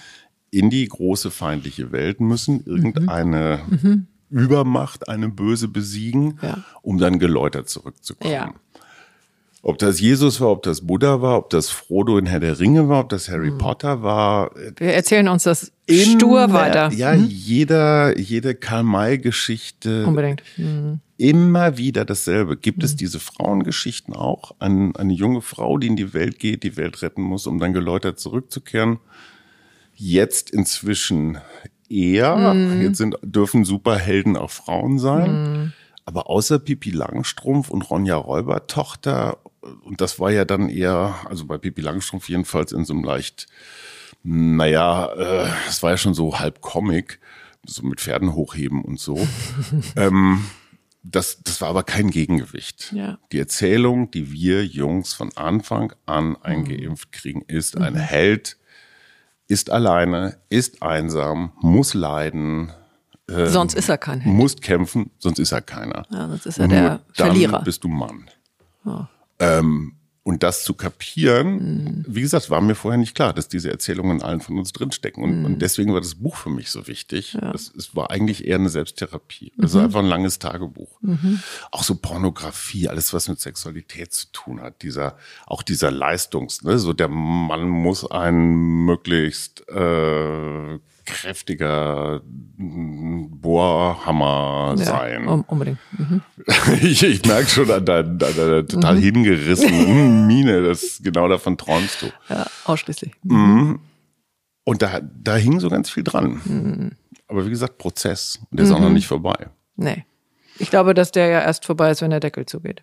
in 0.50 0.70
die 0.70 0.86
große 0.88 1.30
feindliche 1.30 1.92
Welt 1.92 2.20
müssen, 2.20 2.64
irgendeine 2.64 3.60
Übermacht, 4.30 5.08
eine 5.08 5.28
Böse 5.28 5.68
besiegen, 5.68 6.38
Ja. 6.42 6.58
um 6.80 6.98
dann 6.98 7.18
geläutert 7.18 7.68
zurückzukommen. 7.68 8.32
Ja. 8.32 8.54
Ob 9.62 9.78
das 9.78 9.98
Jesus 10.00 10.40
war, 10.40 10.48
ob 10.50 10.62
das 10.62 10.82
Buddha 10.86 11.20
war, 11.22 11.38
ob 11.38 11.50
das 11.50 11.70
Frodo 11.70 12.18
in 12.18 12.26
Herr 12.26 12.40
der 12.40 12.58
Ringe 12.60 12.88
war, 12.88 13.00
ob 13.00 13.08
das 13.08 13.28
Harry 13.28 13.50
Mhm. 13.50 13.58
Potter 13.58 14.02
war. 14.02 14.50
Wir 14.76 14.92
erzählen 14.94 15.26
uns 15.28 15.44
das 15.44 15.72
stur 15.90 16.52
weiter. 16.52 16.90
Mhm. 16.90 16.96
Ja, 16.96 17.14
jeder, 17.14 18.18
jede 18.18 18.54
Karl-May-Geschichte, 18.54 20.06
Unbedingt. 20.06 20.42
Mhm. 20.56 21.00
immer 21.16 21.76
wieder 21.76 22.04
dasselbe. 22.04 22.56
Gibt 22.56 22.82
es 22.82 22.96
diese 22.96 23.20
Frauengeschichten 23.20 24.14
auch? 24.14 24.54
Ein, 24.58 24.96
eine 24.96 25.12
junge 25.12 25.42
Frau, 25.42 25.78
die 25.78 25.88
in 25.88 25.96
die 25.96 26.14
Welt 26.14 26.38
geht, 26.38 26.62
die 26.62 26.76
Welt 26.76 27.02
retten 27.02 27.22
muss, 27.22 27.46
um 27.46 27.58
dann 27.58 27.72
geläutert 27.72 28.18
zurückzukehren. 28.18 28.98
Jetzt 29.94 30.50
inzwischen 30.50 31.38
eher. 31.88 32.54
Mhm. 32.54 32.82
Jetzt 32.82 32.98
sind, 32.98 33.16
dürfen 33.22 33.64
Superhelden 33.64 34.36
auch 34.36 34.50
Frauen 34.50 34.98
sein. 34.98 35.72
Aber 36.06 36.28
außer 36.28 36.58
Pipi 36.58 36.90
Langstrumpf 36.90 37.70
und 37.70 37.82
Ronja 37.90 38.16
Räubertochter, 38.16 39.38
und 39.84 40.00
das 40.00 40.20
war 40.20 40.30
ja 40.30 40.44
dann 40.44 40.68
eher, 40.68 41.14
also 41.28 41.46
bei 41.46 41.56
Pipi 41.56 41.80
Langstrumpf 41.80 42.28
jedenfalls 42.28 42.72
in 42.72 42.84
so 42.84 42.92
einem 42.92 43.04
leicht, 43.04 43.46
naja, 44.24 45.06
äh, 45.12 45.48
es 45.68 45.82
war 45.82 45.92
ja 45.92 45.96
schon 45.96 46.14
so 46.14 46.38
halb 46.38 46.60
Comic, 46.60 47.20
so 47.66 47.82
mit 47.82 48.00
Pferden 48.00 48.34
hochheben 48.34 48.82
und 48.82 48.98
so. 48.98 49.26
ähm, 49.96 50.44
das, 51.02 51.42
das 51.44 51.60
war 51.60 51.68
aber 51.68 51.82
kein 51.82 52.10
Gegengewicht. 52.10 52.92
Ja. 52.92 53.18
Die 53.30 53.38
Erzählung, 53.38 54.10
die 54.10 54.32
wir 54.32 54.64
Jungs 54.64 55.12
von 55.12 55.30
Anfang 55.36 55.92
an 56.06 56.36
eingeimpft 56.42 57.12
kriegen, 57.12 57.42
ist 57.46 57.76
ein 57.76 57.94
Held, 57.94 58.56
ist 59.46 59.70
alleine, 59.70 60.38
ist 60.48 60.82
einsam, 60.82 61.52
muss 61.60 61.94
leiden, 61.94 62.72
Sonst 63.26 63.74
ist 63.74 63.88
er 63.88 63.96
kein 63.96 64.20
Held. 64.20 64.34
muss 64.34 64.56
kämpfen, 64.56 65.10
sonst 65.18 65.38
ist 65.38 65.52
er 65.52 65.62
keiner. 65.62 66.04
Ja, 66.10 66.28
sonst 66.28 66.44
ist 66.46 66.58
er 66.58 66.68
Nur 66.68 66.76
der 66.76 66.88
dann 66.88 67.00
Verlierer. 67.28 67.62
bist 67.62 67.82
du 67.82 67.88
Mann. 67.88 68.28
Ähm, 69.38 69.94
und 70.24 70.42
das 70.42 70.64
zu 70.64 70.72
kapieren, 70.74 71.84
Mhm. 71.84 72.04
wie 72.08 72.22
gesagt, 72.22 72.48
war 72.50 72.60
mir 72.62 72.74
vorher 72.74 72.98
nicht 72.98 73.14
klar, 73.14 73.32
dass 73.34 73.46
diese 73.46 73.70
Erzählungen 73.70 74.16
in 74.18 74.22
allen 74.24 74.40
von 74.40 74.58
uns 74.58 74.72
drinstecken. 74.72 75.22
Und, 75.22 75.38
Mhm. 75.40 75.44
und 75.44 75.62
deswegen 75.62 75.92
war 75.92 76.00
das 76.00 76.14
Buch 76.16 76.34
für 76.36 76.48
mich 76.50 76.70
so 76.70 76.86
wichtig. 76.88 77.36
Es, 77.54 77.70
es 77.76 77.94
war 77.94 78.10
eigentlich 78.10 78.46
eher 78.46 78.56
eine 78.56 78.70
Selbsttherapie. 78.70 79.52
Also 79.60 79.78
Mhm. 79.78 79.84
einfach 79.84 79.98
ein 80.00 80.06
langes 80.06 80.38
Tagebuch. 80.38 80.98
Auch 81.70 81.84
so 81.84 81.94
Pornografie, 81.96 82.88
alles 82.88 83.12
was 83.12 83.28
mit 83.28 83.38
Sexualität 83.38 84.12
zu 84.14 84.26
tun 84.32 84.60
hat. 84.62 84.82
Dieser, 84.82 85.16
auch 85.46 85.62
dieser 85.62 85.90
Leistungs, 85.90 86.62
ne? 86.62 86.78
so 86.78 86.94
der 86.94 87.08
Mann 87.08 87.68
muss 87.68 88.10
ein 88.10 88.54
möglichst 88.86 89.68
äh, 89.68 90.78
kräftiger 91.04 92.22
mm, 92.56 93.40
Bohrhammer 93.40 94.74
Ja, 94.78 94.84
sein. 94.84 95.26
um, 95.28 95.42
unbedingt. 95.42 95.78
Mhm. 95.96 96.22
Ich, 96.82 97.02
ich 97.02 97.24
merke 97.24 97.48
schon 97.48 97.70
an 97.70 97.84
deiner, 97.84 98.66
total 98.66 98.98
hingerissenen 98.98 100.26
Miene, 100.26 100.62
dass 100.62 101.00
genau 101.02 101.28
davon 101.28 101.56
träumst 101.56 102.02
du. 102.02 102.06
Ja, 102.28 102.46
ausschließlich. 102.64 103.12
Und 103.22 104.82
da, 104.82 105.00
da 105.00 105.36
hing 105.36 105.60
so 105.60 105.68
ganz 105.68 105.90
viel 105.90 106.04
dran. 106.04 106.96
Aber 107.28 107.46
wie 107.46 107.50
gesagt, 107.50 107.78
Prozess. 107.78 108.40
Und 108.50 108.58
der 108.58 108.66
ist 108.66 108.72
auch 108.72 108.80
noch 108.80 108.90
nicht 108.90 109.06
vorbei. 109.06 109.48
Nee. 109.76 110.04
Ich 110.58 110.70
glaube, 110.70 110.94
dass 110.94 111.10
der 111.10 111.26
ja 111.26 111.40
erst 111.40 111.64
vorbei 111.64 111.90
ist, 111.90 112.00
wenn 112.02 112.10
der 112.10 112.20
Deckel 112.20 112.46
zugeht. 112.46 112.82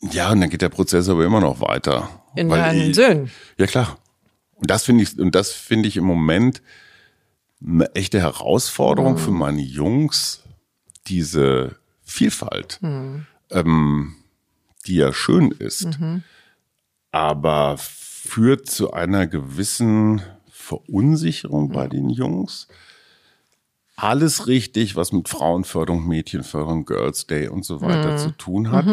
Ja, 0.00 0.32
und 0.32 0.40
dann 0.40 0.50
geht 0.50 0.62
der 0.62 0.68
Prozess 0.68 1.08
aber 1.08 1.24
immer 1.24 1.40
noch 1.40 1.60
weiter. 1.60 2.08
In 2.36 2.48
deinen 2.48 2.94
Söhnen. 2.94 3.30
Ja, 3.58 3.66
klar. 3.66 3.98
Und 4.54 4.70
das 4.70 4.84
finde 4.84 5.02
ich, 5.04 5.18
und 5.18 5.34
das 5.34 5.52
finde 5.52 5.88
ich 5.88 5.96
im 5.96 6.04
Moment 6.04 6.62
eine 7.64 7.94
echte 7.94 8.20
Herausforderung 8.20 9.18
für 9.18 9.30
meine 9.32 9.60
Jungs, 9.60 10.42
diese 11.06 11.76
Vielfalt, 12.02 12.80
ähm, 13.50 14.14
die 14.86 14.94
ja 14.96 15.12
schön 15.12 15.50
ist, 15.50 15.98
aber 17.12 17.76
führt 17.78 18.68
zu 18.68 18.92
einer 18.92 19.26
gewissen 19.26 20.22
Verunsicherung 20.50 21.70
bei 21.70 21.86
den 21.88 22.08
Jungs. 22.10 22.68
Alles 23.96 24.46
richtig, 24.46 24.96
was 24.96 25.12
mit 25.12 25.28
Frauenförderung, 25.28 26.06
Mädchenförderung, 26.06 26.86
Girls 26.86 27.26
Day 27.26 27.48
und 27.48 27.64
so 27.64 27.80
weiter 27.82 28.16
zu 28.16 28.30
tun 28.36 28.70
hat. 28.70 28.86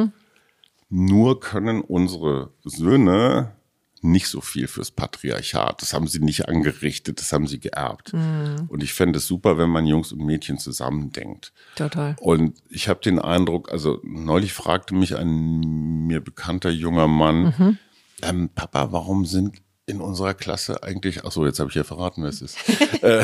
Nur 0.89 1.39
können 1.39 1.82
unsere 1.82 2.51
Söhne 2.63 3.53
nicht 4.01 4.27
so 4.27 4.41
viel 4.41 4.67
fürs 4.67 4.91
Patriarchat. 4.91 5.81
Das 5.81 5.93
haben 5.93 6.07
sie 6.07 6.19
nicht 6.19 6.47
angerichtet, 6.47 7.19
das 7.19 7.31
haben 7.33 7.47
sie 7.47 7.59
geerbt. 7.59 8.13
Und 8.13 8.83
ich 8.83 8.93
fände 8.93 9.17
es 9.17 9.27
super, 9.27 9.57
wenn 9.57 9.69
man 9.69 9.85
Jungs 9.87 10.11
und 10.11 10.25
Mädchen 10.25 10.57
zusammendenkt. 10.59 11.53
Total. 11.75 12.15
Und 12.19 12.57
ich 12.69 12.87
habe 12.89 12.99
den 13.01 13.19
Eindruck, 13.19 13.71
also 13.71 13.99
neulich 14.03 14.53
fragte 14.53 14.93
mich 14.95 15.15
ein 15.15 16.05
mir 16.07 16.21
bekannter 16.21 16.69
junger 16.69 17.07
Mann, 17.07 17.77
ähm, 18.21 18.49
Papa, 18.53 18.91
warum 18.91 19.25
sind 19.25 19.61
in 19.85 20.01
unserer 20.01 20.33
Klasse 20.33 20.83
eigentlich, 20.83 21.23
ach 21.23 21.31
so, 21.31 21.45
jetzt 21.45 21.59
habe 21.59 21.69
ich 21.69 21.75
ja 21.75 21.83
verraten, 21.85 22.21
wer 22.21 22.29
es 22.29 22.41
ist. 22.41 22.57
äh, 23.03 23.23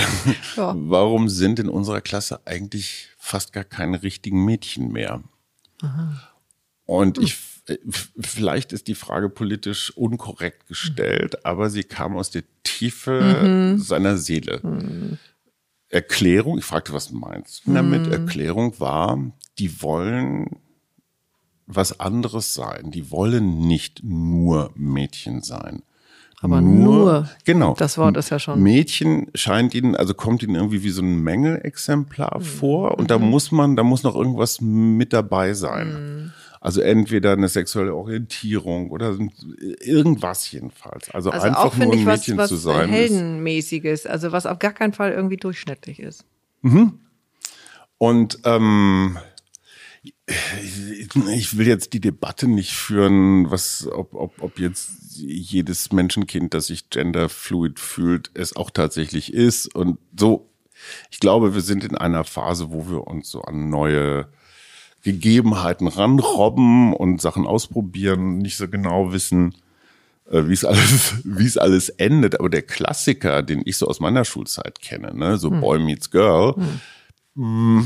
Ja. 0.56 0.74
Warum 0.78 1.28
sind 1.30 1.60
in 1.60 1.68
unserer 1.70 2.00
Klasse 2.02 2.40
eigentlich 2.46 3.10
fast 3.18 3.52
gar 3.54 3.66
keine 3.66 4.02
richtigen 4.02 4.46
Mädchen 4.46 4.92
mehr? 4.92 5.22
Und 6.86 7.18
ich, 7.18 7.32
f- 7.34 7.53
vielleicht 8.20 8.74
ist 8.74 8.88
die 8.88 8.96
Frage 8.96 9.30
politisch 9.30 9.96
unkorrekt 9.96 10.68
gestellt, 10.68 11.46
aber 11.46 11.70
sie 11.70 11.84
kam 11.84 12.18
aus 12.18 12.30
der 12.30 12.44
Tiefe 12.64 13.76
seiner 13.80 14.18
Seele. 14.18 15.18
Erklärung, 15.90 16.58
ich 16.58 16.66
fragte, 16.66 16.92
was 16.94 17.12
meinst 17.12 17.66
du 17.66 17.74
damit? 17.74 18.08
Erklärung 18.12 18.80
war, 18.80 19.18
die 19.60 19.82
wollen 19.82 20.48
was 21.66 22.00
anderes 22.00 22.54
sein. 22.54 22.92
Die 22.92 23.12
wollen 23.12 23.60
nicht 23.68 24.02
nur 24.04 24.72
Mädchen 24.76 25.42
sein. 25.42 25.84
Aber 26.42 26.60
nur, 26.60 27.30
genau. 27.46 27.74
das 27.78 27.98
Wort 27.98 28.18
ist 28.18 28.30
ja 28.30 28.38
schon- 28.38 28.62
Mädchen 28.62 29.28
scheint 29.34 29.74
ihnen, 29.74 29.96
also 29.96 30.14
kommt 30.14 30.44
ihnen 30.44 30.56
irgendwie 30.56 30.84
wie 30.84 30.90
so 30.90 31.02
ein 31.02 31.20
Mängelexemplar 31.24 32.40
Mhm. 32.40 32.44
vor 32.44 32.98
und 32.98 33.10
da 33.12 33.18
muss 33.18 33.54
man, 33.54 33.78
da 33.78 33.84
muss 33.84 34.04
noch 34.04 34.16
irgendwas 34.16 34.60
mit 34.60 35.14
dabei 35.14 35.54
sein. 35.54 36.34
Also 36.64 36.80
entweder 36.80 37.34
eine 37.34 37.50
sexuelle 37.50 37.94
Orientierung 37.94 38.90
oder 38.90 39.18
irgendwas 39.82 40.50
jedenfalls. 40.50 41.12
Also, 41.12 41.30
Also 41.30 41.48
einfach 41.48 41.66
auch 41.66 41.76
nur 41.76 41.92
ein 41.92 42.00
ich 42.00 42.06
was, 42.06 42.20
Mädchen 42.22 42.38
was 42.38 42.48
zu 42.48 42.56
sein. 42.56 42.88
Heldenmäßiges, 42.88 44.06
also 44.06 44.32
was 44.32 44.46
auf 44.46 44.60
gar 44.60 44.72
keinen 44.72 44.94
Fall 44.94 45.12
irgendwie 45.12 45.36
durchschnittlich 45.36 46.00
ist. 46.00 46.24
Und 47.98 48.40
ähm, 48.46 49.18
ich 51.34 51.58
will 51.58 51.68
jetzt 51.68 51.92
die 51.92 52.00
Debatte 52.00 52.48
nicht 52.48 52.72
führen, 52.72 53.52
was, 53.52 53.86
ob, 53.92 54.14
ob, 54.14 54.42
ob 54.42 54.58
jetzt 54.58 55.18
jedes 55.18 55.92
Menschenkind, 55.92 56.54
das 56.54 56.68
sich 56.68 56.90
genderfluid 56.90 57.78
fühlt, 57.78 58.32
es 58.36 58.56
auch 58.56 58.72
tatsächlich 58.72 59.34
ist. 59.34 59.76
Und 59.76 59.98
so, 60.18 60.50
ich 61.12 61.20
glaube, 61.20 61.56
wir 61.56 61.62
sind 61.62 61.84
in 61.84 61.98
einer 61.98 62.24
Phase, 62.24 62.72
wo 62.72 62.88
wir 62.90 63.06
uns 63.06 63.30
so 63.30 63.42
an 63.42 63.68
neue 63.70 64.30
Gegebenheiten 65.04 65.88
ranrobben 65.88 66.94
und 66.94 67.22
Sachen 67.22 67.46
ausprobieren, 67.46 68.38
nicht 68.40 68.58
so 68.58 68.68
genau 68.68 69.12
wissen, 69.12 69.54
äh, 70.30 70.48
wie 70.48 70.54
es 70.54 70.66
alles, 70.66 71.16
wie 71.24 71.46
es 71.46 71.58
alles 71.58 71.90
endet. 71.90 72.40
Aber 72.40 72.50
der 72.50 72.62
Klassiker, 72.64 73.44
den 73.44 73.62
ich 73.66 73.78
so 73.78 73.88
aus 73.88 74.00
meiner 74.00 74.26
Schulzeit 74.26 74.80
kenne, 74.82 75.14
ne, 75.14 75.38
so 75.38 75.52
Boy 75.52 75.80
Meets 75.80 76.10
Girl, 76.10 76.56
mh, 77.36 77.84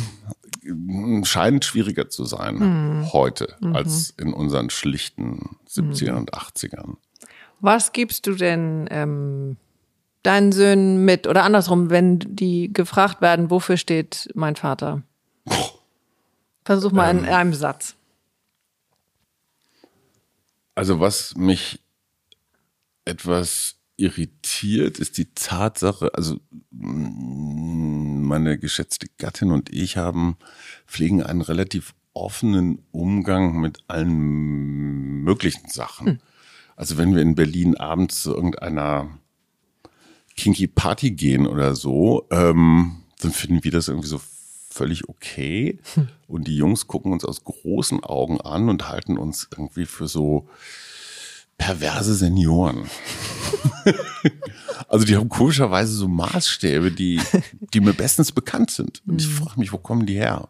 scheint 1.24 1.66
schwieriger 1.66 2.10
zu 2.10 2.26
sein 2.26 3.08
heute 3.14 3.56
als 3.74 4.14
in 4.18 4.34
unseren 4.34 4.70
schlichten 4.70 5.58
70ern 5.70 6.18
und 6.18 6.34
80ern. 6.34 6.98
Was 7.62 7.94
gibst 7.94 8.28
du 8.28 8.34
denn 8.34 8.88
ähm, 8.92 9.58
deinen 10.24 10.52
Söhnen 10.52 11.06
mit? 11.06 11.26
Oder 11.26 11.44
andersrum, 11.44 11.90
wenn 11.90 12.20
die 12.20 12.72
gefragt 12.72 13.22
werden, 13.22 13.50
wofür 13.50 13.78
steht 13.78 14.30
mein 14.36 14.56
Vater? 14.56 15.04
Versuch 16.68 16.92
mal 16.92 17.10
Ähm. 17.10 17.20
in 17.20 17.26
einem 17.30 17.54
Satz. 17.54 17.96
Also 20.76 21.00
was 21.00 21.34
mich 21.38 21.82
etwas 23.06 23.78
irritiert, 23.96 25.00
ist 25.00 25.18
die 25.18 25.34
Tatsache, 25.34 26.14
also 26.14 26.36
mm, 26.72 28.22
meine 28.22 28.58
geschätzte 28.60 29.08
Gattin 29.18 29.52
und 29.52 29.74
ich 29.74 29.96
haben, 29.96 30.36
pflegen 30.86 31.24
einen 31.24 31.40
relativ 31.40 31.96
offenen 32.14 32.84
Umgang 32.92 33.62
mit 33.62 33.80
allen 33.88 34.18
möglichen 35.24 35.70
Sachen. 35.70 36.22
Also 36.76 36.98
wenn 36.98 37.16
wir 37.16 37.22
in 37.22 37.36
Berlin 37.36 37.78
abends 37.78 38.24
zu 38.24 38.36
irgendeiner 38.36 39.18
kinky 40.36 40.68
Party 40.68 41.12
gehen 41.12 41.48
oder 41.48 41.76
so, 41.76 42.28
ähm, 42.30 43.04
dann 43.22 43.32
finden 43.32 43.64
wir 43.64 43.72
das 43.72 43.88
irgendwie 43.88 44.10
so 44.10 44.20
völlig 44.78 45.10
okay. 45.10 45.80
Und 46.28 46.48
die 46.48 46.56
Jungs 46.56 46.88
gucken 46.88 47.12
uns 47.12 47.26
aus 47.26 47.44
großen 47.44 48.04
Augen 48.04 48.40
an 48.40 48.70
und 48.70 48.88
halten 48.88 49.18
uns 49.18 49.50
irgendwie 49.52 49.86
für 49.86 50.08
so 50.08 50.48
perverse 51.58 52.16
Senioren. 52.16 52.86
Also 54.90 55.06
die 55.06 55.18
haben 55.18 55.28
komischerweise 55.28 55.92
so 55.92 56.08
Maßstäbe, 56.08 56.92
die, 56.92 57.20
die 57.74 57.82
mir 57.82 57.94
bestens 57.94 58.32
bekannt 58.32 58.72
sind. 58.72 59.02
Und 59.06 59.22
ich 59.22 59.28
frage 59.28 59.60
mich, 59.60 59.74
wo 59.74 59.78
kommen 59.78 60.06
die 60.06 60.14
her? 60.14 60.48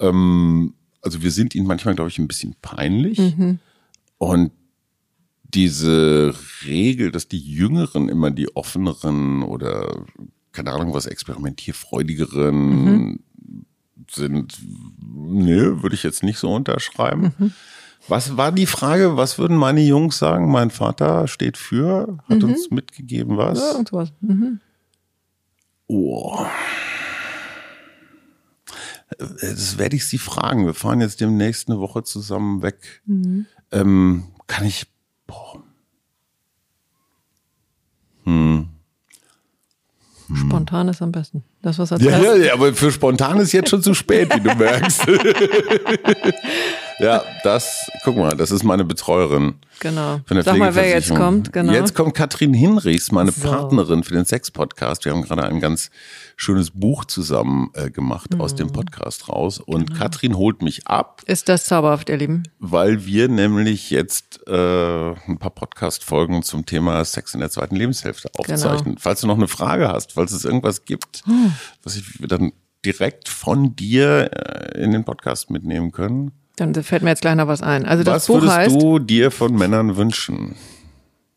Ähm, 0.00 0.74
also 1.02 1.22
wir 1.22 1.30
sind 1.30 1.54
ihnen 1.54 1.66
manchmal, 1.66 1.94
glaube 1.94 2.10
ich, 2.10 2.18
ein 2.18 2.26
bisschen 2.26 2.56
peinlich. 2.62 3.20
Und 4.18 4.50
diese 5.44 6.34
Regel, 6.66 7.12
dass 7.12 7.28
die 7.28 7.38
Jüngeren 7.38 8.08
immer 8.08 8.32
die 8.32 8.56
offeneren 8.56 9.44
oder 9.44 10.04
keine 10.50 10.72
Ahnung 10.72 10.92
was 10.94 11.06
experimentierfreudigeren 11.06 13.20
sind, 14.10 14.58
nee, 15.00 15.60
würde 15.82 15.94
ich 15.94 16.02
jetzt 16.02 16.22
nicht 16.22 16.38
so 16.38 16.52
unterschreiben. 16.52 17.54
Was 18.08 18.36
war 18.36 18.52
die 18.52 18.66
Frage? 18.66 19.16
Was 19.16 19.38
würden 19.38 19.56
meine 19.56 19.80
Jungs 19.80 20.18
sagen? 20.18 20.50
Mein 20.50 20.70
Vater 20.70 21.26
steht 21.26 21.56
für, 21.56 22.18
hat 22.28 22.42
uns 22.42 22.70
mitgegeben 22.70 23.36
was? 23.36 23.58
Ja, 23.58 23.78
und 23.78 23.88
sowas. 23.88 24.12
Mhm. 24.20 24.60
Oh. 25.86 26.44
Das 29.18 29.78
werde 29.78 29.96
ich 29.96 30.06
Sie 30.06 30.18
fragen. 30.18 30.66
Wir 30.66 30.74
fahren 30.74 31.00
jetzt 31.00 31.20
demnächst 31.20 31.68
eine 31.68 31.78
Woche 31.78 32.02
zusammen 32.02 32.62
weg. 32.62 33.02
Ähm, 33.70 34.24
kann 34.46 34.66
ich. 34.66 34.86
Boah. 35.26 35.62
Spontan 40.34 40.88
ist 40.88 41.02
am 41.02 41.12
besten. 41.12 41.44
Das, 41.64 41.78
was 41.78 41.90
als 41.92 42.02
Ja, 42.02 42.18
ja, 42.18 42.36
ja, 42.36 42.52
aber 42.52 42.72
für 42.74 42.92
spontan 42.92 43.40
ist 43.40 43.52
jetzt 43.52 43.70
schon 43.70 43.82
zu 43.82 43.94
spät, 43.94 44.32
wie 44.34 44.40
du 44.40 44.54
merkst. 44.54 45.02
ja, 46.98 47.22
das, 47.42 47.90
guck 48.04 48.16
mal, 48.16 48.36
das 48.36 48.50
ist 48.50 48.62
meine 48.64 48.84
Betreuerin. 48.84 49.54
Genau. 49.80 50.20
Von 50.26 50.36
der 50.36 50.44
Sag 50.44 50.56
mal, 50.56 50.74
wer 50.74 50.88
jetzt 50.88 51.14
kommt. 51.14 51.52
Genau. 51.52 51.72
Jetzt 51.72 51.94
kommt 51.94 52.14
Katrin 52.14 52.54
Hinrichs, 52.54 53.10
meine 53.10 53.32
So. 53.32 53.48
Partnerin 53.48 54.04
für 54.04 54.14
den 54.14 54.24
Sex-Podcast. 54.24 55.04
Wir 55.04 55.12
haben 55.12 55.22
gerade 55.24 55.42
ein 55.44 55.58
ganz 55.60 55.90
schönes 56.36 56.70
Buch 56.70 57.04
zusammen 57.04 57.70
äh, 57.74 57.90
gemacht 57.90 58.38
aus 58.38 58.52
Mhm. 58.52 58.56
dem 58.58 58.72
Podcast 58.72 59.28
raus. 59.28 59.58
Und 59.58 59.88
Genau. 59.88 59.98
Katrin 59.98 60.36
holt 60.36 60.62
mich 60.62 60.86
ab, 60.86 61.22
ist 61.26 61.48
das 61.48 61.64
zauberhaft, 61.64 62.08
ihr 62.08 62.16
Lieben? 62.18 62.44
weil 62.60 63.04
wir 63.04 63.28
nämlich 63.28 63.90
jetzt 63.90 64.40
äh, 64.46 64.52
ein 65.12 65.38
paar 65.38 65.50
Podcast-Folgen 65.50 66.42
zum 66.42 66.64
Thema 66.66 67.04
Sex 67.04 67.34
in 67.34 67.40
der 67.40 67.50
zweiten 67.50 67.76
Lebenshälfte 67.76 68.28
Genau. 68.36 68.54
aufzeichnen. 68.54 68.96
Falls 68.98 69.20
du 69.22 69.26
noch 69.26 69.36
eine 69.36 69.48
Frage 69.48 69.88
hast, 69.88 70.12
falls 70.12 70.32
es 70.32 70.44
irgendwas 70.44 70.84
gibt, 70.84 71.22
Hm. 71.26 71.52
Was 71.82 71.96
ich 71.96 72.04
dann 72.20 72.52
direkt 72.84 73.28
von 73.28 73.74
dir 73.76 74.30
äh, 74.32 74.82
in 74.82 74.92
den 74.92 75.04
Podcast 75.04 75.50
mitnehmen 75.50 75.92
können. 75.92 76.32
Dann 76.56 76.74
fällt 76.74 77.02
mir 77.02 77.10
jetzt 77.10 77.22
gleich 77.22 77.34
noch 77.34 77.48
was 77.48 77.62
ein. 77.62 77.84
Also 77.84 78.04
das 78.04 78.14
was 78.14 78.26
Buch 78.26 78.34
würdest 78.36 78.56
heißt. 78.56 78.80
du 78.82 78.98
dir 78.98 79.30
von 79.30 79.54
Männern 79.54 79.96
wünschen? 79.96 80.54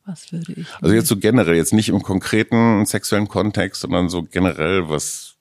Was 0.06 0.32
würde 0.32 0.54
ich? 0.54 0.68
Also 0.82 0.94
jetzt 0.94 1.08
so 1.08 1.18
generell, 1.18 1.56
jetzt 1.56 1.74
nicht 1.74 1.90
im 1.90 2.02
konkreten 2.04 2.86
sexuellen 2.86 3.28
Kontext, 3.28 3.82
sondern 3.82 4.10
so 4.10 4.24
generell, 4.24 4.90
was 4.90 5.36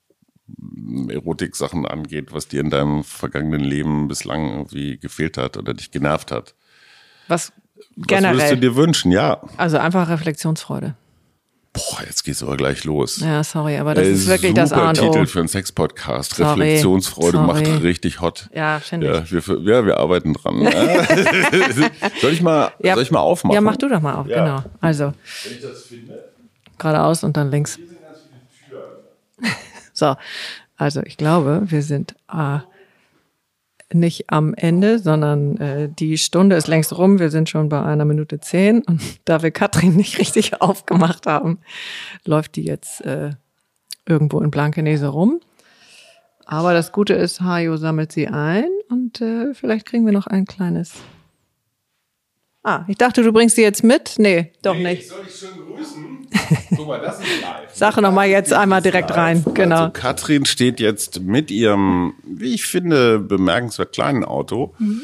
Erotik-Sachen 1.09 1.85
angeht, 1.85 2.31
was 2.31 2.47
dir 2.47 2.61
in 2.61 2.69
deinem 2.69 3.03
vergangenen 3.03 3.61
Leben 3.61 4.07
bislang 4.07 4.49
irgendwie 4.51 4.97
gefehlt 4.97 5.37
hat 5.37 5.57
oder 5.57 5.73
dich 5.73 5.91
genervt 5.91 6.31
hat. 6.31 6.55
Was 7.27 7.51
Was 7.51 7.51
würdest 7.95 7.97
du 7.97 8.01
generell? 8.15 8.57
dir 8.57 8.75
wünschen? 8.75 9.11
Ja. 9.11 9.41
Also 9.57 9.77
einfach 9.77 10.09
Reflexionsfreude. 10.09 10.95
Boah, 11.77 12.03
jetzt 12.05 12.23
geht's 12.23 12.41
aber 12.43 12.57
gleich 12.57 12.83
los. 12.83 13.19
Ja, 13.19 13.43
sorry, 13.43 13.77
aber 13.77 13.93
das 13.93 14.05
Äh, 14.07 14.11
ist 14.11 14.27
wirklich 14.27 14.51
super 14.51 14.61
das 14.61 14.73
A 14.73 14.89
und 14.89 14.99
O. 15.01 15.11
Titel 15.11 15.25
für 15.27 15.39
einen 15.39 15.47
Sex-Podcast. 15.47 16.35
Sorry. 16.35 16.49
Reflexionsfreude 16.61 17.37
Sorry. 17.37 17.47
macht 17.47 17.83
richtig 17.83 18.19
hot. 18.21 18.49
Ja, 18.53 18.79
finde 18.79 19.23
ich. 19.23 19.31
Ja 19.31 19.47
wir, 19.47 19.59
ja, 19.75 19.85
wir 19.85 19.97
arbeiten 19.97 20.33
dran. 20.33 20.55
soll 22.21 22.31
ich 22.31 22.41
mal, 22.41 22.71
Ja. 22.79 22.95
soll 22.95 23.03
ich 23.03 23.11
mal 23.11 23.19
aufmachen? 23.19 23.53
Ja, 23.55 23.61
mach 23.61 23.77
du 23.77 23.87
doch 23.87 24.01
mal 24.01 24.15
auf, 24.15 24.27
Ja. 24.27 24.43
genau. 24.43 24.63
Also. 24.81 25.13
Geradeaus 26.77 27.23
und 27.23 27.37
dann 27.37 27.51
links. 27.51 27.79
So, 29.93 30.15
also 30.77 31.01
ich 31.01 31.17
glaube, 31.17 31.63
wir 31.65 31.81
sind 31.81 32.13
äh, 32.31 32.59
nicht 33.93 34.29
am 34.29 34.53
Ende, 34.53 34.99
sondern 34.99 35.57
äh, 35.57 35.89
die 35.89 36.17
Stunde 36.17 36.55
ist 36.55 36.67
längst 36.67 36.97
rum. 36.97 37.19
Wir 37.19 37.29
sind 37.29 37.49
schon 37.49 37.69
bei 37.69 37.81
einer 37.81 38.05
Minute 38.05 38.39
zehn 38.39 38.83
und 38.83 39.01
da 39.25 39.43
wir 39.43 39.51
Katrin 39.51 39.95
nicht 39.95 40.19
richtig 40.19 40.61
aufgemacht 40.61 41.25
haben, 41.25 41.59
läuft 42.25 42.55
die 42.55 42.63
jetzt 42.63 43.01
äh, 43.05 43.31
irgendwo 44.05 44.41
in 44.41 44.51
Blankenese 44.51 45.07
rum. 45.07 45.39
Aber 46.45 46.73
das 46.73 46.91
Gute 46.91 47.13
ist, 47.13 47.41
Hajo 47.41 47.75
sammelt 47.75 48.11
sie 48.11 48.27
ein 48.27 48.69
und 48.89 49.19
äh, 49.21 49.53
vielleicht 49.53 49.85
kriegen 49.85 50.05
wir 50.05 50.13
noch 50.13 50.27
ein 50.27 50.45
kleines. 50.45 50.93
Ah, 52.69 52.83
ich 52.89 52.97
dachte, 52.97 53.23
du 53.23 53.31
bringst 53.31 53.55
sie 53.55 53.61
jetzt 53.61 53.81
mit. 53.81 54.15
Nee, 54.17 54.51
doch 54.61 54.75
nicht. 54.75 55.07
Soll 55.07 55.19
ich 55.25 55.33
schön 55.33 55.51
grüßen? 55.65 56.27
Guck 56.75 56.87
mal, 56.87 56.99
das 56.99 57.17
ist 57.19 57.41
live. 57.41 57.73
Sache 57.73 58.01
noch 58.01 58.11
mal 58.11 58.27
jetzt 58.27 58.51
einmal 58.51 58.81
direkt 58.81 59.15
rein. 59.15 59.45
Genau. 59.53 59.75
Also 59.83 59.91
Katrin 59.93 60.43
steht 60.45 60.81
jetzt 60.81 61.21
mit 61.21 61.49
ihrem, 61.49 62.15
wie 62.25 62.53
ich 62.53 62.65
finde, 62.65 63.19
bemerkenswert 63.19 63.93
kleinen 63.93 64.25
Auto 64.25 64.73
Mhm. 64.79 65.01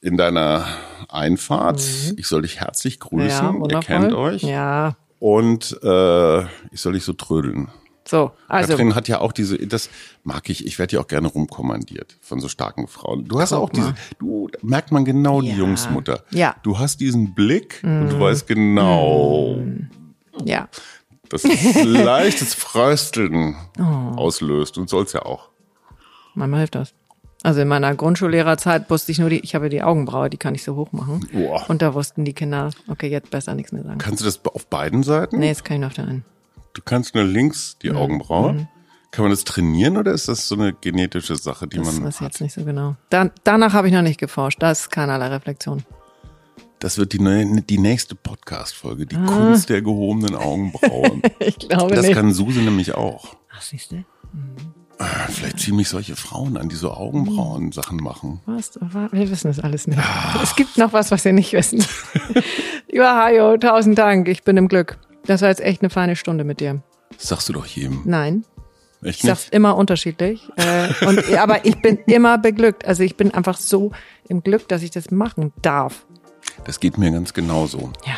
in 0.00 0.16
deiner 0.16 0.66
Einfahrt. 1.08 1.80
Ich 2.16 2.26
soll 2.26 2.42
dich 2.42 2.58
herzlich 2.60 2.98
grüßen. 2.98 3.28
Ja, 3.60 3.66
Ihr 3.70 3.78
kennt 3.80 4.12
euch. 4.12 4.42
Ja, 4.42 4.96
Und 5.20 5.78
äh, 5.84 6.40
ich 6.72 6.80
soll 6.80 6.94
dich 6.94 7.04
so 7.04 7.12
trödeln. 7.12 7.68
So. 8.08 8.30
Also, 8.48 8.70
Katrin 8.70 8.94
hat 8.94 9.06
ja 9.08 9.20
auch 9.20 9.32
diese, 9.32 9.58
das 9.58 9.90
mag 10.24 10.48
ich, 10.48 10.66
ich 10.66 10.78
werde 10.78 10.96
ja 10.96 11.02
auch 11.02 11.06
gerne 11.08 11.28
rumkommandiert 11.28 12.16
von 12.20 12.40
so 12.40 12.48
starken 12.48 12.88
Frauen. 12.88 13.26
Du 13.26 13.40
hast 13.40 13.50
Guck 13.50 13.58
auch 13.58 13.70
diese, 13.70 13.94
du, 14.18 14.48
merkt 14.62 14.92
man 14.92 15.04
genau 15.04 15.40
die 15.42 15.50
Ja. 15.50 15.56
Jungsmutter. 15.56 16.24
Ja. 16.30 16.50
Mhm. 16.50 16.60
Du 16.62 16.78
hast 16.78 17.00
diesen 17.00 17.34
Blick 17.34 17.80
und 17.82 18.08
du 18.08 18.18
weißt 18.20 18.46
genau, 18.46 19.58
ja. 20.44 20.68
dass 21.28 21.44
es 21.44 21.84
leichtes 21.84 22.54
Frösteln 22.54 23.56
Oh. 23.78 23.82
auslöst 24.16 24.78
und 24.78 24.88
soll's 24.88 25.12
ja 25.12 25.22
auch. 25.22 25.50
Manchmal 26.34 26.60
hilft 26.60 26.74
das. 26.76 26.94
Also 27.44 27.60
in 27.60 27.68
meiner 27.68 27.94
Grundschullehrerzeit 27.94 28.90
wusste 28.90 29.12
ich 29.12 29.18
nur 29.20 29.30
die, 29.30 29.38
ich 29.40 29.54
habe 29.54 29.68
die 29.68 29.82
Augenbraue, 29.82 30.28
die 30.28 30.38
kann 30.38 30.54
ich 30.56 30.64
so 30.64 30.74
hoch 30.74 30.90
machen. 30.92 31.28
Boah. 31.32 31.64
Und 31.68 31.82
da 31.82 31.94
wussten 31.94 32.24
die 32.24 32.32
Kinder, 32.32 32.70
okay, 32.88 33.08
jetzt 33.08 33.30
besser 33.30 33.54
nichts 33.54 33.70
mehr 33.70 33.84
sagen. 33.84 33.98
Kannst 33.98 34.20
du 34.20 34.24
das 34.24 34.40
auf 34.44 34.66
beiden 34.66 35.04
Seiten? 35.04 35.38
Nee, 35.38 35.46
jetzt 35.48 35.64
kann 35.64 35.76
ich 35.76 35.80
nur 35.80 35.86
auf 35.88 35.94
der 35.94 36.08
einen. 36.08 36.24
Du 36.78 36.84
kannst 36.84 37.16
nur 37.16 37.24
links 37.24 37.74
Mhm. 37.74 37.78
die 37.82 37.90
Augenbraue. 37.92 38.68
Kann 39.10 39.24
man 39.24 39.30
das 39.32 39.42
trainieren 39.42 39.96
oder 39.96 40.12
ist 40.12 40.28
das 40.28 40.46
so 40.46 40.54
eine 40.54 40.72
genetische 40.74 41.34
Sache, 41.34 41.66
die 41.66 41.78
Das 41.78 41.86
man 41.92 42.04
weiß 42.04 42.14
ich 42.16 42.20
jetzt 42.20 42.40
nicht 42.40 42.52
so 42.54 42.62
genau. 42.64 42.94
Da, 43.10 43.30
danach 43.42 43.72
habe 43.72 43.88
ich 43.88 43.94
noch 43.94 44.02
nicht 44.02 44.20
geforscht. 44.20 44.62
Da 44.62 44.70
ist 44.70 44.90
keinerlei 44.92 45.26
Reflexion. 45.26 45.82
Das 46.78 46.98
wird 46.98 47.12
die, 47.14 47.18
neue, 47.18 47.62
die 47.62 47.78
nächste 47.78 48.14
Podcast-Folge, 48.14 49.06
die 49.06 49.16
Ah. 49.16 49.26
Kunst 49.26 49.70
der 49.70 49.82
gehobenen 49.82 50.36
Augenbrauen. 50.36 51.22
Ich 51.40 51.58
glaube 51.58 51.96
das 51.96 52.06
nicht. 52.06 52.14
kann 52.14 52.32
Suse 52.32 52.60
nämlich 52.60 52.94
auch. 52.94 53.34
Ach, 53.52 53.60
siehst 53.62 53.90
du? 53.90 54.04
Vielleicht 55.30 55.58
ziehen 55.58 55.74
mich 55.74 55.88
solche 55.88 56.14
Frauen 56.14 56.56
an, 56.56 56.68
die 56.68 56.76
so 56.76 56.92
Augenbrauen-Sachen 56.92 57.96
machen. 57.96 58.40
Was? 58.46 58.78
Wir 59.10 59.30
wissen 59.30 59.48
es 59.50 59.58
alles 59.58 59.88
nicht. 59.88 59.98
Es 60.44 60.54
gibt 60.54 60.76
noch 60.78 60.92
was, 60.92 61.10
was 61.10 61.24
wir 61.24 61.32
nicht 61.32 61.52
wissen. 61.54 61.84
Lieber 62.88 63.16
Hajo, 63.16 63.56
tausend 63.56 63.98
Dank. 63.98 64.28
Ich 64.28 64.44
bin 64.44 64.56
im 64.56 64.68
Glück. 64.68 64.98
Das 65.26 65.42
war 65.42 65.48
jetzt 65.48 65.60
echt 65.60 65.82
eine 65.82 65.90
feine 65.90 66.16
Stunde 66.16 66.44
mit 66.44 66.60
dir. 66.60 66.80
Das 67.16 67.28
sagst 67.28 67.48
du 67.48 67.52
doch 67.52 67.66
jedem. 67.66 68.02
Nein, 68.04 68.44
Echt 69.02 69.20
Ich 69.20 69.26
sag's 69.26 69.44
nicht? 69.44 69.54
immer 69.54 69.76
unterschiedlich. 69.76 70.48
Äh, 70.56 70.88
und, 71.06 71.32
aber 71.38 71.64
ich 71.64 71.80
bin 71.80 71.98
immer 72.06 72.38
beglückt. 72.38 72.84
Also 72.86 73.02
ich 73.02 73.16
bin 73.16 73.32
einfach 73.32 73.56
so 73.56 73.92
im 74.28 74.42
Glück, 74.42 74.68
dass 74.68 74.82
ich 74.82 74.90
das 74.90 75.10
machen 75.10 75.52
darf. 75.62 76.04
Das 76.64 76.80
geht 76.80 76.98
mir 76.98 77.10
ganz 77.12 77.32
genauso. 77.34 77.92
Ja. 78.06 78.14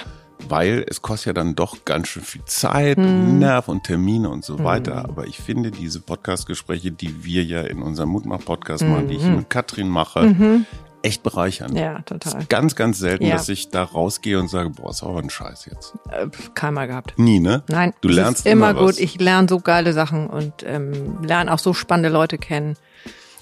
Weil 0.48 0.84
es 0.88 1.02
kostet 1.02 1.26
ja 1.26 1.32
dann 1.34 1.54
doch 1.54 1.84
ganz 1.84 2.08
schön 2.08 2.22
viel 2.22 2.44
Zeit, 2.46 2.96
Hm. 2.96 3.38
Nerv 3.38 3.68
und 3.68 3.84
Termine 3.84 4.30
und 4.30 4.42
so 4.44 4.64
weiter. 4.64 5.04
Aber 5.04 5.26
ich 5.26 5.36
finde 5.36 5.70
diese 5.70 6.00
Podcast-Gespräche, 6.00 6.90
die 6.90 7.24
wir 7.24 7.44
ja 7.44 7.60
in 7.62 7.82
unserem 7.82 8.08
Mutmach-Podcast 8.08 8.82
machen, 8.84 9.08
die 9.08 9.16
ich 9.16 9.22
mit 9.24 9.50
Katrin 9.50 9.88
mache, 9.88 10.64
echt 11.02 11.22
bereichern. 11.22 11.70
Mhm. 11.72 11.76
Ja, 11.78 11.98
total. 12.02 12.44
ganz, 12.48 12.76
ganz 12.76 12.98
selten, 12.98 13.24
Ja. 13.24 13.36
dass 13.36 13.48
ich 13.48 13.70
da 13.70 13.82
rausgehe 13.84 14.38
und 14.38 14.48
sage, 14.48 14.70
boah, 14.70 14.90
ist 14.90 15.02
aber 15.02 15.18
ein 15.18 15.30
Scheiß 15.30 15.66
jetzt. 15.66 15.94
Äh, 16.10 16.26
Keinmal 16.54 16.88
gehabt. 16.88 17.14
Nie, 17.18 17.40
ne? 17.40 17.62
Nein, 17.68 17.94
Du 18.00 18.08
es 18.10 18.16
lernst 18.16 18.46
ist 18.46 18.52
immer, 18.52 18.70
immer 18.70 18.80
gut. 18.80 18.88
was. 18.90 18.98
Ich 18.98 19.18
lerne 19.20 19.48
so 19.48 19.60
geile 19.60 19.92
Sachen 19.92 20.28
und 20.28 20.52
ähm, 20.64 21.22
lerne 21.22 21.52
auch 21.52 21.58
so 21.58 21.72
spannende 21.74 22.10
Leute 22.10 22.36
kennen. 22.38 22.76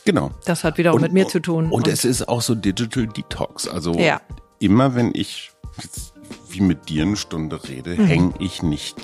Genau. 0.04 0.30
Das 0.46 0.64
hat 0.64 0.78
wieder 0.78 0.94
auch 0.94 1.00
mit 1.00 1.12
mir 1.12 1.26
zu 1.28 1.40
tun. 1.40 1.70
Und, 1.70 1.86
es 1.88 2.04
ist 2.04 2.28
auch 2.28 2.40
so 2.42 2.54
Digital 2.54 3.06
Detox. 3.08 3.68
Also 3.68 3.92
Ja. 3.94 4.20
immer 4.58 4.94
wenn 4.94 5.10
ich 5.14 5.50
jetzt 5.82 6.14
wie 6.50 6.60
mit 6.60 6.88
dir 6.88 7.02
eine 7.02 7.16
Stunde 7.16 7.60
rede, 7.68 7.90
Mhm. 7.96 8.06
hänge 8.06 8.34
ich 8.38 8.62
nicht, 8.62 8.96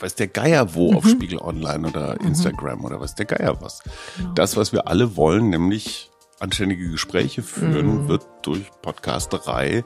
weiß 0.00 0.14
der 0.14 0.28
Geier 0.28 0.74
wo, 0.74 0.94
auf 0.94 1.06
Spiegel 1.08 1.38
Online 1.40 1.88
oder 1.88 2.16
Mhm. 2.20 2.28
Instagram 2.28 2.84
oder 2.84 3.00
weiß 3.00 3.14
der 3.16 3.26
Geier 3.26 3.60
was. 3.60 3.82
Genau. 4.18 4.32
Das, 4.34 4.56
was 4.56 4.72
wir 4.72 4.86
alle 4.86 5.16
wollen, 5.16 5.48
nämlich 5.50 6.09
anständige 6.40 6.90
Gespräche 6.90 7.42
führen, 7.42 8.04
Mhm. 8.04 8.08
wird 8.08 8.26
durch 8.42 8.70
Podcasterei, 8.82 9.84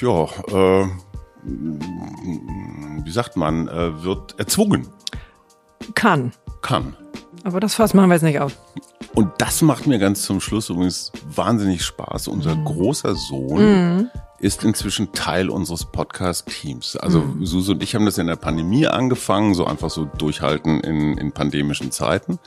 ja, 0.00 0.24
äh, 0.24 0.88
wie 3.04 3.10
sagt 3.10 3.36
man, 3.36 3.68
äh, 3.68 4.02
wird 4.02 4.38
erzwungen. 4.38 4.88
kann. 5.94 6.32
Kann. 6.60 6.96
Aber 7.44 7.60
das 7.60 7.74
Fass 7.76 7.94
machen 7.94 8.08
wir 8.08 8.14
jetzt 8.14 8.22
nicht 8.22 8.40
auf. 8.40 8.58
Und 9.14 9.30
das 9.38 9.62
macht 9.62 9.86
mir 9.86 9.98
ganz 9.98 10.22
zum 10.22 10.40
Schluss 10.40 10.68
übrigens 10.68 11.12
wahnsinnig 11.34 11.84
Spaß. 11.84 12.28
Unser 12.28 12.56
großer 12.56 13.14
Sohn 13.14 14.10
ist 14.38 14.64
inzwischen 14.64 15.12
Teil 15.12 15.48
unseres 15.48 15.84
Podcast-Teams. 15.86 16.96
Also 16.96 17.20
mhm. 17.20 17.46
Suse 17.46 17.72
und 17.72 17.82
ich 17.82 17.94
haben 17.94 18.04
das 18.04 18.18
in 18.18 18.26
der 18.26 18.36
Pandemie 18.36 18.86
angefangen, 18.86 19.54
so 19.54 19.64
einfach 19.66 19.90
so 19.90 20.04
durchhalten 20.04 20.80
in, 20.80 21.16
in 21.16 21.32
pandemischen 21.32 21.90
Zeiten. 21.90 22.38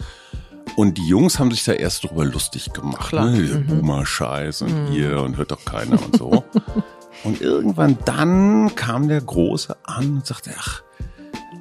Und 0.76 0.98
die 0.98 1.08
Jungs 1.08 1.40
haben 1.40 1.52
sich 1.52 1.64
da 1.64 1.74
erst 1.74 2.04
drüber 2.04 2.26
lustig 2.26 2.74
gemacht. 2.74 3.14
Ne? 3.14 3.66
Mhm. 3.68 3.68
Boomer-Scheiß 3.68 4.62
und 4.64 4.90
mhm. 4.90 4.94
ihr 4.94 5.22
und 5.22 5.38
hört 5.38 5.52
doch 5.52 5.64
keiner 5.66 6.02
und 6.04 6.18
so. 6.18 6.44
und 7.24 7.42
irgendwann 7.42 7.98
dann 8.06 8.74
kam 8.76 9.08
der 9.08 9.22
Große 9.22 9.76
an 9.84 10.18
und 10.18 10.26
sagte, 10.26 10.52
ach, 10.58 10.84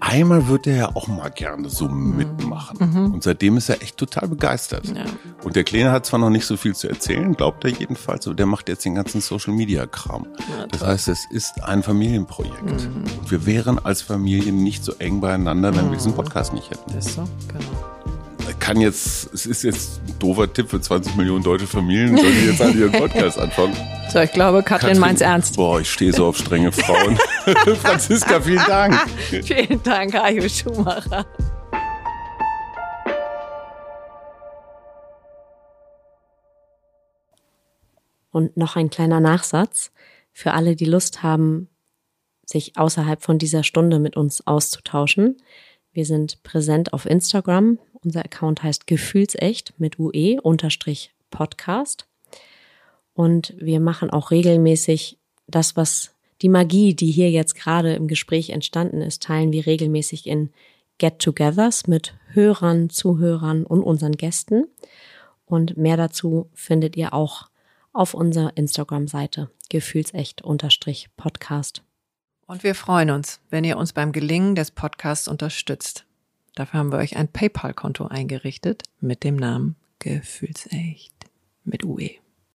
einmal 0.00 0.48
wird 0.48 0.66
er 0.66 0.76
ja 0.76 0.96
auch 0.96 1.08
mal 1.08 1.28
gerne 1.30 1.68
so 1.68 1.88
mhm. 1.88 2.16
mitmachen. 2.16 2.78
Mhm. 2.78 3.14
Und 3.14 3.22
seitdem 3.22 3.56
ist 3.56 3.68
er 3.68 3.82
echt 3.82 3.96
total 3.96 4.28
begeistert. 4.28 4.86
Ja. 4.88 5.04
Und 5.42 5.56
der 5.56 5.64
Kleine 5.64 5.92
hat 5.92 6.06
zwar 6.06 6.20
noch 6.20 6.30
nicht 6.30 6.46
so 6.46 6.56
viel 6.56 6.74
zu 6.74 6.88
erzählen, 6.88 7.34
glaubt 7.34 7.64
er 7.64 7.70
jedenfalls, 7.70 8.26
aber 8.26 8.36
der 8.36 8.46
macht 8.46 8.68
jetzt 8.68 8.84
den 8.84 8.94
ganzen 8.94 9.20
Social 9.20 9.54
Media 9.54 9.86
Kram. 9.86 10.26
Ja, 10.38 10.66
das 10.66 10.82
heißt, 10.82 11.08
es 11.08 11.26
ist 11.30 11.62
ein 11.64 11.82
Familienprojekt. 11.82 12.62
Mhm. 12.62 13.04
Und 13.20 13.30
wir 13.30 13.44
wären 13.46 13.78
als 13.78 14.02
Familie 14.02 14.52
nicht 14.52 14.84
so 14.84 14.92
eng 14.98 15.20
beieinander, 15.20 15.74
wenn 15.74 15.90
wir 15.90 15.96
diesen 15.96 16.12
mhm. 16.12 16.16
Podcast 16.16 16.52
nicht 16.52 16.70
hätten. 16.70 16.92
Das 16.94 17.06
ist 17.06 17.16
so, 17.16 17.24
genau 17.48 17.99
kann 18.60 18.80
jetzt, 18.80 19.32
es 19.34 19.46
ist 19.46 19.64
jetzt 19.64 20.00
ein 20.06 20.18
doofer 20.18 20.52
Tipp 20.52 20.68
für 20.68 20.80
20 20.80 21.16
Millionen 21.16 21.42
deutsche 21.42 21.66
Familien, 21.66 22.16
sollen 22.16 22.32
die 22.32 22.46
jetzt 22.46 22.62
alle 22.62 22.72
ihren 22.74 22.92
Podcast 22.92 23.38
anfangen. 23.40 23.76
So, 24.12 24.20
ich 24.20 24.32
glaube, 24.32 24.62
Katrin, 24.62 24.88
Katrin 24.88 25.00
meint's 25.00 25.20
ernst. 25.20 25.56
Boah, 25.56 25.80
ich 25.80 25.90
stehe 25.90 26.12
so 26.12 26.26
auf 26.26 26.36
strenge 26.36 26.70
Frauen. 26.70 27.18
Franziska, 27.76 28.40
vielen 28.40 28.64
Dank. 28.66 28.94
vielen 29.30 29.82
Dank, 29.82 30.14
Ajo 30.14 30.48
Schumacher. 30.48 31.26
Und 38.30 38.56
noch 38.56 38.76
ein 38.76 38.90
kleiner 38.90 39.18
Nachsatz 39.18 39.90
für 40.32 40.52
alle, 40.52 40.76
die 40.76 40.84
Lust 40.84 41.22
haben, 41.22 41.68
sich 42.44 42.76
außerhalb 42.76 43.22
von 43.22 43.38
dieser 43.38 43.64
Stunde 43.64 43.98
mit 43.98 44.16
uns 44.16 44.46
auszutauschen. 44.46 45.36
Wir 45.92 46.04
sind 46.04 46.42
präsent 46.42 46.92
auf 46.92 47.06
Instagram. 47.06 47.78
Unser 48.04 48.24
Account 48.24 48.62
heißt 48.62 48.86
Gefühlsecht 48.86 49.74
mit 49.78 49.98
UE 49.98 50.40
unterstrich 50.40 51.12
Podcast. 51.30 52.06
Und 53.14 53.54
wir 53.58 53.80
machen 53.80 54.10
auch 54.10 54.30
regelmäßig 54.30 55.18
das, 55.46 55.76
was 55.76 56.14
die 56.42 56.48
Magie, 56.48 56.94
die 56.94 57.10
hier 57.10 57.30
jetzt 57.30 57.54
gerade 57.54 57.92
im 57.94 58.08
Gespräch 58.08 58.50
entstanden 58.50 59.02
ist, 59.02 59.22
teilen 59.22 59.52
wir 59.52 59.66
regelmäßig 59.66 60.26
in 60.26 60.50
Get-togethers 60.98 61.86
mit 61.86 62.14
Hörern, 62.32 62.90
Zuhörern 62.90 63.64
und 63.64 63.82
unseren 63.82 64.12
Gästen. 64.12 64.66
Und 65.44 65.76
mehr 65.76 65.96
dazu 65.96 66.48
findet 66.54 66.96
ihr 66.96 67.12
auch 67.12 67.48
auf 67.92 68.14
unserer 68.14 68.56
Instagram-Seite 68.56 69.50
gefühlsecht 69.68 70.42
unterstrich 70.42 71.08
Podcast. 71.16 71.82
Und 72.46 72.64
wir 72.64 72.74
freuen 72.74 73.10
uns, 73.10 73.40
wenn 73.50 73.64
ihr 73.64 73.76
uns 73.76 73.92
beim 73.92 74.12
Gelingen 74.12 74.54
des 74.54 74.70
Podcasts 74.70 75.28
unterstützt. 75.28 76.06
Dafür 76.60 76.80
haben 76.80 76.92
wir 76.92 76.98
euch 76.98 77.16
ein 77.16 77.28
PayPal-Konto 77.28 78.08
eingerichtet 78.08 78.82
mit 79.00 79.24
dem 79.24 79.36
Namen 79.36 79.76
Gefühlsecht 79.98 81.14
mit 81.64 81.86
UE. 81.86 82.10